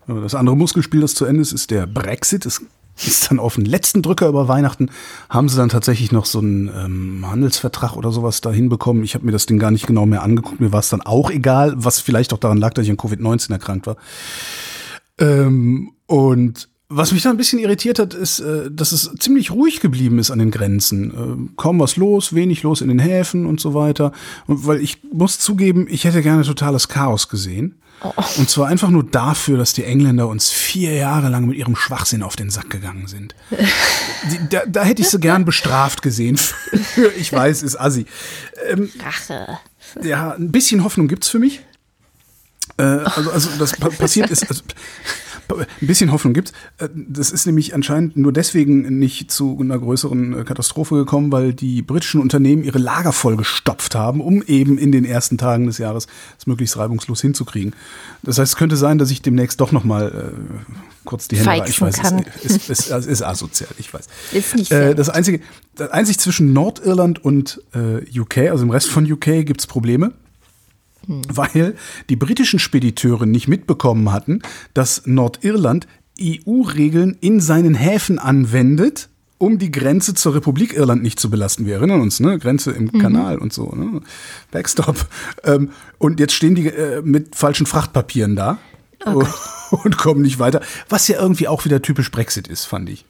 Das 0.07 0.35
andere 0.35 0.57
Muskelspiel, 0.57 1.01
das 1.01 1.15
zu 1.15 1.25
Ende 1.25 1.43
ist, 1.43 1.53
ist 1.53 1.71
der 1.71 1.87
Brexit. 1.87 2.45
Es 2.47 2.63
ist 2.97 3.31
dann 3.31 3.39
auf 3.39 3.55
den 3.55 3.65
letzten 3.65 4.03
Drücker 4.03 4.29
über 4.29 4.49
Weihnachten, 4.49 4.91
haben 5.29 5.49
sie 5.49 5.57
dann 5.57 5.69
tatsächlich 5.69 6.13
noch 6.13 6.27
so 6.27 6.41
einen 6.41 6.69
ähm, 6.69 7.31
Handelsvertrag 7.31 7.97
oder 7.97 8.11
sowas 8.11 8.41
da 8.41 8.51
hinbekommen. 8.51 9.05
Ich 9.05 9.15
habe 9.15 9.25
mir 9.25 9.33
das 9.33 9.47
Ding 9.47 9.59
gar 9.59 9.71
nicht 9.71 9.87
genau 9.87 10.07
mehr 10.07 10.23
angeguckt. 10.23 10.61
Mir 10.61 10.73
war 10.73 10.81
es 10.81 10.89
dann 10.91 11.01
auch 11.01 11.31
egal, 11.31 11.75
was 11.77 12.01
vielleicht 12.01 12.33
auch 12.33 12.39
daran 12.39 12.59
lag, 12.59 12.75
dass 12.75 12.85
ich 12.85 12.91
an 12.91 12.97
Covid-19 12.97 13.53
erkrankt 13.53 13.87
war. 13.87 13.97
Ähm, 15.19 15.93
und 16.07 16.69
was 16.93 17.13
mich 17.13 17.23
da 17.23 17.31
ein 17.31 17.37
bisschen 17.37 17.61
irritiert 17.61 18.01
hat, 18.01 18.15
ist, 18.15 18.41
äh, 18.41 18.69
dass 18.71 18.91
es 18.91 19.11
ziemlich 19.21 19.53
ruhig 19.53 19.81
geblieben 19.81 20.19
ist 20.19 20.33
an 20.33 20.41
den 20.41 20.51
Grenzen. 20.51 21.11
Äh, 21.11 21.57
kaum 21.57 21.79
was 21.79 21.97
los, 21.97 22.35
wenig 22.35 22.65
los 22.65 22.81
in 22.81 22.89
den 22.89 22.99
Häfen 22.99 23.47
und 23.47 23.61
so 23.61 23.75
weiter. 23.75 24.13
Und 24.49 24.67
weil 24.67 24.81
ich 24.81 24.99
muss 25.13 25.39
zugeben, 25.39 25.87
ich 25.89 26.05
hätte 26.05 26.21
gerne 26.21 26.43
totales 26.43 26.89
Chaos 26.89 27.29
gesehen. 27.29 27.77
Oh. 28.03 28.13
Und 28.39 28.51
zwar 28.51 28.67
einfach 28.67 28.89
nur 28.89 29.05
dafür, 29.05 29.57
dass 29.57 29.73
die 29.73 29.85
Engländer 29.85 30.27
uns 30.27 30.51
vier 30.51 30.95
Jahre 30.95 31.29
lang 31.29 31.47
mit 31.47 31.57
ihrem 31.57 31.77
Schwachsinn 31.77 32.23
auf 32.23 32.35
den 32.35 32.51
Sack 32.51 32.71
gegangen 32.71 33.07
sind. 33.07 33.37
Die, 33.51 34.49
da, 34.49 34.63
da, 34.67 34.83
hätte 34.83 35.03
ich 35.03 35.11
sie 35.11 35.21
gern 35.21 35.45
bestraft 35.45 36.03
gesehen. 36.03 36.41
ich 37.19 37.33
weiß, 37.33 37.63
ist 37.63 37.77
assi. 37.77 38.07
Ähm, 38.69 38.91
Rache. 38.99 39.59
Ja, 40.03 40.33
ein 40.33 40.51
bisschen 40.51 40.83
Hoffnung 40.83 41.09
gibt's 41.09 41.29
für 41.29 41.39
mich. 41.39 41.61
Äh, 42.79 42.83
also, 42.83 43.31
also 43.31 43.51
das 43.59 43.77
passiert 43.77 44.31
ist. 44.31 44.49
Also, 44.49 44.63
ein 45.59 45.87
bisschen 45.87 46.13
Hoffnung 46.13 46.35
gibt. 46.35 46.53
Äh, 46.79 46.89
das 46.95 47.31
ist 47.31 47.47
nämlich 47.47 47.75
anscheinend 47.75 48.17
nur 48.17 48.33
deswegen 48.33 48.99
nicht 48.99 49.31
zu 49.31 49.59
einer 49.61 49.79
größeren 49.79 50.41
äh, 50.41 50.45
Katastrophe 50.45 50.97
gekommen, 50.97 51.33
weil 51.33 51.53
die 51.53 51.83
britischen 51.83 52.21
Unternehmen 52.21 52.65
ihre 52.65 52.79
Lager 52.79 53.13
vollgestopft 53.13 53.95
haben, 53.95 54.21
um 54.21 54.43
eben 54.43 54.79
in 54.79 54.93
den 54.93 55.05
ersten 55.05 55.39
Tagen 55.39 55.67
des 55.67 55.79
Jahres 55.79 56.07
es 56.39 56.47
möglichst 56.47 56.77
reibungslos 56.77 57.21
hinzukriegen. 57.21 57.75
Das 58.23 58.39
heißt, 58.39 58.53
es 58.53 58.57
könnte 58.57 58.77
sein, 58.77 58.99
dass 58.99 59.11
ich 59.11 59.23
demnächst 59.23 59.61
doch 59.61 59.73
noch 59.73 59.85
mal 59.85 60.09
äh, 60.09 60.73
kurz 61.05 61.29
die 61.29 61.37
Hände 61.37 61.51
reiche. 61.51 61.71
Ich 61.71 61.81
weiß, 61.81 61.99
es 61.99 62.45
ist, 62.45 62.71
ist, 62.71 62.91
ist, 62.91 63.07
ist, 63.07 63.23
asozial, 63.23 63.71
ich 63.79 63.93
weiß. 63.93 64.07
Ist 64.33 64.57
nicht 64.57 64.71
äh, 64.73 64.95
das 64.95 65.09
einzige, 65.09 65.41
das 65.77 65.91
einzig 65.91 66.19
zwischen 66.19 66.53
Nordirland 66.53 67.25
und 67.25 67.63
äh, 67.75 68.19
UK, 68.19 68.39
also 68.51 68.65
im 68.65 68.71
Rest 68.71 68.89
von 68.89 69.11
UK, 69.11 69.45
gibt 69.45 69.61
es 69.61 69.67
Probleme. 69.67 70.13
Hm. 71.11 71.23
Weil 71.29 71.75
die 72.09 72.17
britischen 72.17 72.61
Spediteure 72.61 73.27
nicht 73.27 73.49
mitbekommen 73.49 74.13
hatten, 74.13 74.43
dass 74.75 75.03
Nordirland 75.07 75.89
EU-Regeln 76.21 77.17
in 77.21 77.41
seinen 77.41 77.75
Häfen 77.75 78.21
anwendet, 78.21 79.09
um 79.37 79.59
die 79.59 79.73
Grenze 79.73 80.15
zur 80.15 80.37
Republik 80.37 80.75
Irland 80.75 81.03
nicht 81.03 81.19
zu 81.19 81.29
belasten. 81.29 81.67
Wir 81.67 81.77
erinnern 81.77 82.01
uns, 82.01 82.21
ne? 82.21 82.39
Grenze 82.39 82.71
im 82.71 82.91
mhm. 82.93 82.99
Kanal 82.99 83.39
und 83.39 83.53
so, 83.53 83.73
ne? 83.75 84.03
Backstop. 84.53 85.07
Ähm, 85.43 85.71
und 85.99 86.21
jetzt 86.21 86.35
stehen 86.35 86.55
die 86.55 86.69
äh, 86.69 87.03
mit 87.03 87.35
falschen 87.35 87.67
Frachtpapieren 87.67 88.37
da 88.37 88.59
okay. 89.05 89.27
und 89.83 89.97
kommen 89.97 90.23
nicht 90.23 90.39
weiter. 90.39 90.61
Was 90.89 91.09
ja 91.09 91.21
irgendwie 91.21 91.49
auch 91.49 91.65
wieder 91.65 91.83
typisch 91.83 92.11
Brexit 92.13 92.47
ist, 92.47 92.67
fand 92.67 92.89
ich. 92.89 93.05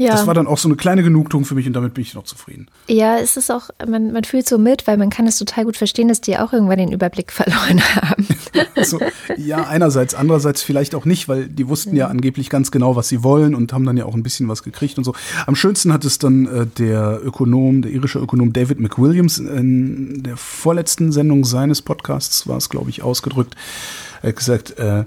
Ja. 0.00 0.12
Das 0.12 0.26
war 0.26 0.32
dann 0.32 0.46
auch 0.46 0.56
so 0.56 0.66
eine 0.66 0.76
kleine 0.76 1.02
Genugtuung 1.02 1.44
für 1.44 1.54
mich 1.54 1.66
und 1.66 1.74
damit 1.74 1.92
bin 1.92 2.00
ich 2.00 2.14
noch 2.14 2.24
zufrieden. 2.24 2.68
Ja, 2.88 3.18
es 3.18 3.36
ist 3.36 3.50
auch, 3.50 3.68
man, 3.86 4.14
man 4.14 4.24
fühlt 4.24 4.48
so 4.48 4.56
mit, 4.56 4.86
weil 4.86 4.96
man 4.96 5.10
kann 5.10 5.26
es 5.26 5.36
total 5.36 5.66
gut 5.66 5.76
verstehen, 5.76 6.08
dass 6.08 6.22
die 6.22 6.38
auch 6.38 6.54
irgendwann 6.54 6.78
den 6.78 6.90
Überblick 6.90 7.30
verloren 7.32 7.82
haben. 7.94 8.26
Also, 8.74 8.98
ja, 9.36 9.64
einerseits, 9.64 10.14
andererseits 10.14 10.62
vielleicht 10.62 10.94
auch 10.94 11.04
nicht, 11.04 11.28
weil 11.28 11.46
die 11.48 11.68
wussten 11.68 11.94
ja 11.94 12.08
angeblich 12.08 12.48
ganz 12.48 12.70
genau, 12.70 12.96
was 12.96 13.08
sie 13.08 13.22
wollen 13.22 13.54
und 13.54 13.74
haben 13.74 13.84
dann 13.84 13.96
ja 13.96 14.06
auch 14.06 14.14
ein 14.14 14.22
bisschen 14.22 14.48
was 14.48 14.62
gekriegt 14.62 14.96
und 14.96 15.04
so. 15.04 15.14
Am 15.46 15.54
schönsten 15.54 15.92
hat 15.92 16.04
es 16.04 16.18
dann 16.18 16.46
äh, 16.46 16.66
der 16.66 17.20
Ökonom, 17.22 17.82
der 17.82 17.92
irische 17.92 18.18
Ökonom 18.18 18.54
David 18.54 18.80
McWilliams 18.80 19.38
in 19.38 20.22
der 20.22 20.38
vorletzten 20.38 21.12
Sendung 21.12 21.44
seines 21.44 21.82
Podcasts 21.82 22.48
war 22.48 22.56
es, 22.56 22.70
glaube 22.70 22.88
ich, 22.88 23.02
ausgedrückt. 23.02 23.54
Er 24.22 24.30
hat 24.30 24.36
gesagt, 24.36 24.78
äh, 24.78 25.04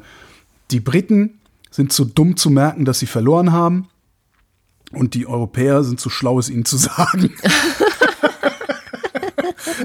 die 0.69 0.79
Briten 0.79 1.39
sind 1.71 1.91
zu 1.91 2.05
dumm 2.05 2.37
zu 2.37 2.51
merken, 2.51 2.85
dass 2.85 2.99
sie 2.99 3.07
verloren 3.07 3.51
haben 3.51 3.87
und 4.93 5.13
die 5.13 5.27
Europäer 5.27 5.83
sind 5.83 5.99
zu 5.99 6.09
schlau, 6.09 6.39
es 6.39 6.49
ihnen 6.49 6.65
zu 6.65 6.77
sagen. 6.77 7.31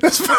Das 0.00 0.20
war 0.28 0.36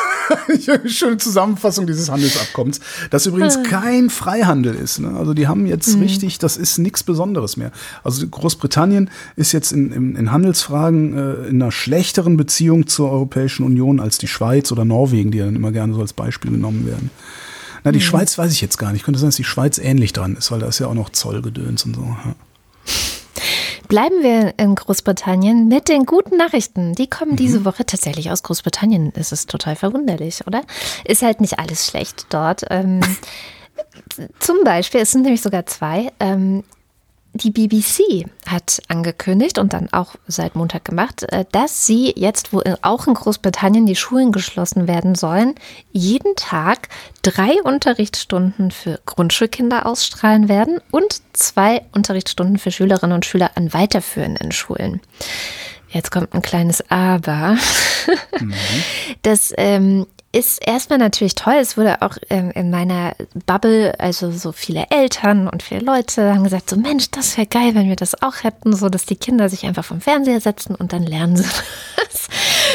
eine 0.48 0.90
schöne 0.90 1.18
Zusammenfassung 1.18 1.88
dieses 1.88 2.10
Handelsabkommens, 2.10 2.80
das 3.10 3.26
übrigens 3.26 3.64
kein 3.64 4.10
Freihandel 4.10 4.76
ist. 4.76 5.00
Ne? 5.00 5.10
Also 5.18 5.34
die 5.34 5.48
haben 5.48 5.66
jetzt 5.66 5.96
Mhm. 5.96 6.02
richtig, 6.04 6.38
das 6.40 6.56
ist 6.58 6.78
nichts 6.78 7.04
Besonderes 7.04 7.58
mehr. 7.58 7.72
Also 8.04 8.28
Großbritannien 8.28 9.10
ist 9.36 9.52
jetzt 9.52 9.72
in, 9.72 9.91
in, 9.91 10.16
in 10.16 10.32
Handelsfragen 10.32 11.18
äh, 11.18 11.34
in 11.48 11.62
einer 11.62 11.72
schlechteren 11.72 12.38
Beziehung 12.38 12.88
zur 12.88 13.12
Europäischen 13.12 13.64
Union 13.66 14.00
als 14.00 14.18
die 14.18 14.28
Schweiz 14.28 14.72
oder 14.72 14.86
Norwegen, 14.86 15.32
die 15.32 15.40
ja 15.40 15.46
dann 15.46 15.56
immer 15.56 15.72
gerne 15.72 15.94
so 15.94 16.02
als 16.02 16.14
Beispiel 16.14 16.52
genommen 16.52 16.86
werden. 16.86 17.10
Na, 17.84 17.91
Mhm. 17.91 17.94
die 17.96 18.02
Schweiz 18.02 18.38
weiß 18.38 18.52
ich 18.52 18.62
jetzt 18.62 18.78
gar 18.78 18.91
nicht. 18.91 19.04
Könnte 19.06 19.20
sein, 19.20 19.30
dass 19.30 19.36
die 19.38 19.44
Schweiz 19.44 19.78
ähnlich 19.78 20.14
dran 20.14 20.36
ist, 20.36 20.52
weil 20.52 20.60
da 20.60 20.68
ist 20.68 20.80
ja 20.80 20.88
auch 20.88 20.94
noch 20.96 21.10
Zollgedöns 21.10 21.86
und 21.86 21.96
so. 21.96 22.02
Ja. 22.04 22.36
Bleiben 23.90 24.22
wir 24.22 24.53
in 24.57 24.76
Großbritannien 24.76 25.68
mit 25.68 25.90
den 25.90 26.06
guten 26.06 26.38
Nachrichten. 26.38 26.94
Die 26.94 27.10
kommen 27.10 27.36
diese 27.36 27.66
Woche 27.66 27.88
tatsächlich 27.88 28.30
aus 28.30 28.44
Großbritannien. 28.44 29.11
Das 29.16 29.32
ist 29.32 29.49
total 29.49 29.76
verwunderlich, 29.76 30.45
oder? 30.45 30.61
Ist 31.06 31.24
halt 31.24 31.41
nicht 31.41 31.57
alles 31.57 31.88
schlecht 31.88 32.28
dort. 32.30 32.66
Ähm, 32.70 33.02
zum 34.40 34.57
Beispiel, 34.64 35.02
es 35.02 35.10
sind 35.10 35.24
nämlich 35.24 35.41
sogar 35.41 35.66
zwei. 35.66 36.11
Ähm, 36.20 36.64
die 37.34 37.51
BBC 37.51 38.26
hat 38.47 38.81
angekündigt 38.88 39.60
und 39.60 39.73
dann 39.73 39.91
auch 39.93 40.15
seit 40.27 40.56
Montag 40.56 40.85
gemacht, 40.85 41.23
äh, 41.23 41.45
dass 41.51 41.85
sie 41.85 42.14
jetzt, 42.15 42.53
wo 42.53 42.61
auch 42.81 43.07
in 43.07 43.14
Großbritannien 43.14 43.85
die 43.85 43.95
Schulen 43.95 44.31
geschlossen 44.31 44.88
werden 44.88 45.15
sollen, 45.15 45.56
jeden 45.91 46.35
Tag 46.35 46.89
drei 47.22 47.61
Unterrichtsstunden 47.64 48.72
für 48.72 48.99
Grundschulkinder 49.06 49.85
ausstrahlen 49.85 50.49
werden 50.49 50.81
und 50.91 51.22
zwei 51.34 51.84
Unterrichtsstunden 51.93 52.57
für 52.57 52.72
Schülerinnen 52.72 53.15
und 53.15 53.26
Schüler 53.26 53.51
an 53.56 53.73
weiterführenden 53.73 54.51
Schulen. 54.51 55.01
Jetzt 55.89 56.11
kommt 56.11 56.34
ein 56.34 56.41
kleines 56.41 56.89
Aber. 56.89 57.57
Das 59.23 59.53
ähm, 59.57 60.07
ist 60.31 60.65
erstmal 60.65 60.99
natürlich 60.99 61.35
toll. 61.35 61.56
Es 61.56 61.76
wurde 61.76 62.01
auch 62.01 62.18
ähm, 62.30 62.51
in 62.51 62.69
meiner 62.69 63.15
Bubble, 63.45 63.99
also 63.99 64.31
so 64.31 64.51
viele 64.51 64.85
Eltern 64.91 65.47
und 65.47 65.64
viele 65.64 65.81
Leute 65.81 66.34
haben 66.34 66.43
gesagt, 66.43 66.69
so 66.69 66.76
Mensch, 66.76 67.10
das 67.11 67.35
wäre 67.38 67.47
geil, 67.47 67.73
wenn 67.73 67.89
wir 67.89 67.95
das 67.95 68.22
auch 68.22 68.43
hätten, 68.43 68.76
so 68.76 68.89
dass 68.89 69.06
die 69.06 69.15
Kinder 69.15 69.49
sich 69.49 69.65
einfach 69.65 69.85
vom 69.85 70.01
Fernseher 70.01 70.39
setzen 70.39 70.76
und 70.76 70.93
dann 70.93 71.03
lernen 71.03 71.38
sie 71.38 71.43
das. 71.95 72.27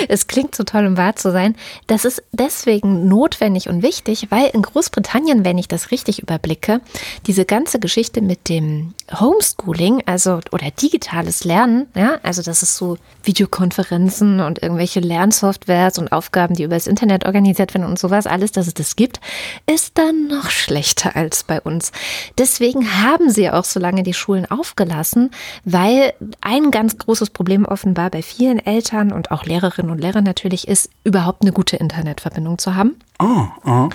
Es 0.09 0.27
klingt 0.27 0.55
so 0.55 0.65
toll, 0.65 0.87
um 0.87 0.97
wahr 0.97 1.16
zu 1.16 1.33
sein. 1.33 1.55
Das 1.87 2.05
ist 2.05 2.23
deswegen 2.33 3.09
notwendig 3.09 3.69
und 3.69 3.83
wichtig, 3.83 4.29
weil 4.31 4.47
in 4.53 4.62
Großbritannien, 4.62 5.45
wenn 5.45 5.59
ich 5.59 5.69
das 5.69 5.91
richtig 5.91 6.23
überblicke, 6.23 6.81
diese 7.27 7.45
ganze 7.45 7.79
Geschichte 7.79 8.21
mit 8.21 8.49
dem 8.49 8.95
Homeschooling, 9.12 10.03
also 10.07 10.41
oder 10.53 10.71
digitales 10.71 11.45
Lernen, 11.45 11.87
ja, 11.95 12.19
also 12.23 12.43
das 12.43 12.62
ist 12.62 12.77
so 12.77 12.99
Videokonferenzen 13.23 14.41
und 14.41 14.62
irgendwelche 14.62 15.01
Lernsoftwares 15.01 15.99
und 15.99 16.12
Aufgaben, 16.12 16.55
die 16.55 16.65
über 16.65 16.75
das 16.75 16.87
Internet 16.87 17.27
organisiert 17.27 17.75
werden 17.75 17.87
und 17.87 17.99
sowas, 17.99 18.27
alles, 18.27 18.53
dass 18.53 18.66
es 18.66 18.75
das 18.75 18.97
gibt, 18.97 19.21
ist 19.66 19.99
dann 19.99 20.27
noch 20.29 20.51
schlechter 20.51 21.16
als 21.16 21.45
bei 21.45 21.61
uns. 21.61 21.93
Deswegen 22.39 23.03
haben 23.03 23.31
sie 23.31 23.51
auch 23.51 23.65
so 23.65 23.81
lange 23.81 24.03
die 24.03 24.15
Schulen 24.15 24.51
aufgelassen, 24.51 25.31
weil 25.65 26.15
ein 26.41 26.71
ganz 26.71 26.99
großes 26.99 27.31
Problem 27.31 27.65
offenbar 27.65 28.11
bei 28.11 28.23
vielen 28.23 28.65
Eltern 28.65 29.12
und 29.12 29.31
auch 29.31 29.45
Lehrerinnen 29.45 29.91
und 29.95 30.01
Lehrern 30.01 30.25
natürlich 30.25 30.69
ist, 30.69 30.91
überhaupt 31.05 31.43
eine 31.43 31.53
gute 31.53 31.77
Internetverbindung 31.77 32.59
zu 32.59 32.75
haben. 32.75 32.97
Ah, 33.19 33.49
ah. 33.62 33.89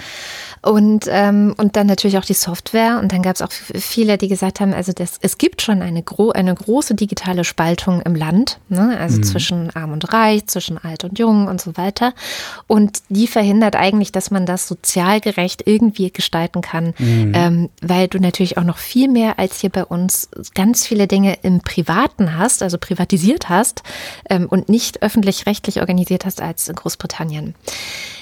Und, 0.62 1.06
ähm, 1.10 1.54
und 1.58 1.76
dann 1.76 1.88
natürlich 1.88 2.18
auch 2.18 2.26
die 2.26 2.34
Software. 2.34 3.00
Und 3.00 3.12
dann 3.12 3.22
gab 3.22 3.36
es 3.36 3.42
auch 3.42 3.52
viele, 3.52 4.18
die 4.18 4.28
gesagt 4.28 4.60
haben, 4.60 4.74
also 4.74 4.92
das, 4.92 5.18
es 5.22 5.38
gibt 5.38 5.62
schon 5.62 5.82
eine, 5.82 6.04
gro 6.04 6.32
eine 6.32 6.54
große 6.54 6.96
digitale 6.96 7.44
Spaltung 7.44 8.02
im 8.02 8.16
Land, 8.16 8.60
ne? 8.68 8.98
also 9.00 9.22
zwischen 9.22 9.70
arm 9.76 9.94
und 9.94 10.12
reich, 10.14 10.48
zwischen 10.48 10.78
alt 10.78 11.04
und 11.04 11.18
jung 11.18 11.48
und 11.48 11.62
so 11.62 11.78
weiter. 11.78 12.14
Und 12.68 13.00
die 13.10 13.28
verhindert 13.28 13.76
eigentlich, 13.76 14.12
dass 14.12 14.32
man 14.32 14.46
das 14.46 14.68
sozial 14.68 15.22
gerecht 15.22 15.64
irgendwie 15.66 16.12
gestalten 16.12 16.62
kann, 16.62 16.94
ähm, 17.00 17.70
weil 17.82 18.08
du 18.08 18.20
natürlich 18.20 18.58
auch 18.58 18.64
noch 18.64 18.78
viel 18.78 19.08
mehr 19.08 19.40
als 19.40 19.62
hier 19.62 19.70
bei 19.70 19.86
uns 19.86 20.30
ganz 20.56 20.86
viele 20.86 21.08
Dinge 21.08 21.38
im 21.42 21.62
Privaten 21.62 22.38
hast, 22.38 22.64
also 22.64 22.78
privatisiert 22.78 23.50
hast 23.50 23.84
ähm, 24.30 24.48
und 24.48 24.70
nicht 24.70 25.02
öffentlich-rechtlich 25.02 25.80
organisiert 25.80 26.26
hast 26.26 26.42
als 26.42 26.68
in 26.68 26.76
Großbritannien. 26.76 27.56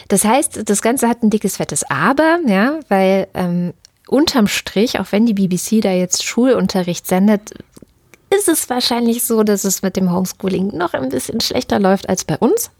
Das 0.07 0.23
heißt, 0.23 0.69
das 0.69 0.81
Ganze 0.81 1.07
hat 1.07 1.23
ein 1.23 1.29
dickes, 1.29 1.57
fettes 1.57 1.83
Aber, 1.89 2.39
ja, 2.45 2.79
weil 2.89 3.27
ähm, 3.33 3.73
unterm 4.07 4.47
Strich, 4.47 4.99
auch 4.99 5.11
wenn 5.11 5.25
die 5.25 5.33
BBC 5.33 5.81
da 5.81 5.91
jetzt 5.91 6.23
Schulunterricht 6.23 7.07
sendet, 7.07 7.53
ist 8.29 8.47
es 8.47 8.69
wahrscheinlich 8.69 9.23
so, 9.23 9.43
dass 9.43 9.63
es 9.63 9.81
mit 9.81 9.95
dem 9.95 10.11
Homeschooling 10.11 10.75
noch 10.75 10.93
ein 10.93 11.09
bisschen 11.09 11.39
schlechter 11.39 11.79
läuft 11.79 12.09
als 12.09 12.23
bei 12.25 12.37
uns. 12.37 12.71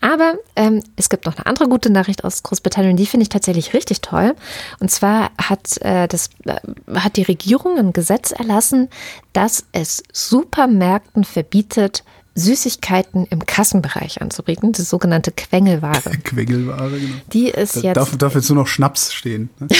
Aber 0.00 0.34
ähm, 0.54 0.82
es 0.96 1.08
gibt 1.08 1.26
noch 1.26 1.36
eine 1.36 1.46
andere 1.46 1.68
gute 1.68 1.90
Nachricht 1.90 2.24
aus 2.24 2.44
Großbritannien, 2.44 2.96
die 2.96 3.06
finde 3.06 3.22
ich 3.22 3.28
tatsächlich 3.28 3.74
richtig 3.74 4.00
toll. 4.00 4.34
Und 4.78 4.90
zwar 4.90 5.30
hat, 5.36 5.80
äh, 5.82 6.06
das, 6.06 6.30
äh, 6.44 6.56
hat 6.94 7.16
die 7.16 7.22
Regierung 7.22 7.76
ein 7.76 7.92
Gesetz 7.92 8.30
erlassen, 8.30 8.88
dass 9.32 9.64
es 9.72 10.02
Supermärkten 10.12 11.24
verbietet, 11.24 12.04
Süßigkeiten 12.38 13.26
im 13.30 13.44
Kassenbereich 13.46 14.20
anzubieten, 14.22 14.72
die 14.72 14.82
sogenannte 14.82 15.32
Quengelware. 15.32 16.10
Quengelware, 16.24 16.90
genau. 16.98 17.14
Die 17.32 17.48
ist 17.48 17.76
Da 17.76 17.80
jetzt. 17.80 17.96
darf, 17.96 18.16
darf 18.16 18.34
jetzt 18.34 18.48
nur 18.48 18.58
noch 18.62 18.66
Schnaps 18.68 19.12
stehen. 19.12 19.50
Ne? 19.58 19.68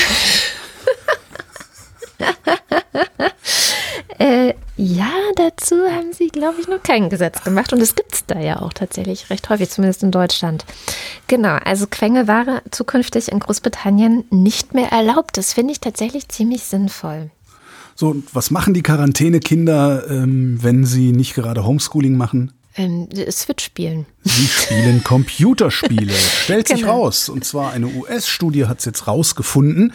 Äh, 4.18 4.54
ja, 4.76 5.10
dazu 5.36 5.76
haben 5.88 6.12
sie, 6.12 6.26
glaube 6.26 6.60
ich, 6.60 6.66
noch 6.66 6.82
kein 6.82 7.08
Gesetz 7.08 7.44
gemacht. 7.44 7.72
Und 7.72 7.80
es 7.80 7.94
gibt 7.94 8.14
es 8.14 8.26
da 8.26 8.40
ja 8.40 8.60
auch 8.60 8.72
tatsächlich 8.72 9.30
recht 9.30 9.48
häufig, 9.48 9.70
zumindest 9.70 10.02
in 10.02 10.10
Deutschland. 10.10 10.64
Genau, 11.28 11.56
also 11.64 11.86
Quengelware 11.86 12.62
zukünftig 12.72 13.30
in 13.30 13.38
Großbritannien 13.38 14.24
nicht 14.30 14.74
mehr 14.74 14.90
erlaubt. 14.90 15.36
Das 15.36 15.52
finde 15.52 15.70
ich 15.72 15.78
tatsächlich 15.80 16.28
ziemlich 16.28 16.64
sinnvoll. 16.64 17.30
So, 18.00 18.10
und 18.10 18.32
was 18.32 18.52
machen 18.52 18.74
die 18.74 18.82
Quarantänekinder, 18.82 20.08
ähm, 20.08 20.62
wenn 20.62 20.84
sie 20.84 21.10
nicht 21.10 21.34
gerade 21.34 21.64
Homeschooling 21.66 22.16
machen? 22.16 22.52
Ähm, 22.76 23.08
Switch 23.28 23.64
spielen. 23.64 24.06
Sie 24.22 24.46
spielen 24.46 25.02
Computerspiele. 25.02 26.12
Stellt 26.44 26.68
sich 26.68 26.82
Genau. 26.82 26.92
raus. 27.02 27.28
Und 27.28 27.44
zwar 27.44 27.72
eine 27.72 27.88
US-Studie 27.88 28.66
hat 28.66 28.78
es 28.78 28.84
jetzt 28.84 29.08
rausgefunden. 29.08 29.92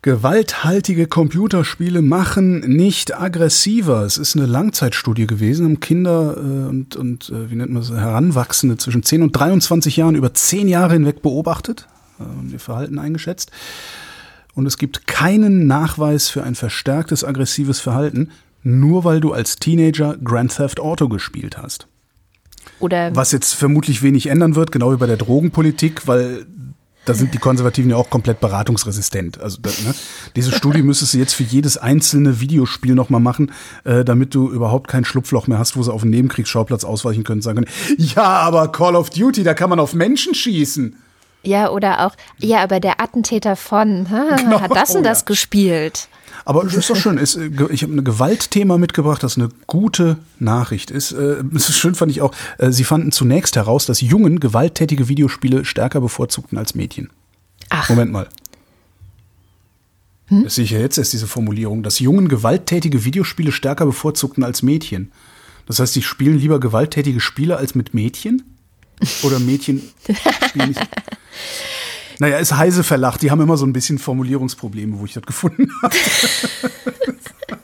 Gewalthaltige 0.00 1.06
Computerspiele 1.06 2.00
machen 2.00 2.60
nicht 2.60 3.14
aggressiver. 3.14 4.00
Es 4.04 4.16
ist 4.16 4.34
eine 4.34 4.46
Langzeitstudie 4.46 5.26
gewesen, 5.26 5.66
haben 5.66 5.80
Kinder 5.80 6.38
äh, 6.38 6.68
und, 6.70 6.96
und 6.96 7.28
äh, 7.28 7.50
wie 7.50 7.56
nennt 7.56 7.70
man 7.70 7.82
das, 7.82 7.90
Heranwachsende 7.90 8.78
zwischen 8.78 9.02
10 9.02 9.20
und 9.24 9.32
23 9.32 9.98
Jahren 9.98 10.14
über 10.14 10.32
10 10.32 10.68
Jahre 10.68 10.94
hinweg 10.94 11.20
beobachtet 11.20 11.86
äh, 12.18 12.22
und 12.22 12.50
ihr 12.50 12.60
Verhalten 12.60 12.98
eingeschätzt. 12.98 13.50
Und 14.54 14.66
es 14.66 14.78
gibt 14.78 15.06
keinen 15.06 15.66
Nachweis 15.66 16.28
für 16.28 16.44
ein 16.44 16.54
verstärktes 16.54 17.24
aggressives 17.24 17.80
Verhalten, 17.80 18.30
nur 18.62 19.04
weil 19.04 19.20
du 19.20 19.32
als 19.32 19.56
Teenager 19.56 20.16
Grand 20.22 20.56
Theft 20.56 20.80
Auto 20.80 21.08
gespielt 21.08 21.58
hast. 21.58 21.86
Oder 22.80 23.14
Was 23.14 23.32
jetzt 23.32 23.54
vermutlich 23.54 24.02
wenig 24.02 24.26
ändern 24.28 24.54
wird, 24.54 24.72
genau 24.72 24.92
wie 24.92 24.96
bei 24.96 25.06
der 25.06 25.16
Drogenpolitik, 25.16 26.06
weil 26.06 26.46
da 27.04 27.12
sind 27.12 27.34
die 27.34 27.38
Konservativen 27.38 27.90
ja 27.90 27.96
auch 27.96 28.08
komplett 28.08 28.40
beratungsresistent. 28.40 29.38
Also 29.38 29.58
ne? 29.62 29.94
diese 30.36 30.52
Studie 30.52 30.82
müsstest 30.82 31.14
du 31.14 31.18
jetzt 31.18 31.34
für 31.34 31.42
jedes 31.42 31.76
einzelne 31.76 32.40
Videospiel 32.40 32.94
nochmal 32.94 33.20
machen, 33.20 33.52
äh, 33.84 34.04
damit 34.04 34.34
du 34.34 34.50
überhaupt 34.50 34.88
kein 34.88 35.04
Schlupfloch 35.04 35.46
mehr 35.46 35.58
hast, 35.58 35.76
wo 35.76 35.82
sie 35.82 35.92
auf 35.92 36.02
einen 36.02 36.12
Nebenkriegsschauplatz 36.12 36.84
ausweichen 36.84 37.24
können 37.24 37.38
und 37.38 37.42
sagen 37.42 37.64
können, 37.64 37.98
ja, 37.98 38.24
aber 38.24 38.72
Call 38.72 38.96
of 38.96 39.10
Duty, 39.10 39.44
da 39.44 39.52
kann 39.54 39.70
man 39.70 39.80
auf 39.80 39.94
Menschen 39.94 40.34
schießen. 40.34 40.96
Ja, 41.44 41.70
oder 41.70 42.06
auch, 42.06 42.14
ja, 42.38 42.62
aber 42.62 42.80
der 42.80 43.00
Attentäter 43.00 43.56
von 43.56 44.10
ha, 44.10 44.36
Genau, 44.36 44.60
hat 44.60 44.74
das 44.74 44.90
und 44.90 45.04
ja. 45.04 45.10
das 45.10 45.24
gespielt. 45.24 46.08
Aber 46.44 46.64
es 46.64 46.74
ist 46.74 46.90
doch 46.90 46.96
schön. 46.96 47.16
Es, 47.16 47.36
äh, 47.36 47.50
ich 47.70 47.82
habe 47.82 47.94
ein 47.94 48.04
Gewaltthema 48.04 48.76
mitgebracht, 48.76 49.22
das 49.22 49.36
eine 49.38 49.48
gute 49.66 50.18
Nachricht 50.38 50.90
ist. 50.90 51.12
Äh, 51.12 51.42
Es 51.54 51.68
ist 51.68 51.78
schön 51.78 51.94
fand 51.94 52.10
ich 52.10 52.20
auch, 52.22 52.34
äh, 52.58 52.70
sie 52.70 52.84
fanden 52.84 53.12
zunächst 53.12 53.56
heraus, 53.56 53.86
dass 53.86 54.00
Jungen 54.00 54.40
gewalttätige 54.40 55.08
Videospiele 55.08 55.64
stärker 55.64 56.00
bevorzugten 56.00 56.58
als 56.58 56.74
Mädchen. 56.74 57.10
Ach, 57.70 57.88
Moment 57.88 58.12
mal. 58.12 58.28
Das 60.30 60.54
sehe 60.54 60.64
ich 60.64 60.70
ja 60.70 60.80
jetzt 60.80 60.98
erst, 60.98 61.12
diese 61.12 61.26
Formulierung, 61.26 61.82
dass 61.82 61.98
Jungen 61.98 62.28
gewalttätige 62.28 63.04
Videospiele 63.04 63.52
stärker 63.52 63.86
bevorzugten 63.86 64.42
als 64.42 64.62
Mädchen. 64.62 65.12
Das 65.66 65.78
heißt, 65.78 65.94
die 65.94 66.02
spielen 66.02 66.38
lieber 66.38 66.60
gewalttätige 66.60 67.20
Spiele 67.20 67.56
als 67.56 67.74
mit 67.74 67.94
Mädchen? 67.94 68.42
Oder 69.22 69.38
Mädchen? 69.38 69.82
Naja, 72.20 72.38
ist 72.38 72.56
heise 72.56 72.84
verlacht. 72.84 73.22
Die 73.22 73.30
haben 73.30 73.40
immer 73.40 73.56
so 73.56 73.66
ein 73.66 73.72
bisschen 73.72 73.98
Formulierungsprobleme, 73.98 74.98
wo 74.98 75.04
ich 75.04 75.14
das 75.14 75.24
gefunden 75.24 75.68
habe. 75.82 75.96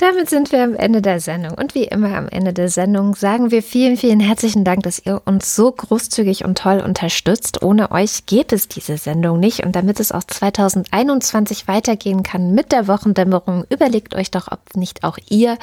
Damit 0.00 0.30
sind 0.30 0.52
wir 0.52 0.62
am 0.62 0.76
Ende 0.76 1.02
der 1.02 1.18
Sendung. 1.18 1.54
Und 1.54 1.74
wie 1.74 1.82
immer 1.82 2.16
am 2.16 2.28
Ende 2.28 2.52
der 2.52 2.68
Sendung 2.68 3.16
sagen 3.16 3.50
wir 3.50 3.64
vielen, 3.64 3.96
vielen 3.96 4.20
herzlichen 4.20 4.62
Dank, 4.62 4.84
dass 4.84 5.04
ihr 5.04 5.20
uns 5.24 5.56
so 5.56 5.72
großzügig 5.72 6.44
und 6.44 6.56
toll 6.56 6.78
unterstützt. 6.78 7.64
Ohne 7.64 7.90
euch 7.90 8.24
gäbe 8.26 8.54
es 8.54 8.68
diese 8.68 8.96
Sendung 8.96 9.40
nicht. 9.40 9.66
Und 9.66 9.74
damit 9.74 9.98
es 9.98 10.12
auch 10.12 10.22
2021 10.22 11.66
weitergehen 11.66 12.22
kann 12.22 12.54
mit 12.54 12.70
der 12.70 12.86
Wochendämmerung, 12.86 13.64
überlegt 13.70 14.14
euch 14.14 14.30
doch, 14.30 14.52
ob 14.52 14.76
nicht 14.76 15.02
auch 15.02 15.18
ihr 15.30 15.58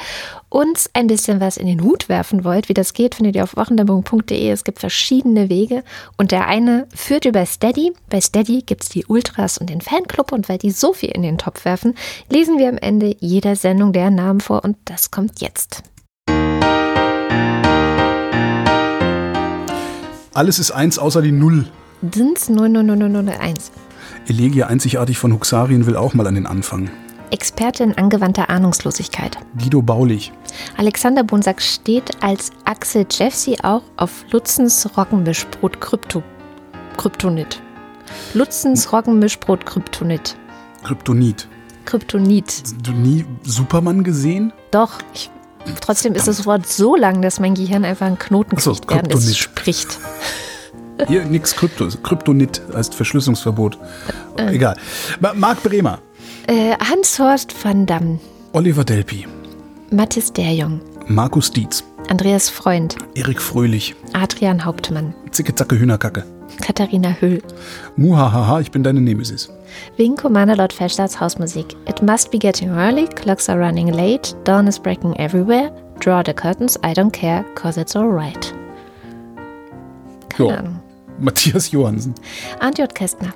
uns 0.50 0.90
ein 0.92 1.06
bisschen 1.06 1.40
was 1.40 1.56
in 1.56 1.66
den 1.66 1.82
Hut 1.82 2.10
werfen 2.10 2.44
wollt. 2.44 2.68
Wie 2.68 2.74
das 2.74 2.92
geht, 2.92 3.14
findet 3.14 3.36
ihr 3.36 3.42
auf 3.42 3.56
wochendämmerung.de. 3.56 4.50
Es 4.50 4.64
gibt 4.64 4.80
verschiedene 4.80 5.48
Wege. 5.48 5.82
Und 6.18 6.30
der 6.30 6.46
eine 6.46 6.86
führt 6.94 7.24
über 7.24 7.46
Steady. 7.46 7.94
Bei 8.10 8.20
Steady 8.20 8.60
gibt 8.60 8.82
es 8.82 8.90
die 8.90 9.06
Ultras 9.06 9.56
und 9.56 9.70
den 9.70 9.80
Fanclub. 9.80 10.30
Und 10.32 10.50
weil 10.50 10.58
die 10.58 10.72
so 10.72 10.92
viel 10.92 11.12
in 11.12 11.22
den 11.22 11.38
Topf 11.38 11.64
werfen, 11.64 11.94
lesen 12.28 12.58
wir 12.58 12.68
am 12.68 12.76
Ende 12.76 13.16
jeder 13.20 13.56
Sendung 13.56 13.94
der 13.94 14.10
Namen 14.10 14.25
vor. 14.40 14.64
Und 14.64 14.76
das 14.84 15.10
kommt 15.10 15.40
jetzt. 15.40 15.82
Alles 20.34 20.58
ist 20.58 20.70
eins 20.70 20.98
außer 20.98 21.22
die 21.22 21.32
Null. 21.32 21.66
Sind's 22.12 22.50
00001. 22.50 23.72
Elegia 24.28 24.66
einzigartig 24.66 25.18
von 25.18 25.32
Huxarien 25.32 25.86
will 25.86 25.96
auch 25.96 26.12
mal 26.12 26.26
an 26.26 26.34
den 26.34 26.46
Anfang. 26.46 26.90
Expertin 27.30 27.96
angewandter 27.96 28.50
Ahnungslosigkeit. 28.50 29.38
Guido 29.58 29.82
Baulich. 29.82 30.32
Alexander 30.76 31.24
Bonsack 31.24 31.62
steht 31.62 32.22
als 32.22 32.50
Axel 32.64 33.06
Jeffsy 33.10 33.56
auch 33.62 33.82
auf 33.96 34.24
Lutzens 34.30 34.88
Roggenmischbrot 34.96 35.80
Krypto, 35.80 36.22
Kryptonit. 36.96 37.62
Lutzens 38.34 38.92
Roggenmischbrot 38.92 39.66
Kryptonit. 39.66 40.36
Kryptonit. 40.84 41.48
Kryptonit. 41.86 42.62
Du 42.82 42.92
nie 42.92 43.24
Superman 43.44 44.04
gesehen? 44.04 44.52
Doch, 44.70 44.98
ich, 45.14 45.30
trotzdem 45.80 46.12
ist 46.14 46.28
das 46.28 46.44
Wort 46.44 46.66
so 46.66 46.96
lang, 46.96 47.22
dass 47.22 47.40
mein 47.40 47.54
Gehirn 47.54 47.84
einfach 47.84 48.06
einen 48.06 48.18
Knoten 48.18 48.56
Ach 48.58 48.60
so, 48.60 48.72
kriegt, 48.72 48.90
während 48.90 49.06
es 49.14 49.20
Kryptonit. 49.20 49.36
spricht. 49.36 49.98
Hier 51.08 51.24
nix 51.24 51.54
Krypto. 51.54 51.88
Kryptonit 52.02 52.62
heißt 52.74 52.94
Verschlüsselungsverbot. 52.94 53.78
Egal. 54.36 54.76
Ma- 55.20 55.34
Marc 55.34 55.62
Bremer. 55.62 55.98
Äh, 56.46 56.74
Hans-Horst 56.78 57.54
van 57.64 57.86
Damme, 57.86 58.18
Oliver 58.52 58.84
Delpi. 58.84 59.26
Mathis 59.90 60.32
Derjong, 60.32 60.80
Markus 61.08 61.50
Dietz. 61.50 61.82
Andreas 62.08 62.48
Freund, 62.48 62.96
Erik 63.14 63.40
Fröhlich. 63.42 63.94
Adrian 64.12 64.64
Hauptmann, 64.64 65.12
Zicke 65.32 65.54
Zacke 65.54 65.78
Hühnerkacke. 65.78 66.24
Katharina 66.62 67.16
Hüll, 67.20 67.42
Muhahaha, 67.96 68.60
ich 68.60 68.70
bin 68.70 68.82
deine 68.84 69.00
Nemesis. 69.00 69.50
Wing 69.96 70.16
Commander 70.16 70.56
Lord 70.56 70.72
Feldstaats 70.72 71.18
Hausmusik. 71.18 71.74
It 71.88 72.02
must 72.02 72.30
be 72.30 72.38
getting 72.38 72.70
early, 72.70 73.06
clocks 73.08 73.48
are 73.48 73.58
running 73.58 73.92
late, 73.92 74.34
dawn 74.44 74.66
is 74.66 74.78
breaking 74.78 75.18
everywhere. 75.18 75.70
Draw 76.00 76.22
the 76.24 76.34
curtains, 76.34 76.78
I 76.82 76.92
don't 76.92 77.12
care, 77.12 77.44
cause 77.54 77.80
it's 77.80 77.96
alright. 77.96 78.54
Keine. 80.28 80.58
Ahnung. 80.58 80.80
Matthias 81.18 81.70
Johansen. 81.70 82.14
J. 82.76 82.94
Kästner. 82.94 83.32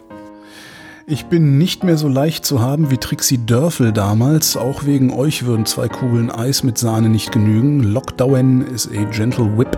Ich 1.06 1.26
bin 1.26 1.58
nicht 1.58 1.82
mehr 1.82 1.96
so 1.96 2.06
leicht 2.06 2.44
zu 2.44 2.60
haben 2.60 2.90
wie 2.90 2.96
Trixie 2.96 3.38
Dörfel 3.44 3.90
damals. 3.92 4.56
Auch 4.56 4.84
wegen 4.84 5.12
euch 5.12 5.44
würden 5.44 5.66
zwei 5.66 5.88
Kugeln 5.88 6.30
Eis 6.30 6.62
mit 6.62 6.78
Sahne 6.78 7.08
nicht 7.08 7.32
genügen. 7.32 7.82
Lockdown 7.82 8.64
is 8.72 8.88
a 8.88 9.04
gentle 9.10 9.58
whip. 9.58 9.76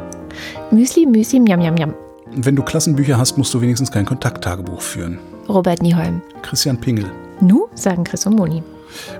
Müsli, 0.71 1.07
Müsli, 1.07 1.41
Miam, 1.41 1.61
Miam, 1.61 1.75
Miam. 1.75 1.95
Wenn 2.35 2.57
du 2.57 2.63
Klassenbücher 2.63 3.17
hast, 3.17 3.39
musst 3.39 3.55
du 3.55 3.61
wenigstens 3.61 3.91
kein 3.91 4.05
Kontakttagebuch 4.05 4.81
führen. 4.81 5.19
Robert 5.49 5.83
Nieholm. 5.83 6.23
Christian 6.43 6.79
Pingel. 6.79 7.11
Nu, 7.41 7.67
sagen 7.75 8.05
Chris 8.05 8.27
und 8.27 8.37
Moni. 8.37 8.63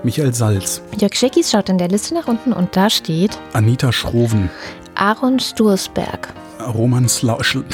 Michael 0.03 0.35
Salz. 0.35 0.83
Jörg 0.99 1.15
Scheckis 1.15 1.51
schaut 1.51 1.69
in 1.69 1.79
der 1.79 1.89
Liste 1.89 2.15
nach 2.15 2.29
unten 2.29 2.53
und 2.53 2.77
da 2.77 2.91
steht 2.91 3.39
Anita 3.53 3.93
Schroven. 3.93 4.51
Aaron 4.95 5.41
Stursberg, 5.41 6.29
Roman, 6.75 7.09
Slau 7.09 7.43
Schl 7.43 7.65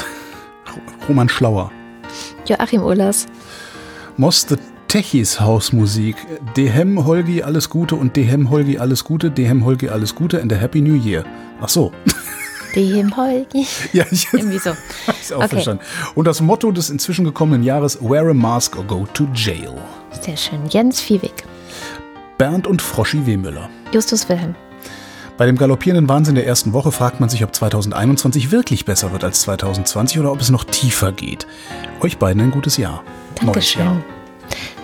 Roman 1.07 1.27
Schlauer. 1.27 1.71
Joachim 2.45 2.83
Ullers, 2.83 3.27
Moss 4.17 4.45
the 4.47 4.55
Techis 4.87 5.39
Hausmusik. 5.39 6.15
Dehem 6.57 7.05
Holgi 7.05 7.43
alles 7.43 7.69
Gute 7.69 7.95
und 7.95 8.15
Dehem 8.15 8.49
Holgi 8.49 8.79
alles 8.79 9.03
Gute. 9.03 9.29
Dehem 9.29 9.63
Holgi 9.63 9.89
alles 9.89 10.15
Gute 10.15 10.41
and 10.41 10.51
a 10.51 10.55
Happy 10.55 10.81
New 10.81 10.95
Year. 10.95 11.23
Ach 11.61 11.69
so. 11.69 11.91
dem 12.75 13.15
Holgi. 13.15 13.65
ja, 13.93 14.05
ich 14.11 14.27
Irgendwie 14.33 14.59
so. 14.59 14.71
hab's 15.07 15.31
auch 15.31 15.37
Okay. 15.39 15.47
verstanden. 15.49 15.83
Und 16.15 16.25
das 16.25 16.41
Motto 16.41 16.71
des 16.71 16.89
inzwischen 16.89 17.25
gekommenen 17.25 17.63
Jahres: 17.63 17.99
Wear 18.01 18.29
a 18.29 18.33
mask 18.33 18.77
or 18.77 18.83
go 18.83 19.07
to 19.13 19.27
jail. 19.33 19.73
Sehr 20.21 20.37
schön. 20.37 20.65
Jens 20.69 20.99
Viehweg, 21.01 21.43
Bernd 22.37 22.67
und 22.67 22.81
Froschi 22.81 23.25
Wehmüller. 23.25 23.69
Justus 23.91 24.27
Wilhelm, 24.29 24.55
Bei 25.37 25.45
dem 25.45 25.57
galoppierenden 25.57 26.07
Wahnsinn 26.09 26.35
der 26.35 26.45
ersten 26.45 26.73
Woche 26.73 26.91
fragt 26.91 27.19
man 27.19 27.29
sich, 27.29 27.43
ob 27.43 27.55
2021 27.55 28.51
wirklich 28.51 28.85
besser 28.85 29.11
wird 29.11 29.23
als 29.23 29.41
2020 29.41 30.19
oder 30.19 30.31
ob 30.31 30.41
es 30.41 30.49
noch 30.49 30.63
tiefer 30.65 31.11
geht. 31.11 31.47
Euch 32.01 32.17
beiden 32.17 32.41
ein 32.41 32.51
gutes 32.51 32.77
Jahr. 32.77 33.03
Neues 33.41 33.73
Jahr. 33.73 34.01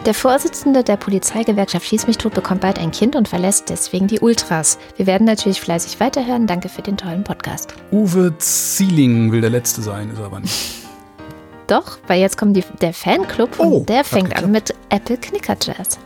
Der 0.06 0.14
Vorsitzende 0.14 0.84
der 0.84 0.98
Polizeigewerkschaft 0.98 1.88
Schieß 1.88 2.06
mich 2.06 2.18
tot 2.20 2.36
bekommt 2.36 2.62
bald 2.62 2.78
ein 2.78 2.92
Kind 2.92 3.16
und 3.16 3.28
verlässt 3.28 3.70
deswegen 3.70 4.06
die 4.08 4.20
Ultras. 4.20 4.78
Wir 4.98 5.08
werden 5.08 5.26
natürlich 5.26 5.60
fleißig 5.60 6.00
weiterhören. 6.00 6.46
Danke 6.46 6.70
für 6.70 6.84
den 6.84 6.96
tollen 6.96 7.24
Podcast. 7.24 7.74
Uwe 7.92 8.38
Zieling 8.38 9.32
will 9.32 9.42
der 9.42 9.50
Letzte 9.50 9.82
sein, 9.82 10.12
ist 10.12 10.20
er 10.20 10.26
aber 10.26 10.40
nicht. 10.42 10.84
Doch, 11.68 11.98
weil 12.06 12.20
jetzt 12.22 12.38
kommt 12.38 12.56
die, 12.56 12.64
der 12.82 12.94
Fanclub 12.94 13.60
und 13.60 13.68
Oh, 13.68 13.80
der 13.88 14.00
hat 14.00 14.06
fängt 14.06 14.26
geklappt. 14.26 14.46
an 14.46 14.52
mit 14.52 14.76
Apple 14.90 15.18
Knicker 15.18 15.58
Jazz. 15.60 15.98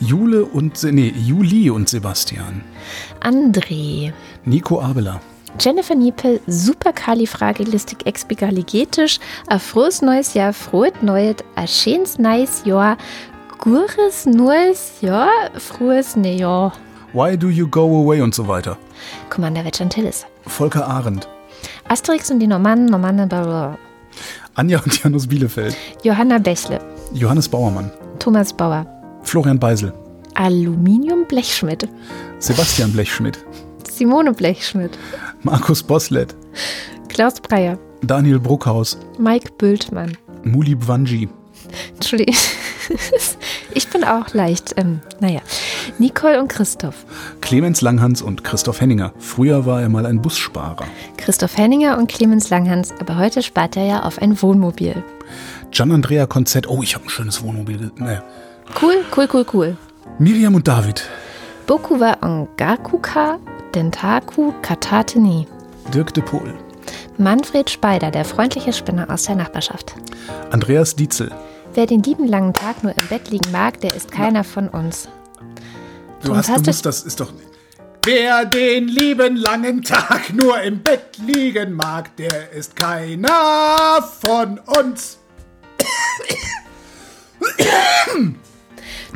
Jule 0.00 0.46
und, 0.46 0.82
nee, 0.82 1.12
Juli 1.14 1.68
und 1.68 1.90
Sebastian. 1.90 2.62
André, 3.20 4.12
Nico 4.46 4.80
Abela. 4.80 5.20
Jennifer 5.60 5.94
Niepel, 5.94 6.40
Superkalifragilistik 6.48 8.06
expigaligetisch, 8.06 9.20
a 9.46 9.58
frohes 9.58 10.02
neues 10.02 10.34
Jahr, 10.34 10.52
frohes 10.52 10.94
neues, 11.02 11.36
a 11.54 11.66
schönes 11.66 12.18
neues 12.18 12.64
Jahr, 12.64 12.96
gures 13.64 14.26
neues 14.26 15.00
Jahr, 15.00 15.30
frohes 15.58 16.16
Neues. 16.16 16.72
Why 17.14 17.36
do 17.36 17.48
you 17.48 17.66
go 17.66 18.02
away 18.02 18.20
und 18.20 18.34
so 18.34 18.46
weiter. 18.46 18.76
Commander 19.30 19.64
Vetchantillis. 19.64 20.26
Volker 20.46 20.86
Arendt. 20.86 21.26
Asterix 21.88 22.30
und 22.30 22.40
die 22.40 22.46
Normannen, 22.46 22.86
Normannen, 22.86 23.26
blablabla. 23.26 23.78
Anja 24.54 24.80
und 24.84 25.02
Janus 25.02 25.26
Bielefeld. 25.26 25.74
Johanna 26.02 26.38
Bächle, 26.38 26.78
Johannes 27.14 27.48
Bauermann. 27.48 27.90
Thomas 28.18 28.52
Bauer, 28.52 28.86
Florian 29.22 29.58
Beisel. 29.58 29.94
Aluminium 30.34 31.24
Blechschmidt, 31.26 31.88
Sebastian 32.40 32.92
Blechschmidt. 32.92 33.38
Simone 33.90 34.32
Blechschmidt, 34.32 34.98
Markus 35.42 35.82
Boslett. 35.82 36.34
Klaus 37.08 37.40
Breyer, 37.40 37.78
Daniel 38.02 38.38
Bruckhaus. 38.38 38.98
Mike 39.18 39.52
Bültmann. 39.56 40.18
Muli 40.42 40.74
Bwanji. 40.74 41.30
Entschuldigung. 41.94 42.36
Ich 43.76 43.88
bin 43.88 44.04
auch 44.04 44.32
leicht, 44.34 44.74
ähm, 44.76 45.00
naja. 45.18 45.40
Nicole 45.98 46.40
und 46.40 46.48
Christoph. 46.48 47.04
Clemens 47.40 47.80
Langhans 47.80 48.22
und 48.22 48.44
Christoph 48.44 48.80
Henninger. 48.80 49.12
Früher 49.18 49.66
war 49.66 49.82
er 49.82 49.88
mal 49.88 50.06
ein 50.06 50.22
Bussparer. 50.22 50.86
Christoph 51.16 51.56
Henninger 51.56 51.98
und 51.98 52.08
Clemens 52.08 52.50
Langhans, 52.50 52.92
aber 53.00 53.16
heute 53.16 53.42
spart 53.42 53.76
er 53.76 53.84
ja 53.84 54.02
auf 54.04 54.22
ein 54.22 54.40
Wohnmobil. 54.40 55.02
Gian 55.72 55.90
Andrea 55.90 56.26
Konzett. 56.26 56.68
Oh, 56.68 56.82
ich 56.82 56.94
habe 56.94 57.06
ein 57.06 57.10
schönes 57.10 57.42
Wohnmobil. 57.42 57.90
Naja. 57.96 58.22
Cool, 58.80 59.04
cool, 59.16 59.28
cool, 59.32 59.46
cool. 59.52 59.76
Miriam 60.18 60.54
und 60.54 60.68
David. 60.68 61.08
Boku 61.66 61.98
wa 61.98 62.16
Ongakuka, 62.20 63.38
Dentaku 63.74 64.52
Katateni. 64.62 65.46
Dirk 65.92 66.14
de 66.14 66.22
Pohl. 66.22 66.54
Manfred 67.18 67.70
Speider, 67.70 68.10
der 68.10 68.24
freundliche 68.24 68.72
Spinner 68.72 69.10
aus 69.10 69.24
der 69.24 69.36
Nachbarschaft. 69.36 69.94
Andreas 70.50 70.94
Dietzel. 70.94 71.30
Wer 71.74 71.86
den 71.86 72.04
lieben 72.04 72.28
langen 72.28 72.52
Tag 72.52 72.84
nur 72.84 72.92
im 72.92 73.08
Bett 73.08 73.30
liegen 73.30 73.50
mag, 73.50 73.80
der 73.80 73.94
ist 73.94 74.10
keiner 74.12 74.44
von 74.44 74.68
uns. 74.68 75.08
Du 76.20 76.28
Thomas, 76.28 76.48
hast 76.48 76.64
gewusst, 76.64 76.86
das 76.86 77.02
ist 77.02 77.20
doch. 77.20 77.34
Wer 78.06 78.46
den 78.46 78.88
lieben 78.88 79.36
langen 79.36 79.82
Tag 79.82 80.32
nur 80.32 80.58
im 80.62 80.82
Bett 80.82 81.18
liegen 81.18 81.74
mag, 81.74 82.16
der 82.16 82.50
ist 82.52 82.74
keiner 82.76 84.02
von 84.22 84.58
uns. 84.58 85.18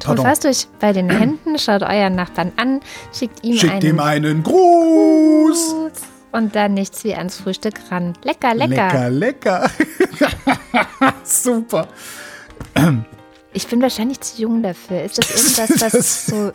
Tut 0.00 0.20
fast 0.20 0.44
euch 0.44 0.66
bei 0.80 0.92
den 0.92 1.08
Händen, 1.08 1.58
schaut 1.58 1.82
euren 1.82 2.14
Nachbarn 2.14 2.52
an, 2.56 2.80
schickt 3.10 3.42
ihm 3.42 3.56
Schickt 3.56 3.72
einen 3.72 3.86
ihm 3.86 4.00
einen 4.00 4.42
Gruß. 4.42 5.70
Gruß 5.70 6.02
und 6.32 6.54
dann 6.54 6.74
nichts 6.74 7.04
wie 7.04 7.14
ans 7.14 7.38
Frühstück 7.38 7.74
ran. 7.90 8.12
Lecker, 8.22 8.54
lecker. 8.54 9.08
Lecker, 9.10 9.70
lecker. 9.70 9.70
Super. 11.24 11.88
Ich 13.52 13.66
bin 13.66 13.80
wahrscheinlich 13.82 14.20
zu 14.20 14.42
jung 14.42 14.62
dafür. 14.62 15.02
Ist 15.02 15.18
das 15.18 15.30
irgendwas, 15.30 15.80
was 15.82 15.92
Das- 15.92 16.26
so 16.26 16.52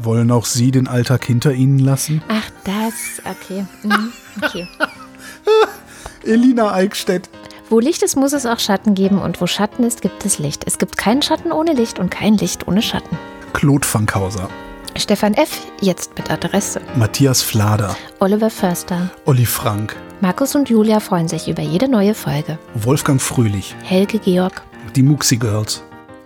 Wollen 0.00 0.30
auch 0.30 0.44
Sie 0.46 0.70
den 0.70 0.86
Alltag 0.86 1.24
hinter 1.24 1.52
Ihnen 1.52 1.80
lassen? 1.80 2.22
Ach, 2.28 2.48
das, 2.64 2.94
okay. 3.24 3.66
Mhm, 3.82 4.12
okay. 4.40 4.68
Elina 6.24 6.72
Eickstedt. 6.72 7.28
Wo 7.68 7.80
Licht 7.80 8.02
ist, 8.02 8.14
muss 8.16 8.32
es 8.32 8.46
auch 8.46 8.60
Schatten 8.60 8.94
geben 8.94 9.18
und 9.20 9.40
wo 9.40 9.46
Schatten 9.48 9.82
ist, 9.84 10.00
gibt 10.00 10.24
es 10.24 10.38
Licht. 10.38 10.62
Es 10.66 10.78
gibt 10.78 10.96
keinen 10.96 11.20
Schatten 11.22 11.50
ohne 11.52 11.72
Licht 11.72 11.98
und 11.98 12.10
kein 12.10 12.34
Licht 12.38 12.66
ohne 12.68 12.80
Schatten. 12.80 13.18
Claude 13.52 13.86
Fankhauser. 13.86 14.48
Stefan 14.96 15.34
F., 15.34 15.66
jetzt 15.80 16.16
mit 16.16 16.30
Adresse. 16.30 16.80
Matthias 16.96 17.42
Flader. 17.42 17.96
Oliver 18.20 18.50
Förster. 18.50 19.10
Olli 19.26 19.46
Frank. 19.46 19.96
Markus 20.20 20.54
und 20.54 20.68
Julia 20.70 21.00
freuen 21.00 21.28
sich 21.28 21.48
über 21.48 21.62
jede 21.62 21.88
neue 21.88 22.14
Folge. 22.14 22.58
Wolfgang 22.74 23.20
Fröhlich. 23.20 23.76
Helge 23.82 24.18
Georg. 24.18 24.62
Die 24.96 25.02
Muxi 25.02 25.36
Girls. 25.36 25.82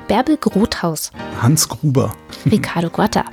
Bärbel 0.08 0.36
Grothaus. 0.36 1.10
Hans 1.40 1.68
Gruber. 1.68 2.12
Ricardo 2.50 2.90
Guatta. 2.90 3.24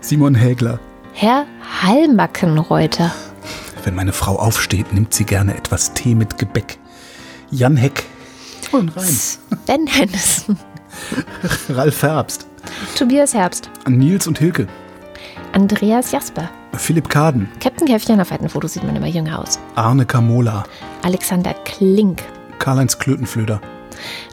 Simon 0.00 0.34
Hägler. 0.34 0.78
Herr 1.12 1.46
Hallmackenreuter. 1.82 3.12
Wenn 3.84 3.94
meine 3.94 4.12
Frau 4.12 4.36
aufsteht, 4.36 4.92
nimmt 4.92 5.14
sie 5.14 5.24
gerne 5.24 5.56
etwas 5.56 5.94
Tee 5.94 6.14
mit 6.14 6.38
Gebäck. 6.38 6.78
Jan 7.50 7.76
Heck. 7.76 8.04
Und 8.72 8.96
rein. 8.96 9.04
Sven 9.04 9.86
Hennissen. 9.86 10.58
Ralf 11.68 12.02
Herbst. 12.02 12.46
Tobias 12.96 13.34
Herbst. 13.34 13.70
Nils 13.88 14.26
und 14.26 14.38
Hilke. 14.38 14.66
Andreas 15.52 16.12
Jasper. 16.12 16.48
Philipp 16.74 17.08
Kaden. 17.08 17.48
Captain 17.60 17.88
Käffchen 17.88 18.20
auf 18.20 18.30
alten 18.30 18.48
Fotos 18.48 18.74
sieht 18.74 18.84
man 18.84 18.94
immer 18.94 19.08
jünger 19.08 19.40
aus. 19.40 19.58
Arne 19.74 20.06
Kamola. 20.06 20.64
Alexander 21.02 21.54
Klink. 21.64 22.22
Karl-Heinz 22.58 22.98
Klötenflöder. 22.98 23.60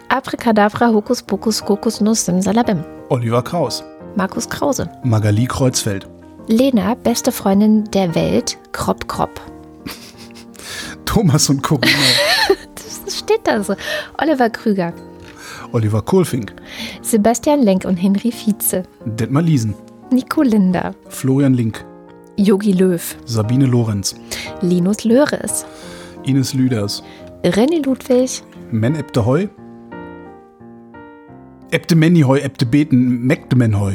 Abracadabra, 0.10 0.90
Hokus 0.94 1.22
Pokus, 1.22 1.64
Kokosnuss, 1.64 2.26
Simsalabim. 2.26 2.84
Oliver 3.10 3.42
Kraus. 3.42 3.84
Markus 4.16 4.50
Krause. 4.50 4.90
Magali 5.04 5.46
Kreuzfeld. 5.46 6.08
Lena, 6.48 6.96
beste 6.96 7.32
Freundin 7.32 7.84
der 7.92 8.16
Welt, 8.16 8.58
Krop 8.72 9.08
Krop. 9.08 9.42
Thomas 11.06 11.50
und 11.50 11.62
Corinna. 11.64 11.92
Das 13.06 13.20
steht 13.20 13.42
da 13.46 13.64
so. 13.64 13.76
Oliver 14.22 14.50
Krüger. 14.50 14.94
Oliver 15.72 16.02
Kohlfink. 16.02 16.54
Sebastian 17.02 17.62
Lenk 17.62 17.86
und 17.86 17.96
Henry 17.96 18.32
Vize. 18.32 18.84
Detmar 19.06 19.42
Liesen. 19.44 19.76
Nico 20.12 20.42
Linder. 20.42 20.94
Florian 21.10 21.54
Link. 21.54 21.86
Yogi 22.38 22.72
Löw. 22.74 23.02
Sabine 23.26 23.66
Lorenz. 23.66 24.16
Linus 24.62 25.04
Löres. 25.04 25.66
Ines 26.24 26.54
Lüders. 26.54 27.04
René 27.44 27.84
Ludwig. 27.86 28.44
Men 28.72 28.96
Ebte 28.96 29.26
Heu. 29.26 29.48
Ebte 31.72 31.96
Meniheu, 31.96 32.38
Ebte 32.38 32.66
Beten, 32.66 33.26
Mekte 33.26 33.56
Menheu. 33.56 33.94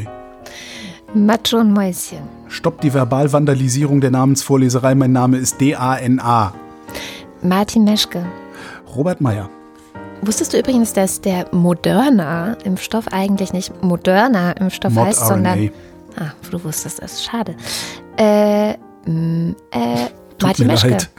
Macho 1.15 1.59
und 1.59 1.73
Mäuschen. 1.73 2.21
Stopp 2.49 2.81
die 2.81 2.93
Verbalvandalisierung 2.93 4.01
der 4.01 4.11
Namensvorleserei. 4.11 4.95
Mein 4.95 5.13
Name 5.13 5.37
ist 5.39 5.61
D-A-N-A. 5.61 6.55
Martin 7.43 7.85
Meschke. 7.85 8.25
Robert 8.95 9.21
Meyer. 9.21 9.49
Wusstest 10.23 10.53
du 10.53 10.59
übrigens, 10.59 10.93
dass 10.93 11.21
der 11.21 11.47
Moderna-Impfstoff 11.53 13.09
eigentlich 13.09 13.53
nicht 13.53 13.83
Moderna-Impfstoff 13.83 14.93
Mod 14.93 15.07
heißt, 15.07 15.21
RNA. 15.21 15.27
sondern. 15.29 15.71
Ah, 16.17 16.31
du 16.51 16.63
wusstest 16.65 17.03
das. 17.03 17.25
Schade. 17.25 17.57
Äh, 18.19 18.71
äh, 18.73 18.77
Tut 20.39 20.43
Martin 20.43 20.67
Meschke. 20.67 20.91
leid. 20.91 21.11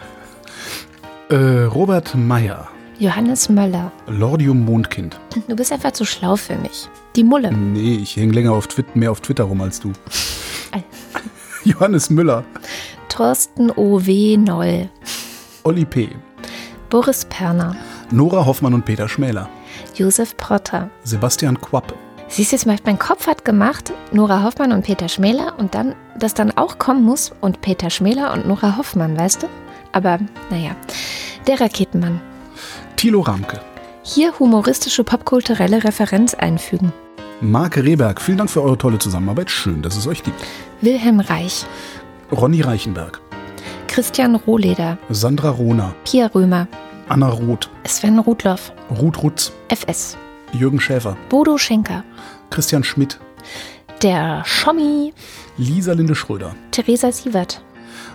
Äh, 1.30 1.64
Robert 1.66 2.16
Meyer. 2.16 2.68
Johannes 3.04 3.50
Möller. 3.50 3.92
Lordium 4.08 4.64
Mondkind. 4.64 5.20
Du 5.50 5.58
bist 5.58 5.74
einfach 5.74 5.92
zu 5.92 6.06
schlau 6.06 6.38
für 6.38 6.56
mich. 6.56 6.88
Die 7.18 7.26
Mulle. 7.26 7.52
Nee, 7.52 7.96
ich 7.96 8.16
hänge 8.16 8.32
länger 8.32 8.54
auf 8.54 8.68
Twitter, 8.68 8.92
mehr 8.94 9.12
auf 9.12 9.20
Twitter 9.20 9.44
rum 9.44 9.60
als 9.60 9.82
du. 9.82 9.92
Johannes 11.66 12.10
Müller. 12.10 12.46
Thorsten 13.10 13.72
O.W. 13.72 14.38
Noll. 14.38 14.90
Olli 15.64 15.84
P. 15.84 16.12
Boris 16.90 17.26
Perner. 17.26 17.76
Nora 18.10 18.46
Hoffmann 18.46 18.74
und 18.74 18.86
Peter 18.86 19.10
Schmäler. 19.10 19.50
Josef 19.96 20.38
Protter. 20.38 20.90
Sebastian 21.04 21.60
Quapp. 21.60 21.94
Siehst 22.30 22.54
du, 22.54 22.56
jetzt 22.56 22.66
mal, 22.66 22.78
mein 22.86 23.00
Kopf 23.00 23.28
hat 23.28 23.44
gemacht, 23.44 23.92
Nora 24.14 24.44
Hoffmann 24.44 24.72
und 24.72 24.86
Peter 24.86 25.10
Schmäler 25.10 25.60
und 25.60 25.76
dann, 25.76 25.94
dass 26.18 26.36
dann 26.36 26.56
auch 26.56 26.78
kommen 26.78 27.04
muss 27.04 27.34
und 27.42 27.60
Peter 27.60 27.90
Schmäler 27.90 28.32
und 28.32 28.48
Nora 28.48 28.78
Hoffmann, 28.78 29.18
weißt 29.18 29.44
du? 29.44 29.48
Aber 29.92 30.20
naja, 30.50 30.78
der 31.48 31.60
Raketenmann. 31.60 32.22
Thilo 33.04 33.20
Ramke. 33.20 33.60
Hier 34.04 34.40
humoristische 34.40 35.04
popkulturelle 35.04 35.84
Referenz 35.84 36.36
einfügen. 36.36 36.94
Marc 37.42 37.76
Rehberg, 37.76 38.22
vielen 38.22 38.38
Dank 38.38 38.50
für 38.50 38.64
eure 38.64 38.78
tolle 38.78 38.98
Zusammenarbeit. 38.98 39.52
Schön, 39.52 39.82
dass 39.82 39.98
es 39.98 40.08
euch 40.08 40.24
gibt. 40.24 40.42
Wilhelm 40.80 41.20
Reich. 41.20 41.66
Ronny 42.32 42.62
Reichenberg. 42.62 43.20
Christian 43.88 44.36
Rohleder. 44.36 44.98
Sandra 45.10 45.50
Rohner. 45.50 45.94
Pia 46.06 46.28
Römer. 46.28 46.70
Anna 47.10 47.28
Roth. 47.28 47.70
Sven 47.84 48.20
Rudloff. 48.20 48.72
Ruth 48.90 49.22
Rutz. 49.22 49.52
FS. 49.68 50.16
Jürgen 50.54 50.80
Schäfer. 50.80 51.18
Bodo 51.28 51.58
Schenker. 51.58 52.06
Christian 52.52 52.86
Schmidt. 52.86 53.20
Der 54.02 54.44
Schommi. 54.46 55.14
Lisa 55.58 55.92
Linde 55.92 56.16
Schröder. 56.16 56.56
Theresa 56.72 57.12
Sievert. 57.12 57.62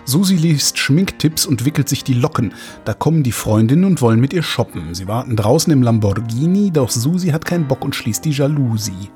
Susi 0.09 0.35
liest 0.35 0.79
Schminktipps 0.79 1.45
und 1.45 1.65
wickelt 1.65 1.87
sich 1.87 2.03
die 2.03 2.15
Locken. 2.15 2.55
Da 2.83 2.95
kommen 2.95 3.21
die 3.21 3.31
Freundinnen 3.31 3.85
und 3.85 4.01
wollen 4.01 4.19
mit 4.19 4.33
ihr 4.33 4.41
shoppen. 4.41 4.95
Sie 4.95 5.07
warten 5.07 5.35
draußen 5.35 5.71
im 5.71 5.83
Lamborghini, 5.83 6.71
doch 6.71 6.89
Susi 6.89 7.29
hat 7.29 7.45
keinen 7.45 7.67
Bock 7.67 7.85
und 7.85 7.95
schließt 7.95 8.25
die 8.25 8.31
Jalousie. 8.31 9.11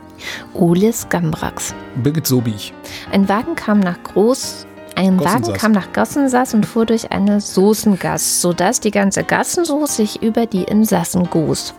Olis 0.53 1.07
Gambrax. 1.09 1.73
Birgit 1.95 2.27
Sobich. 2.27 2.73
Ein 3.11 3.27
Wagen 3.27 3.55
kam 3.55 3.79
nach 3.79 4.03
Groß. 4.03 4.67
Ein 4.95 5.19
Wagen 5.19 5.41
Gossensass. 5.41 5.57
kam 5.57 5.71
nach 5.71 5.91
Gossensass 5.93 6.53
und 6.53 6.67
fuhr 6.67 6.85
durch 6.85 7.11
eine 7.11 7.41
Soßengasse, 7.41 8.41
sodass 8.41 8.79
die 8.79 8.91
ganze 8.91 9.23
Gassensoße 9.23 9.95
sich 9.95 10.21
über 10.21 10.45
die 10.45 10.61
Insassen 10.61 11.27
goss. 11.31 11.73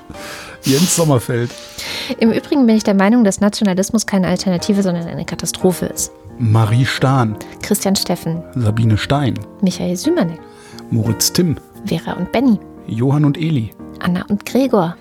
Jens 0.64 0.96
Sommerfeld. 0.96 1.52
Im 2.18 2.32
Übrigen 2.32 2.66
bin 2.66 2.74
ich 2.74 2.82
der 2.82 2.94
Meinung, 2.94 3.22
dass 3.22 3.40
Nationalismus 3.40 4.06
keine 4.06 4.26
Alternative, 4.26 4.82
sondern 4.82 5.06
eine 5.06 5.24
Katastrophe 5.24 5.86
ist. 5.86 6.10
Marie 6.38 6.84
Stahn. 6.84 7.36
Christian 7.62 7.96
Steffen, 7.96 8.42
Sabine 8.54 8.98
Stein. 8.98 9.38
Michael 9.62 9.96
Sümanek, 9.96 10.40
Moritz 10.90 11.32
Timm. 11.32 11.56
Vera 11.86 12.14
und 12.14 12.32
Benny, 12.32 12.58
Johann 12.86 13.24
und 13.24 13.38
Eli. 13.38 13.70
Anna 14.00 14.24
und 14.28 14.44
Gregor. 14.44 14.96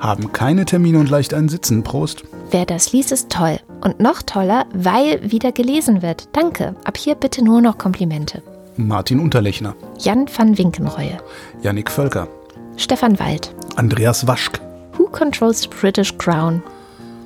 Haben 0.00 0.32
keine 0.32 0.64
Termine 0.64 0.98
und 0.98 1.10
leicht 1.10 1.34
einen 1.34 1.48
Sitzen. 1.48 1.82
Prost. 1.82 2.22
Wer 2.50 2.64
das 2.64 2.92
liest, 2.92 3.12
ist 3.12 3.30
toll. 3.30 3.58
Und 3.82 4.00
noch 4.00 4.22
toller, 4.22 4.66
weil 4.72 5.30
wieder 5.30 5.52
gelesen 5.52 6.00
wird. 6.00 6.28
Danke. 6.32 6.74
Ab 6.84 6.96
hier 6.96 7.14
bitte 7.14 7.44
nur 7.44 7.60
noch 7.60 7.76
Komplimente. 7.76 8.42
Martin 8.76 9.20
Unterlechner. 9.20 9.74
Jan 9.98 10.26
van 10.34 10.56
Winkenreue. 10.56 11.18
Yannick 11.62 11.90
Völker. 11.90 12.28
Stefan 12.76 13.18
Wald. 13.18 13.52
Andreas 13.76 14.26
Waschk. 14.26 14.60
Who 14.96 15.08
controls 15.08 15.62
the 15.62 15.68
British 15.68 16.16
Crown? 16.16 16.62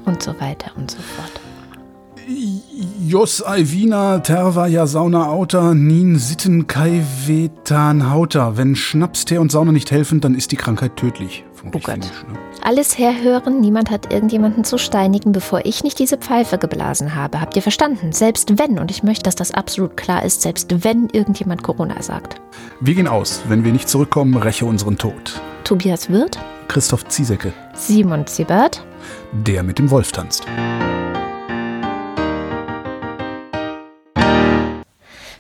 Und 0.04 0.22
so 0.22 0.32
weiter 0.40 0.72
und 0.76 0.90
so 0.90 0.98
fort. 0.98 1.41
Jos 3.06 3.42
Alvina 3.42 4.20
Terva 4.20 4.66
ja 4.66 4.86
Sauna 4.86 5.28
Auta 5.28 5.74
Nin 5.74 6.18
Sitten 6.18 6.66
Kai 6.66 7.02
Vetan 7.26 8.10
Hauta. 8.10 8.56
Wenn 8.56 8.76
Schnaps, 8.76 9.24
Tee 9.24 9.38
und 9.38 9.52
Sauna 9.52 9.72
nicht 9.72 9.90
helfen, 9.90 10.20
dann 10.20 10.34
ist 10.34 10.52
die 10.52 10.56
Krankheit 10.56 10.96
tödlich. 10.96 11.44
Oh 11.64 11.70
Gott. 11.70 11.84
Finnisch, 11.84 12.24
ne? 12.28 12.38
Alles 12.62 12.96
herhören, 12.96 13.60
niemand 13.60 13.90
hat 13.90 14.12
irgendjemanden 14.12 14.64
zu 14.64 14.78
steinigen, 14.78 15.32
bevor 15.32 15.64
ich 15.64 15.82
nicht 15.82 15.98
diese 15.98 16.16
Pfeife 16.16 16.58
geblasen 16.58 17.14
habe. 17.14 17.40
Habt 17.40 17.56
ihr 17.56 17.62
verstanden? 17.62 18.12
Selbst 18.12 18.58
wenn, 18.58 18.78
und 18.78 18.90
ich 18.90 19.02
möchte, 19.02 19.24
dass 19.24 19.34
das 19.34 19.52
absolut 19.52 19.96
klar 19.96 20.24
ist, 20.24 20.42
selbst 20.42 20.84
wenn 20.84 21.08
irgendjemand 21.12 21.62
Corona 21.62 22.02
sagt. 22.02 22.40
Wir 22.80 22.94
gehen 22.94 23.08
aus. 23.08 23.42
Wenn 23.48 23.64
wir 23.64 23.72
nicht 23.72 23.88
zurückkommen, 23.88 24.36
räche 24.36 24.64
unseren 24.64 24.96
Tod. 24.96 25.40
Tobias 25.64 26.08
Wirth, 26.08 26.38
Christoph 26.68 27.06
Ziesecke. 27.08 27.52
Simon 27.74 28.26
Ziebert, 28.26 28.84
Der 29.32 29.62
mit 29.62 29.78
dem 29.78 29.90
Wolf 29.90 30.12
tanzt. 30.12 30.46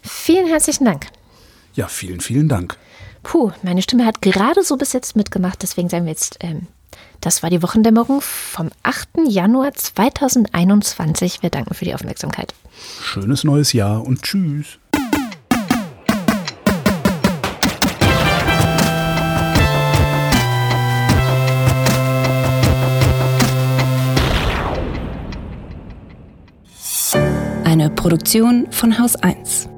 Vielen 0.02 0.46
herzlichen 0.46 0.84
Dank. 0.84 1.06
Ja, 1.74 1.88
vielen, 1.88 2.20
vielen 2.20 2.48
Dank. 2.48 2.76
Puh, 3.22 3.52
meine 3.62 3.82
Stimme 3.82 4.04
hat 4.04 4.20
gerade 4.20 4.62
so 4.62 4.76
bis 4.76 4.92
jetzt 4.92 5.16
mitgemacht, 5.16 5.62
deswegen 5.62 5.88
sagen 5.88 6.04
wir 6.04 6.12
jetzt, 6.12 6.38
ähm, 6.40 6.66
das 7.20 7.42
war 7.42 7.50
die 7.50 7.62
Wochendämmerung 7.62 8.20
vom 8.20 8.70
8. 8.82 9.08
Januar 9.28 9.72
2021. 9.72 11.42
Wir 11.42 11.50
danken 11.50 11.72
für 11.72 11.84
die 11.84 11.94
Aufmerksamkeit. 11.94 12.52
Schönes 13.00 13.44
neues 13.44 13.72
Jahr 13.72 14.04
und 14.04 14.22
tschüss. 14.22 14.78
Eine 27.64 27.88
Produktion 27.88 28.66
von 28.70 28.98
Haus 28.98 29.16
1. 29.16 29.71